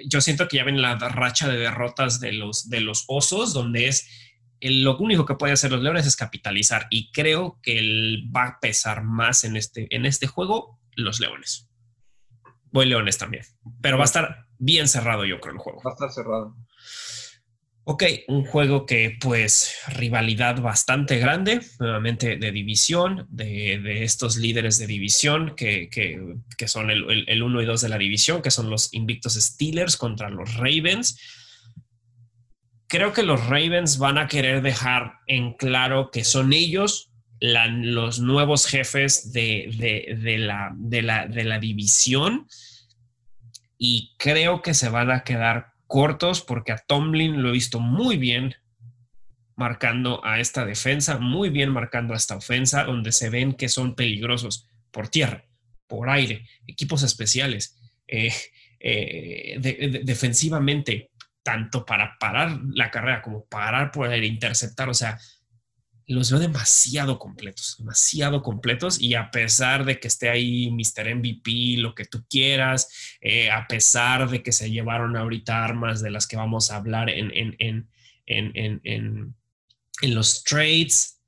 Yo 0.06 0.22
siento 0.22 0.48
que 0.48 0.58
ya 0.58 0.64
ven 0.64 0.82
la 0.82 0.96
racha 0.96 1.50
de 1.50 1.58
derrotas 1.58 2.22
de 2.22 2.32
los, 2.32 2.70
de 2.70 2.80
los 2.80 3.04
osos, 3.08 3.54
donde 3.54 3.90
es 3.90 4.23
lo 4.64 4.98
único 4.98 5.26
que 5.26 5.36
puede 5.36 5.54
hacer 5.54 5.72
los 5.72 5.82
Leones 5.82 6.08
es 6.08 6.16
capitalizar 6.16 6.88
y 6.90 7.12
creo 7.12 7.60
que 7.62 8.24
va 8.36 8.46
a 8.46 8.60
pesar 8.60 9.04
más 9.04 9.44
en 9.44 9.58
este, 9.58 9.88
en 9.96 10.06
este 10.06 10.28
juego 10.28 10.80
los 10.96 11.20
Leones. 11.20 11.70
Voy 12.72 12.88
Leones 12.88 13.18
también, 13.18 13.46
pero 13.82 13.98
va 13.98 14.04
a 14.04 14.06
estar 14.06 14.48
bien 14.58 14.88
cerrado 14.88 15.26
yo 15.26 15.40
creo 15.40 15.54
el 15.54 15.60
juego. 15.60 15.82
Va 15.86 15.92
a 15.92 15.94
estar 15.94 16.12
cerrado. 16.12 16.56
Ok, 17.86 18.04
un 18.30 18.46
juego 18.46 18.86
que 18.86 19.18
pues 19.20 19.76
rivalidad 19.88 20.62
bastante 20.62 21.20
grande, 21.20 21.60
nuevamente 21.80 22.38
de 22.38 22.52
división, 22.54 23.28
de, 23.30 24.04
estos 24.06 24.38
líderes 24.38 24.78
de 24.78 24.88
división 24.88 25.54
que, 25.58 25.90
son 26.66 26.90
el, 26.90 27.26
el, 27.28 27.44
1 27.44 27.62
y 27.62 27.66
2 27.66 27.82
de 27.82 27.90
la 27.90 27.98
división, 27.98 28.42
que 28.42 28.52
son 28.52 28.70
los 28.70 28.94
invictos 28.94 29.34
Steelers 29.34 29.98
contra 29.98 30.30
los 30.30 30.56
Ravens 30.56 31.20
creo 32.94 33.12
que 33.12 33.24
los 33.24 33.48
Ravens 33.48 33.98
van 33.98 34.20
a 34.20 34.28
querer 34.28 34.62
dejar 34.62 35.16
en 35.26 35.54
claro 35.54 36.12
que 36.12 36.24
son 36.24 36.54
ellos 36.54 37.10
los 37.40 38.20
nuevos 38.20 38.68
jefes 38.68 39.34
de, 39.34 39.66
la, 40.38 40.72
de, 40.78 41.02
la, 41.02 41.60
división. 41.60 42.48
Y 43.80 44.14
creo 44.20 44.62
que 44.62 44.76
se 44.76 44.90
van 44.90 45.10
a 45.10 45.24
quedar 45.24 45.74
cortos 45.88 46.42
porque 46.42 46.72
a 46.72 46.78
Tomlin 46.78 47.42
lo 47.42 47.50
he 47.50 47.54
visto 47.54 47.80
muy 47.80 48.18
bien 48.18 48.54
marcando 49.56 50.24
a 50.24 50.40
esta 50.40 50.64
defensa, 50.64 51.18
muy 51.18 51.50
bien 51.50 51.72
marcando 51.72 52.14
a 52.14 52.18
esta 52.18 52.36
ofensa, 52.36 52.84
donde 52.84 53.12
se 53.12 53.32
ven 53.32 53.54
que 53.54 53.70
son 53.70 53.96
peligrosos 53.96 54.68
por 54.92 55.08
tierra, 55.08 55.46
por 55.88 56.12
aire, 56.12 56.48
equipos 56.68 57.02
especiales, 57.02 57.76
eh, 58.08 58.32
eh, 58.80 60.02
defensivamente 60.04 61.10
tanto 61.44 61.86
para 61.86 62.18
parar 62.18 62.60
la 62.74 62.90
carrera 62.90 63.22
como 63.22 63.46
parar 63.46 63.92
por 63.92 64.12
el 64.12 64.24
interceptar, 64.24 64.90
o 64.90 64.94
sea, 64.94 65.20
los 66.08 66.32
veo 66.32 66.40
demasiado 66.40 67.18
completos, 67.18 67.76
demasiado 67.80 68.42
completos 68.42 69.00
y 69.00 69.16
a 69.16 69.32
pesar 69.32 69.86
de 69.86 70.00
que 70.00 70.08
esté 70.08 70.30
ahí 70.30 70.70
Mr. 70.70 71.16
MVP, 71.16 71.78
lo 71.78 71.96
que 71.96 72.06
tú 72.06 72.26
quieras, 72.30 73.18
eh, 73.22 73.50
a 73.52 73.68
pesar 73.68 74.30
de 74.30 74.44
que 74.44 74.52
se 74.52 74.70
llevaron 74.70 75.16
ahorita 75.16 75.64
armas 75.64 76.02
de 76.02 76.12
las 76.12 76.28
que 76.28 76.36
vamos 76.36 76.72
a 76.72 76.78
hablar 76.78 77.10
en, 77.10 77.32
en, 77.34 77.90
en, 78.26 78.82
en, 78.84 79.36
los 80.02 80.44
trades, 80.44 81.22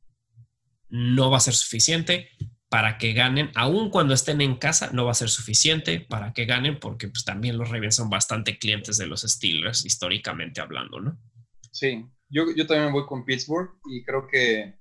no 0.90 1.30
va 1.30 1.38
a 1.38 1.42
ser 1.42 1.54
suficiente 1.54 2.30
para 2.76 2.98
que 2.98 3.14
ganen, 3.14 3.52
aun 3.56 3.90
cuando 3.90 4.14
estén 4.14 4.42
en 4.42 4.58
casa, 4.58 4.90
no 4.92 5.06
va 5.06 5.12
a 5.12 5.14
ser 5.14 5.30
suficiente 5.30 6.02
para 6.02 6.34
que 6.34 6.44
ganen, 6.44 6.78
porque 6.78 7.08
pues, 7.08 7.24
también 7.24 7.58
los 7.58 7.70
Ravens 7.70 7.96
son 7.96 8.10
bastante 8.10 8.60
clientes 8.60 8.98
de 8.98 9.08
los 9.08 9.22
Steelers, 9.22 9.86
históricamente 9.86 10.60
hablando, 10.60 11.00
¿no? 11.00 11.18
Sí, 11.72 12.06
yo, 12.28 12.48
yo 12.54 12.68
también 12.68 12.92
voy 12.92 13.06
con 13.06 13.24
Pittsburgh 13.24 13.70
y 13.86 14.04
creo 14.04 14.28
que 14.28 14.78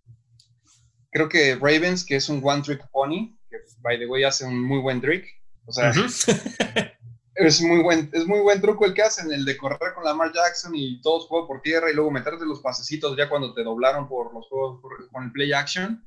creo 1.13 1.29
que 1.29 1.55
Ravens, 1.55 2.05
que 2.05 2.17
es 2.17 2.29
un 2.29 2.41
one 2.43 2.63
trick 2.63 2.85
pony, 2.91 3.39
que 3.49 3.59
by 3.79 3.97
the 3.97 4.07
way 4.07 4.25
hace 4.25 4.45
un 4.45 4.61
muy 4.61 4.81
buen 4.81 5.01
trick, 5.01 5.25
o 5.65 5.73
sea, 5.73 5.93
es 7.37 7.63
muy 7.63 7.81
buen, 7.81 8.11
es 8.13 8.27
muy 8.27 8.41
buen 8.41 8.61
truco 8.61 8.87
el 8.87 8.95
que 8.95 9.03
hacen, 9.03 9.33
el 9.33 9.45
de 9.45 9.57
correr 9.57 9.95
con 9.95 10.03
Lamar 10.03 10.33
Jackson 10.33 10.73
y 10.75 11.01
todos 11.01 11.29
juegan 11.29 11.47
por 11.47 11.63
tierra 11.63 11.93
y 11.93 11.95
luego 11.95 12.11
meterte 12.11 12.45
los 12.45 12.59
pasecitos 12.59 13.17
ya 13.17 13.29
cuando 13.29 13.55
te 13.55 13.63
doblaron 13.63 14.09
por 14.09 14.35
los 14.35 14.49
juegos 14.49 14.81
con 15.13 15.23
el 15.23 15.31
play 15.31 15.53
action 15.53 16.05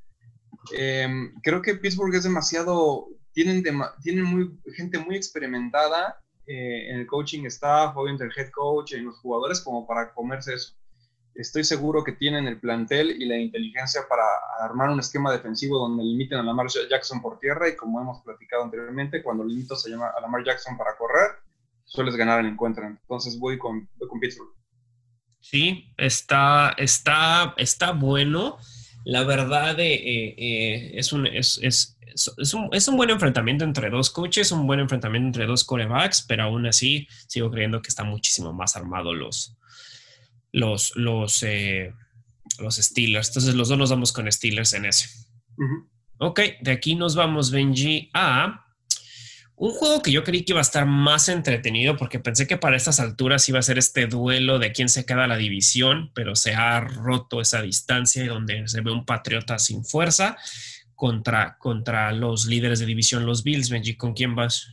Em, 0.72 1.34
creo 1.42 1.62
que 1.62 1.76
Pittsburgh 1.76 2.14
es 2.16 2.24
demasiado, 2.24 3.08
tienen, 3.34 3.64
tienen 4.02 4.24
muy, 4.26 4.60
gente 4.76 4.98
muy 5.00 5.16
experimentada 5.16 6.20
eh, 6.46 6.90
en 6.90 7.00
el 7.00 7.08
coaching 7.08 7.46
staff, 7.46 7.96
obviamente 7.96 8.24
el 8.24 8.32
head 8.36 8.52
coach, 8.52 8.94
en 8.94 9.06
los 9.06 9.18
jugadores, 9.20 9.62
como 9.62 9.86
para 9.86 10.14
comerse 10.14 10.54
eso. 10.54 10.74
Estoy 11.36 11.64
seguro 11.64 12.04
que 12.04 12.14
tienen 12.14 12.48
el 12.48 12.60
plantel 12.60 13.12
y 13.12 13.26
la 13.26 13.38
inteligencia 13.38 14.02
para 14.10 14.24
armar 14.60 14.90
un 14.90 15.00
esquema 15.00 15.32
defensivo 15.32 15.78
donde 15.78 16.04
limiten 16.04 16.40
a 16.40 16.44
Lamar 16.44 16.68
Jackson 16.90 17.22
por 17.22 17.40
tierra 17.40 17.70
y 17.70 17.76
como 17.76 18.02
hemos 18.02 18.24
platicado 18.24 18.64
anteriormente, 18.64 19.22
cuando 19.22 19.44
limitas 19.44 19.86
a, 19.86 20.20
Lamar 20.22 20.44
Jackson 20.44 20.76
para 20.78 20.98
correr, 20.98 21.32
sueles 21.86 22.16
ganar 22.16 22.40
el 22.40 22.48
encuentro. 22.48 22.88
Entonces 22.88 23.38
voy 23.38 23.60
con, 23.60 23.88
voy 23.98 24.10
con 24.10 24.20
Pittsburgh. 24.20 24.52
Sí, 25.40 25.94
está, 25.96 26.74
está, 26.78 27.54
está 27.58 27.92
bueno. 27.92 28.58
La 29.08 29.24
verdad 29.24 29.80
eh, 29.80 30.36
eh, 30.38 30.92
es, 30.96 31.14
un, 31.14 31.28
es, 31.28 31.62
es, 31.64 31.98
es, 32.14 32.54
un, 32.54 32.68
es, 32.74 32.90
un, 32.90 32.98
buen 32.98 33.10
enfrentamiento 33.10 33.64
entre 33.64 33.90
dos 33.90 34.10
coaches, 34.10 34.52
un 34.52 34.68
buen 34.68 34.82
enfrentamiento 34.82 35.28
entre 35.28 35.46
dos 35.46 35.64
corebacks, 35.64 36.26
pero 36.28 36.44
aún 36.44 36.66
así 36.66 37.08
sigo 37.26 37.50
creyendo 37.50 37.82
que 37.82 37.88
está 37.88 38.04
muchísimo 38.04 38.52
más 38.52 38.76
armado 38.76 39.14
los, 39.14 39.56
los, 40.52 40.94
los, 40.98 41.42
eh, 41.44 41.94
los 42.60 42.76
Steelers. 42.76 43.30
Entonces 43.30 43.56
los 43.56 43.70
dos 43.70 43.78
nos 43.78 43.92
vamos 43.92 44.12
con 44.12 44.30
Steelers 44.30 44.74
en 44.74 44.84
ese. 44.84 45.08
Ok, 46.18 46.42
de 46.60 46.72
aquí 46.72 46.96
nos 46.96 47.16
vamos, 47.16 47.50
Benji, 47.50 48.10
a 48.14 48.67
un 49.60 49.72
juego 49.72 50.04
que 50.04 50.12
yo 50.12 50.24
creí 50.24 50.46
que 50.46 50.54
iba 50.54 50.60
a 50.60 50.62
estar 50.62 50.86
más 50.86 51.30
entretenido 51.30 51.98
porque 51.98 52.20
pensé 52.20 52.46
que 52.46 52.58
para 52.58 52.78
estas 52.78 53.00
alturas 53.00 53.50
iba 53.50 53.58
a 53.58 53.64
ser 53.64 53.80
este 53.80 54.06
duelo 54.06 54.60
de 54.60 54.72
quién 54.72 54.88
se 54.88 55.04
queda 55.04 55.26
la 55.26 55.36
división, 55.36 56.12
pero 56.14 56.36
se 56.36 56.54
ha 56.54 56.80
roto 56.80 57.42
esa 57.42 57.64
distancia 57.64 58.24
y 58.24 58.28
donde 58.28 58.68
se 58.68 58.82
ve 58.82 58.92
un 58.92 59.04
Patriota 59.04 59.58
sin 59.58 59.84
fuerza 59.84 60.38
contra, 60.94 61.58
contra 61.58 62.12
los 62.12 62.46
líderes 62.46 62.80
de 62.80 62.86
división, 62.86 63.26
los 63.26 63.44
Bills. 63.44 63.72
Benji, 63.72 63.98
¿con 63.98 64.14
quién 64.14 64.36
vas? 64.36 64.68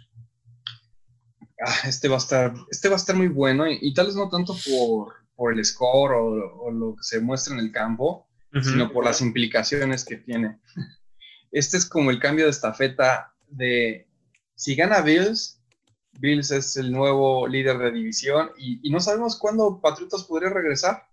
Ah, 1.66 1.88
este, 1.88 2.08
va 2.08 2.16
a 2.16 2.18
estar, 2.18 2.54
este 2.70 2.90
va 2.90 2.96
a 2.96 2.98
estar 2.98 3.16
muy 3.16 3.28
bueno 3.28 3.64
y, 3.66 3.94
tal 3.94 4.06
vez 4.06 4.16
no 4.16 4.28
tanto 4.28 4.54
por, 4.66 5.14
por 5.34 5.54
el 5.54 5.64
score 5.64 6.12
o, 6.12 6.70
lo 6.70 6.94
que 6.96 7.02
se 7.02 7.20
muestra 7.20 7.54
en 7.54 7.60
el 7.60 7.72
campo, 7.72 8.28
sino 8.62 8.92
por 8.92 9.06
las 9.06 9.22
implicaciones 9.22 10.04
que 10.04 10.18
tiene. 10.18 10.58
Este 11.50 11.76
es 11.76 11.86
como 11.86 12.10
el 12.10 12.18
cambio 12.18 12.46
de 12.46 12.50
estafeta 12.50 13.32
de 13.46 14.08
si 14.54 14.74
gana 14.74 15.00
Bills, 15.00 15.60
Bills 16.18 16.50
es 16.50 16.76
el 16.76 16.92
nuevo 16.92 17.46
líder 17.46 17.78
de 17.78 17.90
división 17.90 18.50
y, 18.56 18.90
no 18.90 19.00
sabemos 19.00 19.36
cuándo 19.36 19.80
Patriotas 19.80 20.24
podría 20.24 20.50
regresar 20.50 21.06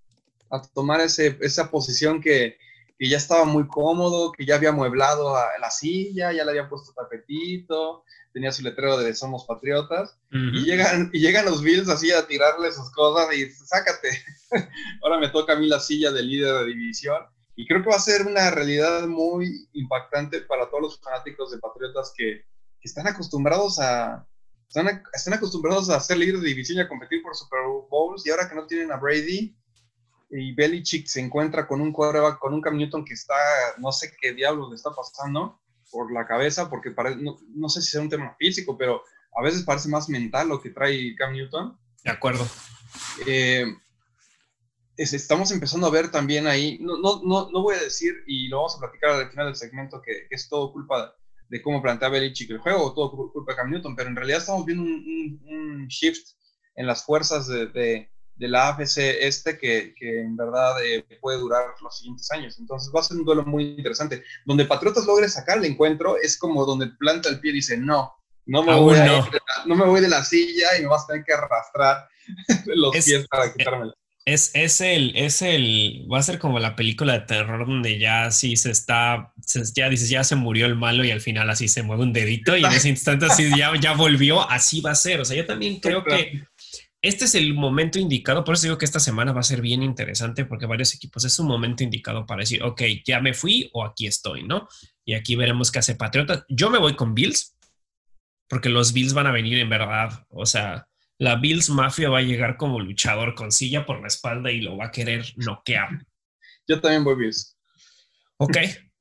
a 0.50 0.62
tomar 0.62 1.02
ese, 1.02 1.38
esa 1.42 1.72
posición 1.72 2.22
que, 2.22 2.58
ya 3.00 3.18
estaba 3.18 3.46
muy 3.46 3.68
cómodo, 3.68 4.32
que 4.32 4.46
ya 4.46 4.54
había 4.54 4.72
mueblado 4.72 5.34
la 5.60 5.72
silla, 5.72 6.32
ya 6.32 6.46
le 6.46 6.52
había 6.52 6.70
puesto 6.70 6.94
tapetito, 6.94 8.04
tenía 8.32 8.52
su 8.52 8.62
letrero 8.62 8.96
de 8.98 9.16
Somos 9.16 9.46
Patriotas, 9.46 10.20
y, 10.30 10.66
llegan, 10.66 11.10
y 11.12 11.20
llegan 11.20 11.46
los 11.46 11.64
Bills 11.64 11.90
así 11.90 12.12
a 12.12 12.28
tirarle 12.28 12.72
sus 12.72 12.92
cosas 12.92 13.34
y 13.36 13.50
sácate, 13.50 14.10
ahora 15.02 15.18
me 15.18 15.30
toca 15.30 15.54
a 15.54 15.56
mí 15.56 15.68
la 15.68 15.80
silla 15.80 16.12
de 16.12 16.22
líder 16.22 16.54
de 16.60 16.66
división. 16.68 17.24
Y 17.56 17.68
creo 17.68 17.82
que 17.82 17.90
va 17.90 17.96
a 17.96 18.00
ser 18.00 18.28
una 18.28 18.52
realidad 18.52 19.08
muy 19.08 19.68
impactante 19.74 20.42
para 20.42 20.70
todos 20.70 20.82
los 20.82 21.00
fanáticos 21.00 21.52
de 21.52 21.58
Patriotas 21.58 22.14
que, 22.16 22.46
que 22.82 22.88
están 22.88 23.08
acostumbrados 23.08 23.80
a, 23.80 24.28
están, 24.68 25.34
acostumbrados 25.34 25.90
a 25.90 26.00
ser 26.00 26.18
líderes 26.18 26.42
de 26.42 26.48
división 26.48 26.78
y 26.78 26.82
a 26.82 26.88
competir 26.88 27.22
por 27.22 27.36
Super 27.36 27.60
Bowls, 27.90 28.26
y 28.26 28.32
ahora 28.32 28.50
que 28.50 28.56
no 28.56 28.66
tienen 28.66 28.92
a 28.92 28.98
Brady, 28.98 29.56
y 30.30 30.54
Belichick 30.54 31.08
se 31.08 31.20
encuentra 31.20 31.68
con 31.68 31.82
un 31.82 31.92
quarterback, 31.92 32.40
con 32.40 32.54
un 32.54 32.62
Cam 32.62 32.78
Newton 32.78 33.04
que 33.04 33.14
está, 33.14 33.36
no 33.78 33.92
sé 33.92 34.14
qué 34.20 34.34
diablos 34.34 34.70
le 34.70 34.78
está 34.78 34.92
pasando 34.92 35.60
por 35.92 36.12
la 36.14 36.26
cabeza, 36.26 36.70
porque 36.70 36.92
parece, 36.92 37.22
no, 37.22 37.70
sé 37.70 37.82
si 37.82 37.92
sea 37.92 38.02
un 38.02 38.10
tema 38.10 38.34
físico, 38.40 38.78
pero 38.78 39.04
a 39.36 39.44
veces 39.44 39.64
parece 39.64 39.90
más 39.90 40.08
mental 40.08 40.48
lo 40.48 40.62
que 40.62 40.70
trae 40.70 41.16
Cam 41.16 41.34
Newton. 41.34 41.78
De 42.04 42.12
acuerdo. 42.12 42.48
Eh, 43.28 43.66
estamos 44.96 45.52
empezando 45.52 45.88
a 45.88 45.92
ver 45.92 46.12
también 46.12 46.48
ahí, 46.48 46.78
no, 46.80 46.98
no, 46.98 47.22
no, 47.24 47.50
no, 47.52 47.62
voy 47.62 47.76
a 47.76 47.84
decir, 47.84 48.24
y 48.26 48.48
lo 48.48 48.58
vamos 48.58 48.76
a 48.76 48.80
platicar 48.80 49.12
al 49.12 49.30
final 49.30 49.48
del 49.48 49.56
segmento, 49.56 50.02
que, 50.02 50.28
es 50.30 50.48
todo 50.48 50.72
culpa 50.72 51.14
de 51.52 51.62
cómo 51.62 51.82
plantea 51.82 52.08
Belichick 52.08 52.50
el 52.50 52.60
juego, 52.60 52.94
todo 52.94 53.12
culpa 53.12 53.52
de 53.52 53.58
Cam 53.58 53.70
Newton, 53.70 53.94
pero 53.94 54.08
en 54.08 54.16
realidad 54.16 54.40
estamos 54.40 54.66
viendo 54.66 54.84
un, 54.84 55.86
shift 55.90 56.30
en 56.76 56.88
las 56.88 57.04
fuerzas 57.04 57.46
de, 57.46 57.68
de, 57.68 58.48
la 58.48 58.70
AFC 58.70 58.98
este 59.20 59.60
que, 59.60 59.94
que 60.00 60.22
en 60.22 60.38
verdad 60.38 60.82
eh, 60.82 61.06
puede 61.20 61.40
durar 61.40 61.66
los 61.84 61.98
siguientes 61.98 62.32
años. 62.32 62.58
Entonces 62.58 62.90
va 62.96 63.02
a 63.02 63.04
ser 63.04 63.18
un 63.18 63.26
duelo 63.26 63.44
muy 63.44 63.76
interesante. 63.76 64.24
Donde 64.46 64.64
Patriotas 64.64 65.06
logre 65.06 65.28
sacar 65.28 65.58
el 65.58 65.66
encuentro 65.66 66.16
es 66.16 66.38
como 66.38 66.66
donde 66.66 66.88
planta 66.88 67.28
el 67.28 67.42
pie 67.42 67.52
y 67.52 67.56
dice, 67.56 67.76
no, 67.78 68.16
no 68.46 68.64
me, 68.64 68.80
voy, 68.80 68.98
no. 69.00 69.28
no 69.66 69.76
me 69.76 69.86
voy 69.86 70.00
de 70.00 70.08
la 70.08 70.24
silla 70.24 70.78
y 70.80 70.84
me 70.84 70.88
vas 70.88 71.04
a 71.04 71.08
tener 71.08 71.26
que 71.26 71.34
arrastrar 71.34 72.08
los 72.66 72.94
pies 72.94 73.28
para 73.28 73.52
quitármela. 73.52 73.94
Es, 74.24 74.52
es, 74.54 74.82
el, 74.82 75.14
es 75.16 75.42
el, 75.42 76.08
va 76.12 76.20
a 76.20 76.24
ser 76.24 76.38
como 76.38 76.60
la 76.60 76.76
película 76.76 77.14
de 77.14 77.22
terror 77.22 77.66
donde 77.66 77.98
ya 77.98 78.30
sí 78.30 78.56
se 78.56 78.70
está, 78.70 79.34
ya 79.76 79.90
dices, 79.90 80.10
ya 80.10 80.24
se 80.24 80.36
murió 80.36 80.68
el 80.68 80.76
malo 80.76 81.04
y 81.04 81.10
al 81.10 81.22
final 81.22 81.50
así 81.50 81.68
se 81.68 81.82
mueve 81.82 82.04
un 82.04 82.14
dedito 82.14 82.56
y 82.56 82.64
en 82.64 82.72
ese 82.72 82.90
instante 82.90 83.26
así 83.26 83.50
ya, 83.58 83.72
ya 83.80 83.94
volvió, 83.94 84.48
así 84.48 84.80
va 84.80 84.92
a 84.92 84.96
ser. 84.96 85.22
O 85.22 85.26
sea, 85.26 85.36
yo 85.36 85.46
también 85.48 85.80
creo 85.80 86.04
que 86.04 86.44
este 87.02 87.26
es 87.26 87.34
el 87.34 87.56
momento 87.56 87.98
indicado, 87.98 88.44
por 88.44 88.54
eso 88.54 88.68
digo 88.68 88.78
que 88.78 88.86
esta 88.86 89.00
semana 89.00 89.32
va 89.32 89.40
a 89.40 89.44
ser 89.44 89.60
bien 89.60 89.82
interesante 89.82 90.46
porque 90.46 90.68
varios 90.68 90.94
equipos 90.94 91.26
es 91.26 91.40
un 91.40 91.48
momento 91.48 91.84
indicado 91.84 92.28
para 92.28 92.42
decir, 92.42 92.62
ok, 92.62 92.82
ya 93.04 93.20
me 93.22 93.34
fui 93.34 93.72
o 93.74 93.84
aquí 93.84 94.06
estoy, 94.06 94.44
¿no? 94.44 94.68
Y 95.04 95.16
aquí 95.16 95.36
veremos 95.36 95.72
qué 95.72 95.80
hace 95.80 95.96
Patriota. 95.96 96.46
Yo 96.48 96.70
me 96.70 96.78
voy 96.78 96.96
con 96.96 97.16
Bills 97.16 97.58
porque 98.48 98.70
los 98.70 98.94
Bills 98.94 99.14
van 99.14 99.26
a 99.26 99.32
venir 99.32 99.58
en 99.58 99.70
verdad, 99.70 100.26
o 100.30 100.46
sea, 100.46 100.88
la 101.22 101.36
Bills 101.36 101.70
Mafia 101.70 102.10
va 102.10 102.18
a 102.18 102.24
llegar 102.24 102.58
como 102.58 102.80
luchador 102.80 103.36
con 103.36 103.52
silla 103.52 103.86
por 103.86 104.02
la 104.02 104.08
espalda 104.08 104.52
y 104.52 104.60
lo 104.60 104.76
va 104.76 104.86
a 104.86 104.92
querer 104.92 105.24
noquear. 105.36 106.04
Yo 106.68 106.82
también 106.82 107.04
voy 107.04 107.16
Bills. 107.16 107.60
Ok, 108.38 108.58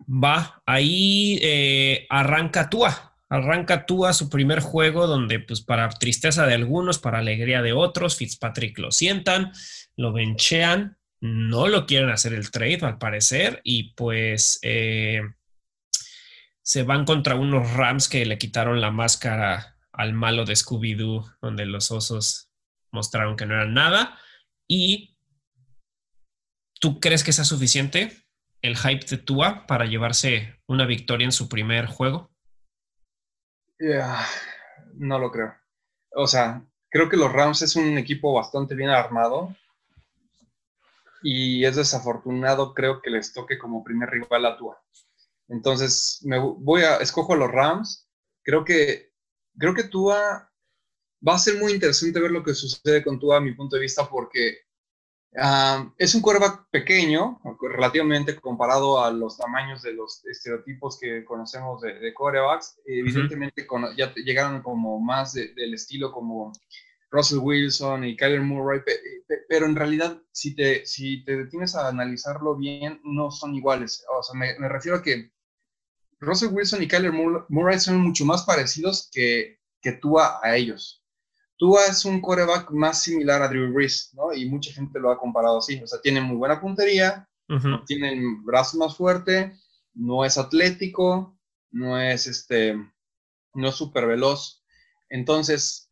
va. 0.06 0.62
Ahí 0.66 1.38
eh, 1.40 2.06
arranca 2.10 2.68
Tua. 2.68 3.16
Arranca 3.30 3.86
Tua 3.86 4.12
su 4.12 4.28
primer 4.28 4.60
juego 4.60 5.06
donde, 5.06 5.40
pues, 5.40 5.62
para 5.62 5.88
tristeza 5.88 6.44
de 6.46 6.52
algunos, 6.52 6.98
para 6.98 7.20
alegría 7.20 7.62
de 7.62 7.72
otros, 7.72 8.16
Fitzpatrick 8.16 8.78
lo 8.78 8.90
sientan, 8.90 9.52
lo 9.96 10.12
benchean, 10.12 10.98
no 11.22 11.68
lo 11.68 11.86
quieren 11.86 12.10
hacer 12.10 12.34
el 12.34 12.50
trade 12.50 12.80
al 12.82 12.98
parecer 12.98 13.62
y 13.64 13.94
pues 13.94 14.58
eh, 14.60 15.22
se 16.60 16.82
van 16.82 17.06
contra 17.06 17.34
unos 17.34 17.72
Rams 17.72 18.10
que 18.10 18.26
le 18.26 18.36
quitaron 18.36 18.82
la 18.82 18.90
máscara 18.90 19.69
al 19.92 20.12
malo 20.12 20.44
de 20.44 20.54
Scooby-Doo, 20.54 21.36
donde 21.40 21.66
los 21.66 21.90
osos 21.90 22.50
mostraron 22.92 23.36
que 23.36 23.46
no 23.46 23.54
eran 23.54 23.74
nada. 23.74 24.18
¿Y 24.66 25.16
tú 26.80 27.00
crees 27.00 27.24
que 27.24 27.32
sea 27.32 27.44
suficiente 27.44 28.24
el 28.62 28.76
hype 28.76 29.06
de 29.06 29.18
Tua 29.18 29.66
para 29.66 29.86
llevarse 29.86 30.60
una 30.66 30.86
victoria 30.86 31.24
en 31.24 31.32
su 31.32 31.48
primer 31.48 31.86
juego? 31.86 32.30
no 34.94 35.18
lo 35.18 35.30
creo. 35.30 35.54
O 36.14 36.26
sea, 36.26 36.62
creo 36.90 37.08
que 37.08 37.16
los 37.16 37.32
Rams 37.32 37.62
es 37.62 37.76
un 37.76 37.96
equipo 37.96 38.34
bastante 38.34 38.74
bien 38.74 38.90
armado 38.90 39.56
y 41.22 41.64
es 41.64 41.76
desafortunado, 41.76 42.74
creo 42.74 43.00
que 43.00 43.10
les 43.10 43.32
toque 43.32 43.58
como 43.58 43.84
primer 43.84 44.10
rival 44.10 44.46
a 44.46 44.56
Tua. 44.56 44.82
Entonces, 45.48 46.20
me 46.24 46.38
voy 46.38 46.82
a 46.82 46.96
escojo 46.96 47.34
a 47.34 47.36
los 47.36 47.50
Rams. 47.50 48.08
Creo 48.42 48.64
que 48.64 49.09
creo 49.58 49.74
que 49.74 49.84
Tua 49.84 50.50
va 51.26 51.34
a 51.34 51.38
ser 51.38 51.58
muy 51.58 51.72
interesante 51.72 52.20
ver 52.20 52.30
lo 52.30 52.42
que 52.42 52.54
sucede 52.54 53.02
con 53.02 53.18
Tua 53.18 53.38
a 53.38 53.40
mi 53.40 53.52
punto 53.52 53.76
de 53.76 53.82
vista 53.82 54.08
porque 54.08 54.58
ah, 55.36 55.92
es 55.98 56.14
un 56.14 56.22
quarterback 56.22 56.68
pequeño, 56.70 57.40
relativamente 57.60 58.38
comparado 58.40 59.02
a 59.02 59.10
los 59.10 59.36
tamaños 59.36 59.82
de 59.82 59.92
los 59.92 60.24
estereotipos 60.24 60.98
que 60.98 61.24
conocemos 61.24 61.80
de, 61.82 61.98
de 61.98 62.14
quarterbacks. 62.14 62.80
Evidentemente 62.86 63.66
ya 63.96 64.12
llegaron 64.14 64.62
como 64.62 64.98
más 65.00 65.34
del 65.34 65.74
estilo 65.74 66.10
como 66.10 66.52
Russell 67.10 67.38
Wilson 67.38 68.04
y 68.04 68.16
Kyler 68.16 68.40
Murray, 68.40 68.80
pero 69.48 69.66
en 69.66 69.76
realidad 69.76 70.22
si 70.32 70.54
te, 70.54 70.86
si 70.86 71.24
te 71.24 71.36
detienes 71.36 71.74
a 71.74 71.88
analizarlo 71.88 72.56
bien, 72.56 73.00
no 73.04 73.30
son 73.30 73.54
iguales. 73.54 74.04
O 74.16 74.22
sea, 74.22 74.38
me 74.38 74.68
refiero 74.68 74.98
a 74.98 75.02
que 75.02 75.32
Russell 76.20 76.52
Wilson 76.52 76.82
y 76.82 76.88
Kyler 76.88 77.12
Murray 77.48 77.80
son 77.80 77.98
mucho 77.98 78.24
más 78.24 78.42
parecidos 78.42 79.08
que, 79.12 79.58
que 79.80 79.92
Tua 79.92 80.38
a 80.42 80.56
ellos. 80.56 81.02
Tua 81.56 81.86
es 81.86 82.04
un 82.04 82.20
coreback 82.20 82.70
más 82.70 83.02
similar 83.02 83.42
a 83.42 83.48
Drew 83.48 83.72
Brees, 83.72 84.10
¿no? 84.14 84.32
Y 84.32 84.48
mucha 84.48 84.72
gente 84.72 84.98
lo 84.98 85.10
ha 85.10 85.18
comparado 85.18 85.58
así. 85.58 85.80
O 85.82 85.86
sea, 85.86 86.00
tiene 86.00 86.20
muy 86.20 86.36
buena 86.36 86.60
puntería, 86.60 87.28
tiene 87.86 88.12
el 88.12 88.36
brazo 88.42 88.78
más 88.78 88.96
fuerte, 88.96 89.56
no 89.92 90.24
es 90.24 90.38
atlético, 90.38 91.36
no 91.70 92.00
es 92.00 92.26
este, 92.26 92.76
no 93.54 93.68
es 93.68 93.74
súper 93.74 94.06
veloz. 94.06 94.62
Entonces, 95.08 95.90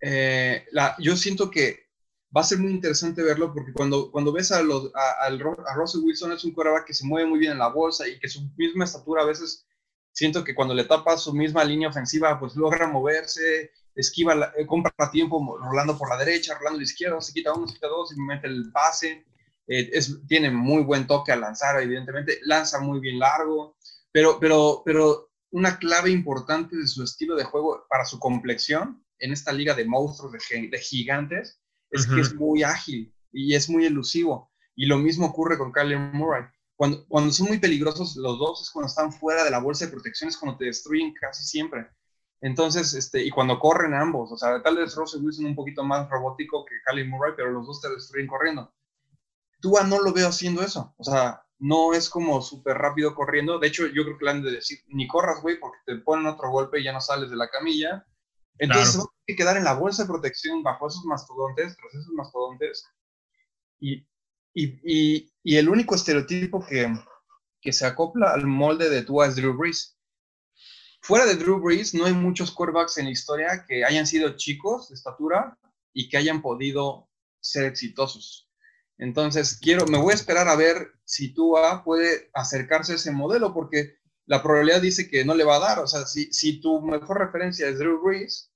eh, 0.00 0.66
la, 0.72 0.96
yo 0.98 1.16
siento 1.16 1.50
que 1.50 1.87
va 2.36 2.42
a 2.42 2.44
ser 2.44 2.58
muy 2.58 2.72
interesante 2.72 3.22
verlo 3.22 3.52
porque 3.52 3.72
cuando, 3.72 4.10
cuando 4.10 4.32
ves 4.32 4.52
a, 4.52 4.62
los, 4.62 4.90
a, 4.94 5.30
Russell 5.74 6.02
Wilson 6.02 6.32
es 6.32 6.44
un 6.44 6.52
quarterback 6.52 6.86
que 6.86 6.94
se 6.94 7.06
mueve 7.06 7.28
muy 7.28 7.38
bien 7.38 7.52
en 7.52 7.58
la 7.58 7.68
bolsa 7.68 8.06
y 8.06 8.18
que 8.18 8.28
su 8.28 8.50
misma 8.56 8.84
estatura 8.84 9.22
a 9.22 9.26
veces 9.26 9.66
siento 10.12 10.44
que 10.44 10.54
cuando 10.54 10.74
le 10.74 10.84
tapa 10.84 11.16
su 11.16 11.32
misma 11.32 11.64
línea 11.64 11.88
ofensiva 11.88 12.38
pues 12.38 12.54
logra 12.56 12.86
moverse, 12.86 13.72
esquiva, 13.94 14.52
eh, 14.56 14.66
compra 14.66 14.92
tiempo 15.10 15.58
rolando 15.58 15.96
por 15.96 16.08
la 16.10 16.16
derecha, 16.16 16.54
rolando 16.54 16.76
a 16.76 16.80
la 16.80 16.84
izquierda, 16.84 17.20
se 17.20 17.32
quita 17.32 17.54
uno, 17.54 17.66
se 17.66 17.74
quita 17.74 17.88
dos 17.88 18.12
y 18.12 18.20
mete 18.20 18.46
el 18.46 18.70
pase. 18.72 19.24
Eh, 19.66 19.90
es, 19.92 20.18
tiene 20.26 20.50
muy 20.50 20.82
buen 20.82 21.06
toque 21.06 21.32
al 21.32 21.40
lanzar, 21.40 21.80
evidentemente, 21.80 22.40
lanza 22.42 22.80
muy 22.80 23.00
bien 23.00 23.18
largo, 23.18 23.76
pero, 24.12 24.38
pero, 24.40 24.82
pero 24.84 25.30
una 25.50 25.78
clave 25.78 26.10
importante 26.10 26.76
de 26.76 26.86
su 26.86 27.02
estilo 27.02 27.36
de 27.36 27.44
juego 27.44 27.84
para 27.88 28.04
su 28.04 28.18
complexión 28.18 29.04
en 29.18 29.32
esta 29.32 29.52
liga 29.52 29.74
de 29.74 29.84
monstruos, 29.84 30.32
de, 30.32 30.68
de 30.68 30.78
gigantes, 30.78 31.60
es 31.90 32.06
que 32.06 32.20
es 32.20 32.34
muy 32.34 32.62
ágil 32.62 33.14
y 33.32 33.54
es 33.54 33.68
muy 33.68 33.86
elusivo. 33.86 34.50
Y 34.74 34.86
lo 34.86 34.98
mismo 34.98 35.26
ocurre 35.26 35.58
con 35.58 35.72
Kyler 35.72 35.98
Murray. 35.98 36.44
Cuando, 36.76 37.04
cuando 37.08 37.32
son 37.32 37.48
muy 37.48 37.58
peligrosos 37.58 38.16
los 38.16 38.38
dos 38.38 38.62
es 38.62 38.70
cuando 38.70 38.86
están 38.86 39.12
fuera 39.12 39.42
de 39.44 39.50
la 39.50 39.58
bolsa 39.58 39.86
de 39.86 39.92
protección, 39.92 40.28
es 40.28 40.36
cuando 40.36 40.56
te 40.58 40.66
destruyen 40.66 41.12
casi 41.14 41.42
siempre. 41.42 41.88
Entonces, 42.40 42.94
este, 42.94 43.24
y 43.24 43.30
cuando 43.30 43.58
corren 43.58 43.94
ambos, 43.94 44.30
o 44.30 44.36
sea, 44.36 44.62
tal 44.62 44.76
vez 44.76 44.94
Russell 44.94 45.24
Wilson 45.24 45.46
un 45.46 45.56
poquito 45.56 45.82
más 45.82 46.08
robótico 46.08 46.64
que 46.64 46.76
Kyler 46.86 47.08
Murray, 47.08 47.32
pero 47.36 47.50
los 47.50 47.66
dos 47.66 47.80
te 47.80 47.90
destruyen 47.90 48.28
corriendo. 48.28 48.72
Tua 49.60 49.82
no 49.82 50.00
lo 50.00 50.12
veo 50.12 50.28
haciendo 50.28 50.62
eso, 50.62 50.94
o 50.98 51.02
sea, 51.02 51.42
no 51.58 51.92
es 51.94 52.08
como 52.08 52.40
súper 52.40 52.78
rápido 52.78 53.12
corriendo. 53.16 53.58
De 53.58 53.66
hecho, 53.66 53.86
yo 53.88 54.04
creo 54.04 54.16
que 54.16 54.24
le 54.24 54.30
han 54.30 54.42
de 54.44 54.52
decir, 54.52 54.78
ni 54.86 55.08
corras, 55.08 55.42
güey, 55.42 55.58
porque 55.58 55.78
te 55.84 55.96
ponen 55.96 56.26
otro 56.26 56.48
golpe 56.48 56.78
y 56.78 56.84
ya 56.84 56.92
no 56.92 57.00
sales 57.00 57.28
de 57.28 57.36
la 57.36 57.50
camilla 57.50 58.06
entonces, 58.58 58.96
claro. 58.96 59.12
Que 59.28 59.36
quedar 59.36 59.58
en 59.58 59.64
la 59.64 59.74
bolsa 59.74 60.02
de 60.02 60.08
protección 60.08 60.62
bajo 60.62 60.88
esos 60.88 61.04
mastodontes, 61.04 61.76
tras 61.76 61.94
esos 61.94 62.12
mastodontes. 62.14 62.82
Y, 63.78 64.06
y, 64.54 65.30
y, 65.44 65.56
el 65.56 65.68
único 65.68 65.94
estereotipo 65.94 66.64
que, 66.64 66.90
que, 67.60 67.72
se 67.74 67.84
acopla 67.84 68.32
al 68.32 68.46
molde 68.46 68.88
de 68.88 69.02
Tua 69.02 69.26
es 69.26 69.36
Drew 69.36 69.54
Brees. 69.54 69.98
Fuera 71.02 71.26
de 71.26 71.36
Drew 71.36 71.60
Brees, 71.60 71.92
no 71.92 72.06
hay 72.06 72.14
muchos 72.14 72.50
quarterbacks 72.50 72.96
en 72.96 73.04
la 73.04 73.10
historia 73.10 73.66
que 73.68 73.84
hayan 73.84 74.06
sido 74.06 74.34
chicos 74.36 74.88
de 74.88 74.94
estatura 74.94 75.58
y 75.92 76.08
que 76.08 76.16
hayan 76.16 76.40
podido 76.40 77.10
ser 77.40 77.66
exitosos. 77.66 78.48
Entonces, 78.96 79.58
quiero, 79.60 79.86
me 79.86 79.98
voy 79.98 80.12
a 80.12 80.16
esperar 80.16 80.48
a 80.48 80.56
ver 80.56 80.92
si 81.04 81.34
Tua 81.34 81.84
puede 81.84 82.30
acercarse 82.32 82.92
a 82.92 82.96
ese 82.96 83.12
modelo, 83.12 83.52
porque 83.52 83.98
la 84.24 84.42
probabilidad 84.42 84.80
dice 84.80 85.10
que 85.10 85.22
no 85.26 85.34
le 85.34 85.44
va 85.44 85.56
a 85.56 85.60
dar. 85.60 85.78
O 85.80 85.86
sea, 85.86 86.06
si, 86.06 86.32
si 86.32 86.62
tu 86.62 86.80
mejor 86.80 87.18
referencia 87.18 87.68
es 87.68 87.78
Drew 87.78 88.02
Brees, 88.02 88.50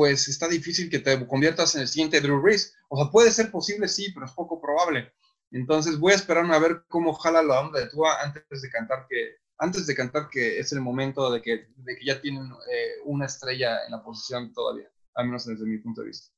pues 0.00 0.28
está 0.28 0.48
difícil 0.48 0.88
que 0.88 0.98
te 0.98 1.26
conviertas 1.26 1.74
en 1.74 1.82
el 1.82 1.88
siguiente 1.88 2.22
Drew 2.22 2.40
Brees. 2.40 2.74
O 2.88 2.96
sea, 2.96 3.10
puede 3.10 3.30
ser 3.30 3.50
posible, 3.50 3.86
sí, 3.86 4.10
pero 4.14 4.24
es 4.24 4.32
poco 4.32 4.58
probable. 4.58 5.12
Entonces 5.50 5.98
voy 5.98 6.14
a 6.14 6.16
esperarme 6.16 6.54
a 6.54 6.58
ver 6.58 6.84
cómo 6.88 7.12
jala 7.12 7.42
la 7.42 7.60
onda 7.60 7.80
de 7.80 7.90
Tua 7.90 8.18
antes 8.22 8.62
de 8.62 8.70
cantar 8.70 9.04
que, 9.10 9.36
antes 9.58 9.86
de 9.86 9.94
cantar 9.94 10.30
que 10.30 10.58
es 10.58 10.72
el 10.72 10.80
momento 10.80 11.30
de 11.30 11.42
que, 11.42 11.66
de 11.76 11.96
que 11.98 12.06
ya 12.06 12.18
tienen 12.18 12.44
eh, 12.44 12.92
una 13.04 13.26
estrella 13.26 13.84
en 13.84 13.90
la 13.90 14.02
posición 14.02 14.54
todavía, 14.54 14.88
al 15.16 15.26
menos 15.26 15.44
desde 15.44 15.66
mi 15.66 15.76
punto 15.76 16.00
de 16.00 16.06
vista. 16.06 16.32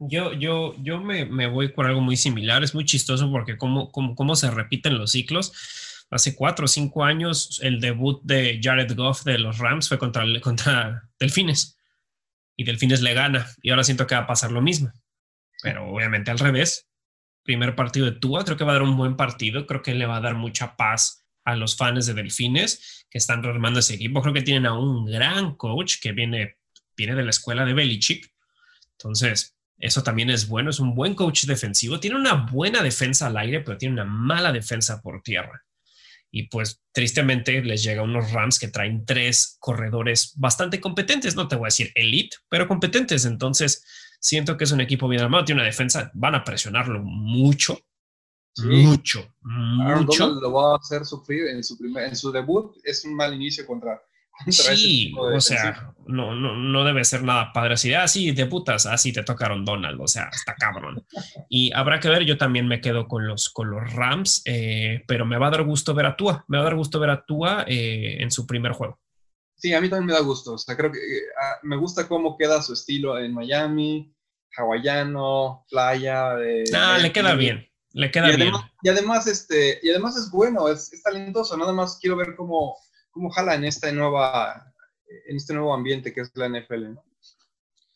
Yo, 0.00 0.32
yo, 0.32 0.74
yo 0.82 1.00
me, 1.00 1.24
me, 1.24 1.46
voy 1.46 1.68
por 1.68 1.86
algo 1.86 2.00
muy 2.00 2.16
similar. 2.16 2.64
Es 2.64 2.74
muy 2.74 2.84
chistoso 2.84 3.30
porque 3.30 3.56
cómo, 3.56 3.92
cómo, 3.92 4.16
cómo 4.16 4.34
se 4.34 4.50
repiten 4.50 4.98
los 4.98 5.12
ciclos 5.12 5.52
hace 6.10 6.34
cuatro 6.34 6.64
o 6.64 6.68
cinco 6.68 7.04
años 7.04 7.60
el 7.62 7.80
debut 7.80 8.20
de 8.24 8.58
Jared 8.60 8.92
Goff 8.96 9.22
de 9.22 9.38
los 9.38 9.58
Rams 9.58 9.88
fue 9.88 9.98
contra, 9.98 10.24
contra 10.40 11.08
Delfines 11.20 11.77
y 12.58 12.64
Delfines 12.64 13.00
le 13.00 13.14
gana 13.14 13.46
y 13.62 13.70
ahora 13.70 13.84
siento 13.84 14.06
que 14.06 14.16
va 14.16 14.22
a 14.22 14.26
pasar 14.26 14.50
lo 14.50 14.60
mismo, 14.60 14.92
pero 15.62 15.88
obviamente 15.88 16.30
al 16.32 16.40
revés. 16.40 16.86
Primer 17.44 17.74
partido 17.74 18.04
de 18.04 18.18
Tua, 18.18 18.44
creo 18.44 18.58
que 18.58 18.64
va 18.64 18.72
a 18.72 18.74
dar 18.74 18.82
un 18.82 18.96
buen 18.96 19.16
partido, 19.16 19.64
creo 19.64 19.80
que 19.80 19.94
le 19.94 20.04
va 20.04 20.16
a 20.16 20.20
dar 20.20 20.34
mucha 20.34 20.76
paz 20.76 21.24
a 21.44 21.54
los 21.54 21.76
fans 21.76 22.04
de 22.04 22.14
Delfines 22.14 23.06
que 23.08 23.16
están 23.16 23.46
armando 23.46 23.78
ese 23.78 23.94
equipo. 23.94 24.20
Creo 24.20 24.34
que 24.34 24.42
tienen 24.42 24.66
a 24.66 24.76
un 24.76 25.06
gran 25.06 25.54
coach 25.54 25.94
que 26.02 26.12
viene, 26.12 26.56
viene 26.96 27.14
de 27.14 27.22
la 27.22 27.30
escuela 27.30 27.64
de 27.64 27.72
Belichick 27.72 28.30
Entonces, 28.90 29.56
eso 29.78 30.02
también 30.02 30.28
es 30.28 30.48
bueno, 30.48 30.70
es 30.70 30.80
un 30.80 30.96
buen 30.96 31.14
coach 31.14 31.44
defensivo, 31.44 32.00
tiene 32.00 32.16
una 32.16 32.34
buena 32.34 32.82
defensa 32.82 33.28
al 33.28 33.36
aire, 33.36 33.60
pero 33.60 33.78
tiene 33.78 33.94
una 33.94 34.04
mala 34.04 34.52
defensa 34.52 35.00
por 35.00 35.22
tierra. 35.22 35.64
Y 36.30 36.48
pues 36.48 36.82
tristemente 36.92 37.62
les 37.62 37.82
llega 37.82 38.02
unos 38.02 38.32
Rams 38.32 38.58
que 38.58 38.68
traen 38.68 39.04
tres 39.04 39.56
corredores 39.60 40.32
bastante 40.36 40.80
competentes, 40.80 41.36
no 41.36 41.48
te 41.48 41.56
voy 41.56 41.66
a 41.66 41.68
decir 41.68 41.90
elite, 41.94 42.36
pero 42.48 42.68
competentes. 42.68 43.24
Entonces, 43.24 43.84
siento 44.20 44.56
que 44.56 44.64
es 44.64 44.72
un 44.72 44.80
equipo 44.80 45.08
bien 45.08 45.22
armado, 45.22 45.44
tiene 45.44 45.60
una 45.60 45.66
defensa, 45.66 46.10
van 46.14 46.34
a 46.34 46.44
presionarlo 46.44 47.00
mucho, 47.02 47.78
mucho, 48.58 49.34
mucho. 49.42 50.28
lo 50.28 50.52
va 50.52 50.72
a 50.72 50.76
hacer 50.76 51.04
sufrir 51.04 51.46
en 51.46 51.62
su, 51.62 51.78
primer, 51.78 52.04
en 52.04 52.16
su 52.16 52.32
debut, 52.32 52.76
es 52.84 53.04
un 53.04 53.14
mal 53.14 53.32
inicio 53.32 53.66
contra 53.66 54.02
Sí, 54.50 55.12
o 55.16 55.40
sea, 55.40 55.94
no, 56.06 56.34
no, 56.34 56.56
no 56.56 56.84
debe 56.84 57.04
ser 57.04 57.22
nada 57.22 57.52
padre 57.52 57.74
así, 57.74 57.92
ah, 57.92 58.08
sí, 58.08 58.30
debutas, 58.32 58.86
así 58.86 59.10
ah, 59.10 59.12
te 59.14 59.22
tocaron 59.22 59.64
Donald, 59.64 60.00
o 60.00 60.08
sea, 60.08 60.30
está 60.32 60.54
cabrón. 60.54 61.04
Y 61.48 61.72
habrá 61.74 62.00
que 62.00 62.08
ver, 62.08 62.24
yo 62.24 62.38
también 62.38 62.66
me 62.66 62.80
quedo 62.80 63.06
con 63.06 63.26
los, 63.26 63.50
con 63.50 63.70
los 63.70 63.92
Rams, 63.92 64.42
eh, 64.46 65.04
pero 65.06 65.26
me 65.26 65.38
va 65.38 65.48
a 65.48 65.50
dar 65.50 65.64
gusto 65.64 65.94
ver 65.94 66.06
a 66.06 66.16
Tua, 66.16 66.44
me 66.48 66.56
va 66.56 66.62
a 66.62 66.66
dar 66.66 66.76
gusto 66.76 66.98
ver 66.98 67.10
a 67.10 67.24
Tua 67.24 67.64
eh, 67.66 68.22
en 68.22 68.30
su 68.30 68.46
primer 68.46 68.72
juego. 68.72 68.98
Sí, 69.56 69.74
a 69.74 69.80
mí 69.80 69.88
también 69.88 70.06
me 70.06 70.12
da 70.12 70.20
gusto, 70.20 70.54
o 70.54 70.58
sea, 70.58 70.76
creo 70.76 70.92
que 70.92 70.98
eh, 70.98 71.22
ah, 71.42 71.56
me 71.62 71.76
gusta 71.76 72.08
cómo 72.08 72.36
queda 72.38 72.62
su 72.62 72.72
estilo 72.72 73.18
en 73.18 73.34
Miami, 73.34 74.14
hawaiano, 74.56 75.66
playa. 75.68 76.36
ah, 76.74 76.98
le 76.98 77.12
queda 77.12 77.34
bien, 77.34 77.68
le 77.92 78.10
queda 78.10 78.30
bien. 78.30 78.52
y 78.82 78.88
además, 78.88 79.26
este, 79.26 79.78
y 79.82 79.90
además 79.90 80.16
es 80.16 80.30
bueno, 80.30 80.68
es, 80.68 80.92
es 80.92 81.02
talentoso, 81.02 81.56
nada 81.56 81.72
más 81.72 81.98
quiero 82.00 82.16
ver 82.16 82.34
cómo 82.36 82.76
cómo 83.18 83.30
jala 83.30 83.56
en 83.56 83.64
esta 83.64 83.90
nueva, 83.90 84.72
en 85.28 85.36
este 85.36 85.52
nuevo 85.52 85.74
ambiente 85.74 86.14
que 86.14 86.20
es 86.20 86.30
la 86.34 86.48
NFL. 86.48 86.94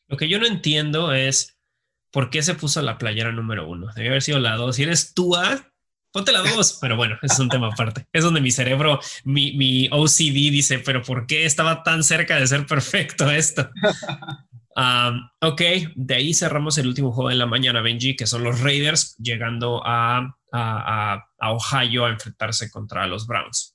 Lo 0.08 0.16
que 0.16 0.28
yo 0.28 0.40
no 0.40 0.46
entiendo 0.46 1.12
es 1.12 1.56
por 2.10 2.28
qué 2.28 2.42
se 2.42 2.54
puso 2.54 2.82
la 2.82 2.98
playera 2.98 3.30
número 3.30 3.68
uno. 3.68 3.86
Debe 3.94 4.08
haber 4.08 4.22
sido 4.22 4.40
la 4.40 4.56
dos. 4.56 4.76
Si 4.76 4.82
eres 4.82 5.14
tú, 5.14 5.34
ponte 6.12 6.32
la 6.32 6.40
dos. 6.40 6.78
Pero 6.80 6.96
bueno, 6.96 7.16
es 7.22 7.38
un 7.38 7.48
tema 7.48 7.68
aparte. 7.68 8.06
Es 8.12 8.24
donde 8.24 8.40
mi 8.40 8.50
cerebro, 8.50 8.98
mi, 9.24 9.52
mi, 9.52 9.88
OCD 9.90 10.50
dice, 10.50 10.80
pero 10.80 11.02
¿por 11.02 11.26
qué 11.26 11.46
estaba 11.46 11.82
tan 11.82 12.02
cerca 12.02 12.36
de 12.36 12.46
ser 12.46 12.66
perfecto 12.66 13.30
esto? 13.30 13.70
Um, 14.74 15.28
ok, 15.42 15.60
de 15.96 16.14
ahí 16.14 16.32
cerramos 16.32 16.78
el 16.78 16.86
último 16.86 17.12
juego 17.12 17.28
de 17.28 17.34
la 17.34 17.44
mañana, 17.44 17.82
Benji, 17.82 18.16
que 18.16 18.26
son 18.26 18.42
los 18.42 18.62
Raiders 18.62 19.14
llegando 19.18 19.82
a, 19.84 20.34
a, 20.50 21.26
a 21.38 21.52
Ohio 21.52 22.06
a 22.06 22.08
enfrentarse 22.08 22.70
contra 22.70 23.06
los 23.06 23.26
Browns. 23.26 23.71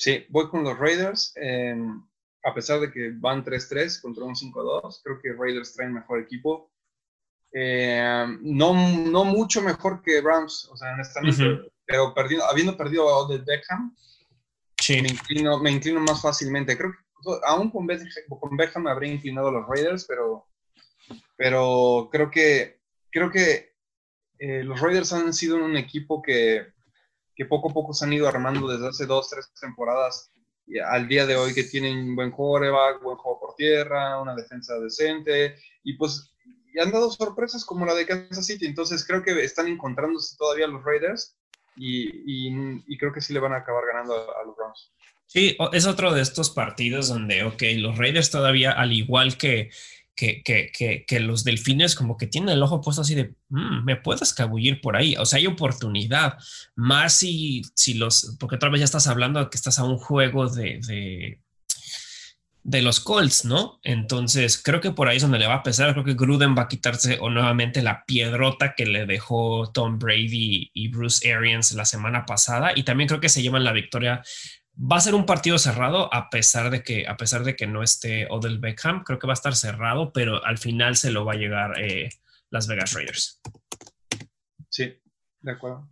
Sí, 0.00 0.24
voy 0.30 0.48
con 0.48 0.64
los 0.64 0.78
Raiders. 0.78 1.34
Em, 1.36 2.02
a 2.42 2.54
pesar 2.54 2.80
de 2.80 2.90
que 2.90 3.12
van 3.14 3.44
3-3 3.44 4.00
contra 4.00 4.24
un 4.24 4.34
5-2, 4.34 5.02
creo 5.04 5.20
que 5.20 5.34
Raiders 5.34 5.74
traen 5.74 5.92
mejor 5.92 6.20
equipo. 6.20 6.72
Em, 7.52 8.38
no, 8.42 8.72
no 8.72 9.24
mucho 9.26 9.60
mejor 9.60 10.00
que 10.00 10.22
Rams, 10.22 10.70
o 10.72 10.76
sea, 10.76 10.94
honestamente, 10.94 11.70
pero 11.84 12.14
perdido, 12.14 12.46
habiendo 12.46 12.78
perdido 12.78 13.10
a 13.10 13.18
Odell 13.18 13.44
Beckham, 13.44 13.94
me, 14.88 15.08
inclino, 15.08 15.58
me 15.58 15.70
inclino 15.70 16.00
más 16.00 16.22
fácilmente. 16.22 16.78
Creo 16.78 16.92
que 16.92 16.98
aún 17.44 17.70
con 17.70 17.86
Beckham, 17.86 18.08
con 18.40 18.56
Beckham 18.56 18.84
me 18.84 18.90
habría 18.90 19.12
inclinado 19.12 19.48
a 19.48 19.52
los 19.52 19.68
Raiders, 19.68 20.06
pero, 20.06 20.46
pero 21.36 22.08
creo 22.10 22.30
que, 22.30 22.80
creo 23.10 23.30
que 23.30 23.74
eh, 24.38 24.64
los 24.64 24.80
Raiders 24.80 25.12
han 25.12 25.34
sido 25.34 25.62
un 25.62 25.76
equipo 25.76 26.22
que 26.22 26.72
que 27.40 27.46
poco 27.46 27.70
a 27.70 27.72
poco 27.72 27.94
se 27.94 28.04
han 28.04 28.12
ido 28.12 28.28
armando 28.28 28.68
desde 28.68 28.88
hace 28.88 29.06
dos, 29.06 29.30
tres 29.30 29.50
temporadas 29.58 30.30
al 30.90 31.08
día 31.08 31.24
de 31.24 31.36
hoy 31.36 31.54
que 31.54 31.64
tienen 31.64 32.14
buen 32.14 32.30
quarterback, 32.30 33.02
buen 33.02 33.16
juego 33.16 33.40
por 33.40 33.54
tierra, 33.54 34.20
una 34.20 34.34
defensa 34.34 34.78
decente 34.78 35.56
y 35.82 35.94
pues 35.94 36.34
han 36.78 36.90
dado 36.90 37.10
sorpresas 37.10 37.64
como 37.64 37.86
la 37.86 37.94
de 37.94 38.04
Kansas 38.04 38.44
City. 38.44 38.66
Entonces 38.66 39.06
creo 39.06 39.22
que 39.22 39.42
están 39.42 39.68
encontrándose 39.68 40.36
todavía 40.36 40.66
los 40.66 40.84
Raiders 40.84 41.34
y, 41.76 42.98
creo 42.98 43.10
que 43.10 43.22
sí 43.22 43.32
le 43.32 43.40
van 43.40 43.54
a 43.54 43.60
acabar 43.60 43.84
ganando 43.86 44.14
a, 44.14 44.42
a 44.42 44.44
los 44.44 44.54
Browns. 44.54 44.92
Sí, 45.24 45.56
es 45.72 45.86
otro 45.86 46.12
de 46.12 46.20
estos 46.20 46.50
partidos 46.50 47.08
donde, 47.08 47.44
ok, 47.44 47.62
los 47.76 47.96
Raiders 47.96 48.30
todavía, 48.30 48.72
al 48.72 48.92
igual 48.92 49.38
que 49.38 49.70
que, 50.20 51.20
los 51.20 51.44
delfines 51.44 51.94
como 51.94 52.16
que 52.16 52.26
tienen 52.26 52.50
el 52.50 52.62
ojo 52.62 52.80
puesto 52.80 53.02
así 53.02 53.14
de, 53.14 53.34
mm, 53.48 53.84
me 53.84 53.96
puedo 53.96 54.22
escabullir 54.22 54.80
por 54.80 54.96
ahí, 54.96 55.16
o 55.16 55.24
sea, 55.24 55.38
hay 55.38 55.46
oportunidad, 55.46 56.38
más 56.76 57.14
si, 57.14 57.62
si 57.74 57.94
los, 57.94 58.36
porque 58.38 58.56
otra 58.56 58.68
vez 58.68 58.80
ya 58.80 58.84
estás 58.84 59.06
hablando 59.06 59.48
que 59.48 59.56
estás 59.56 59.78
a 59.78 59.84
un 59.84 59.98
juego 59.98 60.48
de, 60.48 60.80
de, 60.86 61.40
de 62.62 62.82
los 62.82 63.00
Colts, 63.00 63.46
¿no? 63.46 63.80
Entonces, 63.82 64.60
creo 64.62 64.80
que 64.80 64.90
por 64.90 65.08
ahí 65.08 65.16
es 65.16 65.22
donde 65.22 65.38
le 65.38 65.46
va 65.46 65.54
a 65.54 65.62
pesar, 65.62 65.92
creo 65.92 66.04
que 66.04 66.14
Gruden 66.14 66.54
va 66.56 66.62
a 66.62 66.68
quitarse 66.68 67.18
o 67.20 67.30
nuevamente 67.30 67.82
la 67.82 68.04
piedrota 68.04 68.74
que 68.76 68.86
le 68.86 69.06
dejó 69.06 69.70
Tom 69.72 69.98
Brady 69.98 70.70
y 70.74 70.88
Bruce 70.88 71.32
Arians 71.32 71.72
la 71.72 71.86
semana 71.86 72.26
pasada, 72.26 72.72
y 72.76 72.82
también 72.82 73.08
creo 73.08 73.20
que 73.20 73.30
se 73.30 73.42
llevan 73.42 73.64
la 73.64 73.72
victoria 73.72 74.22
Va 74.82 74.96
a 74.96 75.00
ser 75.00 75.14
un 75.14 75.26
partido 75.26 75.58
cerrado 75.58 76.12
a 76.12 76.30
pesar 76.30 76.70
de 76.70 76.82
que, 76.82 77.06
a 77.06 77.16
pesar 77.16 77.44
de 77.44 77.54
que 77.54 77.66
no 77.66 77.82
esté 77.82 78.26
Odell 78.30 78.58
Beckham, 78.58 79.04
creo 79.04 79.18
que 79.18 79.26
va 79.26 79.34
a 79.34 79.34
estar 79.34 79.54
cerrado, 79.54 80.12
pero 80.12 80.42
al 80.44 80.56
final 80.56 80.96
se 80.96 81.10
lo 81.10 81.24
va 81.24 81.34
a 81.34 81.36
llegar 81.36 81.78
eh, 81.78 82.08
Las 82.48 82.66
Vegas 82.66 82.94
Raiders. 82.94 83.40
Sí, 84.70 84.94
de 85.40 85.50
acuerdo. 85.50 85.90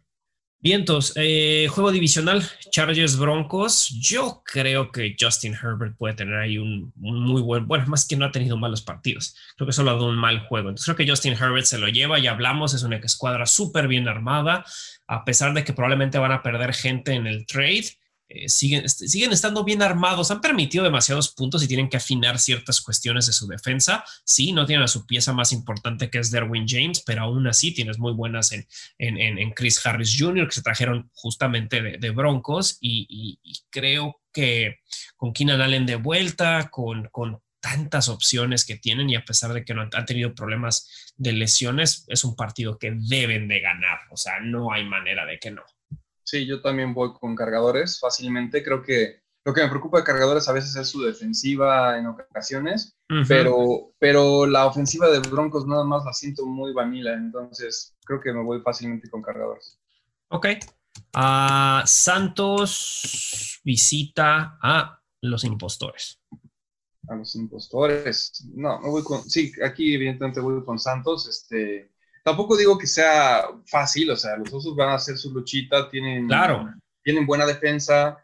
Vientos, 0.61 1.13
eh, 1.15 1.69
juego 1.71 1.93
divisional, 1.93 2.43
Chargers 2.73 3.17
Broncos. 3.17 3.91
Yo 4.01 4.43
creo 4.45 4.91
que 4.91 5.15
Justin 5.19 5.55
Herbert 5.55 5.97
puede 5.97 6.15
tener 6.15 6.35
ahí 6.35 6.59
un, 6.59 6.93
muy 6.97 7.43
buen, 7.43 7.69
bueno, 7.69 7.87
más 7.87 8.09
que 8.09 8.17
no 8.17 8.25
ha 8.25 8.33
tenido 8.33 8.57
malos 8.57 8.83
partidos. 8.83 9.37
Creo 9.57 9.67
que 9.67 9.73
solo 9.73 9.91
ha 9.91 9.95
dado 9.95 10.09
un 10.09 10.17
mal 10.17 10.41
juego. 10.47 10.71
Entonces 10.71 10.87
creo 10.87 10.97
que 10.97 11.09
Justin 11.09 11.35
Herbert 11.35 11.67
se 11.67 11.79
lo 11.79 11.87
lleva, 11.87 12.19
ya 12.19 12.33
hablamos, 12.33 12.75
es 12.75 12.83
una 12.83 12.97
escuadra 12.97 13.47
súper 13.47 13.87
bien 13.87 14.09
armada, 14.09 14.65
a 15.07 15.25
pesar 15.25 15.55
de 15.55 15.63
que 15.63 15.75
probablemente 15.75 16.19
van 16.19 16.33
a 16.33 16.43
perder 16.43 16.75
gente 16.75 17.13
en 17.13 17.29
el 17.29 17.47
trade. 17.47 17.98
Eh, 18.31 18.49
siguen, 18.51 18.87
siguen 18.89 19.33
estando 19.33 19.65
bien 19.65 19.81
armados, 19.81 20.31
han 20.31 20.43
permitido 20.43 20.85
demasiados 20.85 21.31
puntos 21.31 21.63
y 21.63 21.69
tienen 21.69 21.89
que 21.89 21.97
afinar 21.97 22.39
ciertas 22.39 22.83
cuestiones 22.83 23.27
de 23.27 23.33
su 23.33 23.47
defensa. 23.47 24.05
Sí, 24.25 24.53
no 24.53 24.67
tienen 24.67 24.85
a 24.85 24.89
su 24.89 25.07
pieza 25.07 25.33
más 25.33 25.53
importante 25.53 26.11
que 26.11 26.19
es 26.19 26.31
Derwin 26.31 26.67
James, 26.69 27.03
pero 27.07 27.23
aún 27.23 27.47
así 27.47 27.73
tienes 27.73 27.99
muy 27.99 28.13
buenas 28.13 28.53
en, 28.53 28.67
en, 28.99 29.51
Chris 29.53 29.85
Harris 29.85 30.15
Jr., 30.19 30.47
que 30.47 30.55
se 30.55 30.63
trajeron 30.63 31.11
justamente 31.15 31.81
de, 31.81 32.11
Broncos, 32.11 32.77
y, 32.81 33.39
creo 33.71 34.21
que 34.33 34.81
con 35.17 35.33
Keenan 35.33 35.63
Allen 35.63 35.87
de 35.87 35.97
vuelta, 35.97 36.69
con, 36.71 37.09
con 37.11 37.41
tantas 37.61 38.09
opciones 38.09 38.65
que 38.67 38.77
tienen 38.77 39.09
y 39.09 39.17
a 39.17 39.25
pesar 39.25 39.53
de 39.53 39.65
que 39.65 39.75
no 39.75 39.83
han 39.91 40.07
tenido 40.07 40.35
problemas 40.35 41.13
de 41.17 41.33
lesiones, 41.33 42.05
es 42.09 42.25
un 42.25 42.37
partido 42.37 42.79
que 42.79 42.93
deben 42.95 43.49
de 43.49 43.61
ganar, 43.61 44.01
o 44.11 44.17
sea, 44.17 44.41
no 44.41 44.73
hay 44.73 44.85
manera 44.85 45.25
de 45.25 45.39
que 45.39 45.51
no. 45.51 45.63
Sí, 46.29 46.45
yo 46.45 46.61
también 46.61 46.93
voy 46.93 47.15
con 47.19 47.35
cargadores 47.35 47.99
fácilmente. 47.99 48.63
Creo 48.63 48.83
que 48.83 49.23
lo 49.47 49.55
que 49.55 49.63
me 49.63 49.71
preocupa 49.71 49.97
de 49.97 50.05
cargadores 50.05 50.47
a 50.47 50.53
veces 50.53 50.77
es 50.77 50.87
su 50.87 51.01
defensiva 51.01 51.97
en 51.97 52.05
ocasiones, 52.05 52.99
pero, 53.27 53.95
pero 53.99 54.45
la 54.45 54.67
ofensiva 54.67 55.09
de 55.09 55.21
Broncos 55.21 55.67
nada 55.67 55.85
más 55.85 56.05
la 56.05 56.13
siento 56.13 56.45
muy 56.45 56.75
vanilla, 56.75 57.15
entonces 57.15 57.97
creo 58.05 58.21
que 58.21 58.35
me 58.35 58.43
voy 58.43 58.61
fácilmente 58.61 59.09
con 59.09 59.23
cargadores. 59.23 59.81
Ok. 60.29 60.49
Ah, 61.15 61.83
Santos 61.87 63.63
visita 63.65 64.59
a 64.63 65.01
los 65.23 65.45
impostores. 65.45 66.21
A 67.09 67.17
los 67.17 67.35
impostores. 67.37 68.47
No, 68.55 68.79
me 68.81 68.91
voy 68.91 69.03
con. 69.03 69.23
Sí, 69.23 69.51
aquí 69.65 69.95
evidentemente 69.95 70.41
voy 70.41 70.63
con 70.63 70.79
Santos. 70.79 71.27
Este, 71.27 71.91
tampoco 72.29 72.59
digo 72.59 72.77
que 72.77 72.87
sea 72.87 73.45
fácil, 73.67 74.11
o 74.11 74.17
sea, 74.17 74.37
los 74.37 74.53
osos 74.53 74.77
van 74.77 74.91
a 74.91 74.95
hacer 74.97 75.17
su 75.17 75.33
luchita, 75.33 75.89
tienen, 75.89 76.27
claro. 76.27 76.71
tienen 77.03 77.25
buena 77.25 77.47
defensa, 77.47 78.23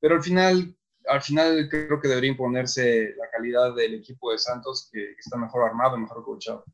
pero 0.00 0.16
al 0.16 0.22
final, 0.24 0.76
al 1.06 1.22
final 1.22 1.68
creo 1.70 2.00
que 2.00 2.08
debería 2.08 2.30
imponerse 2.32 3.14
la 3.16 3.30
calidad 3.30 3.72
del 3.76 3.94
equipo 3.94 4.32
de 4.32 4.38
Santos, 4.38 4.88
que, 4.92 5.12
está 5.12 5.36
mejor 5.36 5.68
armado, 5.68 5.96
mejor 5.96 6.24
coachado. 6.24 6.64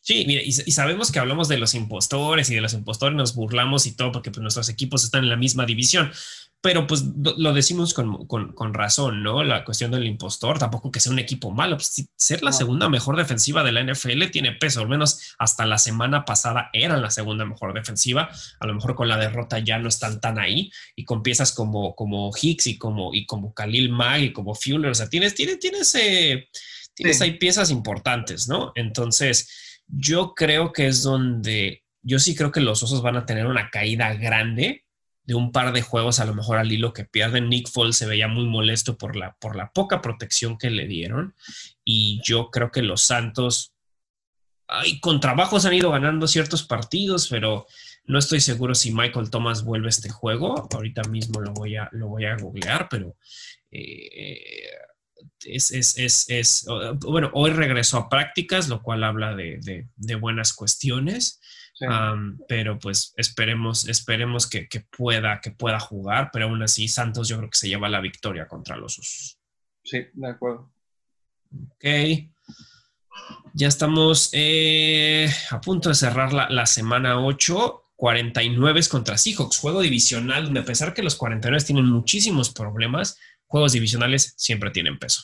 Sí, 0.00 0.24
mira, 0.24 0.40
y, 0.40 0.52
sabemos 0.52 1.10
que 1.10 1.18
hablamos 1.18 1.48
de 1.48 1.58
los 1.58 1.74
impostores 1.74 2.48
y 2.50 2.54
de 2.54 2.60
los 2.60 2.74
impostores 2.74 3.16
nos 3.16 3.34
burlamos 3.34 3.86
y 3.86 3.96
todo 3.96 4.12
porque 4.12 4.30
pues, 4.30 4.40
nuestros 4.40 4.68
equipos 4.68 5.02
están 5.02 5.24
en 5.24 5.30
la 5.30 5.36
misma 5.36 5.66
división, 5.66 6.12
pero 6.60 6.86
pues 6.86 7.04
lo 7.16 7.52
decimos 7.52 7.94
con, 7.94 8.26
con, 8.26 8.74
razón, 8.74 9.22
¿no? 9.22 9.44
La 9.44 9.64
cuestión 9.64 9.90
del 9.90 10.06
impostor, 10.06 10.58
tampoco 10.58 10.90
que 10.90 11.00
sea 11.00 11.12
un 11.12 11.18
equipo 11.18 11.50
malo, 11.50 11.76
pues, 11.76 12.08
ser 12.16 12.42
la 12.42 12.52
segunda 12.52 12.88
mejor 12.88 13.16
defensiva 13.16 13.62
de 13.62 13.72
la 13.72 13.82
NFL 13.82 14.30
tiene 14.32 14.52
peso, 14.52 14.80
al 14.80 14.88
menos 14.88 15.34
hasta 15.38 15.66
la 15.66 15.78
semana 15.78 16.24
pasada 16.24 16.70
eran 16.72 17.02
la 17.02 17.10
segunda 17.10 17.44
mejor 17.44 17.72
defensiva, 17.72 18.30
a 18.60 18.66
lo 18.66 18.74
mejor 18.74 18.94
con 18.94 19.08
la 19.08 19.16
derrota 19.16 19.58
ya 19.58 19.78
no 19.78 19.88
están 19.88 20.20
tan 20.20 20.38
ahí, 20.38 20.72
y 20.96 21.04
con 21.04 21.22
piezas 21.22 21.52
como, 21.52 21.94
como 21.94 22.30
Hicks 22.40 22.66
y 22.66 22.78
como, 22.78 23.14
y 23.14 23.26
como 23.26 23.54
Khalil 23.54 23.90
Mag 23.90 24.20
y 24.22 24.32
como 24.32 24.54
Fuller, 24.54 24.90
o 24.90 24.94
sea, 24.94 25.08
tienes, 25.08 25.34
tienes, 25.34 25.58
tienes, 25.58 25.94
eh, 25.94 26.48
tienes 26.94 27.20
ahí 27.20 27.38
piezas 27.38 27.70
importantes, 27.70 28.48
¿no? 28.48 28.72
Entonces, 28.74 29.65
yo 29.88 30.34
creo 30.34 30.72
que 30.72 30.86
es 30.86 31.02
donde, 31.02 31.84
yo 32.02 32.18
sí 32.18 32.34
creo 32.34 32.52
que 32.52 32.60
los 32.60 32.82
osos 32.82 33.02
van 33.02 33.16
a 33.16 33.26
tener 33.26 33.46
una 33.46 33.70
caída 33.70 34.14
grande, 34.14 34.86
de 35.26 35.34
un 35.34 35.50
par 35.50 35.72
de 35.72 35.82
juegos 35.82 36.20
a 36.20 36.24
lo 36.24 36.34
mejor 36.34 36.56
al 36.56 36.70
hilo 36.70 36.92
que 36.92 37.04
pierden. 37.04 37.48
Nick 37.48 37.68
Foles 37.68 37.96
se 37.96 38.06
veía 38.06 38.28
muy 38.28 38.46
molesto 38.46 38.96
por 38.96 39.16
la, 39.16 39.36
por 39.40 39.56
la 39.56 39.72
poca 39.72 40.00
protección 40.00 40.56
que 40.56 40.70
le 40.70 40.86
dieron 40.86 41.34
y 41.84 42.20
yo 42.24 42.50
creo 42.50 42.70
que 42.70 42.82
los 42.82 43.02
Santos, 43.02 43.74
ay, 44.68 45.00
con 45.00 45.20
trabajos 45.20 45.66
han 45.66 45.74
ido 45.74 45.90
ganando 45.90 46.28
ciertos 46.28 46.62
partidos, 46.62 47.28
pero 47.28 47.66
no 48.04 48.20
estoy 48.20 48.40
seguro 48.40 48.74
si 48.76 48.92
Michael 48.92 49.30
Thomas 49.30 49.64
vuelve 49.64 49.88
a 49.88 49.90
este 49.90 50.10
juego. 50.10 50.68
Ahorita 50.72 51.02
mismo 51.04 51.40
lo 51.40 51.52
voy 51.52 51.76
a, 51.76 51.88
lo 51.92 52.06
voy 52.06 52.24
a 52.24 52.36
googlear, 52.36 52.88
pero 52.88 53.16
eh, 53.72 54.70
es, 55.44 56.28
es, 56.28 56.66
bueno, 57.00 57.30
hoy 57.34 57.50
regresó 57.50 57.98
a 57.98 58.08
prácticas, 58.08 58.68
lo 58.68 58.82
cual 58.82 59.04
habla 59.04 59.34
de, 59.34 59.86
buenas 60.20 60.52
cuestiones. 60.52 61.40
pero 62.48 62.78
pues 62.78 63.12
esperemos, 63.16 63.88
esperemos 63.88 64.48
que, 64.48 64.68
pueda, 64.96 65.40
que 65.40 65.50
pueda 65.50 65.80
jugar, 65.80 66.30
pero 66.32 66.46
aún 66.46 66.62
así 66.62 66.88
Santos 66.88 67.28
yo 67.28 67.38
creo 67.38 67.50
que 67.50 67.58
se 67.58 67.68
lleva 67.68 67.88
la 67.88 68.00
victoria 68.00 68.48
contra 68.48 68.76
los 68.76 68.98
Usos. 68.98 69.38
Sí, 69.84 70.06
de 70.12 70.28
acuerdo. 70.28 70.72
Ok. 71.70 71.84
Ya 73.54 73.68
estamos 73.68 74.30
eh, 74.32 75.30
a 75.50 75.60
punto 75.60 75.88
de 75.88 75.94
cerrar 75.94 76.32
la, 76.32 76.48
la 76.50 76.66
semana 76.66 77.20
8. 77.20 77.82
49 77.96 78.80
contra 78.90 79.16
Seahawks, 79.16 79.58
juego 79.58 79.80
divisional, 79.80 80.44
donde 80.44 80.60
a 80.60 80.64
pesar 80.64 80.92
que 80.92 81.02
los 81.02 81.16
49 81.16 81.64
tienen 81.64 81.86
muchísimos 81.86 82.50
problemas, 82.50 83.18
juegos 83.46 83.72
divisionales 83.72 84.34
siempre 84.36 84.70
tienen 84.70 84.98
peso. 84.98 85.22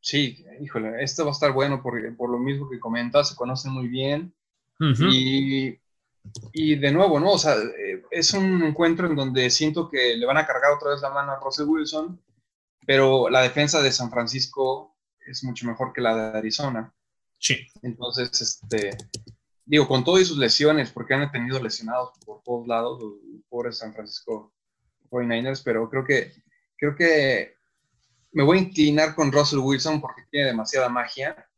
Sí, 0.00 0.44
híjole, 0.60 1.02
esto 1.02 1.24
va 1.24 1.30
a 1.30 1.32
estar 1.32 1.52
bueno 1.52 1.82
porque 1.82 2.10
por 2.12 2.30
lo 2.30 2.38
mismo 2.38 2.68
que 2.70 2.78
comentas, 2.78 3.30
se 3.30 3.36
conocen 3.36 3.72
muy 3.72 3.88
bien. 3.88 4.32
y, 4.80 5.76
y, 6.52 6.76
de 6.76 6.92
nuevo, 6.92 7.18
¿no? 7.18 7.32
O 7.32 7.38
sea, 7.38 7.56
eh, 7.56 8.02
es 8.10 8.32
un 8.32 8.62
encuentro 8.62 9.08
en 9.08 9.16
donde 9.16 9.50
siento 9.50 9.88
que 9.88 10.16
le 10.16 10.24
van 10.24 10.36
a 10.36 10.46
cargar 10.46 10.72
otra 10.72 10.90
vez 10.90 11.00
la 11.02 11.10
mano 11.10 11.32
a 11.32 11.40
Russell 11.40 11.66
Wilson, 11.66 12.20
pero 12.86 13.28
la 13.28 13.42
defensa 13.42 13.82
de 13.82 13.90
San 13.90 14.10
Francisco 14.10 14.96
es 15.26 15.42
mucho 15.44 15.66
mejor 15.66 15.92
que 15.92 16.00
la 16.00 16.14
de 16.16 16.38
Arizona. 16.38 16.94
Sí. 17.38 17.66
Entonces, 17.82 18.40
este, 18.40 18.96
digo, 19.64 19.86
con 19.86 20.04
todas 20.04 20.26
sus 20.26 20.38
lesiones, 20.38 20.90
porque 20.90 21.14
han 21.14 21.30
tenido 21.30 21.62
lesionados 21.62 22.10
por 22.24 22.42
todos 22.42 22.66
lados, 22.66 23.02
los 23.02 23.12
pobres 23.48 23.78
San 23.78 23.92
Francisco 23.92 24.52
49ers, 25.10 25.62
pero 25.64 25.88
creo 25.90 26.04
que, 26.04 26.32
creo 26.78 26.94
que 26.96 27.56
me 28.32 28.42
voy 28.42 28.58
a 28.58 28.62
inclinar 28.62 29.14
con 29.14 29.32
Russell 29.32 29.58
Wilson 29.58 30.00
porque 30.00 30.22
tiene 30.30 30.46
demasiada 30.46 30.88
magia, 30.88 31.48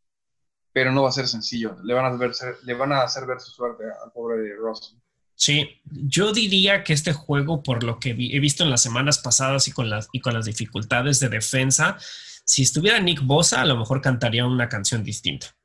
pero 0.72 0.92
no 0.92 1.02
va 1.02 1.10
a 1.10 1.12
ser 1.12 1.28
sencillo. 1.28 1.76
Le 1.84 1.94
van 1.94 2.06
a, 2.06 2.16
ver, 2.16 2.32
le 2.62 2.74
van 2.74 2.92
a 2.92 3.02
hacer 3.02 3.26
ver 3.26 3.40
su 3.40 3.50
suerte 3.50 3.84
al 3.84 4.10
pobre 4.12 4.38
de 4.38 4.54
Russell. 4.54 4.96
Sí, 5.34 5.80
yo 5.84 6.32
diría 6.32 6.84
que 6.84 6.92
este 6.92 7.12
juego, 7.12 7.62
por 7.62 7.82
lo 7.82 7.98
que 7.98 8.10
he 8.10 8.40
visto 8.40 8.62
en 8.62 8.70
las 8.70 8.82
semanas 8.82 9.18
pasadas 9.18 9.68
y 9.68 9.72
con, 9.72 9.88
las, 9.88 10.08
y 10.12 10.20
con 10.20 10.34
las 10.34 10.44
dificultades 10.44 11.18
de 11.18 11.30
defensa, 11.30 11.96
si 12.44 12.62
estuviera 12.62 13.00
Nick 13.00 13.22
Bosa, 13.22 13.62
a 13.62 13.66
lo 13.66 13.76
mejor 13.76 14.02
cantaría 14.02 14.46
una 14.46 14.68
canción 14.68 15.02
distinta 15.02 15.56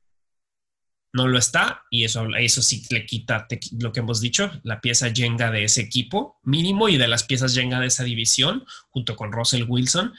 no 1.16 1.30
lo 1.30 1.38
está 1.40 1.86
y 1.90 2.04
eso, 2.04 2.28
eso 2.38 2.62
sí 2.62 2.84
le 2.90 3.06
quita 3.06 3.48
lo 3.80 3.94
que 3.94 4.02
hemos 4.02 4.20
dicho, 4.20 4.52
la 4.64 4.82
pieza 4.82 5.14
Jenga 5.14 5.50
de 5.50 5.64
ese 5.64 5.80
equipo 5.80 6.40
mínimo 6.44 6.90
y 6.90 6.98
de 6.98 7.08
las 7.08 7.24
piezas 7.24 7.56
Jenga 7.56 7.80
de 7.80 7.88
esa 7.88 8.04
división 8.04 8.66
junto 8.90 9.16
con 9.16 9.32
Russell 9.32 9.64
Wilson, 9.66 10.14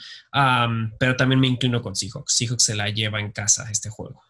pero 0.98 1.14
también 1.16 1.40
me 1.40 1.48
inclino 1.48 1.82
con 1.82 1.94
Seahawks. 1.94 2.32
Seahawks 2.32 2.62
se 2.62 2.74
la 2.74 2.89
lleva 2.89 3.20
en 3.20 3.31
casa 3.31 3.70
este 3.70 3.90
juego. 3.90 4.23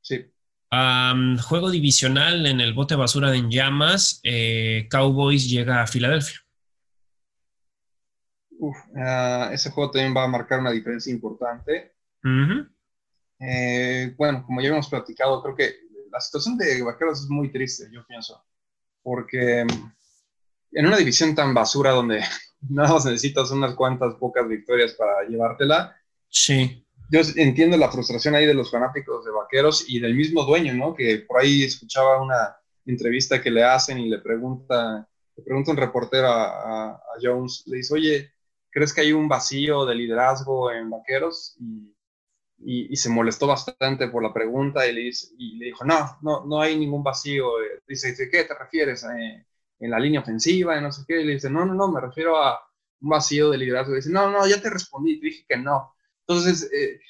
Sí. 0.00 0.24
juego 0.70 1.70
divisional 1.70 2.46
en 2.46 2.60
el 2.60 2.72
bote 2.72 2.94
basura 2.94 3.32
de 3.32 3.38
en 3.38 3.50
llamas, 3.50 4.20
eh, 4.22 4.86
Cowboys 4.88 5.50
llega 5.50 5.82
a 5.82 5.88
Filadelfia. 5.88 6.38
Ah, 8.96 9.50
ese 9.52 9.70
juego 9.70 9.90
también 9.90 10.16
va 10.16 10.22
a 10.22 10.28
marcar 10.28 10.60
una 10.60 10.70
diferencia 10.70 11.12
importante. 11.12 11.92
Eh, 13.44 14.14
bueno, 14.16 14.44
como 14.46 14.60
ya 14.60 14.68
hemos 14.68 14.88
platicado, 14.88 15.42
creo 15.42 15.56
que 15.56 15.74
la 16.10 16.20
situación 16.20 16.56
de 16.56 16.82
Vaqueros 16.82 17.22
es 17.22 17.28
muy 17.28 17.50
triste, 17.50 17.88
yo 17.90 18.06
pienso, 18.06 18.44
porque 19.02 19.64
mm, 19.64 19.92
en 20.72 20.86
una 20.86 20.96
división 20.96 21.34
tan 21.34 21.52
basura 21.52 21.90
donde 21.90 22.22
nada 22.68 22.92
más 22.92 23.04
necesitas 23.04 23.50
unas 23.50 23.74
cuantas 23.74 24.14
pocas 24.14 24.46
victorias 24.48 24.92
para 24.92 25.26
llevártela. 25.28 25.96
Sí. 26.28 26.86
Yo 27.10 27.20
entiendo 27.36 27.76
la 27.76 27.90
frustración 27.90 28.34
ahí 28.34 28.46
de 28.46 28.54
los 28.54 28.70
fanáticos 28.70 29.24
de 29.24 29.32
Vaqueros 29.32 29.84
y 29.88 29.98
del 29.98 30.14
mismo 30.14 30.44
dueño, 30.44 30.72
¿no? 30.72 30.94
Que 30.94 31.18
por 31.18 31.40
ahí 31.40 31.64
escuchaba 31.64 32.22
una 32.22 32.56
entrevista 32.86 33.42
que 33.42 33.50
le 33.50 33.64
hacen 33.64 33.98
y 33.98 34.08
le 34.08 34.18
pregunta, 34.18 35.06
le 35.36 35.42
pregunta 35.42 35.72
un 35.72 35.76
reportero 35.76 36.28
a, 36.28 36.92
a 36.92 37.00
Jones, 37.20 37.64
le 37.66 37.78
dice, 37.78 37.94
oye, 37.94 38.32
¿crees 38.70 38.94
que 38.94 39.02
hay 39.02 39.12
un 39.12 39.28
vacío 39.28 39.84
de 39.84 39.94
liderazgo 39.94 40.72
en 40.72 40.88
Vaqueros? 40.88 41.54
Y 41.60 41.92
y, 42.64 42.96
se 42.96 43.08
molestó 43.08 43.46
bastante 43.46 44.08
por 44.08 44.22
la 44.22 44.32
pregunta 44.32 44.86
y 44.86 44.92
le, 44.92 45.10
y 45.38 45.56
le, 45.56 45.66
dijo, 45.66 45.84
no, 45.84 46.18
no, 46.22 46.44
no 46.44 46.60
hay 46.60 46.78
ningún 46.78 47.02
vacío. 47.02 47.50
Dice, 47.86 48.10
dice 48.10 48.30
¿qué 48.30 48.44
te 48.44 48.54
refieres? 48.54 49.04
Eh, 49.04 49.46
¿En 49.80 49.90
la 49.90 49.98
línea 49.98 50.20
ofensiva? 50.20 50.78
Y 50.78 50.82
no 50.82 50.92
sé 50.92 51.02
qué. 51.06 51.20
Y 51.20 51.24
le 51.24 51.34
dice, 51.34 51.50
no, 51.50 51.64
no, 51.64 51.74
no, 51.74 51.90
me 51.90 52.00
refiero 52.00 52.36
a 52.36 52.60
un 53.00 53.08
vacío 53.08 53.50
de 53.50 53.58
liderazgo. 53.58 53.92
Y 53.92 53.96
dice, 53.96 54.10
no, 54.10 54.30
no, 54.30 54.46
ya 54.46 54.60
te 54.60 54.70
respondí, 54.70 55.18
te 55.20 55.26
dije 55.26 55.44
que 55.48 55.56
no. 55.56 55.94
Entonces, 56.26 56.70
eh, 56.72 57.00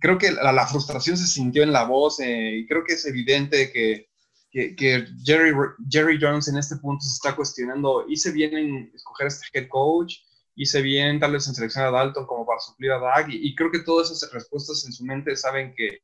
creo 0.00 0.18
que 0.18 0.30
la, 0.30 0.52
la, 0.52 0.66
frustración 0.66 1.16
se 1.16 1.26
sintió 1.26 1.62
en 1.62 1.72
la 1.72 1.84
voz 1.84 2.20
eh, 2.20 2.56
y 2.58 2.66
creo 2.66 2.84
que 2.84 2.94
es 2.94 3.06
evidente 3.06 3.72
que, 3.72 4.08
que, 4.50 4.76
que, 4.76 5.06
Jerry, 5.24 5.52
Jerry 5.90 6.18
Jones 6.20 6.48
en 6.48 6.56
este 6.56 6.76
punto 6.76 7.04
se 7.04 7.14
está 7.14 7.34
cuestionando, 7.34 8.04
¿hice 8.08 8.30
bien 8.30 8.56
en 8.56 8.92
escoger 8.94 9.26
este 9.26 9.46
head 9.52 9.68
coach? 9.68 10.14
Hice 10.56 10.82
bien 10.82 11.18
tal 11.20 11.32
vez 11.32 11.46
en 11.48 11.54
selección 11.54 11.84
a 11.84 11.90
Dalton 11.90 12.26
como 12.26 12.46
para 12.46 12.60
suplir 12.60 12.92
a 12.92 12.98
Dag 12.98 13.26
y, 13.30 13.54
creo 13.54 13.70
que 13.70 13.80
todas 13.80 14.10
esas 14.10 14.32
respuestas 14.32 14.84
en 14.84 14.92
su 14.92 15.04
mente 15.04 15.36
saben 15.36 15.74
que 15.74 16.02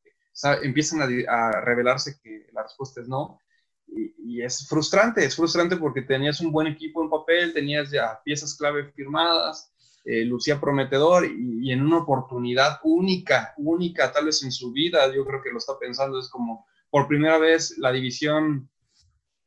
empiezan 0.62 1.00
a, 1.28 1.60
revelarse 1.60 2.18
que 2.22 2.46
la 2.52 2.62
respuesta 2.62 3.00
es 3.00 3.08
no. 3.08 3.38
Y, 3.86 4.42
es 4.42 4.66
frustrante, 4.68 5.24
es 5.24 5.36
frustrante 5.36 5.76
porque 5.76 6.02
tenías 6.02 6.40
un 6.40 6.52
buen 6.52 6.68
equipo 6.68 7.02
en 7.02 7.10
papel, 7.10 7.52
tenías 7.52 7.90
ya 7.90 8.20
piezas 8.24 8.56
clave 8.56 8.90
firmadas, 8.92 9.72
eh, 10.04 10.24
lucía 10.24 10.60
prometedor 10.60 11.26
y, 11.26 11.66
y, 11.66 11.72
en 11.72 11.82
una 11.82 11.98
oportunidad 11.98 12.78
única, 12.84 13.52
única 13.58 14.12
tal 14.12 14.26
vez 14.26 14.42
en 14.44 14.52
su 14.52 14.72
vida, 14.72 15.12
yo 15.12 15.26
creo 15.26 15.42
que 15.42 15.50
lo 15.50 15.58
está 15.58 15.78
pensando, 15.78 16.18
es 16.18 16.28
como 16.28 16.66
por 16.88 17.06
primera 17.06 17.38
vez 17.38 17.76
la 17.78 17.92
división 17.92 18.70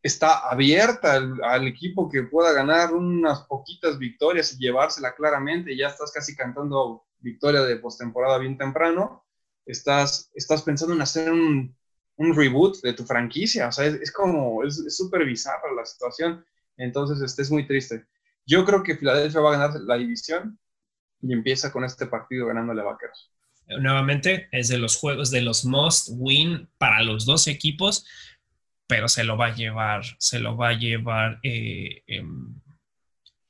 está 0.04 0.50
abierta 0.50 1.14
al, 1.16 1.66
equipo 1.66 2.10
que 2.10 2.24
pueda 2.24 2.52
ganar 2.52 2.94
unas 2.94 3.40
poquitas 3.44 3.98
victorias 3.98 4.54
y 4.54 4.58
llevársela 4.58 5.16
claramente. 5.16 5.76
Ya 5.78 5.88
estás 5.88 6.12
casi 6.12 6.36
cantando 6.36 7.06
victoria 7.20 7.62
de 7.62 7.78
postemporada 7.78 8.38
bien 8.38 8.58
temprano. 8.58 9.26
Estás, 9.66 10.30
estás 10.36 10.62
pensando 10.62 10.94
en 10.94 11.02
hacer 11.02 11.32
un, 11.32 11.74
reboot 12.18 12.82
de 12.82 12.94
tu 12.94 13.06
franquicia. 13.06 13.70
O 13.70 13.72
sea, 13.72 13.86
es, 13.86 14.12
como, 14.12 14.64
es 14.66 14.96
súper 14.96 15.26
bizarra 15.26 15.74
la 15.74 15.86
situación. 15.86 16.46
Entonces, 16.76 17.22
este 17.22 17.42
es 17.42 17.50
muy 17.50 17.66
triste. 17.66 18.06
Yo 18.46 18.66
creo 18.66 18.84
que 18.84 18.98
Filadelfia 18.98 19.40
va 19.40 19.56
a 19.56 19.58
ganar 19.58 19.80
la 19.82 19.96
división 19.96 20.60
y 21.22 21.32
empieza 21.32 21.72
con 21.72 21.86
este 21.86 22.08
partido 22.08 22.48
ganándole 22.48 22.82
a 22.82 22.86
Vaqueros. 22.86 23.32
Nuevamente, 23.80 24.50
es 24.52 24.68
de 24.68 24.78
los 24.78 24.98
juegos 24.98 25.32
de 25.32 25.42
los 25.42 25.64
must 25.64 26.10
win 26.12 26.68
para 26.78 27.02
los 27.02 27.26
dos 27.26 27.48
equipos 27.48 28.06
pero 28.94 29.07
se 29.07 29.24
lo 29.24 29.38
va 29.38 29.48
a 29.48 29.56
llevar, 29.56 30.03
se 30.20 30.38
lo 30.38 30.56
va 30.56 30.70
a 30.70 30.74
llevar, 30.74 31.40
eh, 31.41 32.03
em, 32.06 32.61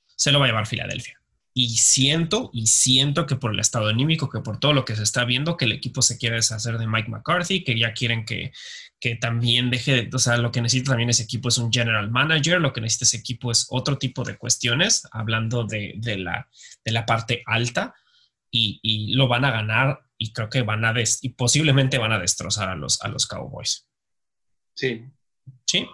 se 0.06 0.32
lo 0.32 0.40
va 0.40 0.46
a 0.46 0.48
llevar 0.48 0.68
Filadelfia. 0.68 1.20
Y 1.54 1.76
siento, 1.76 2.50
y 2.54 2.68
siento 2.68 3.26
que 3.26 3.36
por 3.36 3.52
el 3.52 3.60
estado 3.60 3.90
anímico, 3.90 4.30
que 4.30 4.40
por 4.40 4.58
todo 4.58 4.72
lo 4.72 4.86
que 4.86 4.96
se 4.96 5.04
está 5.04 5.26
viendo, 5.26 5.58
que 5.58 5.66
el 5.66 5.74
equipo 5.74 6.02
se 6.02 6.18
quiere 6.18 6.38
deshacer 6.38 6.78
de 6.78 6.88
Mike 6.88 7.10
McCarthy, 7.10 7.66
que 7.66 7.78
ya 7.78 7.92
quieren 7.92 8.24
que, 8.24 8.54
que 9.02 9.18
también 9.18 9.70
deje, 9.70 10.10
o 10.14 10.18
sea, 10.18 10.38
lo 10.38 10.50
que 10.50 10.62
necesita 10.62 10.92
también 10.92 11.10
ese 11.10 11.24
equipo 11.24 11.50
es 11.50 11.58
un 11.58 11.74
general 11.74 12.10
manager, 12.10 12.62
lo 12.62 12.72
que 12.72 12.80
necesita 12.80 13.04
ese 13.04 13.18
equipo 13.18 13.52
es 13.52 13.68
otro 13.70 13.98
tipo 13.98 14.24
de 14.24 14.38
cuestiones, 14.38 15.06
hablando 15.12 15.66
de, 15.66 15.96
de 15.98 16.20
la, 16.20 16.48
de 16.86 16.92
la 16.94 17.06
parte 17.06 17.44
alta, 17.46 17.94
y, 18.50 18.80
y, 18.82 19.14
lo 19.16 19.28
van 19.28 19.44
a 19.44 19.52
ganar 19.52 20.06
y 20.18 20.32
creo 20.32 20.50
que 20.50 20.62
van 20.62 20.86
a, 20.86 20.94
des 20.94 21.22
y 21.22 21.30
posiblemente 21.30 21.98
van 21.98 22.14
a 22.14 22.20
destrozar 22.20 22.70
a 22.70 22.76
los, 22.76 23.02
a 23.02 23.10
los 23.10 23.28
Cowboys. 23.28 23.86
Sí, 24.76 25.06
Sí. 25.66 25.88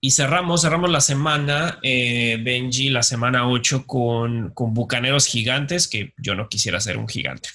Y 0.00 0.10
cerramos, 0.10 0.62
cerramos 0.62 0.90
la 0.90 1.00
semana, 1.00 1.78
eh, 1.82 2.38
Benji, 2.42 2.90
la 2.90 3.02
semana 3.02 3.48
8 3.48 3.86
con, 3.86 4.50
con 4.50 4.74
Bucaneros 4.74 5.26
Gigantes, 5.26 5.88
que 5.88 6.12
yo 6.18 6.34
no 6.34 6.48
quisiera 6.48 6.80
ser 6.80 6.98
un 6.98 7.08
gigante. 7.08 7.48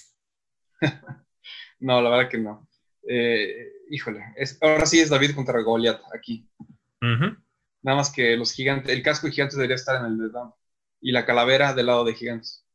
no, 1.80 2.02
la 2.02 2.10
verdad 2.10 2.30
que 2.30 2.38
no. 2.40 2.68
Eh, 3.08 3.72
híjole, 3.90 4.24
ahora 4.62 4.86
sí 4.86 5.00
es 5.00 5.10
David 5.10 5.36
contra 5.36 5.62
Goliath 5.62 6.02
aquí. 6.14 6.48
Nada 7.84 7.98
más 7.98 8.12
que 8.12 8.36
los 8.38 8.54
gigantes, 8.54 8.92
el 8.92 9.02
casco 9.02 9.28
de 9.28 9.34
gigantes 9.34 9.58
debería 9.58 9.76
estar 9.76 10.00
en 10.00 10.12
el 10.12 10.18
de 10.18 10.30
y 11.02 11.12
la 11.12 11.26
calavera 11.26 11.74
del 11.74 11.88
lado 11.88 12.04
de 12.06 12.14
gigantes. 12.14 12.66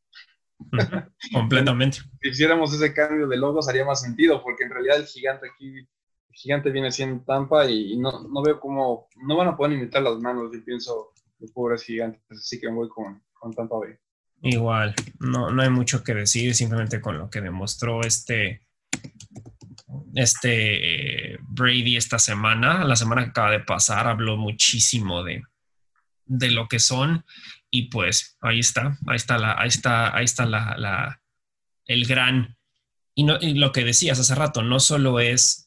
Completamente. 1.33 1.99
si 2.23 2.29
hiciéramos 2.31 2.73
ese 2.73 2.93
cambio 2.93 3.29
de 3.29 3.37
logos 3.37 3.69
haría 3.69 3.85
más 3.85 4.03
sentido, 4.03 4.43
porque 4.43 4.65
en 4.65 4.71
realidad 4.71 4.97
el 4.97 5.07
gigante 5.07 5.49
aquí 5.49 5.87
Gigante 6.37 6.71
viene 6.71 6.93
siendo 6.93 7.25
Tampa 7.25 7.69
y 7.69 7.97
no, 7.97 8.29
no, 8.29 8.43
veo 8.43 8.61
cómo, 8.61 9.09
no 9.27 9.37
van 9.37 9.49
a 9.49 9.57
poder 9.57 9.73
imitar 9.73 10.03
las 10.03 10.19
manos, 10.19 10.51
yo 10.53 10.63
pienso, 10.63 11.15
los 11.39 11.51
pobres 11.51 11.83
gigantes, 11.83 12.21
así 12.31 12.61
que 12.61 12.69
voy 12.69 12.91
con, 12.91 13.23
con 13.33 13.55
Tampa 13.55 13.77
Bay. 13.79 13.95
Igual, 14.43 14.95
no, 15.19 15.51
no 15.51 15.63
hay 15.63 15.71
mucho 15.71 16.05
que 16.05 16.15
decir, 16.15 16.55
simplemente 16.55 17.01
con 17.01 17.17
lo 17.17 17.31
que 17.31 17.41
demostró 17.41 18.03
este, 18.03 18.67
este 20.15 21.33
eh, 21.33 21.39
Brady 21.41 21.97
esta 21.97 22.19
semana, 22.19 22.85
la 22.85 22.97
semana 22.97 23.25
que 23.25 23.31
acaba 23.31 23.51
de 23.53 23.61
pasar, 23.61 24.07
habló 24.07 24.37
muchísimo 24.37 25.25
de, 25.25 25.43
de 26.27 26.51
lo 26.51 26.69
que 26.69 26.81
son 26.81 27.25
y 27.71 27.89
pues 27.89 28.37
ahí 28.43 28.59
está, 28.59 28.99
ahí 29.07 29.17
está 29.17 29.39
la, 29.39 29.59
ahí 29.59 29.69
está, 29.69 30.15
ahí 30.15 30.27
está 30.27 30.45
la, 30.45 30.77
la 30.77 31.23
el 31.87 32.05
gran 32.05 32.59
y, 33.15 33.25
no, 33.25 33.39
y 33.41 33.55
lo 33.55 33.73
que 33.73 33.85
decías 33.85 34.21
hace 34.21 34.35
rato, 34.35 34.63
no 34.63 34.81
solo 34.81 35.19
es 35.19 35.66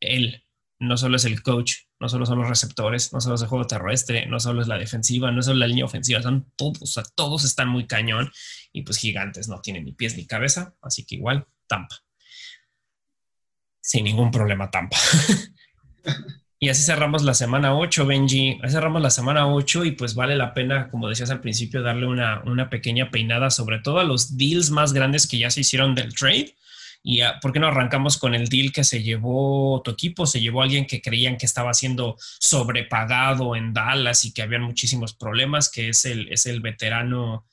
él, 0.00 0.44
no 0.78 0.96
solo 0.96 1.16
es 1.16 1.24
el 1.24 1.42
coach, 1.42 1.74
no 2.00 2.08
solo 2.08 2.26
son 2.26 2.38
los 2.38 2.48
receptores, 2.48 3.12
no 3.12 3.20
solo 3.20 3.34
es 3.34 3.42
el 3.42 3.48
juego 3.48 3.66
terrestre, 3.66 4.26
no 4.26 4.38
solo 4.38 4.62
es 4.62 4.68
la 4.68 4.78
defensiva, 4.78 5.30
no 5.32 5.42
solo 5.42 5.58
la 5.58 5.66
línea 5.66 5.84
ofensiva, 5.84 6.22
son 6.22 6.52
todos, 6.56 6.82
o 6.82 6.86
sea, 6.86 7.02
todos 7.14 7.44
están 7.44 7.68
muy 7.68 7.86
cañón 7.86 8.30
y 8.72 8.82
pues 8.82 8.98
gigantes 8.98 9.48
no 9.48 9.60
tienen 9.60 9.84
ni 9.84 9.92
pies 9.92 10.16
ni 10.16 10.26
cabeza, 10.26 10.74
así 10.80 11.04
que 11.04 11.16
igual 11.16 11.46
Tampa. 11.66 11.96
Sin 13.80 14.04
ningún 14.04 14.30
problema 14.30 14.70
Tampa. 14.70 14.96
y 16.60 16.68
así 16.68 16.82
cerramos 16.82 17.22
la 17.22 17.34
semana 17.34 17.74
8, 17.74 18.06
Benji. 18.06 18.60
Así 18.62 18.74
cerramos 18.74 19.02
la 19.02 19.10
semana 19.10 19.48
8 19.52 19.84
y 19.86 19.92
pues 19.92 20.14
vale 20.14 20.36
la 20.36 20.54
pena, 20.54 20.90
como 20.90 21.08
decías 21.08 21.30
al 21.30 21.40
principio, 21.40 21.82
darle 21.82 22.06
una, 22.06 22.42
una 22.44 22.70
pequeña 22.70 23.10
peinada 23.10 23.50
sobre 23.50 23.80
todo 23.80 23.98
a 23.98 24.04
los 24.04 24.36
deals 24.36 24.70
más 24.70 24.92
grandes 24.92 25.26
que 25.26 25.38
ya 25.38 25.50
se 25.50 25.60
hicieron 25.60 25.94
del 25.94 26.14
trade 26.14 26.54
¿Y 27.02 27.20
por 27.40 27.52
qué 27.52 27.60
no 27.60 27.68
arrancamos 27.68 28.18
con 28.18 28.34
el 28.34 28.48
deal 28.48 28.72
que 28.72 28.84
se 28.84 29.02
llevó 29.02 29.80
tu 29.82 29.92
equipo? 29.92 30.26
Se 30.26 30.40
llevó 30.40 30.60
a 30.60 30.64
alguien 30.64 30.86
que 30.86 31.00
creían 31.00 31.36
que 31.36 31.46
estaba 31.46 31.72
siendo 31.72 32.16
sobrepagado 32.40 33.56
en 33.56 33.72
Dallas 33.72 34.24
y 34.24 34.32
que 34.32 34.42
habían 34.42 34.62
muchísimos 34.62 35.14
problemas, 35.14 35.70
que 35.70 35.90
es 35.90 36.04
el, 36.04 36.30
es 36.32 36.46
el 36.46 36.60
veterano, 36.60 37.46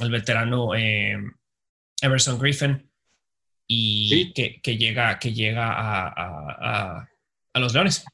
el 0.00 0.10
veterano 0.10 0.74
eh, 0.74 1.16
Emerson 2.00 2.38
Griffin, 2.38 2.90
y 3.66 4.32
que, 4.34 4.76
llega, 4.76 5.18
que 5.18 5.32
llega 5.32 5.72
a, 5.72 7.08
los 7.54 7.72
Leones. 7.72 8.04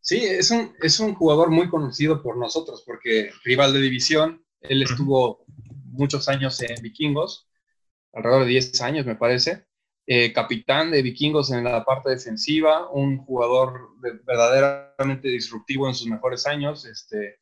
Sí, 0.00 0.16
es 0.16 0.50
un, 0.50 0.74
es 0.80 0.98
un 0.98 1.14
jugador 1.14 1.50
muy 1.50 1.68
conocido 1.68 2.22
por 2.22 2.36
nosotros, 2.36 2.82
porque 2.84 3.30
rival 3.44 3.72
de 3.72 3.80
división, 3.80 4.44
él 4.62 4.82
estuvo 4.82 5.44
muchos 5.84 6.28
años 6.28 6.60
en 6.62 6.82
Vikingos 6.82 7.49
alrededor 8.12 8.44
de 8.44 8.50
10 8.50 8.80
años, 8.82 9.06
me 9.06 9.16
parece. 9.16 9.64
Eh, 10.06 10.32
capitán 10.32 10.90
de 10.90 11.02
Vikingos 11.02 11.52
en 11.52 11.64
la 11.64 11.84
parte 11.84 12.10
defensiva, 12.10 12.90
un 12.90 13.18
jugador 13.18 13.90
verdaderamente 14.24 15.28
disruptivo 15.28 15.86
en 15.86 15.94
sus 15.94 16.08
mejores 16.08 16.46
años, 16.46 16.84
este, 16.84 17.38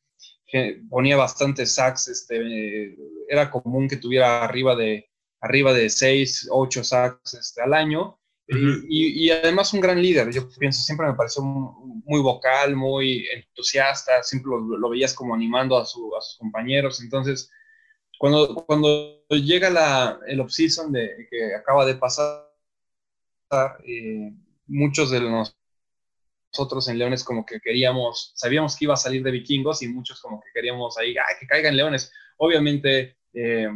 ponía 0.91 1.17
bastantes 1.17 1.75
sacks, 1.75 2.09
este, 2.09 2.97
era 3.29 3.51
común 3.51 3.89
que 3.89 3.97
tuviera 3.97 4.45
arriba 4.45 4.77
de, 4.77 5.09
arriba 5.41 5.73
de 5.73 5.89
6, 5.89 6.49
8 6.51 6.85
sacks 6.85 7.35
este, 7.35 7.63
al 7.63 7.73
año, 7.75 8.19
y, 8.51 9.31
además 9.31 9.75
un 9.75 9.81
gran 9.81 10.01
líder, 10.01 10.31
yo 10.33 10.49
pienso, 10.59 10.83
siempre 10.83 11.07
me 11.07 11.15
pareció 11.15 11.43
muy 11.43 12.21
vocal, 12.21 12.77
muy 12.77 13.27
entusiasta, 13.35 14.23
siempre 14.23 14.53
lo, 14.53 14.89
veías 14.89 15.13
como 15.13 15.35
animando 15.35 15.77
a, 15.77 15.83
a 15.83 15.87
sus 15.87 16.37
compañeros, 16.39 17.03
entonces 17.03 17.51
cuando, 18.19 18.55
cuando 18.67 19.23
llega 19.31 19.71
la, 19.71 20.19
el 20.27 20.41
off-season 20.41 20.93
que 20.93 21.55
acaba 21.55 21.87
de 21.87 21.95
pasar, 21.95 22.49
eh, 23.85 24.33
muchos 24.67 25.11
de 25.11 25.21
nosotros 25.21 26.89
en 26.89 26.99
Leones 26.99 27.25
como 27.25 27.47
que 27.47 27.61
queríamos, 27.61 28.33
sabíamos 28.35 28.77
que 28.77 28.85
iba 28.85 28.95
a 28.95 28.99
salir 28.99 29.23
de 29.23 29.31
vikingos 29.31 29.83
y 29.83 29.89
muchos 29.89 30.21
como 30.21 30.41
que 30.41 30.49
queríamos 30.53 30.99
ahí, 30.99 31.15
que 31.39 31.47
caigan 31.47 31.77
Leones. 31.77 32.13
Obviamente, 32.37 33.17
eh, 33.33 33.69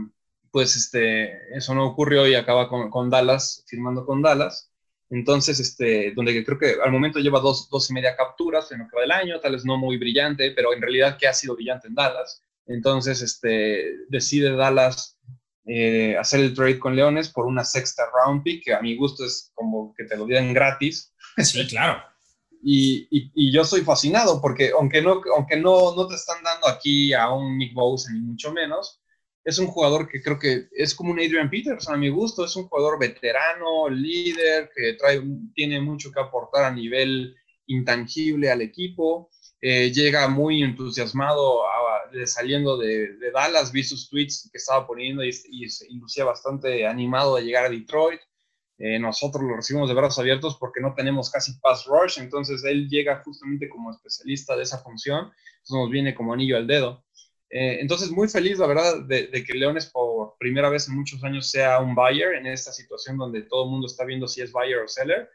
pues 0.51 0.77
este, 0.77 1.57
eso 1.57 1.75
no 1.75 1.87
ocurrió 1.87 2.27
y 2.27 2.35
acaba 2.35 2.69
con, 2.69 2.91
con, 2.91 3.09
Dallas, 3.11 3.65
firmando 3.67 4.05
con 4.05 4.23
Dallas. 4.23 4.71
Entonces, 5.11 5.61
este, 5.61 6.13
donde 6.15 6.45
creo 6.45 6.59
que 6.59 6.77
al 6.83 6.91
momento 6.91 7.19
lleva 7.19 7.41
dos, 7.41 7.69
dos 7.71 7.91
y 7.91 7.95
media 7.95 8.17
capturas 8.17 8.73
en 8.73 8.81
lo 8.81 8.89
que 8.89 8.97
va 8.97 9.03
del 9.03 9.13
año, 9.13 9.41
tal 9.41 9.53
vez 9.53 9.65
no 9.65 9.77
muy 9.77 9.99
brillante, 9.99 10.51
pero 10.53 10.73
en 10.73 10.81
realidad 10.81 11.17
que 11.19 11.29
ha 11.29 11.35
sido 11.35 11.55
brillante 11.55 11.89
en 11.89 11.95
Dallas. 11.95 12.43
Entonces, 12.73 13.23
este, 13.23 14.07
decide 14.09 14.57
Dallas 14.57 15.19
eh, 15.67 16.17
hacer 16.19 16.41
el 16.41 16.55
trade 16.55 16.79
con 16.79 16.97
Leones 16.97 17.29
por 17.29 17.47
una 17.47 17.65
sexta 17.65 18.05
round 18.13 18.43
pick, 18.43 18.65
que 18.65 18.75
a 18.75 18.81
mi 18.81 18.97
gusto 18.97 19.25
es 19.25 19.53
como 19.55 19.95
que 19.97 20.05
te 20.05 20.17
lo 20.17 20.27
dieran 20.27 20.53
gratis. 20.53 21.15
Sí, 21.39 21.67
claro. 21.67 22.03
y, 22.63 23.09
y, 23.11 23.53
yo 23.53 23.65
soy 23.65 23.81
fascinado 23.81 24.41
porque 24.41 24.71
aunque 24.79 25.01
no, 25.01 25.23
aunque 25.35 25.57
no, 25.57 25.95
no 25.97 26.07
te 26.07 26.15
están 26.15 26.43
dando 26.43 26.69
aquí 26.69 27.13
a 27.15 27.33
un 27.33 27.57
Nick 27.57 27.73
Bosa 27.75 28.13
ni 28.13 28.21
mucho 28.21 28.53
menos, 28.53 29.03
es 29.45 29.59
un 29.59 29.67
jugador 29.67 30.09
que 30.09 30.23
creo 30.23 30.39
que 30.39 30.69
es 30.73 30.95
como 30.95 31.13
un 31.13 31.19
Adrian 31.19 31.51
Peterson 31.51 31.95
a 31.95 31.99
mi 31.99 32.09
gusto, 32.09 32.45
es 32.45 32.55
un 32.55 32.69
jugador 32.69 32.99
veterano, 32.99 33.89
líder, 33.89 34.71
que 34.75 34.95
trae, 34.95 35.23
tiene 35.55 35.81
mucho 35.81 36.13
que 36.13 36.21
aportar 36.21 36.65
a 36.65 36.71
nivel 36.71 37.35
intangible 37.67 38.51
al 38.51 38.61
equipo. 38.61 39.31
Eh, 39.61 39.93
llega 39.93 40.29
muy 40.29 40.63
entusiasmado 40.63 41.63
saliendo 42.27 42.77
de, 42.77 43.17
Dallas, 43.33 43.73
vi 43.73 43.83
sus 43.83 44.09
tweets 44.09 44.49
que 44.51 44.59
estaba 44.59 44.87
poniendo 44.87 45.25
y, 45.25 45.33
se 45.33 45.87
inducía 45.91 46.25
bastante 46.25 46.87
animado 46.87 47.37
de 47.37 47.43
llegar 47.43 47.67
a 47.67 47.71
Detroit. 47.71 48.21
Eh, 48.79 48.99
nosotros 48.99 49.45
lo 49.45 49.57
recibimos 49.57 49.89
de 49.89 49.95
brazos 49.95 50.19
abiertos 50.19 50.57
porque 50.59 50.81
no 50.81 50.95
tenemos 50.95 51.31
casi 51.31 51.53
pass 51.61 51.85
rush, 51.87 52.19
entonces 52.19 52.65
él 52.65 52.89
llega 52.89 53.23
justamente 53.25 53.69
como 53.69 53.91
especialista 53.93 54.57
de 54.57 54.65
esa 54.65 54.79
función, 54.79 55.27
entonces 55.27 55.71
nos 55.77 55.91
viene 55.91 56.15
como 56.15 56.33
anillo 56.33 56.57
al 56.57 56.67
dedo. 56.67 57.05
Eh, 57.49 57.79
entonces, 57.81 58.11
muy 58.11 58.29
feliz, 58.29 58.59
la 58.59 58.67
verdad, 58.67 59.03
de, 59.05 59.31
que 59.31 59.53
Leones 59.55 59.87
por 59.87 60.37
primera 60.39 60.71
vez 60.71 60.89
en 60.89 60.97
muchos 60.97 61.23
años 61.23 61.51
sea 61.51 61.81
un 61.81 61.95
buyer 61.95 62.35
en 62.35 62.47
esta 62.47 62.73
situación 62.73 63.19
donde 63.19 63.43
todo 63.43 63.65
el 63.65 63.71
mundo 63.71 63.87
está 63.87 64.05
viendo 64.05 64.27
si 64.27 64.41
es 64.41 64.51
buyer 64.51 64.79
o 64.79 64.89
seller, 64.89 65.29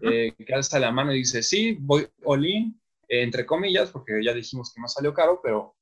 que 0.00 0.54
alza 0.54 0.78
la 0.78 0.92
mano 0.92 1.12
y 1.14 1.18
dice, 1.18 1.42
sí, 1.42 1.78
voy 1.80 2.06
all 2.22 2.44
in, 2.46 2.78
entre 3.08 3.46
comillas, 3.46 3.90
porque 3.90 4.22
ya 4.22 4.32
dijimos 4.32 4.72
que 4.72 4.80
no 4.80 4.88
salió 4.88 5.12
caro, 5.14 5.40
pero, 5.42 5.74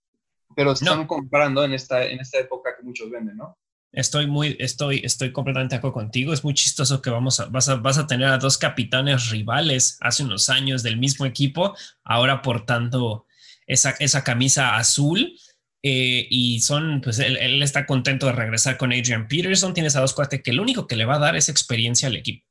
pero 0.54 0.72
están 0.72 1.06
comprando 1.06 1.64
en 1.64 1.72
esta, 1.72 2.04
en 2.04 2.20
esta 2.20 2.38
época 2.38 2.70
que 2.76 2.82
muchos 2.82 3.10
venden, 3.10 3.36
¿no? 3.36 3.56
Estoy 3.92 4.26
muy, 4.26 4.56
estoy, 4.58 5.02
estoy 5.04 5.32
completamente 5.32 5.74
de 5.74 5.78
acuerdo 5.78 5.94
contigo. 5.94 6.32
Es 6.32 6.44
muy 6.44 6.54
chistoso 6.54 7.02
que 7.02 7.10
vamos 7.10 7.40
a, 7.40 7.46
vas 7.46 7.68
a, 7.68 7.76
vas 7.76 7.98
a 7.98 8.06
tener 8.06 8.26
a 8.28 8.38
dos 8.38 8.56
capitanes 8.56 9.28
rivales 9.28 9.98
hace 10.00 10.22
unos 10.22 10.48
años 10.48 10.82
del 10.82 10.96
mismo 10.96 11.26
equipo, 11.26 11.76
ahora 12.02 12.40
portando 12.40 13.26
esa, 13.66 13.90
esa 13.98 14.24
camisa 14.24 14.76
azul. 14.76 15.38
Eh, 15.84 16.26
y 16.30 16.60
son, 16.60 17.00
pues 17.02 17.18
él, 17.18 17.60
está 17.60 17.84
contento 17.86 18.26
de 18.26 18.32
regresar 18.32 18.78
con 18.78 18.92
Adrian 18.92 19.28
Peterson. 19.28 19.74
Tienes 19.74 19.94
a 19.96 20.00
dos 20.00 20.14
cuates 20.14 20.42
que 20.42 20.52
lo 20.54 20.62
único 20.62 20.86
que 20.86 20.96
le 20.96 21.04
va 21.04 21.16
a 21.16 21.20
dar 21.20 21.36
es 21.36 21.50
experiencia 21.50 22.08
al 22.08 22.16
equipo. 22.16 22.46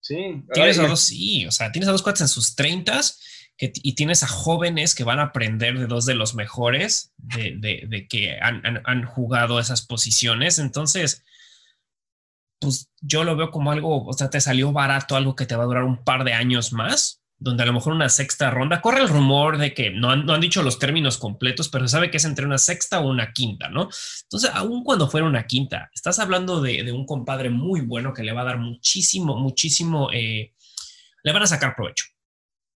Sí. 0.00 0.42
Tienes 0.52 0.78
a 0.78 0.86
dos, 0.86 1.00
sí, 1.00 1.46
o 1.46 1.50
sea, 1.50 1.72
tienes 1.72 1.88
a 1.88 1.92
dos 1.92 2.02
cuates 2.02 2.20
en 2.20 2.28
sus 2.28 2.54
treintas 2.54 3.20
y 3.58 3.94
tienes 3.94 4.22
a 4.22 4.28
jóvenes 4.28 4.94
que 4.94 5.04
van 5.04 5.20
a 5.20 5.24
aprender 5.24 5.78
de 5.78 5.86
dos 5.86 6.06
de 6.06 6.14
los 6.14 6.34
mejores 6.34 7.12
de, 7.16 8.06
que 8.08 8.36
han, 8.40 9.04
jugado 9.04 9.60
esas 9.60 9.86
posiciones. 9.86 10.58
Entonces, 10.58 11.24
pues 12.58 12.90
yo 13.00 13.24
lo 13.24 13.36
veo 13.36 13.50
como 13.50 13.70
algo, 13.70 14.04
o 14.04 14.12
sea, 14.12 14.30
te 14.30 14.40
salió 14.40 14.72
barato 14.72 15.16
algo 15.16 15.36
que 15.36 15.46
te 15.46 15.54
va 15.54 15.64
a 15.64 15.66
durar 15.66 15.84
un 15.84 16.02
par 16.02 16.24
de 16.24 16.32
años 16.32 16.72
más, 16.72 17.22
donde 17.38 17.62
a 17.62 17.66
lo 17.66 17.74
mejor 17.74 17.92
una 17.92 18.08
sexta 18.08 18.50
ronda, 18.50 18.80
corre 18.80 19.02
el 19.02 19.08
rumor 19.08 19.58
de 19.58 19.72
que 19.74 19.90
no 19.90 20.10
han, 20.10 20.24
no 20.26 20.34
han 20.34 20.40
dicho 20.40 20.62
los 20.62 20.78
términos 20.78 21.18
completos, 21.18 21.68
pero 21.68 21.86
se 21.86 21.92
sabe 21.92 22.10
que 22.10 22.16
es 22.16 22.24
entre 22.24 22.46
una 22.46 22.58
sexta 22.58 23.00
o 23.00 23.08
una 23.08 23.32
quinta, 23.32 23.68
¿no? 23.68 23.88
Entonces, 24.22 24.50
aun 24.52 24.82
cuando 24.82 25.08
fuera 25.08 25.26
una 25.26 25.46
quinta, 25.46 25.90
estás 25.94 26.18
hablando 26.18 26.60
de, 26.60 26.90
un 26.90 27.06
compadre 27.06 27.50
muy 27.50 27.82
bueno 27.82 28.12
que 28.12 28.24
le 28.24 28.32
va 28.32 28.40
a 28.40 28.46
dar 28.46 28.58
muchísimo, 28.58 29.36
muchísimo, 29.36 30.10
eh, 30.12 30.54
le 31.22 31.32
van 31.32 31.42
a 31.42 31.46
sacar 31.46 31.76
provecho. 31.76 32.13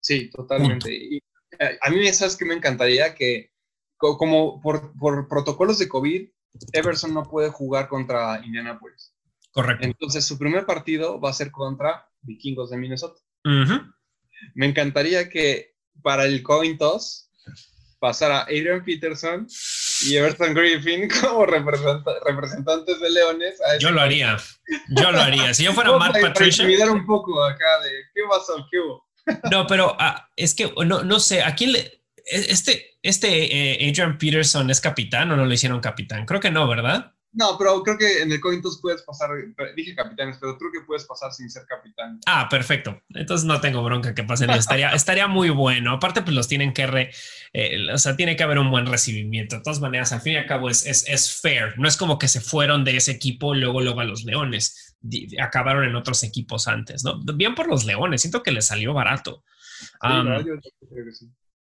Sí, 0.08 0.30
totalmente. 0.30 0.90
Y 0.90 1.18
eh, 1.60 1.78
a 1.82 1.90
mí, 1.90 2.08
¿sabes 2.14 2.38
que 2.38 2.46
me 2.46 2.54
encantaría? 2.54 3.14
Que 3.14 3.52
como 3.98 4.62
por, 4.62 4.98
por, 4.98 5.28
protocolos 5.28 5.80
de 5.80 5.90
COVID, 5.90 6.30
Everson 6.72 7.14
no 7.14 7.24
puede 7.24 7.50
jugar 7.50 7.90
contra 7.90 8.40
Indianapolis. 8.46 9.14
Correcto. 9.52 9.86
Entonces, 9.86 10.24
su 10.24 10.38
primer 10.38 10.66
partido 10.66 11.20
va 11.20 11.32
a 11.32 11.34
ser 11.34 11.52
contra 11.52 12.08
Vikingos 12.22 12.70
de 12.70 12.78
Minnesota. 12.78 13.20
Me 14.56 14.66
encantaría 14.66 15.28
que 15.28 15.76
para 16.02 16.24
el 16.24 16.42
coin 16.42 16.78
toss 16.78 17.30
pasara 18.00 18.44
Adrian 18.44 18.86
Peterson 18.86 19.46
y 20.04 20.16
Everton 20.16 20.54
Griffin 20.54 21.10
como 21.22 21.46
representantes 21.46 23.00
de 23.02 23.10
Leones. 23.10 23.60
yo 23.82 23.92
lo 23.92 24.00
haría. 24.00 24.38
Yo 24.90 25.12
lo 25.12 25.20
haría. 25.20 25.54
Si 25.54 25.66
yo 25.66 25.74
fuera 25.74 25.92
Matt 25.98 26.22
Patricia. 26.22 26.66
Para 26.80 26.92
un 26.94 27.06
poco 27.06 27.44
acá 27.44 27.82
de 27.84 27.90
qué 28.14 28.22
pasó, 28.30 28.66
qué 28.72 28.80
hubo. 28.80 29.07
No, 29.52 29.68
pero 29.68 29.96
ah, 30.00 30.30
es 30.36 30.54
que 30.54 30.72
no, 30.86 31.04
no 31.04 31.20
sé, 31.20 31.44
¿a 31.44 31.56
quién 31.56 31.74
le... 31.74 31.80
E, 31.80 32.52
este, 32.52 32.98
este 33.02 33.84
eh, 33.84 33.90
Adrian 33.90 34.18
Peterson 34.18 34.70
es 34.70 34.82
capitán 34.82 35.32
o 35.32 35.38
no 35.38 35.46
lo 35.46 35.54
hicieron 35.54 35.80
capitán? 35.80 36.26
Creo 36.26 36.40
que 36.40 36.52
no, 36.52 36.68
¿verdad? 36.68 37.14
No, 37.38 37.56
pero 37.56 37.84
creo 37.84 37.98
que 38.00 38.24
en 38.24 38.32
el 38.32 38.40
coin 38.40 38.64
puedes 38.82 39.04
pasar, 39.04 39.30
dije 39.76 39.94
capitanes, 39.94 40.38
pero 40.42 40.58
creo 40.58 40.72
que 40.72 40.82
puedes 40.88 41.06
pasar 41.06 41.32
sin 41.32 41.52
ser 41.52 41.66
capitán. 41.68 42.20
Ah, 42.26 42.48
perfecto. 42.50 43.00
Entonces 43.10 43.46
no 43.46 43.62
tengo 43.62 43.84
bronca 43.84 44.16
que 44.16 44.24
pasen. 44.24 44.50
Estaría, 44.50 44.90
estaría 44.90 45.28
muy 45.28 45.50
bueno. 45.50 45.94
Aparte, 45.94 46.24
pues 46.24 46.36
los 46.36 46.48
tienen 46.48 46.74
que, 46.74 46.88
re, 46.88 47.12
eh, 47.54 47.92
o 47.94 47.98
sea, 48.00 48.16
tiene 48.16 48.36
que 48.36 48.44
haber 48.44 48.58
un 48.58 48.72
buen 48.72 48.88
recibimiento. 48.88 49.58
De 49.58 49.62
todas 49.62 49.80
maneras, 49.80 50.12
al 50.14 50.22
fin 50.22 50.34
y 50.34 50.38
al 50.38 50.48
cabo 50.48 50.68
es, 50.68 50.88
es, 50.88 51.08
es 51.08 51.40
fair. 51.40 51.78
No 51.78 51.88
es 51.88 51.96
como 51.96 52.18
que 52.18 52.28
se 52.28 52.42
fueron 52.42 52.84
de 52.84 52.98
ese 52.98 53.12
equipo 53.12 53.54
luego, 53.54 53.82
luego 53.82 54.00
a 54.00 54.06
los 54.06 54.24
Leones. 54.24 54.87
Acabaron 55.42 55.86
en 55.86 55.96
otros 55.96 56.24
equipos 56.24 56.68
antes, 56.68 57.04
¿no? 57.04 57.20
Bien 57.36 57.56
por 57.56 57.68
los 57.68 57.86
Leones. 57.86 58.22
Siento 58.22 58.44
que 58.44 58.52
les 58.52 58.66
salió 58.66 58.94
barato. 58.94 59.44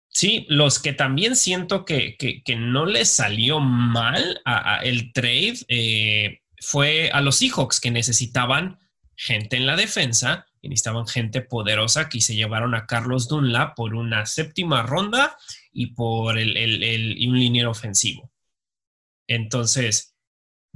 Sí, 0.09 0.47
los 0.49 0.79
que 0.79 0.93
también 0.95 1.37
siento 1.37 1.85
que, 1.85 2.17
no 2.57 2.87
les 2.87 3.11
salió 3.11 3.61
mal 3.61 4.41
a, 4.45 4.79
el 4.79 5.13
trade 5.13 5.59
eh, 5.69 6.41
fue 6.59 7.11
a 7.13 7.21
los 7.21 7.37
Seahawks 7.37 7.81
que 7.81 7.91
necesitaban 7.91 8.79
gente 9.15 9.57
en 9.57 9.67
la 9.67 9.77
defensa 9.77 10.47
y 10.63 10.69
necesitaban 10.69 11.07
gente 11.07 11.43
poderosa 11.43 12.09
que 12.09 12.21
se 12.21 12.35
llevaron 12.35 12.75
a 12.75 12.87
Carlos 12.87 13.29
Dunlap 13.29 13.77
por 13.77 13.95
una 13.95 14.27
séptima 14.27 14.83
ronda 14.83 15.37
y 15.73 15.89
por 15.89 16.39
el, 16.39 16.51
un 17.29 17.39
liniero 17.39 17.71
ofensivo. 17.71 18.33
Entonces, 19.27 20.16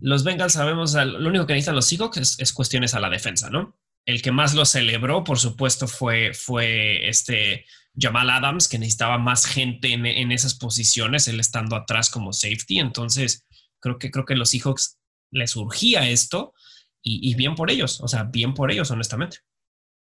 los 0.00 0.24
Bengals 0.24 0.54
sabemos, 0.54 0.94
lo 0.94 1.28
único 1.28 1.46
que 1.46 1.54
necesitan 1.54 1.76
los 1.76 1.86
Seahawks 1.86 2.16
es, 2.16 2.40
es, 2.40 2.52
cuestiones 2.52 2.94
a 2.94 3.00
la 3.00 3.10
defensa, 3.10 3.50
¿no? 3.50 3.78
El 4.06 4.22
que 4.22 4.32
más 4.32 4.54
lo 4.54 4.64
celebró, 4.64 5.24
por 5.24 5.38
supuesto, 5.38 5.86
fue, 5.86 6.32
fue 6.34 7.08
este 7.08 7.64
Jamal 7.98 8.30
Adams, 8.30 8.68
que 8.68 8.78
necesitaba 8.78 9.18
más 9.18 9.46
gente 9.46 9.92
en, 9.92 10.32
esas 10.32 10.54
posiciones, 10.54 11.28
él 11.28 11.40
estando 11.40 11.76
atrás 11.76 12.10
como 12.10 12.32
safety. 12.32 12.78
Entonces, 12.78 13.46
creo 13.80 13.98
que, 13.98 14.10
creo 14.10 14.24
que 14.24 14.36
los 14.36 14.50
Seahawks 14.50 14.98
les 15.30 15.56
urgía 15.56 16.08
esto 16.08 16.54
y, 17.02 17.34
bien 17.34 17.54
por 17.54 17.70
ellos, 17.70 18.00
o 18.02 18.08
sea, 18.08 18.24
bien 18.24 18.52
por 18.52 18.70
ellos, 18.70 18.90
honestamente. 18.90 19.38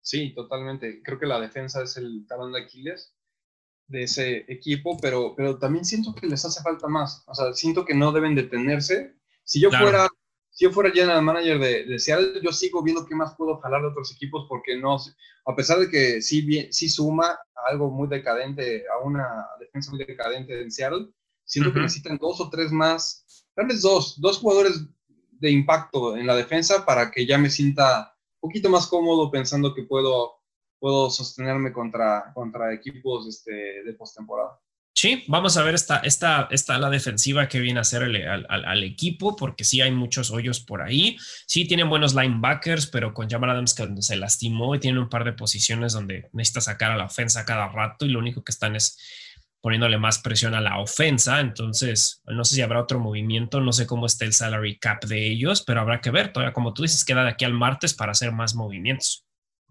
Sí, 0.02 0.34
totalmente. 0.36 1.02
Creo 1.04 1.20
que 1.20 1.26
la 1.26 1.40
defensa 1.40 1.82
es 1.82 1.98
el 1.98 2.26
talón 2.28 2.54
de 2.54 2.62
Aquiles 2.62 3.16
de 3.88 4.04
ese 4.04 4.46
equipo, 4.52 4.98
pero, 5.00 5.34
pero 5.36 5.58
también 5.58 5.86
siento 5.86 6.14
que 6.14 6.28
les 6.28 6.46
hace 6.46 6.62
falta 6.62 6.88
más. 6.88 7.24
O 7.28 7.34
sea, 7.34 7.54
siento 7.54 7.86
que 7.86 7.96
no 7.96 8.12
deben 8.12 8.36
detenerse. 8.36 9.16
Si 9.46 9.62
yo 9.62 9.72
fuera 9.72 10.10
si 10.56 10.64
yo 10.64 10.72
fuera 10.72 10.90
general 10.90 11.22
manager 11.22 11.60
de, 11.60 11.84
de, 11.84 12.00
Seattle, 12.00 12.40
yo 12.42 12.54
sigo 12.54 12.82
viendo 12.82 13.06
qué 13.06 13.14
más 13.14 13.36
puedo 13.36 13.60
jalar 13.60 13.82
de 13.82 13.88
otros 13.90 14.14
equipos 14.14 14.46
porque 14.48 14.78
no, 14.78 14.96
a 15.46 15.56
pesar 15.56 15.80
de 15.80 15.90
que 15.90 16.22
sí, 16.22 16.44
bien, 16.44 16.72
sí 16.72 16.88
suma 16.88 17.28
a 17.28 17.70
algo 17.70 17.92
muy 17.92 18.08
decadente, 18.08 18.86
a 18.88 19.06
una 19.06 19.46
defensa 19.60 19.92
muy 19.92 20.00
decadente 20.06 20.62
en 20.62 20.72
Seattle, 20.72 21.10
siento 21.44 21.74
que 21.74 21.82
necesitan 21.82 22.18
dos 22.18 22.40
o 22.40 22.50
tres 22.50 22.72
más, 22.72 23.46
tal 23.54 23.68
vez 23.68 23.82
dos, 23.82 24.20
dos 24.22 24.38
jugadores 24.38 24.82
de 25.30 25.52
impacto 25.52 26.16
en 26.16 26.26
la 26.26 26.38
defensa 26.38 26.86
para 26.86 27.12
que 27.12 27.26
ya 27.26 27.38
me 27.38 27.50
sienta 27.50 28.16
un 28.40 28.50
poquito 28.50 28.70
más 28.70 28.88
cómodo 28.88 29.30
pensando 29.30 29.76
que 29.76 29.84
puedo, 29.84 30.36
puedo 30.80 31.10
sostenerme 31.10 31.74
contra, 31.74 32.32
contra 32.34 32.74
equipos 32.74 33.28
este, 33.28 33.84
de 33.84 33.94
postemporada. 33.94 34.58
Sí, 34.98 35.26
vamos 35.28 35.58
a 35.58 35.64
ver 35.64 35.76
esta, 35.76 35.98
esta, 35.98 36.48
esta 36.52 36.80
la 36.80 36.90
defensiva 36.90 37.50
que 37.50 37.60
viene 37.60 37.80
a 37.80 37.82
hacer 37.82 38.02
al, 38.04 38.84
equipo, 38.84 39.36
porque 39.36 39.66
sí 39.66 39.82
hay 39.82 39.92
muchos 39.92 40.32
hoyos 40.32 40.62
por 40.62 40.82
ahí. 40.82 41.18
Sí 41.46 41.68
tienen 41.68 41.90
buenos 41.90 42.16
linebackers, 42.16 42.88
pero 42.88 43.14
con 43.14 43.30
Jamal 43.30 43.50
Adams 43.50 43.74
que 43.74 43.86
se 44.00 44.16
lastimó 44.16 44.74
y 44.74 44.80
tiene 44.80 45.00
un 45.00 45.10
par 45.10 45.26
de 45.26 45.34
posiciones 45.34 45.92
donde 45.92 46.30
necesita 46.32 46.62
sacar 46.62 46.92
a 46.92 46.98
la 46.98 47.06
ofensa 47.06 47.46
cada 47.46 47.68
rato 47.68 48.06
y 48.06 48.10
lo 48.10 48.20
único 48.20 48.46
que 48.46 48.54
están 48.54 48.78
es 48.78 48.98
poniéndole 49.60 49.98
más 49.98 50.20
presión 50.20 50.54
a 50.54 50.62
la 50.62 50.80
ofensa. 50.80 51.42
Entonces, 51.42 52.22
no 52.28 52.46
sé 52.46 52.56
si 52.56 52.62
habrá 52.62 52.80
otro 52.80 52.98
movimiento, 52.98 53.60
no 53.60 53.74
sé 53.74 53.86
cómo 53.86 54.06
está 54.06 54.24
el 54.24 54.32
salary 54.32 54.80
cap 54.80 55.04
de 55.04 55.28
ellos, 55.28 55.62
pero 55.62 55.82
habrá 55.82 56.00
que 56.00 56.12
ver. 56.12 56.32
Todavía, 56.32 56.54
como 56.54 56.74
tú 56.74 56.84
dices, 56.84 57.04
queda 57.04 57.24
de 57.24 57.32
aquí 57.32 57.44
al 57.44 57.54
martes 57.54 57.94
para 57.94 58.14
hacer 58.14 58.32
más 58.32 58.56
movimientos. 58.56 59.26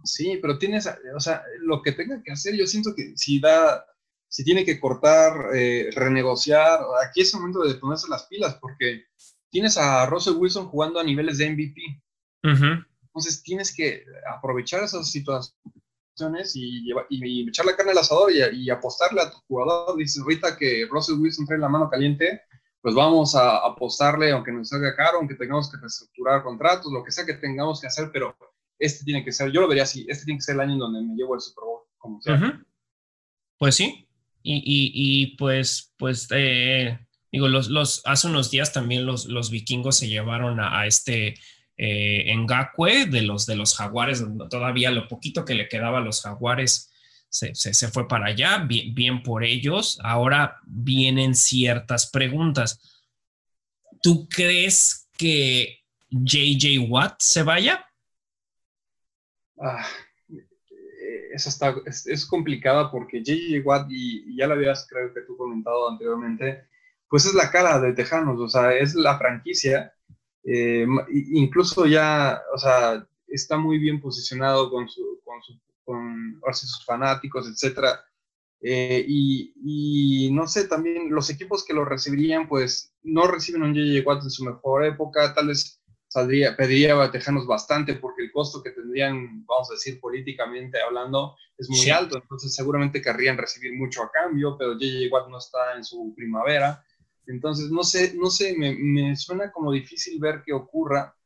Sí, 0.05 0.39
pero 0.43 0.59
tienes, 0.59 0.87
o 1.17 1.21
sea, 1.21 1.43
lo 1.61 1.81
que 1.81 1.93
tenga 1.93 2.23
que 2.23 2.33
hacer, 2.33 2.55
yo 2.57 2.67
siento 2.67 2.95
que 2.95 3.17
si 3.17 3.41
da 3.41 3.87
si 4.35 4.43
tiene 4.43 4.65
que 4.65 4.81
cortar, 4.81 5.55
eh, 5.55 5.91
renegociar, 5.95 6.81
aquí 7.07 7.21
es 7.21 7.33
el 7.33 7.39
momento 7.39 7.63
de 7.63 7.77
ponerse 7.77 8.09
las 8.09 8.25
pilas 8.25 8.59
porque 8.61 9.05
tienes 9.49 9.79
a 9.79 10.07
Russell 10.07 10.35
Wilson 10.35 10.67
jugando 10.67 10.99
a 10.99 11.05
niveles 11.05 11.39
de 11.39 11.51
MVP. 11.51 12.03
Entonces 12.43 13.45
tienes 13.45 13.73
que 13.73 14.05
aprovechar 14.37 14.83
esas 14.83 15.09
situaciones 15.09 16.57
y, 16.57 16.83
y, 17.11 17.49
echar 17.49 17.65
la 17.65 17.77
carne 17.77 17.93
al 17.93 17.99
asador 17.99 18.33
y, 18.33 18.71
apostarle 18.71 19.21
a 19.21 19.31
tu 19.31 19.37
jugador. 19.47 19.97
Dices 19.97 20.21
ahorita 20.21 20.57
que 20.57 20.89
Russell 20.91 21.21
Wilson 21.21 21.47
trae 21.47 21.61
la 21.61 21.69
mano 21.69 21.89
caliente, 21.89 22.43
pues 22.81 22.93
vamos 22.93 23.37
a 23.37 23.59
apostarle, 23.59 24.33
aunque 24.33 24.51
nos 24.51 24.69
salga 24.69 24.97
caro, 24.97 25.19
aunque 25.19 25.37
tengamos 25.37 25.71
que 25.71 25.77
reestructurar 25.77 26.43
contratos, 26.43 26.93
lo 26.93 27.05
que 27.05 27.13
sea 27.13 27.25
que 27.25 27.35
tengamos 27.35 27.81
que 27.81 27.87
hacer, 27.87 28.11
pero 28.13 28.37
este 28.81 29.05
tiene 29.05 29.25
que 29.25 29.31
ser, 29.31 29.53
yo 29.53 29.61
lo 29.61 29.69
vería 29.69 29.85
así, 29.85 30.05
este 30.09 30.25
tiene 30.25 30.39
que 30.39 30.43
ser 30.43 30.57
el 30.57 30.63
año 30.63 30.73
en 30.73 30.79
donde 30.81 31.03
me 31.03 31.15
llevo 31.15 31.37
el 31.37 31.41
Super 31.41 31.63
Bowl, 31.63 31.83
como 31.99 32.21
sea. 32.21 32.61
Pues 33.57 33.77
sí, 33.77 34.04
y, 34.47 35.37
pues, 35.39 35.95
pues, 35.97 36.29
eh, 36.31 36.99
digo, 37.33 37.49
los, 37.49 37.69
los, 37.69 38.03
hace 38.05 38.27
unos 38.27 38.51
días 38.51 38.73
también 38.73 39.07
los, 39.07 39.25
los 39.27 39.51
vikingos 39.51 39.97
se 39.97 40.09
llevaron 40.09 40.61
a, 40.61 40.87
este 40.87 41.35
eh, 41.79 42.33
de 43.09 43.23
los, 43.23 43.47
de 43.47 43.57
los 43.57 43.75
jaguares, 43.75 44.23
todavía 44.51 44.91
lo 44.91 45.09
poquito 45.09 45.45
que 45.45 45.55
le 45.55 45.69
quedaba 45.69 45.99
a 45.99 46.03
los 46.03 46.21
jaguares 46.21 46.91
se, 47.35 47.53
se, 47.55 47.89
fue 47.89 48.07
para 48.07 48.27
allá, 48.27 48.59
bien, 48.59 48.95
bien, 48.95 49.23
por 49.23 49.43
ellos. 49.43 49.99
Ahora 50.05 50.61
vienen 50.67 51.35
ciertas 51.35 52.09
preguntas. 52.09 52.79
¿Tú 54.01 54.29
crees 54.29 55.09
que 55.19 55.81
JJ 56.11 56.79
Watt 56.89 57.21
se 57.21 57.43
vaya? 57.43 57.85
Ah, 59.61 59.85
esa 61.35 61.49
está, 61.49 61.75
es, 61.87 62.27
complicada 62.27 62.91
porque 62.91 63.19
J.J. 63.19 63.63
Watt, 63.65 63.87
y, 63.91 64.37
ya 64.37 64.47
lo 64.47 64.55
habías 64.55 64.87
creo 64.89 65.13
que 65.13 65.23
tú 65.23 65.37
comentado 65.37 65.91
anteriormente, 65.91 66.65
pues 67.09 67.27
es 67.27 67.35
la 67.35 67.51
cara 67.51 67.81
de 67.81 67.93
Tejanos, 67.93 68.41
o 68.41 68.49
sea, 68.49 68.73
es 68.75 68.95
la 68.95 69.19
franquicia, 69.19 69.93
eh, 70.45 70.87
incluso 71.33 71.87
ya, 71.87 72.41
o 72.55 72.59
sea, 72.59 73.07
está 73.29 73.57
muy 73.57 73.79
bien 73.79 74.01
posicionado 74.01 74.71
con, 74.71 74.89
su, 74.89 75.21
con, 75.25 75.43
su, 75.43 75.61
con 75.85 76.55
sus 76.55 76.85
fanáticos, 76.85 77.49
etcétera. 77.49 78.05
Eh, 78.67 79.05
y, 79.07 80.31
no 80.33 80.47
sé, 80.47 80.67
también 80.67 81.11
los 81.11 81.29
equipos 81.29 81.65
que 81.65 81.75
lo 81.75 81.85
recibirían, 81.85 82.49
pues 82.49 82.95
no 83.03 83.27
reciben 83.27 83.63
un 83.63 83.75
J.J. 83.75 84.09
Watt 84.09 84.25
en 84.25 84.31
su 84.31 84.45
mejor 84.45 84.85
época, 84.87 85.35
tal 85.35 85.49
vez 85.49 85.83
saldría, 86.15 86.57
pediría 86.57 86.95
a 87.03 87.11
Tejanos 87.11 87.45
bastante 87.45 87.95
porque 87.95 88.23
el 88.23 88.31
costo 88.31 88.63
que 88.63 88.71
tendrían, 88.71 89.45
vamos 89.47 89.69
a 89.69 89.75
decir, 89.75 89.99
políticamente 89.99 90.81
hablando, 90.81 91.37
es 91.59 91.69
muy 91.69 91.91
alto. 91.91 92.19
Entonces, 92.19 92.55
seguramente 92.55 93.03
querrían 93.03 93.37
recibir 93.37 93.77
mucho 93.77 94.05
a 94.05 94.13
cambio, 94.13 94.57
pero 94.57 94.79
JJ 94.79 95.11
Watt 95.11 95.29
no 95.29 95.39
está 95.39 95.75
en 95.77 95.83
su 95.83 96.15
primavera. 96.15 96.85
Entonces, 97.27 97.69
no 97.69 97.83
sé, 97.83 98.15
no 98.15 98.31
sé, 98.31 98.55
me, 98.57 98.77
me, 98.77 99.17
suena 99.17 99.51
como 99.51 99.73
difícil 99.73 100.21
ver 100.21 100.43
qué 100.47 100.53
ocurra, 100.53 101.17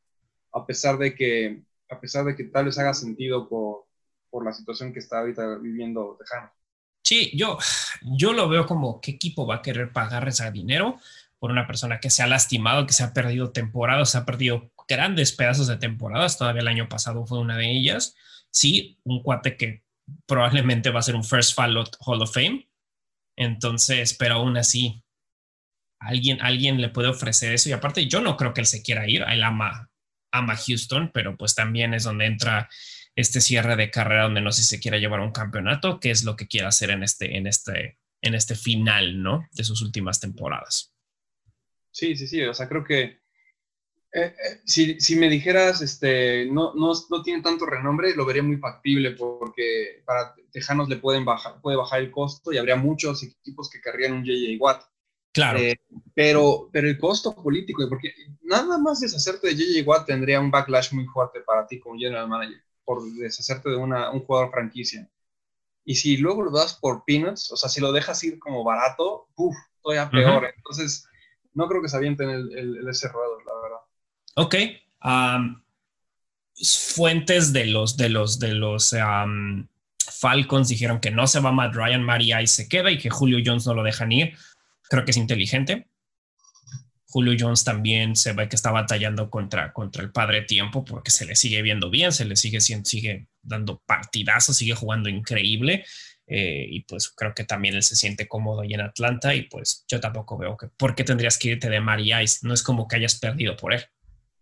a 0.55 0.65
pesar 0.65 0.97
de 0.97 1.15
que, 1.15 1.61
a 1.91 2.01
pesar 2.01 2.25
de 2.25 2.35
que 2.35 2.45
tal 2.45 2.65
vez 2.65 2.79
haga 2.79 2.95
sentido 2.95 3.47
por, 3.47 3.85
por 4.31 4.43
la 4.43 4.55
situación 4.55 4.95
que 4.95 5.01
está 5.01 5.19
ahorita 5.19 5.57
viviendo 5.57 6.17
Tejanos. 6.19 6.51
Sí, 7.03 7.31
yo, 7.37 7.59
yo 8.17 8.33
lo 8.33 8.49
veo 8.49 8.65
como 8.65 9.03
qué 9.03 9.11
equipo 9.11 9.47
va 9.47 9.57
a 9.57 9.63
querer 9.63 9.93
pagar 9.93 10.27
ese 10.29 10.51
dinero 10.51 10.99
por 11.39 11.51
una 11.51 11.67
persona 11.67 12.01
que 12.01 12.09
se 12.09 12.23
ha 12.23 12.27
lastimado, 12.27 12.87
que 12.87 12.95
se 12.95 13.05
ha 13.05 13.13
perdido 13.13 13.51
temporadas, 13.51 14.13
se 14.13 14.19
ha 14.19 14.25
perdido 14.25 14.71
grandes 14.89 15.33
pedazos 15.33 15.67
de 15.67 15.77
temporadas. 15.77 16.39
Todavía 16.39 16.63
el 16.63 16.69
año 16.69 16.89
pasado 16.89 17.27
fue 17.27 17.39
una 17.39 17.57
de 17.57 17.71
ellas. 17.71 18.17
Sí, 18.51 18.99
un 19.05 19.23
cuate 19.23 19.57
que 19.57 19.85
probablemente 20.27 20.91
va 20.91 21.01
a 21.01 21.03
ser 21.03 21.15
un 21.15 21.25
First 21.25 21.55
Fall 21.55 21.77
Hall 22.01 22.23
of 22.23 22.33
Fame. 22.33 22.69
Entonces, 23.37 24.15
pero 24.15 24.37
aún 24.37 24.57
así, 24.57 25.05
alguien, 26.01 26.41
alguien 26.41 26.81
le 26.81 26.89
puede 26.89 27.09
ofrecer 27.09 27.53
eso. 27.53 27.69
Y 27.69 27.73
aparte, 27.73 28.07
yo 28.07 28.21
no 28.21 28.37
creo 28.37 28.55
que 28.55 28.63
él 28.63 28.67
se 28.67 28.83
quiera 28.83 29.09
ir. 29.09 29.23
Él 29.29 29.45
ama, 29.45 29.91
ama 30.33 30.57
Houston, 30.57 31.11
pero 31.13 31.37
pues 31.37 31.55
también 31.55 31.95
es 31.95 32.05
donde 32.05 32.27
entra 32.27 32.69
este 33.15 33.41
cierre 33.41 33.77
de 33.77 33.91
carrera 33.91 34.25
donde 34.25 34.41
no 34.41 34.53
sé 34.53 34.63
si 34.63 34.69
se 34.77 34.81
quiera 34.81 34.99
llevar 34.99 35.21
un 35.21 35.33
campeonato, 35.33 35.99
que 35.99 36.11
es 36.11 36.25
lo 36.25 36.37
que 36.37 36.47
quiere 36.47 36.69
hacer 36.69 36.91
en 36.91 37.03
este, 37.03 37.37
en 37.37 37.47
este, 37.47 37.99
en 38.23 38.35
este 38.35 38.55
final, 38.55 39.23
¿no? 39.23 39.47
De 39.53 39.65
sus 39.65 39.83
últimas 39.83 40.21
temporadas. 40.21 40.95
Sí, 41.91 42.17
sí, 42.17 42.27
sí. 42.27 42.43
O 42.43 42.55
sea, 42.55 42.69
creo 42.69 42.85
que 42.85 43.21
eh, 44.11 44.35
eh, 44.43 44.61
si, 44.65 44.99
si, 45.01 45.17
me 45.17 45.29
dijeras, 45.29 45.83
este, 45.83 46.47
no, 46.47 46.73
no, 46.75 46.93
no, 47.11 47.23
tiene 47.23 47.43
tanto 47.43 47.67
renombre, 47.67 48.15
lo 48.15 48.25
vería 48.25 48.43
muy 48.43 48.57
factible 48.57 49.11
porque 49.11 50.03
para 50.07 50.35
Tejanos 50.51 50.89
le 50.89 50.97
pueden 50.97 51.27
bajar, 51.27 51.61
puede 51.61 51.77
bajar 51.77 52.01
el 52.01 52.11
costo 52.11 52.51
y 52.51 52.57
habría 52.57 52.77
muchos 52.77 53.23
equipos 53.23 53.69
que 53.69 53.83
querrían 53.83 54.15
un 54.15 54.25
JJ 54.25 54.57
Watt. 54.59 54.83
Claro. 55.33 55.59
Eh, 55.59 55.79
pero, 56.15 56.71
pero 56.73 56.89
el 56.89 56.99
costo 56.99 57.35
político, 57.35 57.87
porque 57.89 58.15
nada 58.43 58.79
más 58.79 59.01
deshacerte 59.01 59.49
de 59.49 59.57
JJ 59.57 59.87
Watt 59.87 60.07
tendría 60.07 60.41
un 60.41 60.51
backlash 60.51 60.93
muy 60.95 61.05
fuerte 61.05 61.41
para 61.41 61.67
ti 61.67 61.79
como 61.79 61.99
general 61.99 62.29
manager, 62.29 62.63
por 62.85 63.03
deshacerte 63.13 63.69
de 63.69 63.77
una, 63.77 64.11
un 64.11 64.25
jugador 64.25 64.51
franquicia. 64.51 65.07
Y 65.85 65.97
si 65.97 66.17
luego 66.17 66.43
lo 66.43 66.51
das 66.51 66.75
por 66.75 67.05
peanuts, 67.05 67.53
o 67.53 67.57
sea, 67.57 67.69
si 67.69 67.81
lo 67.81 67.93
dejas 67.93 68.25
ir 68.25 68.39
como 68.39 68.65
barato, 68.65 69.29
uff, 69.37 69.57
todavía 69.83 70.11
peor. 70.11 70.53
Entonces, 70.57 71.09
no 71.55 71.67
creo 71.67 71.83
que 71.83 71.89
se 71.89 71.97
avienten 71.97 72.31
el, 72.31 72.57
el, 72.57 72.89
ese 72.89 73.09
ruedo, 73.09 73.39
la 73.41 73.53
Ok. 74.39 74.55
fuentes 76.95 77.53
de 77.53 77.67
los, 77.67 77.97
de 77.97 78.09
los, 78.09 78.39
de 78.39 78.55
los 78.55 78.95
Falcons 80.13 80.69
dijeron 80.69 81.01
que 81.01 81.11
no 81.11 81.27
se 81.27 81.41
va 81.41 81.51
Matt 81.51 81.75
Ryan, 81.75 82.03
María 82.05 82.41
y 82.41 82.47
se 82.47 82.69
queda 82.69 82.93
y 82.93 82.99
que 82.99 83.11
Julio 83.11 83.43
Jones 83.45 83.67
no 83.67 83.75
lo 83.75 83.83
dejan 83.83 84.13
ir. 84.13 84.37
Creo 84.89 85.05
que 85.05 85.11
es 85.11 85.17
inteligente. 85.17 85.89
Julio 87.07 87.37
Jones 87.37 87.65
también 87.65 88.15
se 88.15 88.33
ve 88.33 88.49
que 88.49 88.55
está 88.55 88.71
batallando 88.71 89.29
contra, 89.29 89.73
contra 89.73 90.05
el 90.05 90.13
padre 90.13 90.43
tiempo 90.43 90.85
porque 90.85 91.11
se 91.11 91.27
le 91.27 91.35
sigue 91.35 91.61
viendo 91.61 91.91
bien, 91.91 92.13
se 92.13 92.25
le 92.25 92.37
sigue, 92.37 92.61
sigue 92.61 93.27
dando 93.43 93.83
partidazos, 93.87 94.59
sigue 94.59 94.75
jugando 94.75 95.09
increíble. 95.09 95.85
Eh, 96.29 96.65
y 96.71 96.81
pues 96.83 97.09
creo 97.09 97.35
que 97.35 97.43
también 97.43 97.75
él 97.75 97.83
se 97.83 97.97
siente 97.97 98.29
cómodo 98.29 98.61
ahí 98.61 98.73
en 98.73 98.83
Atlanta 98.83 99.35
y 99.35 99.43
pues 99.43 99.85
yo 99.89 99.99
tampoco 99.99 100.39
veo 100.39 100.57
que 100.57 100.69
por 100.69 100.95
qué 100.95 101.03
tendrías 101.03 101.39
que 101.39 101.49
irte 101.49 101.69
de 101.69 101.81
Mari 101.81 102.13
Ice. 102.23 102.47
No 102.47 102.55
es 102.55 102.63
como 102.63 102.87
que 102.87 102.97
hayas 102.97 103.17
perdido 103.17 103.57
por 103.57 103.75
él, 103.75 103.85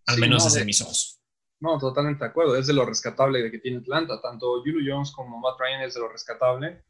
al 0.07 0.19
menos 0.19 0.45
desde 0.45 0.65
mis 0.65 0.81
ojos. 0.81 1.21
No, 1.61 1.79
totalmente 1.79 2.25
de 2.25 2.31
acuerdo. 2.31 2.57
Es 2.57 2.67
de 2.67 2.75
lo 2.75 2.85
rescatable 2.85 3.43
de 3.43 3.51
que 3.51 3.59
tiene 3.59 3.79
Atlanta. 3.79 4.21
Tanto 4.21 4.61
Julio 4.61 4.81
Jones 4.87 5.11
como 5.13 5.39
Matt 5.39 5.59
Ryan 5.59 5.83
es 5.83 5.95
de 5.95 6.01
lo 6.01 6.09
rescatable. 6.09 6.83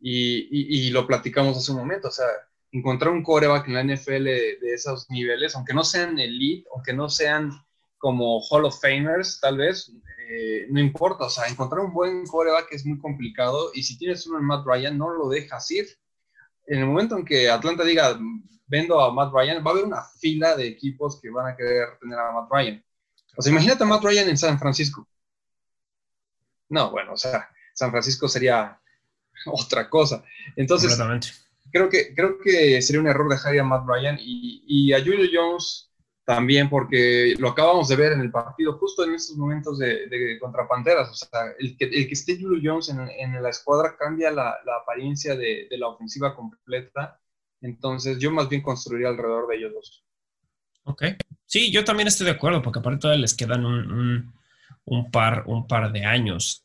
Y, 0.00 0.48
y, 0.50 0.90
lo 0.90 1.06
platicamos 1.06 1.56
hace 1.56 1.70
un 1.70 1.78
momento. 1.78 2.08
O 2.08 2.10
sea, 2.10 2.26
encontrar 2.72 3.12
un 3.12 3.22
coreback 3.22 3.68
en 3.68 3.74
la 3.74 3.84
NFL 3.84 4.24
de, 4.24 4.74
esos 4.74 5.08
niveles, 5.10 5.54
aunque 5.54 5.74
no 5.74 5.84
sean 5.84 6.18
elite, 6.18 6.68
aunque 6.74 6.92
no 6.92 7.08
sean 7.08 7.52
como 7.98 8.40
Hall 8.40 8.64
of 8.64 8.80
Famers, 8.80 9.38
tal 9.40 9.58
vez, 9.58 9.92
eh, 10.28 10.66
no 10.70 10.80
importa. 10.80 11.26
O 11.26 11.30
sea, 11.30 11.46
encontrar 11.46 11.80
un 11.84 11.92
buen 11.92 12.26
coreback 12.26 12.72
es 12.72 12.84
muy 12.84 12.98
complicado. 12.98 13.70
Y 13.74 13.84
si 13.84 13.96
tienes 13.96 14.26
uno 14.26 14.38
en 14.38 14.44
Matt 14.44 14.66
Ryan, 14.66 14.98
no 14.98 15.10
lo 15.10 15.28
dejas 15.28 15.70
ir. 15.70 15.86
En 16.66 16.80
el 16.80 16.86
momento 16.86 17.16
en 17.16 17.24
que 17.24 17.50
Atlanta 17.50 17.84
diga, 17.84 18.18
vendo 18.66 19.00
a 19.00 19.12
Matt 19.12 19.32
Ryan, 19.32 19.64
va 19.64 19.70
a 19.70 19.74
haber 19.74 19.84
una 19.84 20.02
fila 20.18 20.56
de 20.56 20.66
equipos 20.66 21.20
que 21.20 21.30
van 21.30 21.52
a 21.52 21.56
querer 21.56 21.98
tener 22.00 22.18
a 22.18 22.32
Matt 22.32 22.48
Ryan. 22.50 22.84
O 23.36 23.42
sea, 23.42 23.52
imagínate 23.52 23.84
a 23.84 23.86
Matt 23.86 24.02
Ryan 24.02 24.28
en 24.28 24.38
San 24.38 24.58
Francisco. 24.58 25.06
No, 26.68 26.90
bueno, 26.90 27.12
o 27.12 27.16
sea, 27.16 27.50
San 27.74 27.90
Francisco 27.90 28.28
sería 28.28 28.80
otra 29.46 29.90
cosa. 29.90 30.24
Entonces, 30.56 30.98
creo 31.70 31.88
que, 31.88 32.14
creo 32.14 32.38
que 32.38 32.80
sería 32.82 33.00
un 33.00 33.08
error 33.08 33.28
dejar 33.28 33.58
a 33.58 33.64
Matt 33.64 33.86
Ryan 33.86 34.16
y, 34.18 34.92
a 34.92 35.00
Julio 35.00 35.28
Jones 35.32 35.91
también, 36.24 36.68
porque 36.68 37.34
lo 37.38 37.48
acabamos 37.48 37.88
de 37.88 37.96
ver 37.96 38.12
en 38.12 38.20
el 38.20 38.30
partido 38.30 38.78
justo 38.78 39.04
en 39.04 39.14
estos 39.14 39.36
momentos 39.36 39.78
de, 39.78 40.38
contra 40.40 40.68
Panteras. 40.68 41.10
O 41.10 41.14
sea, 41.14 41.52
el 41.58 41.76
que, 41.76 41.86
el 41.86 42.06
que 42.06 42.14
esté 42.14 42.38
Julio 42.40 42.60
Jones 42.62 42.88
en, 42.88 43.42
la 43.42 43.48
escuadra 43.48 43.96
cambia 43.98 44.30
la, 44.30 44.56
apariencia 44.80 45.34
de, 45.34 45.66
de, 45.68 45.78
la 45.78 45.88
ofensiva 45.88 46.34
completa. 46.34 47.20
Entonces, 47.60 48.18
yo 48.18 48.30
más 48.30 48.48
bien 48.48 48.62
construiría 48.62 49.08
alrededor 49.08 49.48
de 49.48 49.56
ellos 49.56 49.72
dos. 49.74 50.04
Ok. 50.84 51.04
Sí, 51.44 51.70
yo 51.70 51.84
también 51.84 52.08
estoy 52.08 52.26
de 52.26 52.32
acuerdo, 52.32 52.62
porque 52.62 52.78
aparte 52.78 53.00
todavía 53.00 53.20
les 53.20 53.34
quedan 53.34 53.66
un, 53.66 55.10
par, 55.10 55.44
un 55.46 55.66
par 55.66 55.92
de 55.92 56.04
años. 56.04 56.62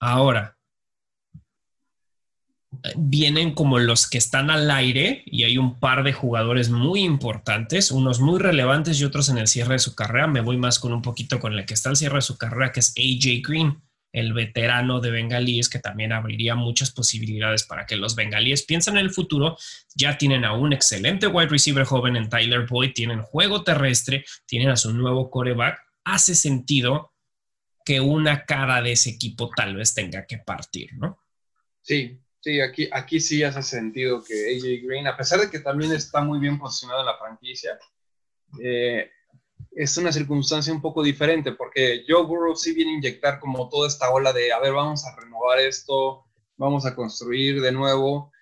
ahora, 0.00 0.57
vienen 2.96 3.54
como 3.54 3.78
los 3.78 4.08
que 4.08 4.18
están 4.18 4.50
al 4.50 4.70
aire 4.70 5.22
y 5.26 5.44
hay 5.44 5.58
un 5.58 5.78
par 5.78 6.04
de 6.04 6.12
jugadores 6.12 6.70
muy 6.70 7.00
importantes, 7.00 7.90
unos 7.90 8.20
muy 8.20 8.38
relevantes 8.38 9.00
y 9.00 9.04
otros 9.04 9.28
en 9.28 9.38
el 9.38 9.48
cierre 9.48 9.74
de 9.74 9.78
su 9.78 9.94
carrera. 9.94 10.26
Me 10.26 10.40
voy 10.40 10.56
más 10.56 10.78
con 10.78 10.92
un 10.92 11.02
poquito 11.02 11.40
con 11.40 11.54
el 11.54 11.66
que 11.66 11.74
está 11.74 11.90
al 11.90 11.96
cierre 11.96 12.16
de 12.16 12.22
su 12.22 12.38
carrera, 12.38 12.72
que 12.72 12.80
es 12.80 12.94
AJ 12.96 13.42
Green 13.46 13.82
el 14.12 14.32
veterano 14.32 15.00
de 15.00 15.10
bengalíes, 15.10 15.68
que 15.68 15.78
también 15.78 16.12
abriría 16.12 16.54
muchas 16.54 16.90
posibilidades 16.90 17.64
para 17.64 17.86
que 17.86 17.96
los 17.96 18.14
bengalíes 18.14 18.64
piensen 18.64 18.96
en 18.96 19.04
el 19.04 19.10
futuro. 19.10 19.56
Ya 19.94 20.16
tienen 20.16 20.44
a 20.44 20.54
un 20.54 20.72
excelente 20.72 21.26
wide 21.26 21.48
receiver 21.48 21.84
joven 21.84 22.16
en 22.16 22.28
Tyler 22.28 22.66
Boyd, 22.66 22.92
tienen 22.94 23.22
juego 23.22 23.64
terrestre, 23.64 24.24
tienen 24.46 24.70
a 24.70 24.76
su 24.76 24.92
nuevo 24.92 25.30
coreback. 25.30 25.78
Hace 26.04 26.34
sentido 26.34 27.12
que 27.84 28.00
una 28.00 28.44
cara 28.44 28.82
de 28.82 28.92
ese 28.92 29.10
equipo 29.10 29.50
tal 29.54 29.76
vez 29.76 29.94
tenga 29.94 30.26
que 30.26 30.38
partir, 30.38 30.94
¿no? 30.94 31.18
Sí, 31.82 32.20
sí, 32.40 32.60
aquí, 32.60 32.88
aquí 32.92 33.20
sí 33.20 33.42
hace 33.42 33.62
sentido 33.62 34.22
que 34.22 34.56
AJ 34.56 34.86
Green, 34.86 35.06
a 35.06 35.16
pesar 35.16 35.40
de 35.40 35.50
que 35.50 35.60
también 35.60 35.92
está 35.92 36.20
muy 36.20 36.38
bien 36.38 36.58
posicionado 36.58 37.00
en 37.00 37.06
la 37.06 37.18
franquicia, 37.18 37.78
eh, 38.62 39.10
es 39.72 39.96
una 39.96 40.12
circunstancia 40.12 40.72
un 40.72 40.80
poco 40.80 41.02
diferente 41.02 41.52
porque 41.52 42.04
Joe 42.08 42.24
Burrow 42.24 42.56
sí 42.56 42.74
viene 42.74 42.92
a 42.92 42.96
inyectar 42.96 43.38
como 43.38 43.68
toda 43.68 43.88
esta 43.88 44.10
ola 44.10 44.32
de, 44.32 44.52
a 44.52 44.58
ver, 44.58 44.72
vamos 44.72 45.04
a 45.04 45.14
renovar 45.16 45.58
esto, 45.60 46.24
vamos 46.56 46.84
a 46.84 46.94
construir 46.94 47.60
de 47.60 47.72
nuevo. 47.72 48.32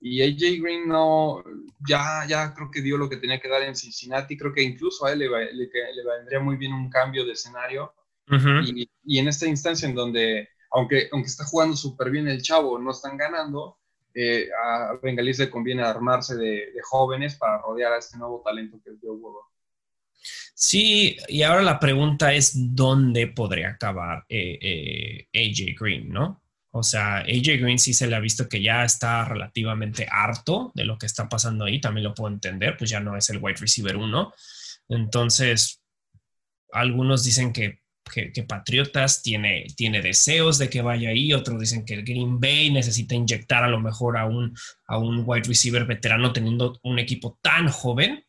Y 0.00 0.22
AJ 0.22 0.62
Green 0.62 0.88
no, 0.88 1.42
ya, 1.88 2.24
ya 2.28 2.54
creo 2.54 2.70
que 2.70 2.82
dio 2.82 2.96
lo 2.96 3.08
que 3.08 3.16
tenía 3.16 3.40
que 3.40 3.48
dar 3.48 3.62
en 3.62 3.74
Cincinnati. 3.74 4.36
Creo 4.36 4.52
que 4.52 4.62
incluso 4.62 5.06
a 5.06 5.12
él 5.12 5.20
le, 5.20 5.28
vendría 5.28 6.40
muy 6.40 6.56
bien 6.56 6.72
un 6.72 6.90
cambio 6.90 7.24
de 7.24 7.32
escenario. 7.32 7.92
y, 8.64 9.18
en 9.18 9.28
esta 9.28 9.46
instancia 9.46 9.88
en 9.88 9.94
donde, 9.94 10.48
aunque, 10.70 11.08
aunque 11.12 11.28
está 11.28 11.44
jugando 11.44 11.76
súper 11.76 12.10
bien 12.10 12.28
el 12.28 12.42
chavo, 12.42 12.78
no 12.78 12.90
están 12.90 13.16
ganando, 13.16 13.78
eh, 14.14 14.48
a 14.64 14.98
Bengalis 15.02 15.38
le 15.40 15.50
conviene 15.50 15.82
armarse 15.82 16.36
de, 16.36 16.72
jóvenes 16.84 17.36
para 17.36 17.58
rodear 17.58 17.92
a 17.92 17.98
este 17.98 18.16
nuevo 18.16 18.42
talento 18.42 18.80
que 18.82 18.90
es 18.90 18.96
Joe 19.02 19.16
Burrow. 19.16 19.42
Sí, 20.54 21.18
y 21.28 21.42
ahora 21.42 21.60
la 21.60 21.78
pregunta 21.78 22.32
es 22.32 22.52
dónde 22.74 23.26
podría 23.26 23.70
acabar 23.70 24.24
eh, 24.30 24.58
eh, 24.62 25.28
AJ 25.34 25.78
Green, 25.78 26.08
¿no? 26.08 26.42
O 26.70 26.82
sea, 26.82 27.18
AJ 27.18 27.60
Green 27.60 27.78
sí 27.78 27.92
se 27.92 28.06
le 28.06 28.16
ha 28.16 28.20
visto 28.20 28.48
que 28.48 28.62
ya 28.62 28.84
está 28.84 29.26
relativamente 29.26 30.06
harto 30.10 30.72
de 30.74 30.86
lo 30.86 30.96
que 30.96 31.04
está 31.06 31.28
pasando 31.28 31.66
ahí, 31.66 31.78
también 31.78 32.04
lo 32.04 32.14
puedo 32.14 32.32
entender, 32.32 32.76
pues 32.78 32.88
ya 32.88 33.00
no 33.00 33.18
es 33.18 33.28
el 33.28 33.38
wide 33.38 33.58
receiver 33.58 33.96
uno. 33.96 34.32
Entonces, 34.88 35.82
algunos 36.72 37.22
dicen 37.22 37.52
que, 37.52 37.80
Patriotas 38.46 39.22
tiene, 39.22 39.66
tiene 39.76 40.00
deseos 40.00 40.58
de 40.58 40.70
que 40.70 40.82
vaya 40.82 41.10
ahí, 41.10 41.32
otros 41.32 41.60
dicen 41.60 41.84
que 41.84 41.94
el 41.94 42.04
Green 42.04 42.40
Bay 42.40 42.70
necesita 42.70 43.14
inyectar 43.14 43.64
a 43.64 43.68
lo 43.68 43.80
mejor 43.80 44.16
a 44.16 44.26
un, 44.26 44.56
a 44.86 44.98
un 44.98 45.24
wide 45.26 45.48
receiver 45.48 45.84
veterano 45.84 46.32
teniendo 46.32 46.78
un 46.82 46.98
equipo 46.98 47.38
tan 47.42 47.68
joven 47.68 48.24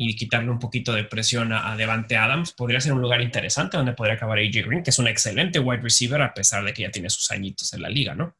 y 0.00 0.14
quitarle 0.14 0.50
un 0.50 0.60
poquito 0.60 0.92
de 0.92 1.04
presión 1.04 1.52
a, 1.52 1.76
Devante 1.76 2.16
Adams, 2.16 2.52
podría 2.52 2.80
ser 2.80 2.92
un 2.92 3.00
lugar 3.00 3.20
interesante 3.20 3.76
donde 3.76 3.94
podría 3.94 4.14
acabar 4.14 4.38
AJ 4.38 4.66
Green, 4.66 4.82
que 4.84 4.90
es 4.90 4.98
un 4.98 5.08
excelente 5.08 5.58
wide 5.58 5.82
receiver 5.82 6.22
a 6.22 6.34
pesar 6.34 6.64
de 6.64 6.72
que 6.72 6.82
ya 6.82 6.90
tiene 6.90 7.10
sus 7.10 7.30
añitos 7.32 7.72
en 7.72 7.82
la 7.82 7.88
liga, 7.88 8.14
¿no? 8.14 8.36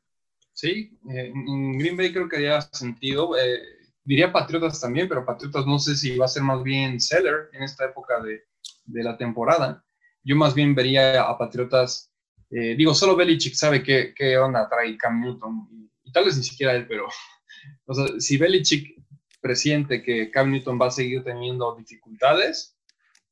Sí, 0.52 0.96
eh, 1.10 1.32
en 1.34 1.78
Green 1.78 1.96
Bay 1.96 2.12
creo 2.12 2.28
que 2.28 2.36
haría 2.36 2.60
sentido. 2.60 3.36
Eh, 3.36 3.60
diría 4.04 4.32
Patriotas 4.32 4.80
también, 4.80 5.08
pero 5.08 5.26
Patriotas 5.26 5.66
no 5.66 5.80
sé 5.80 5.96
si 5.96 6.16
va 6.16 6.26
a 6.26 6.28
ser 6.28 6.44
más 6.44 6.62
bien 6.62 7.00
seller 7.00 7.48
en 7.52 7.64
esta 7.64 7.86
época 7.86 8.20
de, 8.20 8.44
de 8.84 9.02
la 9.02 9.16
temporada. 9.16 9.84
Yo 10.24 10.36
más 10.36 10.54
bien 10.54 10.74
vería 10.74 11.22
a 11.22 11.38
Patriotas, 11.38 12.10
eh, 12.50 12.74
digo, 12.76 12.94
solo 12.94 13.16
Belichick 13.16 13.54
sabe 13.54 13.82
qué, 13.82 14.12
qué 14.16 14.38
onda 14.38 14.68
trae 14.68 14.96
Cam 14.96 15.20
Newton, 15.20 15.68
y, 15.70 15.90
y, 16.04 16.12
tal 16.12 16.24
vez 16.24 16.36
ni 16.36 16.44
siquiera 16.44 16.74
él, 16.74 16.86
pero 16.86 17.06
o 17.86 17.94
sea, 17.94 18.06
si 18.18 18.36
Belichick 18.36 19.02
presiente 19.40 20.02
que 20.02 20.30
Cam 20.30 20.50
Newton 20.50 20.78
va 20.80 20.86
a 20.86 20.90
seguir 20.90 21.24
teniendo 21.24 21.74
dificultades, 21.76 22.76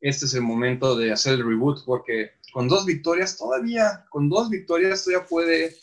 este 0.01 0.27
es 0.27 0.35
el 0.35 0.43
momento 0.43 0.97
de 0.97 1.13
hacer 1.13 1.35
el 1.35 1.47
reboot, 1.47 1.85
porque 1.85 2.33
con 2.53 2.69
dos 2.69 2.87
victorias 2.87 3.37
todavía, 3.37 4.07
con 4.11 4.29
dos 4.29 4.51
victorias 4.51 5.05
todavía 5.05 5.27
puede 5.27 5.77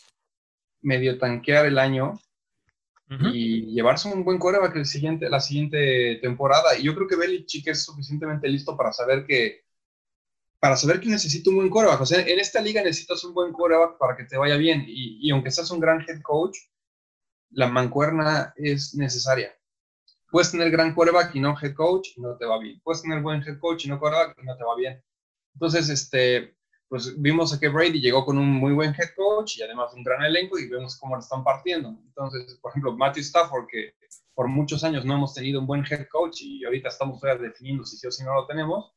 medio 0.82 1.18
tanquear 1.18 1.66
el 1.66 1.78
año 1.78 2.20
y 3.32 3.72
llevarse 3.72 4.08
un 4.08 4.24
buen 4.24 4.38
coreback 4.38 4.74
el 4.76 4.86
siguiente, 4.86 5.28
la 5.28 5.40
siguiente 5.40 6.18
temporada. 6.20 6.76
Y 6.76 6.82
yo 6.82 6.94
creo 6.94 7.06
que 7.06 7.16
Belichick 7.16 7.68
es 7.68 7.84
suficientemente 7.84 8.48
listo 8.48 8.76
para 8.76 8.92
saber 8.92 9.24
que 9.26 9.63
para 10.64 10.78
saber 10.78 10.98
que 10.98 11.10
necesita 11.10 11.50
un 11.50 11.56
buen 11.56 11.68
coreback. 11.68 12.00
O 12.00 12.06
sea, 12.06 12.20
en 12.20 12.40
esta 12.40 12.58
liga 12.58 12.82
necesitas 12.82 13.22
un 13.22 13.34
buen 13.34 13.52
coreback 13.52 13.98
para 13.98 14.16
que 14.16 14.24
te 14.24 14.38
vaya 14.38 14.56
bien. 14.56 14.82
Y, 14.88 15.18
y 15.20 15.30
aunque 15.30 15.50
seas 15.50 15.70
un 15.70 15.78
gran 15.78 16.00
head 16.08 16.22
coach, 16.22 16.56
la 17.50 17.68
mancuerna 17.68 18.54
es 18.56 18.94
necesaria. 18.94 19.54
Puedes 20.30 20.52
tener 20.52 20.70
gran 20.70 20.94
quarterback 20.94 21.34
y 21.34 21.40
no 21.40 21.54
head 21.60 21.74
coach 21.74 22.16
y 22.16 22.22
no 22.22 22.38
te 22.38 22.46
va 22.46 22.58
bien. 22.58 22.80
Puedes 22.82 23.02
tener 23.02 23.20
buen 23.20 23.42
head 23.42 23.58
coach 23.58 23.84
y 23.84 23.88
no 23.90 24.00
quarterback 24.00 24.38
y 24.42 24.46
no 24.46 24.56
te 24.56 24.64
va 24.64 24.74
bien. 24.74 25.04
Entonces, 25.52 25.90
este, 25.90 26.56
pues 26.88 27.20
vimos 27.20 27.52
a 27.52 27.60
que 27.60 27.68
Brady 27.68 28.00
llegó 28.00 28.24
con 28.24 28.38
un 28.38 28.48
muy 28.48 28.72
buen 28.72 28.94
head 28.94 29.10
coach 29.14 29.58
y 29.58 29.62
además 29.62 29.92
un 29.92 30.02
gran 30.02 30.24
elenco 30.24 30.58
y 30.58 30.66
vemos 30.66 30.96
cómo 30.96 31.14
lo 31.14 31.20
están 31.20 31.44
partiendo. 31.44 31.90
Entonces, 31.90 32.58
por 32.62 32.70
ejemplo, 32.70 32.96
Matthew 32.96 33.20
Stafford, 33.20 33.66
que 33.66 33.96
por 34.32 34.48
muchos 34.48 34.82
años 34.82 35.04
no 35.04 35.12
hemos 35.12 35.34
tenido 35.34 35.60
un 35.60 35.66
buen 35.66 35.84
head 35.84 36.06
coach 36.10 36.40
y 36.40 36.64
ahorita 36.64 36.88
estamos 36.88 37.20
definiendo 37.20 37.84
si 37.84 37.98
sí 37.98 38.06
o 38.06 38.10
si 38.10 38.24
no 38.24 38.32
lo 38.32 38.46
tenemos, 38.46 38.94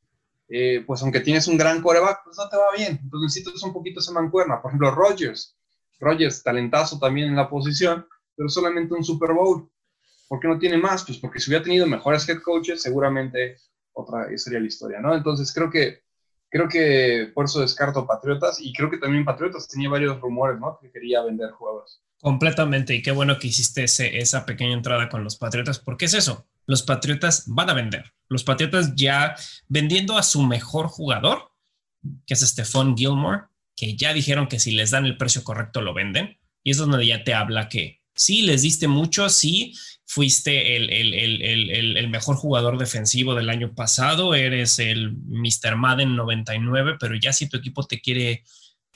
eh, 0.49 0.83
pues 0.85 1.01
aunque 1.01 1.19
tienes 1.19 1.47
un 1.47 1.57
gran 1.57 1.81
quarterback, 1.81 2.21
pues 2.23 2.37
no 2.37 2.49
te 2.49 2.57
va 2.57 2.71
bien. 2.75 2.99
Entonces 3.03 3.35
necesitas 3.35 3.63
un 3.63 3.73
poquito 3.73 3.99
esa 3.99 4.11
mancuerna. 4.11 4.61
Por 4.61 4.71
ejemplo, 4.71 4.91
Rodgers. 4.91 5.55
Rodgers, 5.99 6.43
talentazo 6.43 6.99
también 6.99 7.29
en 7.29 7.35
la 7.35 7.49
posición, 7.49 8.05
pero 8.35 8.49
solamente 8.49 8.93
un 8.93 9.03
Super 9.03 9.33
Bowl. 9.33 9.69
¿Por 10.27 10.39
qué 10.39 10.47
no 10.47 10.59
tiene 10.59 10.77
más? 10.77 11.03
Pues 11.05 11.17
porque 11.17 11.39
si 11.39 11.49
hubiera 11.49 11.63
tenido 11.63 11.87
mejores 11.87 12.27
head 12.27 12.41
coaches, 12.41 12.81
seguramente 12.81 13.57
otra 13.93 14.27
sería 14.37 14.59
la 14.59 14.67
historia, 14.67 14.99
¿no? 14.99 15.15
Entonces 15.15 15.51
creo 15.53 15.71
que, 15.71 16.03
creo 16.49 16.67
que 16.67 17.31
por 17.33 17.45
eso 17.45 17.61
descarto 17.61 18.05
Patriotas 18.05 18.59
y 18.61 18.73
creo 18.73 18.91
que 18.91 18.97
también 18.97 19.25
Patriotas 19.25 19.67
tenía 19.67 19.89
varios 19.89 20.19
rumores, 20.21 20.59
¿no? 20.59 20.77
Que 20.79 20.91
quería 20.91 21.23
vender 21.23 21.51
jugadores. 21.51 22.01
Completamente, 22.21 22.93
y 22.95 23.01
qué 23.01 23.11
bueno 23.11 23.39
que 23.39 23.47
hiciste 23.47 23.83
esa 23.83 24.45
pequeña 24.45 24.73
entrada 24.73 25.09
con 25.09 25.23
los 25.23 25.37
Patriotas, 25.37 25.79
porque 25.79 26.05
es 26.05 26.13
eso, 26.13 26.45
los 26.67 26.83
Patriotas 26.83 27.45
van 27.47 27.69
a 27.69 27.73
vender. 27.73 28.13
Los 28.29 28.43
Patriotas 28.43 28.93
ya 28.95 29.35
vendiendo 29.67 30.17
a 30.17 30.23
su 30.23 30.43
mejor 30.43 30.87
jugador, 30.87 31.51
que 32.25 32.33
es 32.33 32.41
Stephon 32.41 32.95
Gilmore, 32.95 33.45
que 33.75 33.95
ya 33.95 34.13
dijeron 34.13 34.47
que 34.47 34.59
si 34.59 34.71
les 34.71 34.91
dan 34.91 35.05
el 35.05 35.17
precio 35.17 35.43
correcto 35.43 35.81
lo 35.81 35.93
venden. 35.93 36.37
Y 36.63 36.71
es 36.71 36.77
donde 36.77 37.05
ya 37.05 37.23
te 37.23 37.33
habla 37.33 37.69
que 37.69 38.01
sí, 38.13 38.41
les 38.41 38.63
diste 38.63 38.87
mucho, 38.87 39.29
sí, 39.29 39.73
fuiste 40.05 40.75
el, 40.75 40.89
el, 40.91 42.09
mejor 42.09 42.35
jugador 42.35 42.77
defensivo 42.77 43.35
del 43.35 43.49
año 43.49 43.73
pasado, 43.73 44.35
eres 44.35 44.79
el 44.79 45.11
Mr. 45.11 45.75
Madden 45.77 46.15
99, 46.15 46.97
pero 46.99 47.15
ya 47.15 47.31
si 47.31 47.47
tu 47.47 47.57
equipo 47.57 47.83
te 47.83 48.01
quiere 48.01 48.43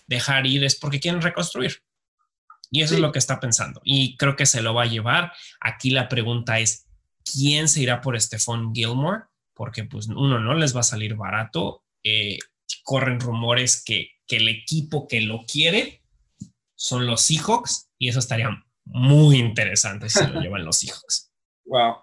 dejar 0.08 0.48
ir 0.48 0.64
es 0.64 0.76
porque 0.76 1.00
quieren 1.00 1.22
reconstruir. 1.22 1.84
Y 2.72 2.82
eso 2.82 2.96
es 2.96 3.02
lo 3.02 3.12
que 3.12 3.20
está 3.20 3.40
pensando. 3.40 3.82
Y 3.84 4.16
creo 4.16 4.36
que 4.36 4.46
se 4.46 4.62
lo 4.62 4.74
va 4.74 4.84
a 4.84 4.88
llevar. 4.88 5.34
Aquí 5.60 5.92
la 5.92 6.08
pregunta 6.08 6.60
es, 6.60 6.88
¿quién 7.24 7.68
se 7.68 7.82
irá 7.82 8.02
por 8.02 8.20
Stephon 8.20 8.74
Gilmore? 8.74 9.24
Porque 9.54 9.84
pues 9.84 10.08
uno 10.08 10.40
no 10.40 10.54
les 10.54 10.76
va 10.76 10.82
a 10.82 10.84
salir 10.84 11.16
barato. 11.16 11.84
Eh, 12.04 12.40
corren 12.84 13.20
rumores 13.20 13.84
que, 13.84 14.12
que 14.28 14.38
el 14.38 14.48
equipo 14.48 15.08
que 15.08 15.22
lo 15.22 15.46
quiere 15.46 16.02
son 16.76 17.06
los 17.06 17.22
Seahawks 17.22 17.92
y 17.98 18.10
eso 18.10 18.20
estaría 18.20 18.50
muy 18.86 19.38
interesante 19.38 20.10
si 20.10 20.26
lo 20.28 20.40
llevan 20.42 20.66
los 20.66 20.80
Seahawks. 20.80 21.32
Wow, 21.66 21.98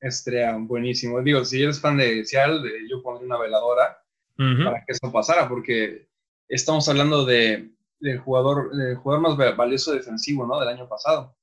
estaría 0.00 0.56
buenísimo. 0.56 1.22
Digo, 1.22 1.44
si 1.44 1.62
eres 1.62 1.80
fan 1.80 1.96
de 1.96 2.24
Seattle, 2.24 2.68
yo 2.90 3.02
pondría 3.02 3.26
una 3.26 3.38
veladora 3.38 3.98
para 4.36 4.84
que 4.84 4.92
eso 4.92 5.12
pasara, 5.12 5.48
porque 5.48 6.08
estamos 6.48 6.88
hablando 6.88 7.24
de, 7.24 7.70
del, 8.00 8.18
jugador, 8.18 8.74
del 8.74 8.96
jugador 8.96 9.22
más 9.22 9.56
valioso 9.56 9.92
defensivo 9.92 10.46
¿no? 10.46 10.58
del 10.58 10.68
año 10.68 10.88
pasado. 10.88 11.36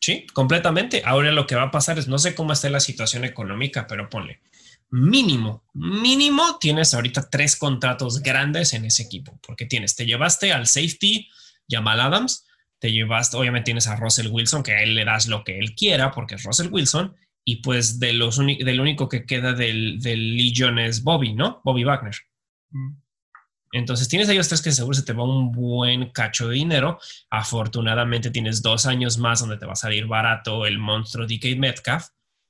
Sí, 0.00 0.26
completamente. 0.32 1.02
Ahora 1.04 1.32
lo 1.32 1.46
que 1.46 1.54
va 1.54 1.64
a 1.64 1.70
pasar 1.70 1.98
es, 1.98 2.06
no 2.06 2.18
sé 2.18 2.34
cómo 2.34 2.52
está 2.52 2.70
la 2.70 2.80
situación 2.80 3.24
económica, 3.24 3.86
pero 3.86 4.08
ponle 4.08 4.40
mínimo, 4.90 5.64
mínimo 5.74 6.58
tienes 6.60 6.94
ahorita 6.94 7.28
tres 7.28 7.56
contratos 7.56 8.22
grandes 8.22 8.72
en 8.72 8.84
ese 8.84 9.02
equipo, 9.02 9.38
porque 9.44 9.66
tienes, 9.66 9.96
te 9.96 10.06
llevaste 10.06 10.52
al 10.52 10.66
safety 10.66 11.28
Jamal 11.68 12.00
Adams, 12.00 12.46
te 12.78 12.92
llevaste, 12.92 13.36
obviamente 13.36 13.66
tienes 13.66 13.88
a 13.88 13.96
Russell 13.96 14.28
Wilson, 14.28 14.62
que 14.62 14.72
a 14.72 14.82
él 14.82 14.94
le 14.94 15.04
das 15.04 15.26
lo 15.26 15.42
que 15.42 15.58
él 15.58 15.74
quiera, 15.74 16.12
porque 16.12 16.36
es 16.36 16.44
Russell 16.44 16.68
Wilson, 16.70 17.16
y 17.44 17.56
pues 17.56 17.98
de 17.98 18.12
los 18.12 18.38
del 18.38 18.80
único 18.80 19.08
que 19.08 19.24
queda 19.24 19.52
del, 19.52 20.00
del 20.00 20.36
Legion 20.36 20.78
es 20.78 21.02
Bobby, 21.02 21.32
¿no? 21.32 21.60
Bobby 21.64 21.84
Wagner. 21.84 22.14
Mm. 22.70 22.96
Entonces 23.72 24.08
tienes 24.08 24.28
a 24.28 24.32
ellos 24.32 24.48
tres 24.48 24.62
que 24.62 24.72
seguro 24.72 24.94
se 24.94 25.02
te 25.02 25.12
va 25.12 25.24
un 25.24 25.52
buen 25.52 26.10
cacho 26.10 26.48
de 26.48 26.54
dinero. 26.54 26.98
Afortunadamente 27.30 28.30
tienes 28.30 28.62
dos 28.62 28.86
años 28.86 29.18
más 29.18 29.40
donde 29.40 29.58
te 29.58 29.66
va 29.66 29.72
a 29.72 29.76
salir 29.76 30.06
barato 30.06 30.66
el 30.66 30.78
monstruo 30.78 31.26
DK 31.26 31.56
Metcalf. 31.58 32.08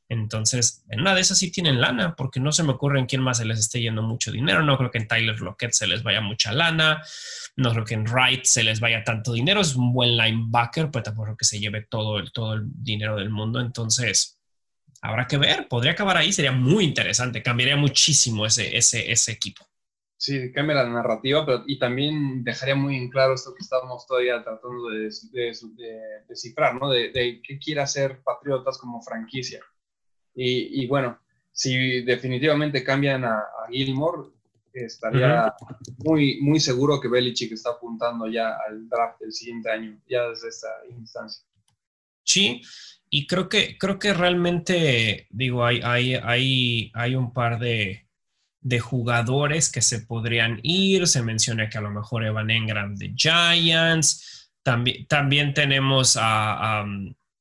Entonces, 0.09 0.85
en 0.89 1.01
una 1.01 1.15
de 1.15 1.21
esas 1.21 1.39
sí 1.39 1.51
tienen 1.51 1.81
lana, 1.81 2.15
porque 2.15 2.39
no 2.39 2.53
se 2.53 2.63
me 2.63 2.73
ocurre 2.73 3.01
en 3.01 3.07
quién 3.07 3.23
más 3.23 3.39
se 3.39 3.45
les 3.45 3.59
esté 3.59 3.81
yendo 3.81 4.03
mucho 4.03 4.31
dinero. 4.31 4.63
No 4.63 4.79
creo 4.79 4.91
que 4.91 4.99
en 4.99 5.09
Tyler 5.09 5.41
Lockett 5.41 5.73
se 5.73 5.89
les 5.89 6.03
vaya 6.05 6.21
mucha 6.21 6.53
lana. 6.53 7.03
No 7.57 7.73
creo 7.73 7.85
que 7.85 7.95
en 7.95 8.05
Wright 8.05 8.45
se 8.45 8.63
les 8.63 8.79
vaya 8.79 9.03
tanto 9.03 9.33
dinero. 9.33 9.61
Es 9.61 9.75
un 9.75 9.93
buen 9.93 10.17
linebacker, 10.17 10.91
pero 10.91 11.03
tampoco 11.03 11.25
creo 11.25 11.37
que 11.37 11.45
se 11.45 11.59
lleve 11.59 11.83
todo 11.83 12.19
el, 12.19 12.31
todo 12.31 12.55
el 12.55 12.67
dinero 12.67 13.17
del 13.17 13.31
mundo. 13.31 13.61
Entonces, 13.61 14.39
habrá 15.03 15.27
que 15.27 15.39
ver. 15.39 15.67
Podría 15.67 15.93
acabar 15.93 16.17
ahí. 16.19 16.33
Sería 16.33 16.53
muy 16.53 16.85
interesante. 16.85 17.43
Cambiaría 17.43 17.77
muchísimo 17.77 18.47
ese, 18.47 18.77
ese, 18.77 19.11
ese 19.11 19.33
equipo. 19.33 19.67
Sí, 20.19 20.51
cambia 20.51 20.77
la 20.77 20.89
narrativa, 20.89 21.45
pero 21.45 21.65
y 21.67 21.79
también 21.79 22.43
dejaría 22.43 22.75
muy 22.75 22.97
en 22.97 23.11
claro 23.11 23.35
esto 23.35 23.55
que 23.55 23.63
estamos 23.63 24.07
todavía 24.07 24.43
tratando 24.43 24.89
de, 24.89 25.11
descifrar, 26.27 26.81
¿no? 26.81 26.91
De, 26.91 27.11
de 27.11 27.43
qué 27.43 27.59
quiere 27.59 27.83
hacer 27.83 28.23
Patriotas 28.23 28.79
como 28.79 29.03
franquicia. 29.03 29.61
Y, 30.39 30.87
bueno, 30.87 31.19
si 31.53 32.03
definitivamente 32.03 32.85
cambian 32.85 33.25
a, 33.25 33.43
Gilmore, 33.71 34.31
estaría 34.73 35.55
muy, 35.99 36.39
muy 36.43 36.61
seguro 36.61 37.01
que 37.01 37.09
Belichick 37.09 37.53
está 37.53 37.71
apuntando 37.71 38.29
ya 38.29 38.55
al 38.69 38.89
draft 38.89 39.21
del 39.21 39.33
siguiente 39.33 39.71
año, 39.71 39.99
ya 40.09 40.29
desde 40.29 40.49
esta 40.49 40.69
instancia. 40.91 41.43
Sí, 42.23 42.61
y 43.09 43.27
creo 43.27 43.49
que, 43.49 43.79
creo 43.79 43.99
que 43.99 44.13
realmente, 44.13 45.27
digo, 45.31 45.65
hay, 45.65 45.81
hay, 45.83 46.15
hay, 46.15 46.93
hay 46.95 47.15
un 47.15 47.33
par 47.33 47.59
de, 47.59 48.06
de 48.67 48.81
jugadores 48.81 49.71
que 49.71 49.81
se 49.81 50.01
podrían 50.01 50.59
ir. 50.65 51.07
Se 51.07 51.23
menciona 51.23 51.69
que 51.69 51.79
a 51.79 51.81
lo 51.81 51.93
mejor 51.93 52.25
Evan 52.25 52.51
Engram 52.51 52.97
de 52.97 53.15
Giants. 53.17 54.51
También, 54.65 55.07
también 55.07 55.55
tenemos 55.55 56.19
a, 56.21 56.85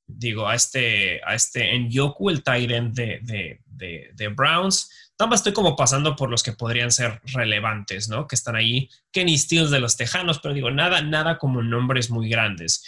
digo, 0.05 0.47
a 0.47 0.53
este, 0.53 1.19
a 1.25 1.33
este 1.33 1.73
en 1.73 1.89
Yoku, 1.89 2.29
el 2.29 2.43
Tyrant 2.43 2.93
de, 2.93 3.21
de, 3.23 4.11
de, 4.13 4.27
Browns. 4.27 5.11
También 5.17 5.37
estoy 5.37 5.53
como 5.53 5.75
pasando 5.75 6.15
por 6.15 6.29
los 6.29 6.43
que 6.43 6.51
podrían 6.51 6.91
ser 6.91 7.19
relevantes, 7.33 8.07
¿no? 8.07 8.27
Que 8.27 8.35
están 8.35 8.55
ahí. 8.55 8.87
Kenny 9.11 9.35
Stills 9.35 9.71
de 9.71 9.79
los 9.79 9.97
Tejanos, 9.97 10.39
pero 10.39 10.53
digo, 10.53 10.69
nada, 10.69 11.01
nada 11.01 11.39
como 11.39 11.63
nombres 11.63 12.11
muy 12.11 12.29
grandes. 12.29 12.83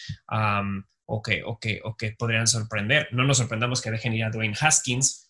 que, 1.24 1.42
o 1.44 1.98
que 1.98 2.12
podrían 2.20 2.46
sorprender. 2.46 3.08
No 3.12 3.24
nos 3.24 3.38
sorprendamos 3.38 3.82
que 3.82 3.90
dejen 3.90 4.14
ir 4.14 4.26
a 4.26 4.30
Dwayne 4.30 4.58
Haskins, 4.60 5.27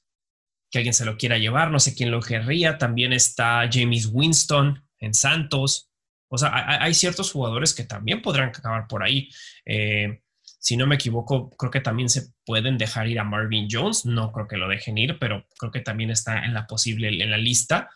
que 0.69 0.79
alguien 0.79 0.93
se 0.93 1.05
lo 1.05 1.17
quiera 1.17 1.37
llevar, 1.37 1.71
no 1.71 1.79
sé 1.79 1.95
quién 1.95 2.11
lo 2.11 2.21
querría. 2.21 2.77
También 2.77 3.13
está 3.13 3.69
James 3.71 4.09
Winston 4.11 4.83
en 4.99 5.13
Santos. 5.13 5.89
O 6.29 6.37
sea, 6.37 6.81
hay, 6.83 6.93
ciertos 6.93 7.31
jugadores 7.31 7.73
que 7.73 7.83
también 7.83 8.21
podrán 8.21 8.49
acabar 8.49 8.87
por 8.87 9.03
ahí. 9.03 9.29
Eh, 9.65 10.21
si 10.59 10.75
no 10.75 10.85
me 10.85 10.95
equivoco, 10.95 11.49
creo 11.51 11.71
que 11.71 11.79
también 11.79 12.09
se 12.09 12.33
pueden 12.45 12.77
dejar 12.77 13.07
ir 13.07 13.19
a 13.19 13.23
Marvin 13.23 13.67
Jones. 13.71 14.05
No 14.05 14.31
creo 14.33 14.47
que 14.47 14.57
lo 14.57 14.67
dejen 14.67 14.97
ir, 14.97 15.17
pero 15.19 15.45
creo 15.57 15.71
que 15.71 15.79
también 15.79 16.09
está 16.09 16.43
en 16.43 16.53
la 16.53 16.67
posible, 16.67 17.07
en 17.07 17.31
la 17.31 17.37
lista 17.37 17.89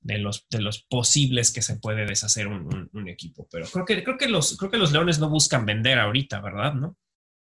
de 0.00 0.18
los, 0.18 0.46
de 0.48 0.60
los 0.60 0.82
posibles 0.82 1.52
que 1.52 1.62
se 1.62 1.78
puede 1.78 2.06
deshacer 2.06 2.48
un, 2.48 3.08
equipo. 3.08 3.46
Pero 3.50 3.66
creo 3.66 3.84
que, 3.84 4.02
creo, 4.02 4.18
que 4.18 4.28
los, 4.28 4.56
creo 4.56 4.70
que 4.70 4.78
los 4.78 4.90
Leones 4.90 5.20
no 5.20 5.28
buscan 5.28 5.64
vender 5.64 5.98
ahorita, 5.98 6.40
¿verdad? 6.40 6.74
¿No? 6.74 6.96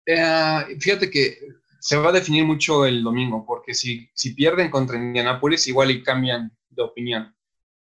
Eh, 0.05 0.77
fíjate 0.79 1.09
que 1.09 1.37
se 1.79 1.97
va 1.97 2.09
a 2.09 2.13
definir 2.13 2.45
mucho 2.45 2.85
el 2.85 3.03
domingo, 3.03 3.45
porque 3.45 3.73
si, 3.73 4.09
si 4.13 4.33
pierden 4.33 4.69
contra 4.69 4.97
Indianapolis, 4.97 5.67
igual 5.67 5.91
y 5.91 6.03
cambian 6.03 6.55
de 6.69 6.81
opinión. 6.81 7.35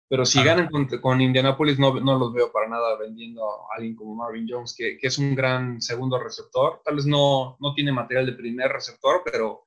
Pero 0.08 0.24
si 0.24 0.42
ganan 0.42 0.68
con, 0.68 0.86
con 0.86 1.20
Indianapolis, 1.20 1.80
no, 1.80 1.98
no, 1.98 2.16
los 2.16 2.32
veo 2.32 2.52
para 2.52 2.68
nada 2.68 2.96
vendiendo 2.96 3.44
a 3.44 3.74
alguien 3.74 3.96
como 3.96 4.14
Marvin 4.14 4.46
Jones, 4.48 4.74
que, 4.76 4.96
que 4.98 5.08
es 5.08 5.18
un 5.18 5.34
gran 5.34 5.82
segundo 5.82 6.22
receptor. 6.22 6.80
Tal 6.84 6.94
vez 6.94 7.06
no, 7.06 7.56
no 7.58 7.74
tiene 7.74 7.90
material 7.90 8.26
de 8.26 8.32
primer 8.32 8.70
receptor, 8.70 9.22
pero, 9.24 9.66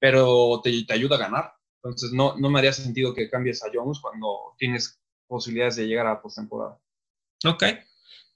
pero 0.00 0.60
te, 0.64 0.84
te, 0.84 0.92
ayuda 0.92 1.14
a 1.14 1.20
ganar. 1.20 1.54
Entonces, 1.76 2.12
no, 2.12 2.36
no 2.36 2.50
me 2.50 2.58
haría 2.58 2.72
sentido 2.72 3.14
que 3.14 3.30
cambies 3.30 3.62
a 3.62 3.70
Jones 3.72 4.00
cuando 4.00 4.54
tienes 4.58 5.00
posibilidades 5.28 5.76
de 5.76 5.86
llegar 5.86 6.08
a 6.08 6.20
postemporada. 6.20 6.80
Ok. 7.44 7.62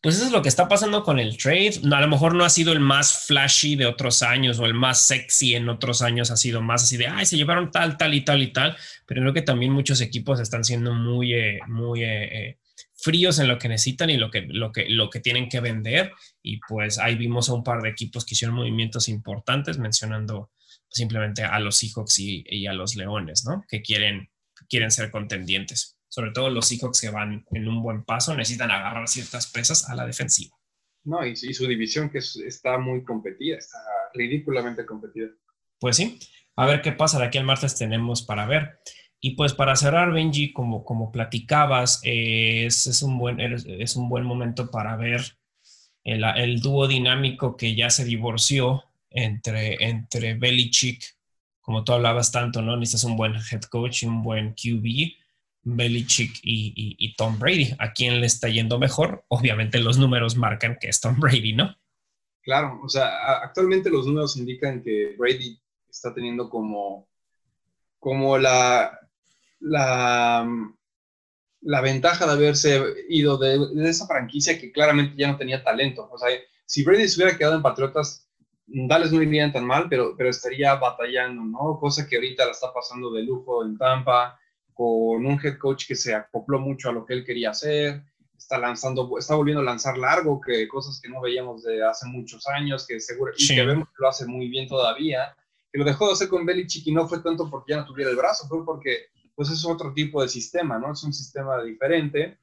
Pues 0.02 0.16
eso 0.16 0.27
es 0.27 0.32
lo 0.32 0.40
que 0.40 0.48
está 0.48 0.66
pasando 0.66 1.02
con 1.02 1.18
el 1.18 1.36
trade. 1.36 1.81
a 1.93 2.01
lo 2.01 2.09
mejor 2.09 2.35
no 2.35 2.44
ha 2.44 2.51
sido 2.51 2.72
el 2.72 2.81
más 2.81 3.27
flashy 3.27 3.77
de 3.77 3.85
otros 3.85 4.22
años 4.22 4.59
o 4.59 4.64
el 4.64 4.72
más 4.72 5.02
sexy 5.02 5.55
en 5.55 5.68
otros 5.68 6.01
años, 6.01 6.31
ha 6.31 6.39
sido 6.39 6.62
más 6.62 6.85
así 6.85 6.97
de, 6.97 7.06
ay, 7.06 7.27
se 7.27 7.36
llevaron 7.36 7.70
tal, 7.70 7.98
tal 7.98 8.14
y 8.14 8.22
tal 8.22 8.43
y 8.43 8.51
tal, 8.51 8.77
pero 9.05 9.20
creo 9.20 9.35
que 9.35 9.43
también 9.43 9.72
muchos 9.72 10.01
equipos 10.01 10.40
están 10.40 10.64
siendo 10.64 10.94
muy, 10.94 11.35
eh, 11.35 11.59
muy 11.66 12.02
eh, 12.02 12.48
eh, 12.48 12.59
fríos 12.94 13.39
en 13.40 13.48
lo 13.48 13.59
que 13.59 13.68
necesitan 13.68 14.09
y 14.09 14.16
lo 14.16 14.31
que, 14.31 14.43
lo, 14.48 14.72
que, 14.72 14.89
lo 14.89 15.10
que 15.10 15.20
tienen 15.20 15.51
que 15.51 15.60
vender. 15.60 16.12
Y 16.43 16.60
pues 16.66 16.98
ahí 16.98 17.16
vimos 17.16 17.51
a 17.51 17.55
un 17.55 17.62
par 17.62 17.82
de 17.82 17.90
equipos 17.90 18.24
que 18.24 18.35
hicieron 18.35 18.56
movimientos 18.56 19.06
importantes, 19.09 19.77
mencionando 19.78 20.51
simplemente 20.89 21.44
a 21.44 21.60
los 21.60 21.77
Seahawks 21.77 22.18
y, 22.20 22.43
y 22.48 22.66
a 22.66 22.72
los 22.72 22.97
Leones, 22.97 23.44
¿no? 23.44 23.64
Que 23.68 23.82
quieren, 23.82 24.31
quieren 24.66 24.90
ser 24.90 25.10
contendientes 25.10 25.99
sobre 26.11 26.32
todo 26.32 26.51
los 26.51 26.66
Seahawks 26.66 27.01
que 27.01 27.09
van 27.09 27.47
en 27.53 27.69
un 27.69 27.82
buen 27.82 28.05
paso, 28.05 28.35
necesitan 28.35 28.70
agarrar 28.70 29.09
ciertas 29.09 29.47
pesas 29.47 29.89
a 29.89 29.95
la 29.95 30.05
defensiva. 30.05 30.55
No, 31.05 31.24
y, 31.24 31.37
su 31.37 31.66
división 31.66 32.11
que 32.11 32.19
está 32.19 32.78
muy 32.78 33.05
competida, 33.05 33.57
está 33.57 33.78
ridículamente 34.12 34.85
competida. 34.85 35.28
Pues 35.78 35.97
sí, 35.97 36.19
a 36.57 36.66
ver 36.66 36.82
qué 36.82 36.93
pasa 36.93 37.19
de 37.19 37.27
aquí 37.27 37.39
al 37.39 37.45
martes 37.45 37.77
tenemos 37.77 38.23
para 38.23 38.45
ver. 38.45 38.81
Y 39.20 39.37
pues 39.37 39.55
para 39.55 39.77
cerrar, 39.77 40.12
Benji, 40.12 40.53
como, 40.53 40.85
como 40.85 41.12
platicabas, 41.12 42.01
es, 42.03 43.03
un 43.03 43.16
buen, 43.16 43.41
es 43.41 43.97
un 43.97 44.09
buen 44.09 44.24
momento 44.24 44.70
para 44.70 44.97
ver 44.97 45.23
el, 46.03 46.24
el, 46.24 46.61
dúo 46.61 46.89
dinámico 46.89 47.57
que 47.57 47.74
ya 47.74 47.89
se 47.89 48.05
divorció 48.05 48.82
entre, 49.11 49.85
entre 49.85 50.35
Belichick, 50.35 51.05
como 51.61 51.85
tú 51.85 51.93
hablabas 51.93 52.32
tanto, 52.32 52.62
¿no? 52.62 52.77
Necesitas 52.77 53.05
un 53.05 53.16
buen 53.16 53.35
head 53.35 53.62
coach 53.62 54.03
y 54.03 54.07
un 54.07 54.23
buen 54.23 54.55
QB 54.55 55.19
Belichick 55.62 56.41
y, 56.43 57.15
Tom 57.16 57.39
Brady. 57.39 57.74
¿A 57.78 57.93
quién 57.93 58.20
le 58.20 58.27
está 58.27 58.49
yendo 58.49 58.78
mejor? 58.78 59.24
Obviamente 59.28 59.78
los 59.78 59.99
números 59.99 60.37
marcan 60.37 60.78
que 60.81 60.89
es 60.89 61.01
Tom 61.01 61.19
Brady, 61.19 61.53
¿no? 61.53 61.77
Claro, 62.43 62.81
o 62.82 62.89
sea, 62.89 63.39
actualmente 63.43 63.91
los 63.91 64.07
números 64.07 64.37
indican 64.37 64.82
que 64.82 65.15
Brady 65.19 65.61
está 65.89 66.15
teniendo 66.15 66.49
como, 66.49 67.07
como 67.99 68.39
la, 68.39 68.99
la, 69.61 70.49
la 71.61 71.81
ventaja 71.82 72.27
de 72.27 72.32
haberse 72.32 72.82
ido 73.09 73.37
de, 73.37 73.59
esa 73.89 74.07
franquicia 74.07 74.59
que 74.59 74.73
claramente 74.73 75.16
ya 75.16 75.31
no 75.31 75.37
tenía 75.37 75.62
talento. 75.62 76.09
O 76.11 76.19
sea, 76.19 76.28
si 76.65 76.82
Brady 76.82 77.09
se 77.09 77.20
hubiera 77.20 77.37
quedado 77.37 77.57
en 77.57 77.62
Patriotas, 77.62 78.27
Dallas 78.66 79.12
no 79.12 79.23
iría 79.23 79.53
tan 79.53 79.66
mal, 79.66 79.89
pero, 79.91 80.15
pero 80.16 80.31
estaría 80.31 80.74
batallando, 80.77 81.43
¿no? 81.43 81.78
Cosa 81.78 82.07
que 82.09 82.16
ahorita 82.16 82.47
la 82.47 82.53
está 82.53 82.73
pasando 82.73 83.12
de 83.12 83.23
lujo 83.23 83.65
en 83.65 83.77
Tampa, 83.77 84.39
con 84.81 85.27
un 85.27 85.39
head 85.44 85.59
coach 85.59 85.86
que 85.86 85.94
se 85.94 86.15
acopló 86.15 86.59
mucho 86.59 86.89
a 86.89 86.93
lo 86.93 87.05
que 87.05 87.12
él 87.12 87.23
quería 87.23 87.51
hacer, 87.51 88.02
está 88.35 88.57
lanzando, 88.57 89.19
está 89.19 89.35
volviendo 89.35 89.61
a 89.61 89.65
lanzar 89.65 89.98
largo, 89.98 90.40
que 90.40 90.66
cosas 90.69 90.98
que 91.02 91.11
no 91.11 91.20
veíamos 91.20 91.65
de 91.65 91.85
hace 91.85 92.07
muchos 92.07 92.48
años, 92.48 92.86
que 92.86 92.98
seguro, 92.98 93.31
y 93.36 93.47
que 93.47 93.62
vemos 93.62 93.89
que 93.89 93.97
lo 93.98 94.09
hace 94.09 94.24
muy 94.24 94.48
bien 94.48 94.66
todavía, 94.66 95.36
que 95.70 95.78
lo 95.78 95.85
dejó 95.85 96.07
de 96.07 96.15
hacer 96.15 96.28
con 96.28 96.47
Belichick 96.47 96.86
y 96.86 96.93
no 96.93 97.07
fue 97.07 97.19
tanto 97.19 97.51
porque 97.51 97.74
ya 97.74 97.81
no 97.81 97.85
tuviera 97.85 98.11
el 98.11 98.16
brazo, 98.16 98.48
fue 98.48 98.65
porque 98.65 99.09
pues 99.35 99.51
es 99.51 99.66
otro 99.66 99.93
tipo 99.93 100.23
de 100.23 100.31
sistema, 100.31 100.78
¿no? 100.78 100.94
Es 100.94 101.05
un 101.05 101.12
sistema 101.12 101.62
diferente 101.62 102.39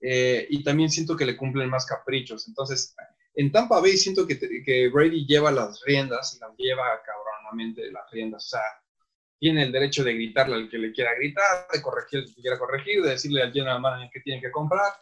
eh, 0.00 0.46
y 0.48 0.64
también 0.64 0.88
siento 0.88 1.14
que 1.14 1.26
le 1.26 1.36
cumplen 1.36 1.68
más 1.68 1.84
caprichos. 1.84 2.48
Entonces, 2.48 2.96
en 3.34 3.52
Tampa 3.52 3.80
Bay 3.82 3.98
siento 3.98 4.26
que, 4.26 4.38
que 4.38 4.88
Brady 4.88 5.26
lleva 5.26 5.50
las 5.50 5.82
riendas 5.84 6.38
las 6.40 6.56
lleva 6.56 6.84
cabronamente 7.04 7.92
las 7.92 8.10
riendas. 8.10 8.46
O 8.46 8.48
sea, 8.48 8.62
tiene 9.42 9.64
el 9.64 9.72
derecho 9.72 10.04
de 10.04 10.14
gritarle 10.14 10.54
al 10.54 10.70
que 10.70 10.78
le 10.78 10.92
quiera 10.92 11.16
gritar, 11.16 11.66
de 11.72 11.82
corregir 11.82 12.20
al 12.20 12.26
que 12.26 12.40
quiera 12.40 12.56
corregir, 12.56 13.02
de 13.02 13.10
decirle 13.10 13.42
al 13.42 13.52
general 13.52 13.80
manager 13.80 14.08
que 14.12 14.20
tiene 14.20 14.40
que 14.40 14.52
comprar. 14.52 14.92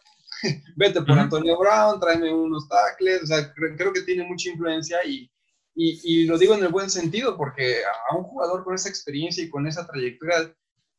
Vete 0.75 1.03
por 1.03 1.19
Antonio 1.19 1.55
Brown, 1.59 1.99
tráeme 1.99 2.33
unos 2.33 2.67
tackles. 2.67 3.21
O 3.21 3.27
sea, 3.27 3.53
creo, 3.53 3.93
que 3.93 4.01
tiene 4.01 4.23
mucha 4.23 4.49
influencia 4.49 4.97
y, 5.05 5.31
y, 5.75 5.99
y, 6.03 6.25
lo 6.25 6.39
digo 6.39 6.55
en 6.55 6.63
el 6.63 6.69
buen 6.69 6.89
sentido 6.89 7.37
porque 7.37 7.81
a 8.09 8.15
un 8.15 8.23
jugador 8.23 8.63
con 8.63 8.73
esa 8.73 8.89
experiencia 8.89 9.43
y 9.43 9.49
con 9.51 9.67
esa 9.67 9.85
trayectoria 9.85 10.51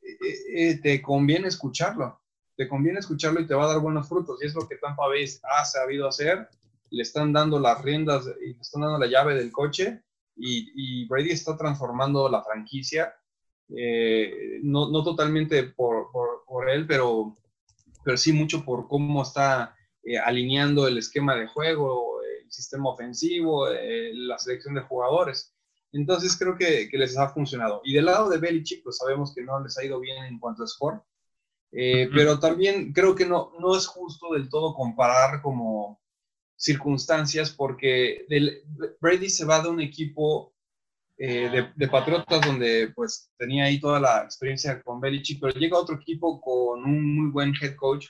eh, 0.02 0.36
eh, 0.54 0.78
te 0.80 1.02
conviene 1.02 1.48
escucharlo. 1.48 2.22
Te 2.56 2.68
conviene 2.68 3.00
escucharlo 3.00 3.40
y 3.40 3.48
te 3.48 3.54
va 3.54 3.64
a 3.64 3.72
dar 3.72 3.80
buenos 3.80 4.08
frutos. 4.08 4.38
Y 4.40 4.46
es 4.46 4.54
lo 4.54 4.68
que 4.68 4.76
Tampa 4.76 5.08
Bay 5.08 5.24
ha 5.58 5.64
sabido 5.64 6.06
hacer 6.06 6.48
le 6.92 7.02
están 7.02 7.32
dando 7.32 7.58
las 7.58 7.82
riendas 7.82 8.28
y 8.40 8.54
le 8.54 8.60
están 8.60 8.82
dando 8.82 8.98
la 8.98 9.06
llave 9.06 9.34
del 9.34 9.50
coche 9.50 10.02
y, 10.36 11.06
Brady 11.08 11.30
está 11.30 11.56
transformando 11.56 12.28
la 12.28 12.42
franquicia, 12.42 13.14
eh, 13.76 14.60
no, 14.62 14.90
no, 14.90 15.02
totalmente 15.02 15.62
por, 15.64 16.10
por, 16.46 16.68
él, 16.68 16.86
pero, 16.86 17.36
pero 18.04 18.16
sí 18.16 18.32
mucho 18.32 18.64
por 18.64 18.88
cómo 18.88 19.22
está 19.22 19.74
eh, 20.02 20.18
alineando 20.18 20.86
el 20.86 20.98
esquema 20.98 21.34
de 21.36 21.46
juego, 21.46 22.20
el 22.22 22.50
sistema 22.50 22.90
ofensivo, 22.90 23.68
eh, 23.68 24.12
la 24.14 24.38
selección 24.38 24.74
de 24.74 24.82
jugadores. 24.82 25.54
Entonces 25.92 26.36
creo 26.36 26.56
que, 26.56 26.88
que, 26.88 26.98
les 26.98 27.16
ha 27.18 27.28
funcionado. 27.28 27.80
Y 27.84 27.94
del 27.94 28.06
lado 28.06 28.28
de 28.28 28.38
Belichick, 28.38 28.82
pues 28.82 28.98
sabemos 28.98 29.34
que 29.34 29.42
no 29.42 29.62
les 29.62 29.76
ha 29.78 29.84
ido 29.84 30.00
bien 30.00 30.24
en 30.24 30.38
cuanto 30.38 30.62
a 30.64 30.66
score, 30.66 31.02
pero 31.70 32.38
también 32.38 32.92
creo 32.92 33.14
que 33.14 33.24
no, 33.26 33.52
no 33.58 33.76
es 33.76 33.86
justo 33.86 34.34
del 34.34 34.48
todo 34.48 34.74
comparar 34.74 35.40
como 35.40 36.02
circunstancias 36.56 37.50
porque 37.50 38.26
Brady 39.00 39.28
se 39.30 39.44
va 39.44 39.60
de 39.60 39.68
un 39.68 39.80
equipo 39.80 40.51
eh, 41.18 41.70
de, 41.76 41.88
Patriotas 41.88 42.40
donde 42.40 42.92
pues 42.94 43.30
tenía 43.36 43.64
ahí 43.64 43.78
toda 43.78 44.00
la 44.00 44.22
experiencia 44.22 44.82
con 44.82 45.00
Belichick, 45.00 45.40
pero 45.40 45.58
llega 45.58 45.78
otro 45.78 45.96
equipo 45.96 46.40
con 46.40 46.84
un 46.84 47.16
muy 47.16 47.30
buen 47.30 47.52
head 47.60 47.76
coach 47.76 48.06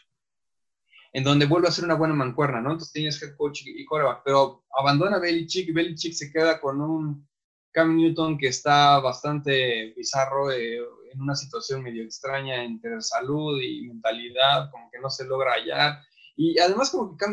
en 1.12 1.24
donde 1.24 1.46
vuelve 1.46 1.68
a 1.68 1.72
ser 1.72 1.84
una 1.84 1.94
buena 1.94 2.14
mancuerna, 2.14 2.60
¿no? 2.60 2.70
Entonces 2.70 2.92
tienes 2.92 3.22
head 3.22 3.36
coach 3.36 3.62
y 3.66 3.84
coreback, 3.84 4.22
pero 4.24 4.64
abandona 4.78 5.18
Belichick 5.18 5.74
Belichick 5.74 6.14
se 6.14 6.32
queda 6.32 6.60
con 6.60 6.80
un 6.80 7.28
Cam 7.70 7.96
Newton 7.96 8.38
que 8.38 8.48
está 8.48 8.98
bastante 9.00 9.92
bizarro, 9.96 10.50
eh, 10.50 10.78
en 11.12 11.20
una 11.20 11.34
situación 11.34 11.82
medio 11.82 12.02
extraña 12.02 12.64
entre 12.64 13.00
salud 13.02 13.60
y 13.60 13.86
mentalidad, 13.88 14.70
como 14.70 14.90
que 14.90 14.98
no 15.00 15.10
se 15.10 15.26
logra 15.26 15.54
hallar 15.54 16.02
y 16.36 16.58
además 16.58 16.90
como 16.90 17.16
que 17.16 17.24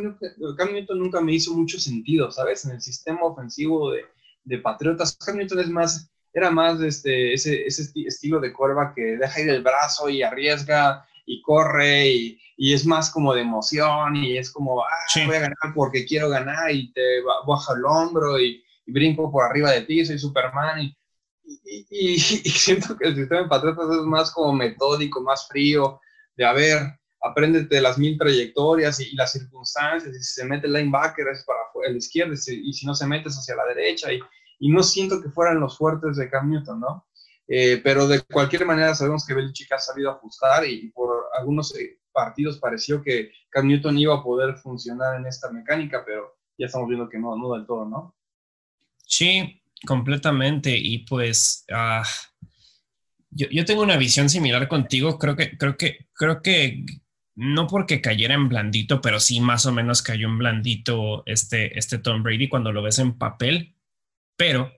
Cam, 0.58 0.74
Newton 0.74 1.00
nunca 1.00 1.22
me 1.22 1.34
hizo 1.34 1.54
mucho 1.54 1.80
sentido, 1.80 2.32
¿sabes? 2.32 2.66
En 2.66 2.72
el 2.72 2.82
sistema 2.82 3.24
ofensivo 3.24 3.92
de, 3.92 4.06
de 4.44 4.58
Patriotas, 4.60 5.18
Cam 5.18 5.38
Newton 5.38 5.60
es 5.60 5.70
más, 5.70 6.12
era 6.34 6.52
más 6.52 6.80
este, 6.82 7.34
ese, 7.34 7.66
ese 7.66 7.92
estilo 8.06 8.40
de 8.40 8.54
curva 8.54 8.94
que 8.96 9.18
deja 9.18 9.42
ir 9.42 9.50
el 9.50 9.64
brazo 9.64 10.10
y 10.10 10.24
arriesga 10.24 11.06
y 11.26 11.42
corre 11.42 12.08
y, 12.08 12.42
y, 12.58 12.74
es 12.74 12.86
más 12.86 13.12
como 13.12 13.34
de 13.34 13.42
emoción 13.42 14.16
y 14.16 14.38
es 14.38 14.52
como, 14.52 14.82
ah, 14.82 15.26
voy 15.28 15.36
a 15.36 15.42
ganar 15.42 15.74
porque 15.76 16.06
quiero 16.06 16.30
ganar 16.30 16.72
y 16.72 16.92
te 16.92 17.22
baja 17.46 17.74
el 17.74 17.86
hombro 17.86 18.40
y, 18.40 18.64
brinco 18.88 19.32
por 19.32 19.44
arriba 19.44 19.72
de 19.72 19.82
ti, 19.82 20.04
soy 20.04 20.18
Superman 20.18 20.82
y, 20.82 20.98
y, 21.92 22.20
siento 22.20 22.98
que 22.98 23.08
el 23.08 23.16
sistema 23.16 23.44
de 23.44 23.48
Patriotas 23.48 23.90
es 23.92 24.04
más 24.04 24.32
como 24.32 24.54
metódico, 24.54 25.22
más 25.22 25.48
frío, 25.48 26.00
de 26.36 26.46
a 26.46 26.54
ver, 26.54 26.99
apréndete 27.22 27.82
las 27.82 27.98
mil 27.98 28.18
trayectorias 28.18 29.00
y, 29.00 29.16
las 29.16 29.32
circunstancias, 29.32 30.16
y 30.16 30.24
si 30.24 30.42
se 30.42 30.46
mete 30.46 30.68
el 30.68 30.74
linebacker 30.74 31.28
es 31.28 31.44
para 31.44 31.60
la 31.92 31.98
izquierda, 31.98 32.34
y 32.34 32.74
si 32.74 32.86
no 32.86 32.96
se 32.96 33.08
metes 33.08 33.36
hacia 33.36 33.56
la 33.56 33.66
derecha, 33.66 34.12
y, 34.12 34.20
y 34.60 34.70
no 34.70 34.84
siento 34.84 35.22
que 35.22 35.30
fueran 35.30 35.60
los 35.60 35.78
fuertes 35.78 36.18
de 36.18 36.30
Cam 36.30 36.50
Newton, 36.50 36.80
¿no? 36.80 37.06
Eh, 37.52 37.82
pero 37.84 38.08
de 38.08 38.22
cualquier 38.22 38.64
manera 38.66 38.94
sabemos 38.94 39.26
que 39.26 39.34
Belichick 39.34 39.72
ha 39.72 39.80
sabido 39.80 40.12
ajustar 40.12 40.68
y, 40.68 40.90
por 40.92 41.26
algunos 41.36 41.76
eh, 41.76 42.00
partidos 42.12 42.60
pareció 42.60 43.02
que 43.02 43.32
Cam 43.50 43.68
Newton 43.68 43.98
iba 43.98 44.16
a 44.16 44.24
poder 44.24 44.56
funcionar 44.58 45.20
en 45.20 45.26
esta 45.26 45.50
mecánica, 45.50 46.04
pero 46.06 46.38
ya 46.60 46.68
estamos 46.68 46.88
viendo 46.88 47.10
que 47.10 47.18
no, 47.18 47.36
no 47.36 47.54
del 47.54 47.66
todo, 47.66 47.86
¿no? 47.86 48.16
Sí, 48.98 49.64
completamente. 49.88 50.78
Y 50.78 51.00
pues 51.00 51.66
uh, 51.72 52.06
yo, 53.32 53.48
yo, 53.50 53.66
tengo 53.66 53.82
una 53.82 53.98
visión 53.98 54.30
similar 54.30 54.68
contigo. 54.68 55.18
Creo 55.18 55.36
que, 55.36 55.58
creo 55.58 55.76
que, 55.76 56.08
creo 56.14 56.44
que 56.44 56.86
no 57.40 57.68
porque 57.68 58.02
cayera 58.02 58.34
en 58.34 58.50
blandito, 58.50 59.00
pero 59.00 59.22
sí 59.22 59.40
más 59.40 59.66
o 59.66 59.72
menos 59.72 60.02
cayó 60.02 60.28
en 60.28 60.38
blandito 60.38 61.24
este, 61.26 61.80
este 61.80 61.98
Tom 61.98 62.22
Brady 62.22 62.50
cuando 62.50 62.74
lo 62.74 62.82
ves 62.82 63.00
en 63.00 63.18
papel, 63.18 63.78
pero 64.36 64.74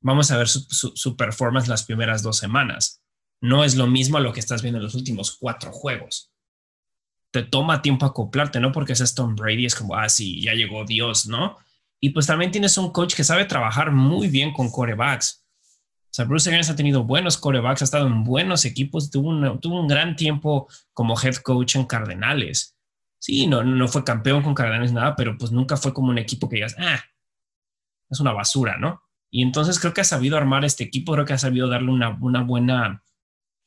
vamos 0.00 0.30
a 0.30 0.38
ver 0.38 0.48
su, 0.48 1.16
performance 1.18 1.68
las 1.68 1.84
primeras 1.84 2.22
dos 2.22 2.38
semanas. 2.38 3.02
No 3.42 3.64
es 3.64 3.76
lo 3.76 3.86
mismo 3.86 4.16
a 4.16 4.20
lo 4.20 4.32
que 4.32 4.40
estás 4.40 4.62
viendo 4.62 4.78
en 4.78 4.84
los 4.84 4.94
últimos 4.94 5.36
cuatro 5.36 5.70
juegos. 5.70 6.32
Te 7.30 7.42
toma 7.42 7.82
tiempo 7.82 8.06
acoplarte, 8.06 8.60
¿no? 8.60 8.72
Porque 8.72 8.94
es 8.94 9.14
Tom 9.14 9.36
Brady, 9.36 9.66
es 9.66 9.74
como, 9.74 9.94
ah, 9.94 10.08
sí, 10.08 10.40
ya 10.40 10.54
llegó 10.54 10.86
Dios, 10.86 11.26
¿no? 11.26 11.58
Y 12.00 12.10
pues 12.10 12.26
también 12.26 12.50
tienes 12.50 12.78
un 12.78 12.92
coach 12.92 13.14
que 13.14 13.24
sabe 13.24 13.44
trabajar 13.44 13.92
muy 13.92 14.28
bien 14.28 14.54
con 14.54 14.70
corebacks 14.70 15.37
sea, 16.18 16.24
Bruce 16.24 16.50
Arians 16.50 16.68
ha 16.68 16.74
tenido 16.74 17.04
buenos 17.04 17.38
corebacks, 17.38 17.82
ha 17.82 17.84
estado 17.84 18.08
en 18.08 18.24
buenos 18.24 18.64
equipos, 18.64 19.08
tuvo 19.10 19.28
un, 19.28 19.86
gran 19.86 20.16
tiempo 20.16 20.68
como 20.92 21.14
head 21.20 21.36
coach 21.36 21.76
en 21.76 21.84
Cardenales. 21.84 22.76
Sí, 23.20 23.46
no, 23.46 23.62
no 23.62 23.86
fue 23.86 24.02
campeón 24.04 24.42
con 24.42 24.54
Cardenales 24.54 24.92
nada, 24.92 25.14
pero 25.14 25.38
pues 25.38 25.52
nunca 25.52 25.76
fue 25.76 25.94
como 25.94 26.08
un 26.08 26.18
equipo 26.18 26.48
que 26.48 26.56
digas, 26.56 26.74
ah, 26.78 27.00
es 28.10 28.18
una 28.18 28.32
basura, 28.32 28.78
¿no? 28.78 29.00
Y 29.30 29.42
entonces 29.42 29.78
creo 29.78 29.94
que 29.94 30.00
ha 30.00 30.04
sabido 30.04 30.36
armar 30.36 30.64
este 30.64 30.84
equipo, 30.84 31.12
creo 31.12 31.24
que 31.24 31.34
ha 31.34 31.38
sabido 31.38 31.68
darle 31.68 31.92
una, 31.92 32.18
una 32.20 32.42
buena 32.42 33.04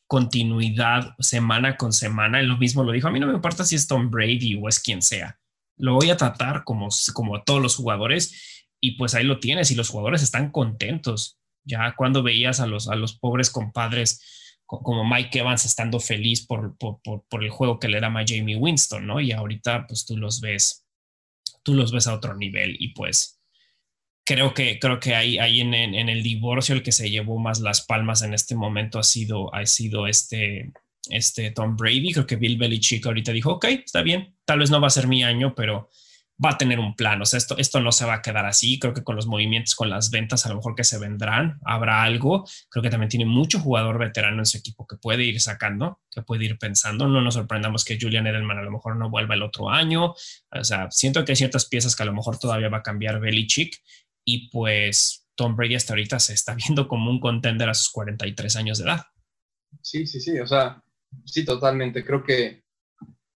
continuidad 0.07 1.15
semana 1.19 1.77
con 1.77 1.93
semana. 1.93 2.41
Él 2.41 2.47
lo 2.47 2.57
mismo 2.57 2.83
lo 2.83 2.91
dijo, 2.91 3.07
a 3.07 3.11
mí 3.11 3.19
no 3.19 3.27
me 3.27 3.33
importa 3.33 3.63
si 3.63 3.75
es 3.75 3.87
Tom 3.87 4.11
Brady 4.11 4.59
o 4.61 4.67
es 4.67 4.79
quien 4.79 5.01
sea. 5.01 5.39
Lo 5.77 5.93
voy 5.93 6.09
a 6.09 6.17
tratar 6.17 6.65
como, 6.65 6.89
como 7.13 7.37
a 7.37 7.43
todos 7.45 7.61
los 7.61 7.77
jugadores 7.77 8.67
y 8.81 8.97
pues 8.97 9.15
ahí 9.15 9.23
lo 9.23 9.39
tienes 9.39 9.71
y 9.71 9.75
los 9.75 9.89
jugadores 9.89 10.21
están 10.21 10.51
contentos 10.51 11.40
ya 11.63 11.93
cuando 11.95 12.23
veías 12.23 12.59
a 12.59 12.67
los, 12.67 12.87
a 12.87 12.95
los 12.95 13.17
pobres 13.17 13.49
compadres 13.49 14.21
como 14.65 15.03
Mike 15.03 15.39
Evans 15.39 15.65
estando 15.65 15.99
feliz 15.99 16.45
por, 16.45 16.77
por, 16.77 17.43
el 17.43 17.49
juego 17.49 17.77
que 17.77 17.89
le 17.89 17.99
da 17.99 18.07
a 18.07 18.25
Jamie 18.25 18.55
Winston, 18.55 19.05
¿no? 19.05 19.19
Y 19.19 19.33
ahorita 19.33 19.85
pues 19.85 20.05
tú 20.05 20.15
los 20.15 20.39
ves, 20.39 20.85
tú 21.63 21.73
los 21.73 21.91
ves 21.91 22.07
a 22.07 22.13
otro 22.13 22.35
nivel 22.35 22.77
y 22.79 22.93
pues 22.93 23.41
creo 24.23 24.53
que, 24.53 24.79
creo 24.79 24.99
que 24.99 25.15
ahí, 25.15 25.37
ahí 25.39 25.59
en, 25.59 25.73
en, 25.73 26.07
el 26.07 26.23
divorcio 26.23 26.73
el 26.73 26.83
que 26.83 26.93
se 26.93 27.09
llevó 27.09 27.37
más 27.37 27.59
las 27.59 27.81
palmas 27.85 28.21
en 28.21 28.33
este 28.33 28.55
momento 28.55 28.97
ha 28.97 29.03
sido, 29.03 29.53
ha 29.53 29.65
sido 29.65 30.07
este, 30.07 30.71
este 31.09 31.51
Tom 31.51 31.75
Brady. 31.75 32.13
Creo 32.13 32.27
que 32.27 32.37
Bill 32.37 32.57
Belichick 32.57 33.05
ahorita 33.05 33.33
dijo, 33.33 33.53
ok, 33.53 33.65
está 33.65 34.01
bien, 34.03 34.37
tal 34.45 34.59
vez 34.59 34.71
no 34.71 34.79
va 34.79 34.87
a 34.87 34.91
ser 34.91 35.07
mi 35.07 35.23
año, 35.23 35.53
pero 35.53 35.89
va 36.43 36.51
a 36.51 36.57
tener 36.57 36.79
un 36.79 36.95
plan. 36.95 37.21
O 37.21 37.25
sea, 37.25 37.37
esto, 37.37 37.57
esto 37.57 37.79
no 37.79 37.91
se 37.91 38.05
va 38.05 38.15
a 38.15 38.21
quedar 38.21 38.45
así. 38.45 38.79
Creo 38.79 38.93
que 38.93 39.03
con 39.03 39.15
los 39.15 39.27
movimientos, 39.27 39.75
con 39.75 39.89
las 39.89 40.09
ventas, 40.09 40.45
a 40.45 40.49
lo 40.49 40.55
mejor 40.55 40.75
que 40.75 40.83
se 40.83 40.97
vendrán, 40.97 41.59
habrá 41.63 42.03
algo. 42.03 42.45
Creo 42.69 42.81
que 42.81 42.89
también 42.89 43.09
tiene 43.09 43.25
mucho 43.25 43.59
jugador 43.59 43.99
veterano 43.99 44.39
en 44.39 44.45
su 44.45 44.57
equipo 44.57 44.87
que 44.87 44.97
puede 44.97 45.23
ir 45.23 45.39
sacando, 45.39 45.99
que 46.09 46.21
puede 46.23 46.45
ir 46.45 46.57
pensando. 46.57 47.07
No 47.07 47.21
nos 47.21 47.35
sorprendamos 47.35 47.85
que 47.85 47.97
Julian 47.99 48.27
Edelman 48.27 48.57
a 48.57 48.63
lo 48.63 48.71
mejor 48.71 48.95
no 48.95 49.09
vuelva 49.09 49.35
el 49.35 49.43
otro 49.43 49.69
año. 49.69 50.13
O 50.51 50.63
sea, 50.63 50.89
siento 50.89 51.23
que 51.23 51.33
hay 51.33 51.35
ciertas 51.35 51.65
piezas 51.65 51.95
que 51.95 52.03
a 52.03 52.07
lo 52.07 52.13
mejor 52.13 52.39
todavía 52.39 52.69
va 52.69 52.77
a 52.77 52.83
cambiar 52.83 53.19
Belichick 53.19 53.81
y 54.25 54.49
pues 54.49 55.27
Tom 55.35 55.55
Brady 55.55 55.75
hasta 55.75 55.93
ahorita 55.93 56.19
se 56.19 56.33
está 56.33 56.55
viendo 56.55 56.87
como 56.87 57.11
un 57.11 57.19
contender 57.19 57.69
a 57.69 57.73
sus 57.73 57.91
43 57.91 58.55
años 58.55 58.79
de 58.79 58.85
edad. 58.85 59.05
Sí, 59.81 60.07
sí, 60.07 60.19
sí. 60.19 60.39
O 60.39 60.47
sea, 60.47 60.83
sí, 61.25 61.45
totalmente. 61.45 62.03
Creo 62.03 62.23
que 62.23 62.60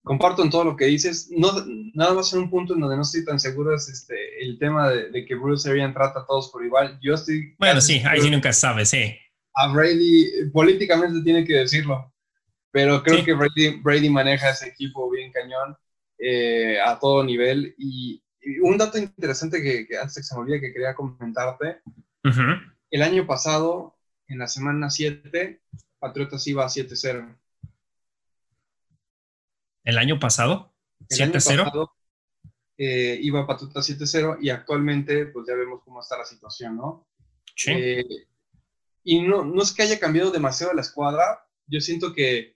comparto 0.03 0.43
en 0.43 0.49
todo 0.49 0.63
lo 0.63 0.75
que 0.75 0.85
dices. 0.85 1.29
No, 1.31 1.51
nada 1.93 2.13
más 2.13 2.31
en 2.33 2.39
un 2.39 2.49
punto 2.49 2.73
en 2.73 2.81
donde 2.81 2.95
no 2.95 3.01
estoy 3.01 3.25
tan 3.25 3.39
seguro 3.39 3.75
es 3.75 3.87
este, 3.89 4.43
el 4.43 4.59
tema 4.59 4.89
de, 4.89 5.25
que 5.25 5.35
Bruce 5.35 5.69
Arians 5.69 5.93
trata 5.93 6.21
a 6.21 6.25
todos 6.25 6.49
por 6.51 6.63
igual. 6.63 6.99
Yo 7.01 7.13
estoy... 7.13 7.55
Bueno, 7.57 7.81
sí, 7.81 8.01
ahí 8.05 8.21
sí 8.21 8.29
nunca 8.29 8.53
sabes, 8.53 8.89
sí. 8.89 9.15
A 9.55 9.71
Brady, 9.71 10.49
políticamente 10.51 11.21
tiene 11.23 11.45
que 11.45 11.53
decirlo, 11.53 12.11
pero 12.71 13.03
creo 13.03 13.23
que 13.23 13.33
Brady, 13.33 13.81
Brady, 13.81 14.09
maneja 14.09 14.49
ese 14.49 14.69
equipo 14.69 15.09
bien 15.11 15.31
cañón 15.31 15.77
eh, 16.17 16.79
a 16.83 16.97
todo 16.97 17.23
nivel 17.23 17.75
y 17.77 18.23
un 18.61 18.77
dato 18.77 18.97
interesante 18.97 19.61
que, 19.61 19.87
antes 19.97 20.15
que 20.15 20.23
se 20.23 20.35
me 20.35 20.41
olvide 20.41 20.59
que 20.59 20.73
quería 20.73 20.95
comentarte. 20.95 21.81
El 22.89 23.01
año 23.01 23.25
pasado, 23.25 23.95
en 24.27 24.39
la 24.39 24.47
semana 24.47 24.89
7, 24.89 25.61
Patriotas 25.99 26.45
iba 26.47 26.65
a 26.65 26.69
7-0. 26.69 27.37
¿El 29.83 29.97
año 29.97 30.19
pasado? 30.19 30.73
¿7-0? 31.09 31.89
Eh, 32.77 33.19
iba 33.21 33.45
Patriotas 33.45 33.89
7-0 33.89 34.37
y 34.41 34.49
actualmente 34.49 35.27
pues 35.27 35.45
ya 35.47 35.53
vemos 35.55 35.81
cómo 35.83 36.01
está 36.01 36.17
la 36.17 36.25
situación, 36.25 36.77
¿no? 36.77 37.07
Sí. 37.55 37.71
Eh, 37.71 38.27
y 39.03 39.21
no, 39.21 39.43
no 39.43 39.61
es 39.61 39.71
que 39.73 39.83
haya 39.83 39.99
cambiado 39.99 40.31
demasiado 40.31 40.73
la 40.73 40.81
escuadra, 40.81 41.45
yo 41.67 41.81
siento 41.81 42.13
que 42.13 42.55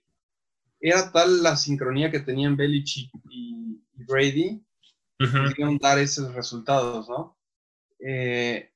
era 0.80 1.12
tal 1.12 1.42
la 1.42 1.56
sincronía 1.56 2.10
que 2.10 2.20
tenían 2.20 2.56
Belichick 2.56 3.10
y, 3.30 3.80
Brady 3.92 4.64
que 5.18 5.26
pudieron 5.26 5.78
dar 5.78 5.98
esos 5.98 6.32
resultados, 6.32 7.08
¿no? 7.08 7.36
Eh, 7.98 8.70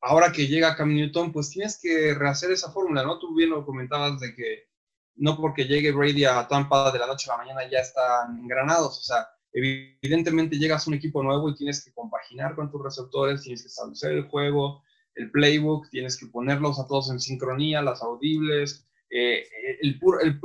ahora 0.00 0.32
que 0.32 0.46
llega 0.46 0.74
Cam 0.74 0.94
Newton, 0.94 1.32
pues 1.32 1.50
tienes 1.50 1.78
que 1.80 2.14
rehacer 2.14 2.50
esa 2.50 2.72
fórmula, 2.72 3.04
¿no? 3.04 3.18
Tú 3.18 3.34
bien 3.34 3.50
lo 3.50 3.64
comentabas 3.64 4.18
de 4.18 4.34
que 4.34 4.71
no 5.16 5.36
porque 5.36 5.64
llegue 5.64 5.92
Brady 5.92 6.24
a 6.24 6.46
Tampa 6.48 6.90
de 6.90 6.98
la 6.98 7.06
noche 7.06 7.30
a 7.30 7.36
la 7.36 7.44
mañana 7.44 7.70
ya 7.70 7.78
están 7.78 8.38
engranados, 8.38 8.98
o 8.98 9.02
sea, 9.02 9.28
evidentemente 9.52 10.58
llegas 10.58 10.86
a 10.86 10.90
un 10.90 10.94
equipo 10.94 11.22
nuevo 11.22 11.48
y 11.50 11.54
tienes 11.54 11.84
que 11.84 11.92
compaginar 11.92 12.54
con 12.54 12.70
tus 12.70 12.82
receptores, 12.82 13.42
tienes 13.42 13.62
que 13.62 13.68
establecer 13.68 14.12
el 14.12 14.28
juego, 14.28 14.82
el 15.14 15.30
playbook, 15.30 15.90
tienes 15.90 16.16
que 16.16 16.26
ponerlos 16.26 16.78
a 16.78 16.86
todos 16.86 17.10
en 17.10 17.20
sincronía, 17.20 17.82
las 17.82 18.02
audibles, 18.02 18.86
eh, 19.10 19.44
el, 19.82 20.00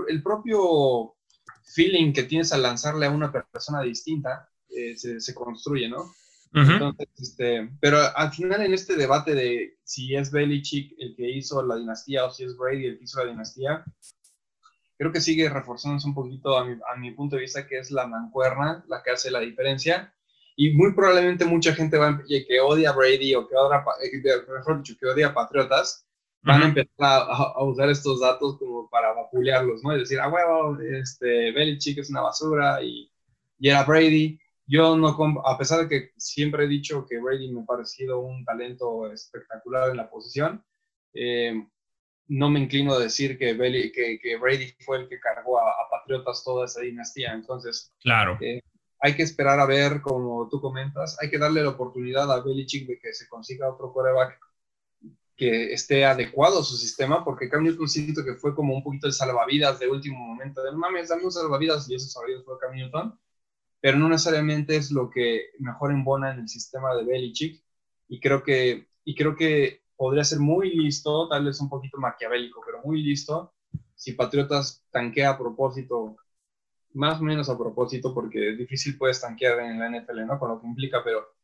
el, 0.10 0.24
propio 0.24 1.16
feeling 1.74 2.12
que 2.12 2.24
tienes 2.24 2.52
al 2.52 2.64
lanzarle 2.64 3.06
a 3.06 3.12
una 3.12 3.32
persona 3.32 3.82
distinta 3.82 4.50
eh, 4.70 4.98
se, 4.98 5.34
construye, 5.34 5.88
¿no? 5.88 6.14
Entonces, 6.54 7.08
este, 7.18 7.70
pero 7.80 8.00
al 8.16 8.32
final 8.32 8.62
en 8.62 8.74
este 8.74 8.96
debate 8.96 9.36
de 9.36 9.78
si 9.84 10.16
es 10.16 10.32
Belichick 10.32 10.96
el 10.98 11.16
que 11.16 11.30
hizo 11.30 11.64
la 11.64 11.76
dinastía 11.76 12.26
o 12.26 12.32
si 12.32 12.46
es 12.46 12.58
Brady 12.58 12.86
el 12.86 12.98
que 12.98 13.04
hizo 13.04 13.24
la 13.24 13.32
dinastía, 13.32 13.86
creo 14.98 15.12
que 15.12 15.22
sigue 15.22 15.50
reforzándose 15.50 16.08
un 16.08 16.16
poquito 16.16 16.58
a 16.58 16.66
mi, 16.66 16.74
a 16.74 16.96
mi 16.98 17.12
punto 17.12 17.36
de 17.36 17.44
vista 17.44 17.68
que 17.68 17.80
es 17.80 17.92
la 17.92 18.08
mancuerna 18.08 18.84
la 18.88 19.04
que 19.04 19.12
hace 19.12 19.32
la 19.32 19.40
diferencia 19.40 20.14
y 20.60 20.72
muy 20.74 20.92
probablemente 20.94 21.46
mucha 21.46 21.74
gente 21.74 21.98
va 21.98 22.20
que 22.28 22.60
odia 22.60 22.90
a 22.90 22.94
Brady 22.94 23.36
o 23.36 23.48
que 23.48 23.56
odia, 23.56 23.86
eh, 24.02 24.52
mejor 24.52 24.78
dicho, 24.80 24.96
que 25.00 25.06
odia 25.06 25.28
a 25.28 25.34
Patriotas, 25.34 26.08
van 26.42 26.64
a 26.64 26.66
empezar 26.66 26.90
a, 27.00 27.64
usar 27.64 27.90
estos 27.90 28.22
datos 28.22 28.58
como 28.58 28.90
para 28.90 29.14
vapulearlos, 29.14 29.84
¿no? 29.84 29.96
Y 29.96 30.00
decir, 30.00 30.20
ah, 30.20 30.30
huevo, 30.30 30.80
este, 30.82 31.52
Belichick 31.52 32.00
es 32.00 32.10
una 32.10 32.22
basura 32.22 32.82
y, 32.82 33.12
y 33.60 33.70
era 33.70 33.84
Brady. 33.84 34.40
Yo 34.66 34.98
no, 34.98 35.16
a 35.46 35.58
pesar 35.60 35.82
de 35.82 35.90
que 35.90 36.12
siempre 36.18 36.66
he 36.66 36.68
dicho 36.68 37.06
que 37.08 37.20
Brady 37.20 37.52
me 37.52 37.62
ha 37.62 37.66
parecido 37.66 38.20
un 38.20 38.44
talento 38.44 39.12
espectacular 39.12 39.92
en 39.92 39.98
la 39.98 40.10
posición, 40.10 40.66
eh, 41.14 41.68
no 42.28 42.50
me 42.50 42.60
inclino 42.60 42.94
a 42.94 43.00
decir 43.00 43.38
que, 43.38 43.56
que, 44.22 44.38
Brady 44.38 44.74
fue 44.86 45.00
el 45.00 45.10
que 45.10 45.20
cargó 45.20 45.60
a, 45.60 45.74
Patriotas 45.90 46.44
toda 46.44 46.66
esa 46.66 46.82
dinastía. 46.82 47.34
Entonces, 47.34 47.94
claro. 48.02 48.38
Eh, 48.42 48.62
hay 49.00 49.16
que 49.16 49.24
esperar 49.24 49.60
a 49.60 49.66
ver, 49.66 50.02
como 50.02 50.48
tú 50.50 50.60
comentas, 50.60 51.18
hay 51.22 51.30
que 51.30 51.38
darle 51.38 51.64
la 51.64 51.70
oportunidad 51.70 52.32
a 52.32 52.42
Belichick 52.42 52.88
de 52.88 53.00
que 53.00 53.14
se 53.14 53.28
consiga 53.28 53.70
otro 53.70 53.94
quarterback 53.94 54.40
que 55.38 55.72
esté 55.72 56.04
adecuado 56.04 56.60
a 56.60 56.64
su 56.64 56.76
sistema, 56.76 57.24
porque 57.24 57.48
Cam 57.48 57.64
Newton 57.64 57.88
siento 57.88 58.26
que 58.26 58.34
fue 58.34 58.56
como 58.56 58.74
un 58.74 58.84
poquito 58.84 59.06
el 59.06 59.14
salvavidas 59.14 59.80
de 59.80 59.88
último 59.88 60.18
momento, 60.18 60.64
de 60.64 60.72
mames, 60.72 61.10
dame 61.10 61.26
un 61.26 61.32
salvavidas, 61.32 61.88
y 61.90 61.96
ese 61.96 62.10
salvavidas 62.10 62.44
fue 62.44 62.58
Cam 62.60 62.76
Newton, 62.76 63.20
pero 63.80 64.00
no 64.00 64.10
necesariamente 64.10 64.76
es 64.76 64.92
lo 64.92 65.12
que 65.12 65.52
mejor 65.60 65.92
embona 65.92 66.34
en 66.34 66.40
el 66.40 66.50
sistema 66.50 66.96
de 66.96 67.06
Belichick, 67.06 67.64
y 68.08 68.20
creo 68.20 68.42
que, 68.42 68.88
y 69.04 69.14
creo 69.14 69.36
que 69.36 69.84
podría 69.98 70.24
ser 70.24 70.40
muy 70.40 70.74
listo, 70.76 71.28
tal 71.28 71.46
vez 71.46 71.60
un 71.60 71.70
poquito 71.70 71.98
maquiavélico, 71.98 72.62
pero 72.66 72.82
muy 72.84 73.02
listo, 73.02 73.54
si 73.96 74.14
Patriotas 74.14 74.86
tanquea 74.92 75.32
a 75.32 75.38
propósito 75.38 76.16
más 76.94 77.20
o 77.20 77.24
menos 77.24 77.50
a 77.50 77.58
propósito, 77.58 78.14
porque 78.14 78.52
es 78.52 78.58
difícil 78.58 78.98
puedes 78.98 79.22
tanquear 79.22 79.60
en 79.60 79.80
la 79.80 79.90
NFL, 79.90 80.26
¿no? 80.26 80.40
Con 80.40 80.50
lo 80.50 80.62
que 80.62 80.68
implica, 80.68 81.04
pero, 81.04 81.36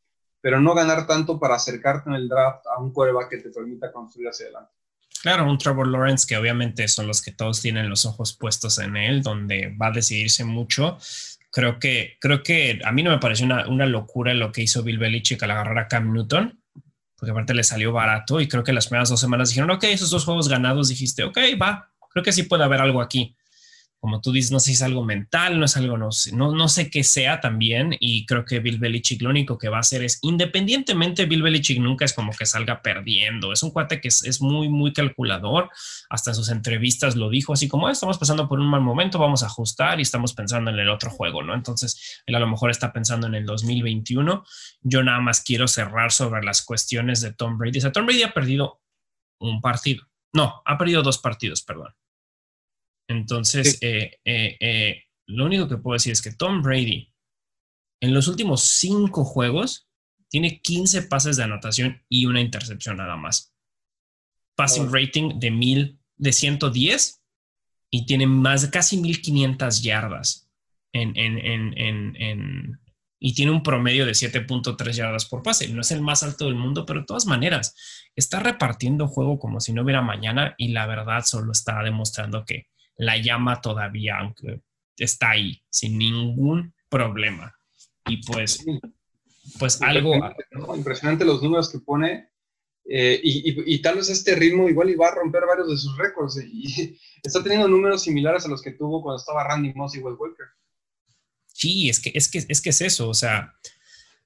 pero 0.42 0.60
no 0.62 0.74
ganar 0.74 1.06
tanto 1.06 1.40
para 1.40 1.56
acercarte 1.56 2.10
en 2.10 2.16
el 2.16 2.30
draft 2.30 2.66
a 2.68 2.82
un 2.82 2.92
quarterback 2.92 3.30
que 3.30 3.38
te 3.38 3.50
permita 3.50 3.92
construir 3.92 4.30
hacia 4.30 4.46
adelante. 4.46 4.72
Claro, 5.22 5.50
un 5.50 5.58
Trevor 5.58 5.88
Lawrence 5.88 6.26
que 6.28 6.38
obviamente 6.38 6.88
son 6.88 7.08
los 7.08 7.22
que 7.22 7.32
todos 7.32 7.62
tienen 7.62 7.90
los 7.90 8.06
ojos 8.06 8.34
puestos 8.34 8.80
en 8.80 8.98
él, 8.98 9.22
donde 9.22 9.76
va 9.80 9.88
a 9.88 9.92
decidirse 9.92 10.44
mucho. 10.44 10.98
Creo 11.52 11.80
que, 11.80 12.18
creo 12.20 12.42
que 12.42 12.82
a 12.84 12.92
mí 12.92 13.04
no 13.04 13.12
me 13.12 13.20
pareció 13.20 13.46
una, 13.46 13.68
una 13.68 13.86
locura 13.86 14.34
lo 14.34 14.52
que 14.52 14.64
hizo 14.64 14.84
Bill 14.84 14.98
Belichick 14.98 15.42
al 15.44 15.52
agarrar 15.52 15.78
a 15.78 15.88
Cam 15.88 16.12
Newton, 16.12 16.63
porque 17.24 17.32
aparte 17.32 17.54
le 17.54 17.64
salió 17.64 17.94
barato 17.94 18.42
y 18.42 18.50
creo 18.50 18.66
que 18.66 18.74
las 18.74 18.88
primeras 18.88 19.08
dos 19.08 19.22
semanas 19.22 19.48
dijeron, 19.48 19.72
ok, 19.72 19.86
esos 19.86 20.10
dos 20.10 20.26
juegos 20.26 20.50
ganados, 20.50 20.90
dijiste, 20.90 21.24
ok, 21.24 21.38
va, 21.62 21.90
creo 22.10 22.22
que 22.22 22.34
sí 22.34 22.44
puede 22.44 22.66
haber 22.66 22.82
algo 22.82 23.00
aquí 23.00 23.34
como 24.04 24.20
tú 24.20 24.34
dices, 24.34 24.52
no 24.52 24.60
sé 24.60 24.66
si 24.66 24.72
es 24.74 24.82
algo 24.82 25.06
mental, 25.06 25.58
no 25.58 25.64
es 25.64 25.78
algo, 25.78 25.98
no 25.98 26.10
no, 26.34 26.52
no 26.52 26.68
sé 26.68 26.90
qué 26.90 27.06
sea 27.06 27.40
también. 27.40 27.96
Y 28.02 28.26
creo 28.26 28.44
que 28.44 28.60
Bill 28.60 28.78
Belichick 28.78 29.22
lo 29.22 29.30
único 29.30 29.58
que 29.58 29.70
va 29.70 29.78
a 29.78 29.80
hacer 29.80 30.04
es, 30.04 30.20
independientemente, 30.24 31.26
Bill 31.26 31.42
Belichick 31.42 31.80
nunca 31.80 32.04
es 32.04 32.12
como 32.12 32.34
que 32.34 32.46
salga 32.46 32.82
perdiendo. 32.82 33.54
Es 33.54 33.64
un 33.64 33.72
cuate 33.72 34.02
que 34.02 34.10
es, 34.10 34.42
muy, 34.42 34.68
muy 34.68 34.92
calculador. 34.92 35.70
Hasta 36.10 36.32
en 36.32 36.36
sus 36.36 36.50
entrevistas 36.50 37.16
lo 37.16 37.30
dijo 37.30 37.54
así 37.54 37.70
como, 37.70 37.88
ah, 37.88 37.94
estamos 37.94 38.18
pasando 38.18 38.50
por 38.50 38.60
un 38.60 38.68
mal 38.68 38.82
momento, 38.82 39.20
vamos 39.20 39.42
a 39.42 39.46
ajustar 39.46 40.00
y 40.00 40.02
estamos 40.02 40.34
pensando 40.34 40.70
en 40.70 40.80
el 40.80 40.90
otro 40.90 41.10
juego, 41.10 41.42
¿no? 41.42 41.54
Entonces, 41.54 42.22
él 42.26 42.36
a 42.36 42.40
lo 42.40 42.48
mejor 42.48 42.72
está 42.72 42.92
pensando 42.92 43.28
en 43.28 43.36
el 43.36 43.46
2021. 43.46 44.44
Yo 44.82 45.02
nada 45.02 45.22
más 45.22 45.40
quiero 45.40 45.66
cerrar 45.70 46.12
sobre 46.12 46.44
las 46.44 46.62
cuestiones 46.62 47.22
de 47.22 47.32
Tom 47.32 47.58
Brady. 47.58 47.78
O 47.78 47.82
sea, 47.82 47.94
Tom 47.94 48.06
Brady 48.06 48.24
ha 48.24 48.34
perdido 48.34 48.82
un 49.40 49.62
partido. 49.62 50.04
No, 50.34 50.62
ha 50.66 50.78
perdido 50.78 51.04
dos 51.04 51.20
partidos, 51.20 51.62
perdón. 51.62 51.94
Entonces, 53.08 53.78
eh, 53.82 54.20
eh, 54.26 54.58
eh, 54.60 55.04
lo 55.28 55.46
único 55.46 55.68
que 55.68 55.78
puedo 55.78 55.94
decir 55.94 56.12
es 56.12 56.22
que 56.22 56.34
Tom 56.34 56.62
Brady, 56.62 57.12
en 58.02 58.14
los 58.14 58.28
últimos 58.28 58.62
cinco 58.64 59.24
juegos, 59.24 59.88
tiene 60.30 60.62
15 60.62 61.04
pases 61.04 61.38
de 61.38 61.44
anotación 61.44 62.04
y 62.10 62.26
una 62.26 62.42
intercepción 62.42 62.98
nada 62.98 63.16
más. 63.16 63.54
Passing 64.56 64.92
rating 64.92 65.40
de, 65.40 65.52
mil, 65.52 66.00
de 66.18 66.32
110 66.32 67.22
y 67.90 68.06
tiene 68.06 68.26
más 68.28 68.64
de 68.64 68.70
casi 68.72 68.98
1500 68.98 69.84
yardas 69.84 70.50
en, 70.92 71.14
y 73.20 73.34
tiene 73.34 73.52
un 73.52 73.64
promedio 73.64 74.06
de 74.06 74.12
7.3 74.12 74.92
yardas 74.92 75.26
por 75.26 75.44
pase. 75.44 75.70
No 75.70 75.82
es 75.82 75.92
el 75.92 76.02
más 76.02 76.24
alto 76.24 76.46
del 76.46 76.56
mundo, 76.56 76.86
pero 76.86 77.02
de 77.02 77.06
todas 77.06 77.26
maneras 77.26 77.76
está 78.16 78.40
repartiendo 78.40 79.08
juego 79.08 79.40
como 79.40 79.60
si 79.60 79.72
no 79.72 79.84
hubiera 79.84 80.02
mañana 80.02 80.56
y 80.58 80.70
la 80.70 80.88
verdad 80.88 81.24
solo 81.26 81.52
está 81.52 81.82
demostrando 81.84 82.44
que 82.44 82.68
la 82.98 83.18
llama 83.18 83.62
todavía, 83.62 84.20
aunque 84.20 84.62
está 84.98 85.32
ahí, 85.32 85.62
sin 85.70 85.98
ningún 85.98 86.74
problema. 86.90 87.56
Y 88.08 88.18
pues, 88.26 88.64
pues 89.60 89.82
algo... 89.82 90.16
Impresionante 90.76 91.26
los 91.26 91.42
números 91.42 91.72
que 91.72 91.80
pone. 91.80 92.30
Eh, 92.86 93.20
y, 93.24 93.82
tal 93.82 93.96
vez 93.96 94.10
este 94.10 94.36
ritmo 94.36 94.68
igual 94.68 94.90
iba 94.90 95.08
a 95.08 95.16
romper 95.16 95.44
varios 95.48 95.70
de 95.70 95.78
sus 95.78 95.98
récords. 95.98 96.38
Y 96.44 96.98
está 97.24 97.42
teniendo 97.42 97.68
números 97.68 98.04
similares 98.04 98.46
a 98.46 98.50
los 98.50 98.62
que 98.62 98.72
tuvo 98.72 99.02
cuando 99.02 99.20
estaba 99.20 99.48
Randy 99.48 99.74
Moss 99.74 99.96
y 99.96 100.00
Wes 100.00 100.16
Walker. 100.20 100.46
Sí, 101.48 101.90
es 101.90 102.00
que, 102.00 102.12
es 102.14 102.30
que 102.30 102.44
es 102.48 102.62
que 102.62 102.72
es 102.72 102.82
eso, 102.82 103.08
o 103.08 103.14
sea, 103.14 103.54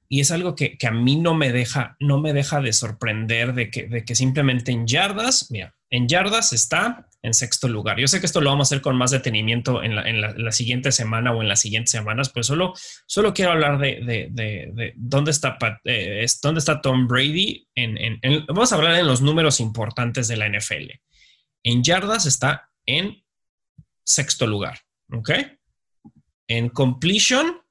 y 0.07 0.21
es 0.21 0.31
algo 0.31 0.55
que, 0.55 0.77
que, 0.77 0.87
a 0.87 0.91
mí 0.91 1.17
no 1.17 1.33
me 1.33 1.51
deja, 1.51 1.97
no 1.99 2.19
me 2.21 2.31
deja 2.31 2.61
de 2.61 2.71
sorprender 2.71 3.53
de 3.53 3.69
que, 3.69 3.87
de 3.87 4.05
que 4.05 4.15
simplemente 4.15 4.71
en 4.71 4.87
yardas, 4.87 5.51
mira, 5.51 5.75
en 5.89 6.07
yardas 6.07 6.53
está 6.53 7.06
en 7.21 7.33
sexto 7.33 7.67
lugar. 7.67 7.99
Yo 7.99 8.07
sé 8.07 8.19
que 8.19 8.25
esto 8.25 8.41
lo 8.41 8.49
vamos 8.49 8.67
a 8.67 8.69
hacer 8.69 8.81
con 8.81 8.95
más 8.95 9.11
detenimiento 9.11 9.83
en 9.83 9.95
la, 9.95 10.51
siguiente 10.51 10.91
semana 10.91 11.33
o 11.33 11.41
en 11.41 11.47
las 11.47 11.59
siguientes 11.59 11.91
semanas, 11.91 12.29
pero 12.29 12.43
solo, 12.43 12.73
solo 13.05 13.33
quiero 13.33 13.51
hablar 13.51 13.79
de, 13.79 14.93
dónde, 14.95 15.31
está, 15.31 15.57
eh, 15.83 16.25
dónde 16.41 16.59
está 16.59 16.81
Tom 16.81 17.07
Brady. 17.07 17.67
Vamos 18.47 18.71
a 18.71 18.75
hablar 18.75 18.95
en 18.95 19.07
los 19.07 19.21
números 19.21 19.59
importantes 19.59 20.27
de 20.27 20.37
la 20.37 20.47
NFL. 20.47 20.91
En 21.63 21.83
yardas 21.83 22.25
está 22.25 22.69
en 22.85 23.23
sexto 24.03 24.47
lugar, 24.47 24.79
¿ok? 25.11 25.31
En 26.47 26.69
completion 26.69 27.61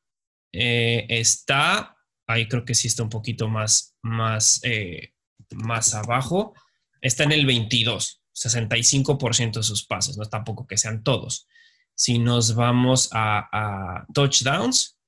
eh, 0.53 1.07
está, 1.09 1.97
ahí 2.27 2.47
creo 2.47 2.65
que 2.65 2.75
sí 2.75 2.89
está 2.89 3.03
un 3.03 3.09
poquito 3.09 3.49
más, 3.49 3.97
más, 4.03 4.61
eh, 4.65 5.15
más 5.55 5.95
abajo, 5.95 6.55
está 7.01 7.25
en 7.25 7.33
el 7.33 7.47
22. 7.47 8.23
65% 8.37 9.55
de 9.55 9.63
sus 9.63 9.87
pases, 9.87 10.17
no 10.17 10.23
es 10.23 10.31
tampoco 10.31 10.67
que 10.67 10.77
sean 10.77 11.03
todos. 11.03 11.49
Si 11.95 12.19
nos 12.19 12.55
vamos 12.55 13.09
a, 13.13 14.05
touchdowns, 14.13 14.99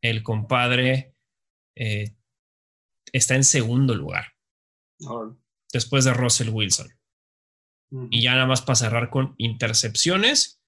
el 0.00 0.22
compadre 0.22 1.14
eh, 1.74 2.16
está 3.12 3.34
en 3.34 3.44
segundo 3.44 3.94
lugar, 3.94 4.32
después 5.72 6.04
de 6.04 6.14
Russell 6.14 6.48
Wilson. 6.48 6.88
Y 8.10 8.22
ya 8.22 8.34
nada 8.34 8.46
más 8.46 8.62
para 8.62 8.76
cerrar 8.76 9.10
con 9.10 9.34
intercepciones, 9.38 10.60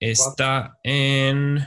está 0.00 0.78
en... 0.82 1.66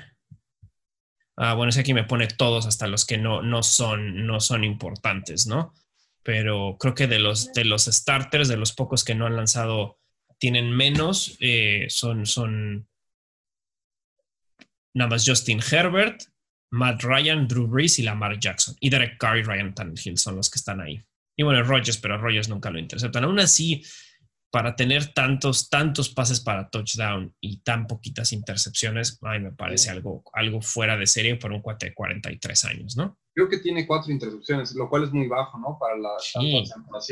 Ah, 1.38 1.54
bueno, 1.54 1.70
ese 1.70 1.80
aquí 1.80 1.94
me 1.94 2.04
pone 2.04 2.28
todos 2.28 2.66
hasta 2.66 2.88
los 2.88 3.06
que 3.06 3.18
no, 3.18 3.42
no, 3.42 3.64
son, 3.64 4.28
no 4.28 4.42
son 4.42 4.66
importantes, 4.66 5.48
¿no? 5.48 5.74
Pero 6.24 6.78
creo 6.80 6.96
que 6.96 7.08
de 7.08 7.20
los, 7.20 7.54
de 7.54 7.66
los 7.66 7.86
starters, 7.86 8.48
de 8.48 8.58
los 8.58 8.74
pocos 8.74 9.04
que 9.04 9.16
no 9.16 9.26
han 9.26 9.36
lanzado, 9.36 10.00
tienen 10.38 10.72
menos, 10.72 11.38
eh, 11.40 11.86
son, 11.90 12.26
son 12.26 12.88
nada 14.94 15.10
más 15.10 15.26
Justin 15.26 15.60
Herbert, 15.60 16.22
Matt 16.72 17.04
Ryan, 17.04 17.48
Drew 17.48 17.68
Brees 17.68 18.00
y 18.00 18.04
Lamar 18.04 18.40
Jackson. 18.40 18.76
Y 18.80 18.90
Derek 18.90 19.18
Carr 19.18 19.38
y 19.38 19.44
Ryan 19.44 19.74
Tannehill 19.74 20.18
son 20.18 20.36
los 20.36 20.50
que 20.50 20.60
están 20.60 20.82
ahí. 20.82 21.02
Y 21.36 21.44
bueno, 21.44 21.64
Rogers, 21.64 21.98
pero 21.98 22.18
Rogers 22.18 22.50
nunca 22.50 22.70
lo 22.70 22.80
interceptan. 22.80 23.24
Aún 23.24 23.40
así, 23.40 23.84
para 24.52 24.76
tener 24.76 25.14
tantos, 25.14 25.70
tantos 25.70 26.10
pases 26.10 26.40
para 26.42 26.70
touchdown 26.70 27.34
y 27.40 27.62
tan 27.62 27.88
poquitas 27.88 28.34
intercepciones, 28.34 29.20
ay, 29.22 29.40
me 29.40 29.52
parece 29.52 29.90
algo, 29.90 30.24
algo 30.34 30.62
fuera 30.62 30.98
de 30.98 31.08
serie 31.08 31.36
por 31.36 31.52
un 31.52 31.62
cuate 31.62 31.88
de 31.88 31.94
43 31.94 32.66
años, 32.66 32.98
¿no? 32.98 33.18
Creo 33.40 33.48
que 33.48 33.60
tiene 33.60 33.88
cuatro 33.88 34.12
intercepciones, 34.12 34.76
lo 34.76 34.90
cual 34.90 35.06
es 35.06 35.14
muy 35.14 35.26
bajo, 35.30 35.58
¿no? 35.58 35.78
Para 35.80 35.98
las 35.98 36.26
sí. 36.26 36.66
tantas 36.70 37.08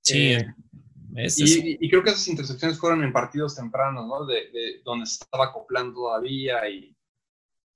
Sí. 0.00 0.32
Eh, 0.32 1.76
y, 1.78 1.90
creo 1.90 2.02
que 2.02 2.08
esas 2.08 2.26
intercepciones 2.26 2.78
fueron 2.78 3.04
en 3.04 3.12
partidos 3.12 3.54
tempranos, 3.54 4.06
¿no? 4.06 4.24
De, 4.24 4.80
donde 4.82 5.04
se 5.04 5.24
estaba 5.24 5.44
acoplando 5.44 5.92
todavía 5.92 6.66
y 6.70 6.96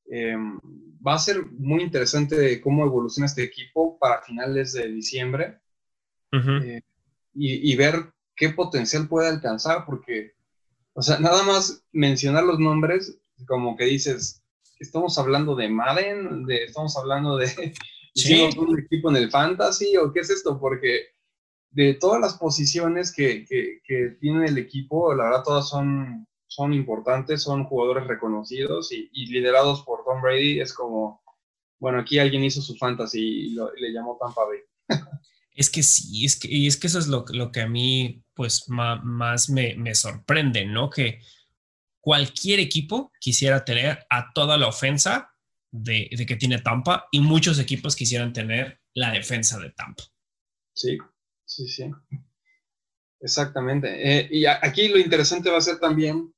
em, 0.06 0.58
va 1.06 1.16
a 1.16 1.18
ser 1.18 1.44
muy 1.44 1.82
interesante 1.82 2.62
cómo 2.62 2.86
evoluciona 2.86 3.26
este 3.26 3.42
equipo 3.42 3.98
para 3.98 4.22
finales 4.22 4.72
de 4.72 4.88
diciembre 4.88 5.60
eh, 6.32 6.80
y, 7.34 7.76
ver 7.76 8.10
qué 8.34 8.48
potencial 8.48 9.06
puede 9.06 9.28
alcanzar, 9.28 9.84
porque, 9.84 10.32
o 10.94 11.02
sea, 11.02 11.18
nada 11.18 11.42
más 11.42 11.84
mencionar 11.92 12.44
los 12.44 12.58
nombres, 12.58 13.18
como 13.46 13.76
que 13.76 13.84
dices, 13.84 14.42
estamos 14.78 15.18
hablando 15.18 15.54
de 15.54 15.68
Madden, 15.68 16.44
de, 16.46 16.64
estamos 16.64 16.96
hablando 16.96 17.36
de 17.36 17.46
¿Sí? 18.14 18.48
un 18.56 18.78
equipo 18.78 19.10
en 19.10 19.16
el 19.16 19.30
fantasy 19.30 19.96
o 19.96 20.12
qué 20.12 20.20
es 20.20 20.30
esto, 20.30 20.58
porque 20.58 21.08
de 21.70 21.94
todas 21.94 22.20
las 22.20 22.38
posiciones 22.38 23.12
que, 23.14 23.44
que, 23.44 24.16
tiene 24.20 24.46
el 24.46 24.56
equipo, 24.56 25.14
la 25.14 25.24
verdad 25.24 25.42
todas 25.44 25.68
son, 25.68 26.26
son 26.46 26.72
importantes, 26.72 27.42
son 27.42 27.64
jugadores 27.64 28.06
reconocidos 28.06 28.90
y, 28.92 29.26
liderados 29.26 29.82
por 29.82 30.02
Tom 30.04 30.22
Brady. 30.22 30.60
Es 30.60 30.72
como, 30.72 31.22
bueno, 31.78 32.00
aquí 32.00 32.18
alguien 32.18 32.44
hizo 32.44 32.62
su 32.62 32.76
fantasy 32.76 33.20
y, 33.20 33.54
le 33.54 33.92
llamó 33.92 34.16
Tampa 34.18 34.42
Bay. 34.46 34.60
Es 35.50 35.70
que 35.70 35.82
sí, 35.82 36.24
es 36.24 36.38
que, 36.38 36.48
y 36.48 36.66
es 36.66 36.78
que 36.78 36.86
eso 36.86 36.98
es 36.98 37.08
lo, 37.08 37.24
lo 37.30 37.50
que 37.50 37.60
a 37.60 37.68
mí 37.68 38.22
pues 38.34 38.68
más 38.68 39.48
me, 39.48 39.74
me, 39.76 39.94
sorprende, 39.94 40.66
¿no? 40.66 40.90
Que 40.90 41.20
cualquier 42.06 42.60
equipo 42.60 43.10
quisiera 43.18 43.64
tener 43.64 44.06
a 44.08 44.32
toda 44.32 44.56
la 44.56 44.68
ofensa 44.68 45.34
de, 45.72 46.08
de 46.12 46.24
que 46.24 46.36
tiene 46.36 46.60
Tampa 46.60 47.08
y 47.10 47.18
muchos 47.18 47.58
equipos 47.58 47.96
quisieran 47.96 48.32
tener 48.32 48.80
la 48.94 49.10
defensa 49.10 49.58
de 49.58 49.70
Tampa. 49.70 50.04
Sí, 50.72 50.98
Sí, 51.46 51.68
sí. 51.68 51.90
Exactamente. 53.20 53.88
Eh, 54.18 54.28
y 54.30 54.46
aquí 54.46 54.88
lo 54.88 54.98
interesante 54.98 55.50
va 55.50 55.58
a 55.58 55.62
ser 55.62 55.78
también 55.78 56.34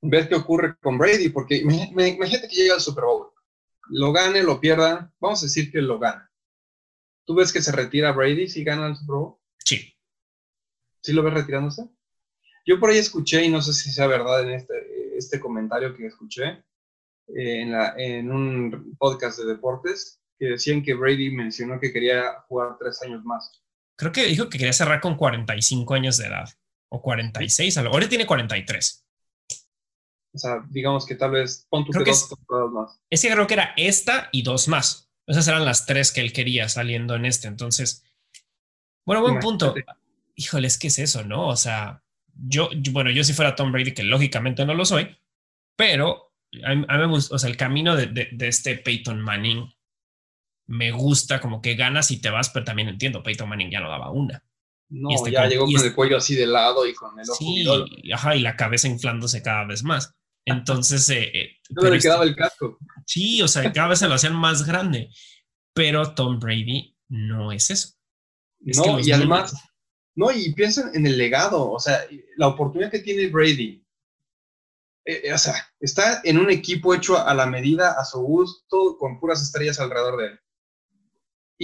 ver 0.00 0.28
qué 0.28 0.34
ocurre 0.34 0.74
con 0.80 0.98
Brady, 0.98 1.28
porque 1.28 1.56
imagínate 1.56 2.48
que 2.48 2.56
llega 2.56 2.74
al 2.74 2.80
Super 2.80 3.04
Bowl, 3.04 3.30
lo 3.90 4.12
gane, 4.12 4.42
lo 4.42 4.58
pierda, 4.58 5.12
vamos 5.20 5.42
a 5.42 5.46
decir 5.46 5.70
que 5.70 5.80
lo 5.80 6.00
gana. 6.00 6.28
¿Tú 7.24 7.36
ves 7.36 7.52
que 7.52 7.62
se 7.62 7.70
retira 7.70 8.10
Brady 8.10 8.48
si 8.48 8.64
gana 8.64 8.88
el 8.88 8.96
Super 8.96 9.14
Bowl? 9.14 9.36
Sí. 9.64 9.94
¿Sí 11.02 11.12
lo 11.12 11.22
ves 11.22 11.34
retirándose? 11.34 11.88
Yo 12.66 12.80
por 12.80 12.90
ahí 12.90 12.98
escuché, 12.98 13.44
y 13.44 13.48
no 13.48 13.62
sé 13.62 13.72
si 13.72 13.92
sea 13.92 14.06
verdad 14.08 14.42
en 14.42 14.54
este, 14.54 14.74
este 15.24 15.40
comentario 15.40 15.96
que 15.96 16.06
escuché 16.06 16.64
eh, 17.28 17.60
en, 17.62 17.72
la, 17.72 17.94
en 17.96 18.30
un 18.30 18.96
podcast 18.98 19.38
de 19.38 19.46
deportes, 19.46 20.20
que 20.38 20.46
decían 20.46 20.82
que 20.82 20.94
Brady 20.94 21.30
mencionó 21.30 21.78
que 21.80 21.92
quería 21.92 22.40
jugar 22.48 22.76
tres 22.78 23.00
años 23.02 23.24
más 23.24 23.62
creo 23.96 24.12
que 24.12 24.26
dijo 24.26 24.48
que 24.48 24.58
quería 24.58 24.72
cerrar 24.72 25.00
con 25.00 25.16
45 25.16 25.94
años 25.94 26.16
de 26.16 26.26
edad 26.26 26.48
o 26.88 27.00
46, 27.00 27.78
ahora 27.78 28.08
tiene 28.08 28.26
43. 28.26 29.06
O 30.34 30.38
sea, 30.38 30.64
digamos 30.70 31.06
que 31.06 31.14
tal 31.14 31.30
vez 31.32 31.66
pon 31.68 31.84
creo 31.84 32.04
que 32.04 32.10
dos 32.10 32.72
más. 32.72 33.00
Ese 33.10 33.30
creo 33.30 33.46
que 33.46 33.54
era 33.54 33.74
esta 33.76 34.28
y 34.32 34.42
dos 34.42 34.68
más. 34.68 35.10
Esas 35.26 35.46
eran 35.46 35.64
las 35.64 35.86
tres 35.86 36.10
que 36.10 36.20
él 36.20 36.32
quería 36.32 36.68
saliendo 36.68 37.14
en 37.14 37.26
este. 37.26 37.48
Entonces, 37.48 38.04
bueno, 39.06 39.22
buen 39.22 39.40
punto. 39.40 39.74
Híjole, 40.34 40.66
es 40.66 40.78
que 40.78 40.88
es 40.88 40.98
eso, 40.98 41.24
¿no? 41.24 41.48
O 41.48 41.56
sea, 41.56 42.01
yo, 42.34 42.70
bueno, 42.90 43.10
yo 43.10 43.24
si 43.24 43.32
fuera 43.32 43.54
Tom 43.54 43.72
Brady, 43.72 43.92
que 43.92 44.02
lógicamente 44.02 44.64
no 44.64 44.74
lo 44.74 44.84
soy, 44.84 45.16
pero 45.76 46.34
a 46.64 46.74
mí, 46.74 46.86
me 46.86 47.06
gusta, 47.06 47.34
o 47.34 47.38
sea, 47.38 47.50
el 47.50 47.56
camino 47.56 47.96
de, 47.96 48.06
de 48.06 48.48
este 48.48 48.76
Peyton 48.76 49.20
Manning 49.20 49.72
me 50.66 50.90
gusta 50.90 51.40
como 51.40 51.60
que 51.60 51.74
ganas 51.74 52.10
y 52.10 52.20
te 52.20 52.30
vas, 52.30 52.50
pero 52.50 52.64
también 52.64 52.88
entiendo, 52.88 53.22
Peyton 53.22 53.48
Manning 53.48 53.70
ya 53.70 53.80
no 53.80 53.90
daba 53.90 54.10
una. 54.10 54.42
No, 54.88 55.08
este 55.10 55.30
ya 55.30 55.46
llegó 55.46 55.64
con 55.64 55.82
el 55.82 55.94
cuello 55.94 56.18
así 56.18 56.34
de 56.34 56.46
lado 56.46 56.86
y 56.86 56.92
con 56.92 57.18
el 57.18 57.28
ojo 57.28 57.38
sí, 57.38 57.64
ajá, 58.12 58.36
y 58.36 58.40
la 58.40 58.56
cabeza 58.56 58.88
inflándose 58.88 59.42
cada 59.42 59.64
vez 59.64 59.82
más. 59.82 60.14
Entonces, 60.44 61.08
eh, 61.08 61.30
eh 61.34 61.56
no 61.70 61.88
le 61.88 61.98
quedaba 61.98 62.24
el 62.24 62.36
casco. 62.36 62.78
Sí, 63.06 63.40
o 63.40 63.48
sea, 63.48 63.72
cada 63.72 63.88
vez 63.88 64.00
se 64.00 64.08
lo 64.08 64.14
hacían 64.14 64.34
más 64.34 64.66
grande. 64.66 65.08
Pero 65.72 66.14
Tom 66.14 66.38
Brady 66.38 66.94
no 67.08 67.52
es 67.52 67.70
eso. 67.70 67.94
no, 68.60 69.00
y 69.00 69.12
además, 69.12 69.54
no, 70.14 70.30
y 70.30 70.52
piensen 70.52 70.90
en 70.94 71.06
el 71.06 71.16
legado, 71.16 71.70
o 71.70 71.78
sea, 71.78 72.06
la 72.36 72.48
oportunidad 72.48 72.90
que 72.90 72.98
tiene 72.98 73.28
Brady. 73.28 73.82
Eh, 75.04 75.22
eh, 75.24 75.32
o 75.32 75.38
sea, 75.38 75.54
está 75.80 76.20
en 76.24 76.38
un 76.38 76.50
equipo 76.50 76.94
hecho 76.94 77.18
a 77.18 77.34
la 77.34 77.46
medida, 77.46 77.92
a 77.98 78.04
su 78.04 78.20
gusto, 78.20 78.96
con 78.98 79.18
puras 79.18 79.42
estrellas 79.42 79.80
alrededor 79.80 80.18
de 80.18 80.26
él. 80.26 80.40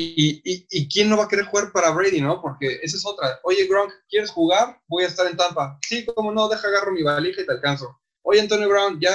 Y, 0.00 0.42
y, 0.44 0.88
quién 0.88 1.08
no 1.08 1.16
va 1.16 1.24
a 1.24 1.28
querer 1.28 1.46
jugar 1.46 1.72
para 1.72 1.90
Brady, 1.90 2.20
¿no? 2.20 2.40
Porque 2.40 2.78
esa 2.82 2.96
es 2.96 3.04
otra. 3.04 3.40
Oye, 3.42 3.66
Gronk, 3.66 3.92
¿quieres 4.08 4.30
jugar? 4.30 4.80
Voy 4.86 5.02
a 5.02 5.08
estar 5.08 5.26
en 5.26 5.36
Tampa. 5.36 5.76
Sí, 5.82 6.06
como 6.06 6.30
no, 6.30 6.48
deja 6.48 6.68
agarro 6.68 6.92
mi 6.92 7.02
valija 7.02 7.42
y 7.42 7.46
te 7.46 7.52
alcanzo. 7.52 7.98
Oye, 8.22 8.40
Antonio 8.40 8.68
Brown, 8.68 9.00
¿ya, 9.00 9.12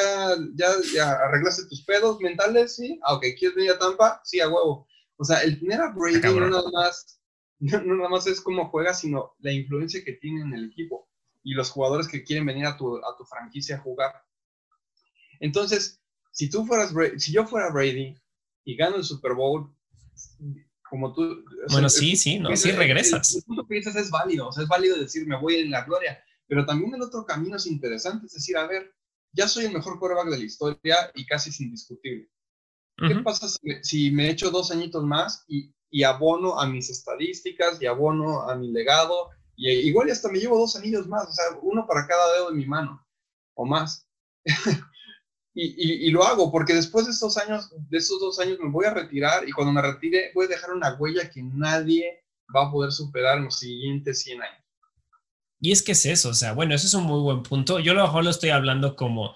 ya, 0.56 0.68
ya 0.94 1.12
arreglaste 1.12 1.68
tus 1.70 1.86
pedos 1.86 2.20
mentales? 2.20 2.76
Sí. 2.76 3.00
Ah, 3.04 3.14
ok, 3.14 3.28
¿quieres 3.40 3.56
venir 3.56 3.72
a 3.72 3.80
Tampa? 3.80 4.20
Sí, 4.26 4.42
a 4.42 4.50
huevo. 4.50 4.86
O 5.16 5.24
sea, 5.24 5.42
el 5.44 5.58
tener 5.58 5.80
a 5.80 5.94
Brady 5.96 6.20
no 6.20 6.50
nada, 6.50 6.70
más, 6.74 7.22
no, 7.72 7.96
nada 7.96 8.10
más 8.10 8.28
es 8.28 8.42
cómo 8.42 8.70
juega, 8.70 8.94
sino 8.94 9.36
la 9.40 9.52
influencia 9.52 10.04
que 10.04 10.14
tiene 10.14 10.42
en 10.42 10.54
el 10.54 10.70
equipo 10.72 11.10
y 11.44 11.54
los 11.54 11.70
jugadores 11.70 12.08
que 12.08 12.24
quieren 12.24 12.46
venir 12.46 12.66
a 12.66 12.78
tu, 12.78 12.98
a 12.98 13.18
tu 13.18 13.26
franquicia 13.26 13.76
a 13.76 13.80
jugar. 13.80 14.14
Entonces, 15.40 16.02
si 16.32 16.50
tú 16.50 16.66
fueras, 16.66 16.94
si 17.18 17.32
yo 17.32 17.46
fuera 17.46 17.70
Brady 17.70 18.16
y 18.66 18.76
gano 18.76 18.96
el 18.96 19.04
Super 19.04 19.34
Bowl, 19.34 19.74
como 20.90 21.14
tú... 21.14 21.44
Bueno, 21.72 21.90
sí, 21.90 22.16
sí, 22.16 22.40
no, 22.40 22.56
sí 22.56 22.72
regresas. 22.72 23.36
El, 23.36 23.44
punto 23.44 23.68
que 23.68 23.76
dices 23.76 23.96
es 23.96 24.10
válido, 24.10 24.48
o 24.48 24.52
sea, 24.52 24.64
es 24.64 24.70
válido 24.70 24.98
decir 24.98 25.28
me 25.28 25.40
voy 25.40 25.56
en 25.56 25.72
la 25.72 25.84
gloria, 25.84 26.24
pero 26.48 26.66
también 26.66 26.94
el 26.94 27.02
otro 27.02 27.26
camino 27.26 27.58
es 27.58 27.66
interesante, 27.66 28.28
es 28.28 28.34
decir, 28.34 28.58
a 28.58 28.68
ver, 28.68 28.94
ya 29.32 29.48
soy 29.48 29.66
el 29.66 29.74
mejor 29.74 30.00
quarterback 30.00 30.30
de 30.30 30.38
la 30.38 30.44
historia 30.44 31.12
y 31.16 31.26
casi 31.26 31.50
es 31.50 31.60
indiscutible. 31.60 32.30
¿Qué 32.96 33.16
pasa 33.24 33.48
si, 33.82 34.12
me 34.12 34.30
echo 34.30 34.52
dos 34.52 34.72
añitos 34.72 35.04
más 35.04 35.44
y, 35.48 35.74
y, 35.94 36.04
abono 36.04 36.60
a 36.60 36.68
mis 36.68 36.90
estadísticas 36.90 37.82
y 37.82 37.86
abono 37.86 38.50
a 38.50 38.56
mi 38.56 38.72
legado? 38.72 39.30
Y 39.56 39.70
igual 39.70 40.10
hasta 40.10 40.30
me 40.30 40.40
llevo 40.40 40.58
dos 40.58 40.76
anillos 40.76 41.08
más, 41.08 41.30
o 41.30 41.32
sea, 41.32 41.46
uno 41.62 41.86
para 41.88 42.08
cada 42.08 42.34
dedo 42.34 42.50
de 42.50 42.58
mi 42.58 42.66
mano 42.66 43.06
o 43.54 43.66
más. 43.66 44.08
Y, 45.56 46.10
lo 46.10 46.24
hago 46.24 46.52
porque 46.52 46.74
después 46.74 47.06
de 47.06 47.12
estos 47.12 47.38
años, 47.38 47.70
de 47.88 47.98
estos 48.00 48.20
dos 48.20 48.40
años 48.40 48.58
me 48.60 48.72
voy 48.72 48.88
a 48.88 48.94
retirar 48.94 49.48
y 49.48 49.52
cuando 49.52 49.72
me 49.72 49.84
retire 49.84 50.32
voy 50.34 50.46
a 50.46 50.48
dejar 50.48 50.72
una 50.72 50.96
huella 50.96 51.30
que 51.30 51.44
nadie 51.44 52.24
va 52.56 52.68
a 52.68 52.72
poder 52.72 52.92
superar 52.92 53.38
en 53.38 53.46
los 53.46 53.60
siguientes 53.60 54.24
100 54.24 54.42
años. 54.42 54.64
Y 55.60 55.72
es 55.72 55.84
que 55.84 55.92
es 55.92 56.08
eso, 56.08 56.30
o 56.30 56.34
sea, 56.34 56.54
bueno, 56.54 56.74
ese 56.74 56.88
es 56.88 56.94
un 56.96 57.04
muy 57.04 57.22
buen 57.22 57.44
punto. 57.44 57.80
Yo 57.80 57.94
lo 57.94 58.02
mejor 58.02 58.24
lo 58.24 58.32
estoy 58.32 58.50
hablando 58.50 58.96
como 58.96 59.36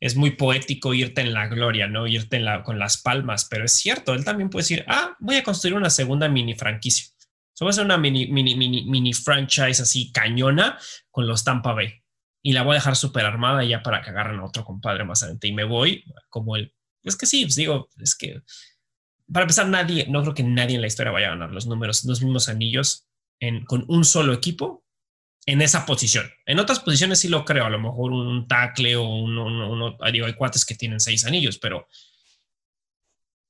es 0.00 0.16
muy 0.16 0.32
poético 0.32 0.94
irte 0.94 1.20
en 1.22 1.32
la 1.32 1.48
gloria, 1.48 1.86
¿no? 1.86 2.06
Irte 2.06 2.36
en 2.36 2.44
la, 2.44 2.62
con 2.62 2.78
las 2.78 2.98
palmas, 2.98 3.46
pero 3.50 3.64
es 3.64 3.72
cierto, 3.72 4.14
él 4.14 4.24
también 4.24 4.50
puede 4.50 4.62
decir, 4.62 4.84
ah, 4.88 5.16
voy 5.20 5.36
a 5.36 5.42
construir 5.42 5.74
una 5.74 5.90
segunda 5.90 6.28
mini 6.28 6.54
franquicia. 6.54 7.06
So, 7.54 7.64
voy 7.64 7.70
a 7.70 7.72
hacer 7.72 7.84
una 7.84 7.96
mini, 7.96 8.26
mini, 8.26 8.54
mini, 8.54 8.84
mini 8.84 9.14
franchise 9.14 9.80
así 9.80 10.12
cañona 10.12 10.78
con 11.10 11.26
los 11.26 11.42
Tampa 11.42 11.72
Bay 11.72 12.02
y 12.42 12.52
la 12.52 12.62
voy 12.62 12.72
a 12.72 12.74
dejar 12.74 12.94
súper 12.94 13.24
armada 13.24 13.64
ya 13.64 13.82
para 13.82 14.02
que 14.02 14.10
agarren 14.10 14.38
a 14.38 14.44
otro 14.44 14.64
compadre 14.64 15.04
más 15.04 15.22
adelante. 15.22 15.48
Y 15.48 15.52
me 15.52 15.64
voy 15.64 16.04
como 16.28 16.54
el... 16.54 16.72
Es 17.02 17.16
que 17.16 17.26
sí, 17.26 17.44
pues 17.44 17.56
digo, 17.56 17.88
es 17.98 18.14
que... 18.14 18.40
Para 19.32 19.42
empezar, 19.42 19.66
nadie, 19.66 20.06
no 20.08 20.22
creo 20.22 20.34
que 20.34 20.44
nadie 20.44 20.76
en 20.76 20.80
la 20.80 20.86
historia 20.86 21.10
vaya 21.10 21.26
a 21.26 21.30
ganar 21.30 21.50
los 21.50 21.66
números, 21.66 22.04
los 22.04 22.22
mismos 22.22 22.48
anillos 22.48 23.08
en, 23.40 23.64
con 23.64 23.84
un 23.88 24.04
solo 24.04 24.32
equipo 24.32 24.84
en 25.46 25.62
esa 25.62 25.86
posición. 25.86 26.28
En 26.44 26.58
otras 26.58 26.80
posiciones 26.80 27.20
sí 27.20 27.28
lo 27.28 27.44
creo, 27.44 27.64
a 27.64 27.70
lo 27.70 27.78
mejor 27.78 28.12
un 28.12 28.48
tackle 28.48 28.96
o 28.96 29.08
uno, 29.08 29.96
digo, 30.12 30.26
hay 30.26 30.34
cuates 30.34 30.64
que 30.64 30.74
tienen 30.74 30.98
seis 30.98 31.24
anillos, 31.24 31.58
pero 31.58 31.86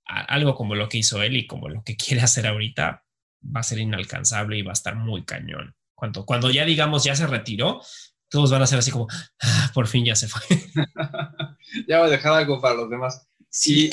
algo 0.05 0.55
como 0.55 0.75
lo 0.75 0.89
que 0.89 0.99
hizo 0.99 1.23
él 1.23 1.37
y 1.37 1.47
como 1.47 1.69
lo 1.69 1.83
que 1.83 1.97
quiere 1.97 2.23
hacer 2.23 2.47
ahorita 2.47 3.03
va 3.45 3.61
a 3.61 3.65
ser 3.65 3.79
inalcanzable 3.79 4.59
y 4.59 4.63
va 4.63 4.73
a 4.73 4.75
estar 4.75 4.95
muy 4.95 5.25
cañón. 5.25 5.75
Cuando, 5.95 6.27
cuando 6.27 6.51
ya 6.51 6.67
digamos 6.67 7.05
ya 7.05 7.17
se 7.17 7.27
retiró, 7.27 7.81
todos 8.29 8.51
van 8.51 8.61
a 8.61 8.67
ser 8.67 8.79
así 8.79 8.91
como, 8.91 9.09
ah, 9.41 9.71
por 9.73 9.87
fin 9.87 10.05
ya 10.05 10.15
se 10.15 10.29
fue. 10.29 10.43
ya 11.89 12.01
va 12.01 12.07
a 12.07 12.11
dejar 12.11 12.35
algo 12.35 12.61
para 12.61 12.75
los 12.75 12.91
demás. 12.91 13.27
Sí. 13.49 13.91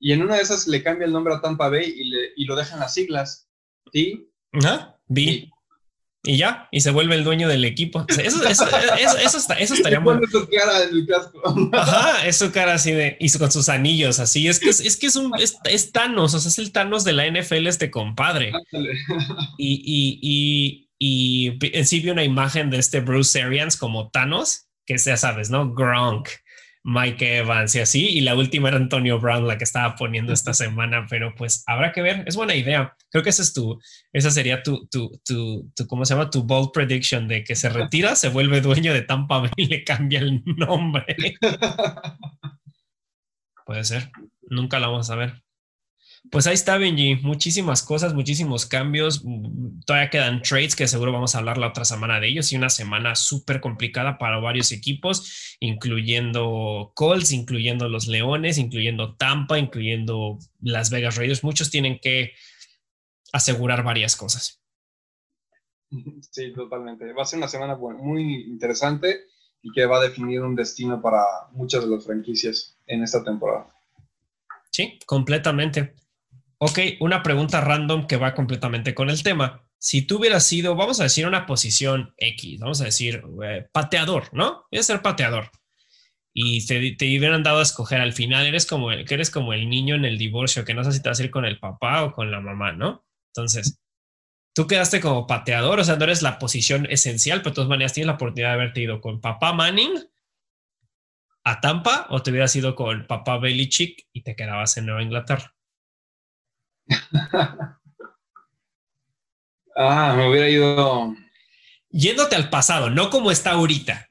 Y, 0.00 0.12
en 0.12 0.22
una 0.22 0.36
de 0.36 0.42
esas 0.42 0.66
le 0.66 0.82
cambia 0.82 1.04
el 1.04 1.12
nombre 1.12 1.34
a 1.34 1.40
Tampa 1.42 1.68
Bay 1.68 1.84
y, 1.84 2.08
le, 2.08 2.32
y 2.36 2.46
lo 2.46 2.56
dejan 2.56 2.80
las 2.80 2.94
siglas. 2.94 3.50
¿Sí? 3.92 4.30
Ajá, 4.52 4.98
vi. 5.06 5.50
Y 6.24 6.36
ya, 6.36 6.68
y 6.72 6.80
se 6.80 6.90
vuelve 6.90 7.14
el 7.14 7.22
dueño 7.22 7.48
del 7.48 7.64
equipo. 7.64 8.04
eso, 8.08 8.20
eso, 8.44 8.66
eso, 8.66 9.38
eso, 9.58 9.74
estaría 9.74 10.00
muy. 10.00 10.18
su 10.30 10.48
cara 10.48 10.82
en 10.82 10.90
el 10.90 11.06
casco. 11.06 11.70
Ajá, 11.72 12.26
es 12.26 12.36
su 12.36 12.50
cara 12.50 12.74
así 12.74 12.92
de. 12.92 13.16
Y 13.20 13.30
con 13.38 13.50
sus 13.52 13.68
anillos 13.68 14.18
así. 14.18 14.48
Es 14.48 14.58
que 14.58 14.70
es, 14.70 14.96
que 14.96 15.06
es 15.06 15.16
un. 15.16 15.32
Es, 15.38 15.92
Thanos, 15.92 16.34
o 16.34 16.40
sea, 16.40 16.48
es 16.48 16.58
el 16.58 16.72
Thanos 16.72 17.04
de 17.04 17.12
la 17.12 17.26
NFL, 17.30 17.66
este 17.66 17.90
compadre. 17.90 18.52
Y, 19.58 19.82
y, 19.84 20.18
y, 20.20 20.88
y 20.98 21.76
en 21.76 21.86
sí 21.86 22.00
vi 22.00 22.10
una 22.10 22.24
imagen 22.24 22.70
de 22.70 22.78
este 22.78 23.00
Bruce 23.00 23.40
Arians 23.40 23.76
como 23.76 24.10
Thanos, 24.10 24.66
que 24.86 24.98
ya 24.98 25.16
sabes, 25.16 25.50
¿no? 25.50 25.72
Gronk. 25.72 26.28
Mike 26.84 27.38
Evans 27.38 27.74
y 27.74 27.80
así, 27.80 28.08
y 28.08 28.20
la 28.20 28.34
última 28.34 28.68
era 28.68 28.76
Antonio 28.76 29.18
Brown, 29.18 29.46
la 29.46 29.58
que 29.58 29.64
estaba 29.64 29.94
poniendo 29.96 30.32
esta 30.32 30.54
semana, 30.54 31.06
pero 31.08 31.34
pues 31.34 31.64
habrá 31.66 31.92
que 31.92 32.02
ver, 32.02 32.24
es 32.26 32.36
buena 32.36 32.54
idea. 32.54 32.96
Creo 33.10 33.22
que 33.22 33.30
esa 33.30 33.42
es 33.42 33.52
tu, 33.52 33.80
esa 34.12 34.30
sería 34.30 34.62
tu, 34.62 34.86
tu, 34.86 35.20
tu, 35.24 35.70
tu 35.74 35.86
¿cómo 35.86 36.04
se 36.04 36.14
llama? 36.14 36.30
Tu 36.30 36.42
bold 36.42 36.70
prediction 36.72 37.28
de 37.28 37.44
que 37.44 37.56
se 37.56 37.68
retira, 37.68 38.16
se 38.16 38.28
vuelve 38.28 38.60
dueño 38.60 38.94
de 38.94 39.02
Tampa 39.02 39.38
Bay 39.38 39.50
y 39.56 39.66
le 39.66 39.84
cambia 39.84 40.20
el 40.20 40.42
nombre. 40.44 41.16
Puede 43.66 43.84
ser, 43.84 44.10
nunca 44.48 44.78
la 44.78 44.88
vamos 44.88 45.10
a 45.10 45.16
ver. 45.16 45.42
Pues 46.30 46.46
ahí 46.46 46.54
está, 46.54 46.76
Benji. 46.76 47.16
Muchísimas 47.16 47.82
cosas, 47.82 48.12
muchísimos 48.12 48.66
cambios. 48.66 49.24
Todavía 49.86 50.10
quedan 50.10 50.42
trades 50.42 50.76
que 50.76 50.86
seguro 50.86 51.12
vamos 51.12 51.34
a 51.34 51.38
hablar 51.38 51.58
la 51.58 51.68
otra 51.68 51.84
semana 51.84 52.20
de 52.20 52.28
ellos 52.28 52.52
y 52.52 52.56
una 52.56 52.70
semana 52.70 53.14
súper 53.14 53.60
complicada 53.60 54.18
para 54.18 54.38
varios 54.38 54.72
equipos, 54.72 55.56
incluyendo 55.60 56.92
Colts, 56.94 57.32
incluyendo 57.32 57.88
los 57.88 58.08
Leones, 58.08 58.58
incluyendo 58.58 59.16
Tampa, 59.16 59.58
incluyendo 59.58 60.38
Las 60.60 60.90
Vegas 60.90 61.16
Raiders. 61.16 61.44
Muchos 61.44 61.70
tienen 61.70 61.98
que 61.98 62.32
asegurar 63.32 63.82
varias 63.82 64.16
cosas. 64.16 64.60
Sí, 66.30 66.52
totalmente. 66.52 67.12
Va 67.12 67.22
a 67.22 67.26
ser 67.26 67.38
una 67.38 67.48
semana 67.48 67.76
muy 67.76 68.42
interesante 68.44 69.20
y 69.62 69.72
que 69.72 69.86
va 69.86 69.98
a 69.98 70.02
definir 70.02 70.42
un 70.42 70.54
destino 70.54 71.00
para 71.00 71.22
muchas 71.52 71.84
de 71.84 71.90
las 71.90 72.04
franquicias 72.04 72.76
en 72.86 73.02
esta 73.02 73.24
temporada. 73.24 73.74
Sí, 74.70 74.98
completamente. 75.06 75.94
Ok, 76.60 76.78
una 77.00 77.22
pregunta 77.22 77.60
random 77.60 78.06
que 78.08 78.16
va 78.16 78.34
completamente 78.34 78.94
con 78.94 79.10
el 79.10 79.22
tema. 79.22 79.64
Si 79.78 80.02
tú 80.02 80.18
hubieras 80.18 80.44
sido, 80.44 80.74
vamos 80.74 80.98
a 80.98 81.04
decir, 81.04 81.26
una 81.26 81.46
posición 81.46 82.14
X, 82.16 82.58
vamos 82.58 82.80
a 82.80 82.86
decir, 82.86 83.22
eh, 83.44 83.68
pateador, 83.72 84.28
¿no? 84.32 84.66
Voy 84.70 84.80
a 84.80 84.82
ser 84.82 85.00
pateador. 85.00 85.52
Y 86.34 86.66
te, 86.66 86.96
te, 86.96 87.18
hubieran 87.18 87.44
dado 87.44 87.60
a 87.60 87.62
escoger 87.62 88.00
al 88.00 88.12
final, 88.12 88.46
eres 88.46 88.66
como 88.66 88.90
el, 88.90 89.04
que 89.04 89.14
eres 89.14 89.30
como 89.30 89.52
el 89.52 89.68
niño 89.70 89.94
en 89.94 90.04
el 90.04 90.18
divorcio, 90.18 90.64
que 90.64 90.74
no 90.74 90.82
sé 90.84 90.92
si 90.92 91.02
te 91.02 91.08
vas 91.08 91.20
a 91.20 91.24
ir 91.24 91.30
con 91.30 91.44
el 91.44 91.60
papá 91.60 92.04
o 92.04 92.12
con 92.12 92.30
la 92.30 92.40
mamá, 92.40 92.72
¿no? 92.72 93.04
Entonces, 93.32 93.80
tú 94.54 94.66
quedaste 94.66 95.00
como 95.00 95.26
pateador, 95.28 95.80
o 95.80 95.84
sea, 95.84 95.96
no 95.96 96.04
eres 96.04 96.22
la 96.22 96.38
posición 96.40 96.86
esencial, 96.90 97.40
pero 97.40 97.50
de 97.50 97.54
todas 97.56 97.70
maneras 97.70 97.92
tienes 97.92 98.08
la 98.08 98.14
oportunidad 98.14 98.50
de 98.50 98.54
haberte 98.54 98.80
ido 98.82 99.00
con 99.00 99.20
papá 99.20 99.52
Manning 99.52 99.94
a 101.44 101.60
Tampa 101.60 102.06
o 102.10 102.22
te 102.22 102.30
hubieras 102.30 102.54
ido 102.56 102.74
con 102.74 103.06
papá 103.06 103.38
Belichick 103.38 104.08
y 104.12 104.22
te 104.22 104.36
quedabas 104.36 104.76
en 104.76 104.86
Nueva 104.86 105.02
Inglaterra. 105.02 105.54
Ah, 109.76 110.14
me 110.16 110.28
hubiera 110.28 110.48
ido. 110.48 111.14
Yéndote 111.90 112.36
al 112.36 112.50
pasado, 112.50 112.90
no 112.90 113.10
como 113.10 113.30
está 113.30 113.52
ahorita. 113.52 114.08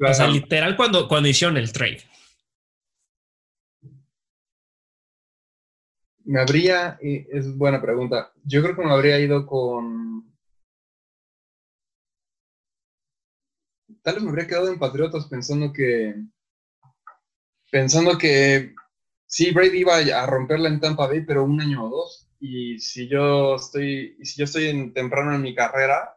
O 0.00 0.14
sea, 0.14 0.28
literal 0.28 0.76
cuando, 0.76 1.08
cuando 1.08 1.28
hicieron 1.28 1.56
el 1.56 1.72
trade. 1.72 2.04
Me 6.24 6.40
habría, 6.40 6.98
es 7.00 7.56
buena 7.56 7.80
pregunta. 7.80 8.32
Yo 8.44 8.62
creo 8.62 8.76
que 8.76 8.84
me 8.84 8.92
habría 8.92 9.18
ido 9.18 9.46
con. 9.46 10.30
Tal 14.02 14.14
vez 14.14 14.22
me 14.22 14.30
habría 14.30 14.46
quedado 14.46 14.68
en 14.68 14.78
Patriotas 14.78 15.26
pensando 15.26 15.72
que. 15.72 16.14
Pensando 17.70 18.16
que 18.18 18.74
sí, 19.28 19.52
Brady 19.52 19.78
iba 19.78 19.96
a 19.96 20.26
romperla 20.26 20.68
en 20.68 20.80
Tampa 20.80 21.06
Bay, 21.06 21.24
pero 21.24 21.44
un 21.44 21.60
año 21.60 21.84
o 21.84 21.90
dos. 21.90 22.28
Y 22.40 22.80
si 22.80 23.08
yo 23.08 23.54
estoy, 23.56 24.16
si 24.24 24.38
yo 24.38 24.44
estoy 24.44 24.66
en, 24.66 24.92
temprano 24.92 25.34
en 25.34 25.42
mi 25.42 25.54
carrera 25.54 26.16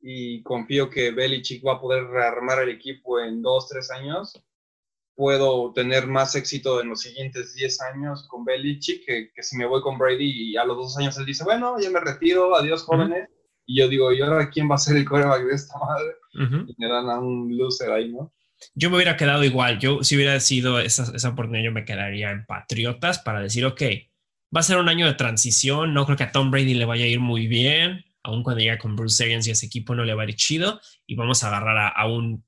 y 0.00 0.42
confío 0.42 0.90
que 0.90 1.10
Belichick 1.10 1.66
va 1.66 1.74
a 1.74 1.80
poder 1.80 2.04
rearmar 2.04 2.62
el 2.62 2.68
equipo 2.68 3.20
en 3.20 3.42
dos, 3.42 3.68
tres 3.68 3.90
años, 3.90 4.40
puedo 5.14 5.72
tener 5.72 6.06
más 6.06 6.34
éxito 6.34 6.80
en 6.80 6.88
los 6.88 7.00
siguientes 7.02 7.54
10 7.54 7.80
años 7.82 8.26
con 8.28 8.44
Belichick 8.44 9.06
que, 9.06 9.32
que, 9.32 9.42
si 9.42 9.56
me 9.56 9.66
voy 9.66 9.80
con 9.80 9.96
Brady 9.96 10.50
y 10.50 10.56
a 10.56 10.64
los 10.64 10.76
dos 10.76 10.98
años 10.98 11.16
él 11.18 11.26
dice, 11.26 11.44
bueno, 11.44 11.78
ya 11.80 11.90
me 11.90 12.00
retiro, 12.00 12.56
adiós 12.56 12.82
jóvenes. 12.82 13.28
Y 13.66 13.78
yo 13.78 13.88
digo, 13.88 14.12
¿y 14.12 14.20
ahora 14.20 14.50
quién 14.50 14.70
va 14.70 14.74
a 14.74 14.78
ser 14.78 14.96
el 14.96 15.06
coreback 15.06 15.44
de 15.44 15.54
esta 15.54 15.78
madre? 15.78 16.16
Y 16.68 16.74
me 16.76 16.88
dan 16.88 17.08
a 17.08 17.18
un 17.18 17.56
loser 17.56 17.92
ahí, 17.92 18.12
¿no? 18.12 18.33
Yo 18.74 18.90
me 18.90 18.96
hubiera 18.96 19.16
quedado 19.16 19.44
igual. 19.44 19.78
Yo, 19.78 20.02
si 20.02 20.16
hubiera 20.16 20.38
sido 20.40 20.80
esa, 20.80 21.10
esa 21.14 21.28
oportunidad, 21.28 21.64
yo 21.64 21.72
me 21.72 21.84
quedaría 21.84 22.30
en 22.30 22.46
Patriotas 22.46 23.18
para 23.18 23.40
decir, 23.40 23.64
ok, 23.64 23.82
va 24.54 24.60
a 24.60 24.62
ser 24.62 24.78
un 24.78 24.88
año 24.88 25.06
de 25.06 25.14
transición. 25.14 25.94
No 25.94 26.04
creo 26.04 26.16
que 26.16 26.24
a 26.24 26.32
Tom 26.32 26.50
Brady 26.50 26.74
le 26.74 26.84
vaya 26.84 27.04
a 27.04 27.08
ir 27.08 27.20
muy 27.20 27.46
bien, 27.46 28.04
aun 28.22 28.42
cuando 28.42 28.62
llegue 28.62 28.78
con 28.78 28.96
Bruce 28.96 29.22
Arians 29.24 29.46
y 29.46 29.50
ese 29.50 29.66
equipo 29.66 29.94
no 29.94 30.04
le 30.04 30.14
va 30.14 30.22
a 30.22 30.28
ir 30.28 30.36
chido. 30.36 30.80
Y 31.06 31.14
vamos 31.14 31.42
a 31.44 31.48
agarrar 31.48 31.92
a, 31.94 32.06
un, 32.06 32.44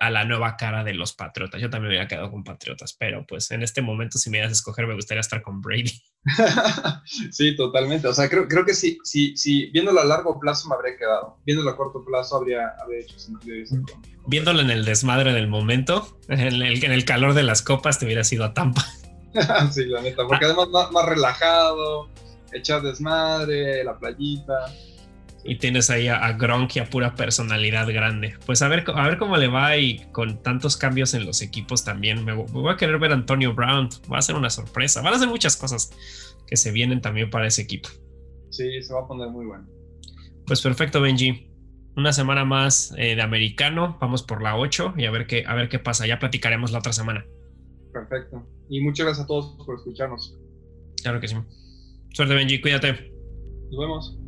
a 0.00 0.10
la 0.10 0.24
nueva 0.24 0.56
cara 0.56 0.82
de 0.82 0.94
los 0.94 1.12
Patriotas. 1.12 1.60
Yo 1.60 1.68
también 1.68 1.90
me 1.90 1.96
hubiera 1.96 2.08
quedado 2.08 2.30
con 2.30 2.42
Patriotas, 2.42 2.94
pero 2.94 3.24
pues 3.26 3.50
en 3.50 3.62
este 3.62 3.82
momento, 3.82 4.18
si 4.18 4.30
me 4.30 4.38
das 4.38 4.48
a 4.48 4.52
escoger, 4.52 4.86
me 4.86 4.94
gustaría 4.94 5.20
estar 5.20 5.42
con 5.42 5.60
Brady. 5.60 5.92
sí, 7.30 7.54
totalmente. 7.54 8.08
O 8.08 8.14
sea, 8.14 8.28
creo, 8.30 8.48
creo 8.48 8.64
que 8.64 8.72
sí, 8.72 8.98
sí, 9.04 9.36
sí, 9.36 9.66
viéndolo 9.66 10.00
a 10.00 10.04
largo 10.04 10.40
plazo 10.40 10.68
me 10.68 10.74
habría 10.74 10.96
quedado. 10.96 11.36
Viéndolo 11.44 11.70
a 11.70 11.76
corto 11.76 12.02
plazo 12.02 12.36
habría, 12.36 12.72
habría 12.82 13.00
hecho 13.00 13.18
sentido. 13.18 13.86
Viéndolo 14.26 14.62
en 14.62 14.70
el 14.70 14.86
desmadre 14.86 15.34
del 15.34 15.48
momento, 15.48 16.18
en 16.28 16.40
el, 16.40 16.62
en 16.62 16.92
el 16.92 17.04
calor 17.04 17.34
de 17.34 17.42
las 17.42 17.60
copas, 17.60 17.98
te 17.98 18.06
hubiera 18.06 18.24
sido 18.24 18.44
a 18.46 18.54
Tampa. 18.54 18.86
sí, 19.70 19.84
la 19.84 20.00
neta, 20.00 20.26
porque 20.26 20.46
además 20.46 20.68
más, 20.90 21.04
relajado, 21.04 22.08
echar 22.52 22.80
desmadre, 22.80 23.84
la 23.84 23.98
playita. 23.98 24.72
Y 25.44 25.56
tienes 25.56 25.88
ahí 25.90 26.08
a, 26.08 26.32
Gronk 26.32 26.76
y 26.76 26.78
a 26.80 26.84
pura 26.84 27.14
personalidad 27.14 27.86
grande. 27.88 28.34
Pues 28.44 28.62
a 28.62 28.68
ver, 28.68 28.84
a 28.94 29.08
ver 29.08 29.18
cómo 29.18 29.36
le 29.36 29.48
va 29.48 29.76
y 29.76 30.00
con 30.12 30.42
tantos 30.42 30.76
cambios 30.76 31.14
en 31.14 31.24
los 31.24 31.40
equipos 31.40 31.84
también. 31.84 32.24
Me, 32.24 32.32
voy 32.34 32.72
a 32.72 32.76
querer 32.76 32.98
ver 32.98 33.12
a 33.12 33.14
Antonio 33.14 33.54
Brown. 33.54 33.88
Va 34.12 34.18
a 34.18 34.22
ser 34.22 34.36
una 34.36 34.50
sorpresa. 34.50 35.00
Van 35.02 35.14
a 35.14 35.18
ser 35.18 35.28
muchas 35.28 35.56
cosas 35.56 35.90
que 36.46 36.56
se 36.56 36.72
vienen 36.72 37.00
también 37.00 37.30
para 37.30 37.46
ese 37.46 37.62
equipo. 37.62 37.88
Sí, 38.50 38.82
se 38.82 38.92
va 38.92 39.00
a 39.00 39.06
poner 39.06 39.28
muy 39.28 39.46
bueno. 39.46 39.66
Pues 40.46 40.60
perfecto, 40.60 41.00
Benji. 41.00 41.48
Una 41.96 42.12
semana 42.12 42.44
más 42.44 42.92
eh, 42.98 43.16
de 43.16 43.22
americano. 43.22 43.96
Vamos 44.00 44.22
por 44.22 44.42
la 44.42 44.56
8 44.56 44.94
y 44.96 45.06
a 45.06 45.10
ver 45.10 45.26
qué, 45.26 45.44
a 45.46 45.54
ver 45.54 45.68
qué 45.68 45.78
pasa. 45.78 46.06
Ya 46.06 46.18
platicaremos 46.18 46.70
la 46.70 46.80
otra 46.80 46.92
semana. 46.92 47.24
Perfecto. 47.92 48.46
Y 48.68 48.80
muchas 48.80 49.06
gracias 49.06 49.24
a 49.24 49.26
todos 49.26 49.56
por 49.64 49.76
escucharnos. 49.76 50.38
Claro 51.02 51.20
que 51.20 51.28
sí. 51.28 51.36
Suerte, 52.12 52.34
Benji. 52.34 52.60
Cuídate. 52.60 53.12
Nos 53.70 53.80
vemos. 53.80 54.19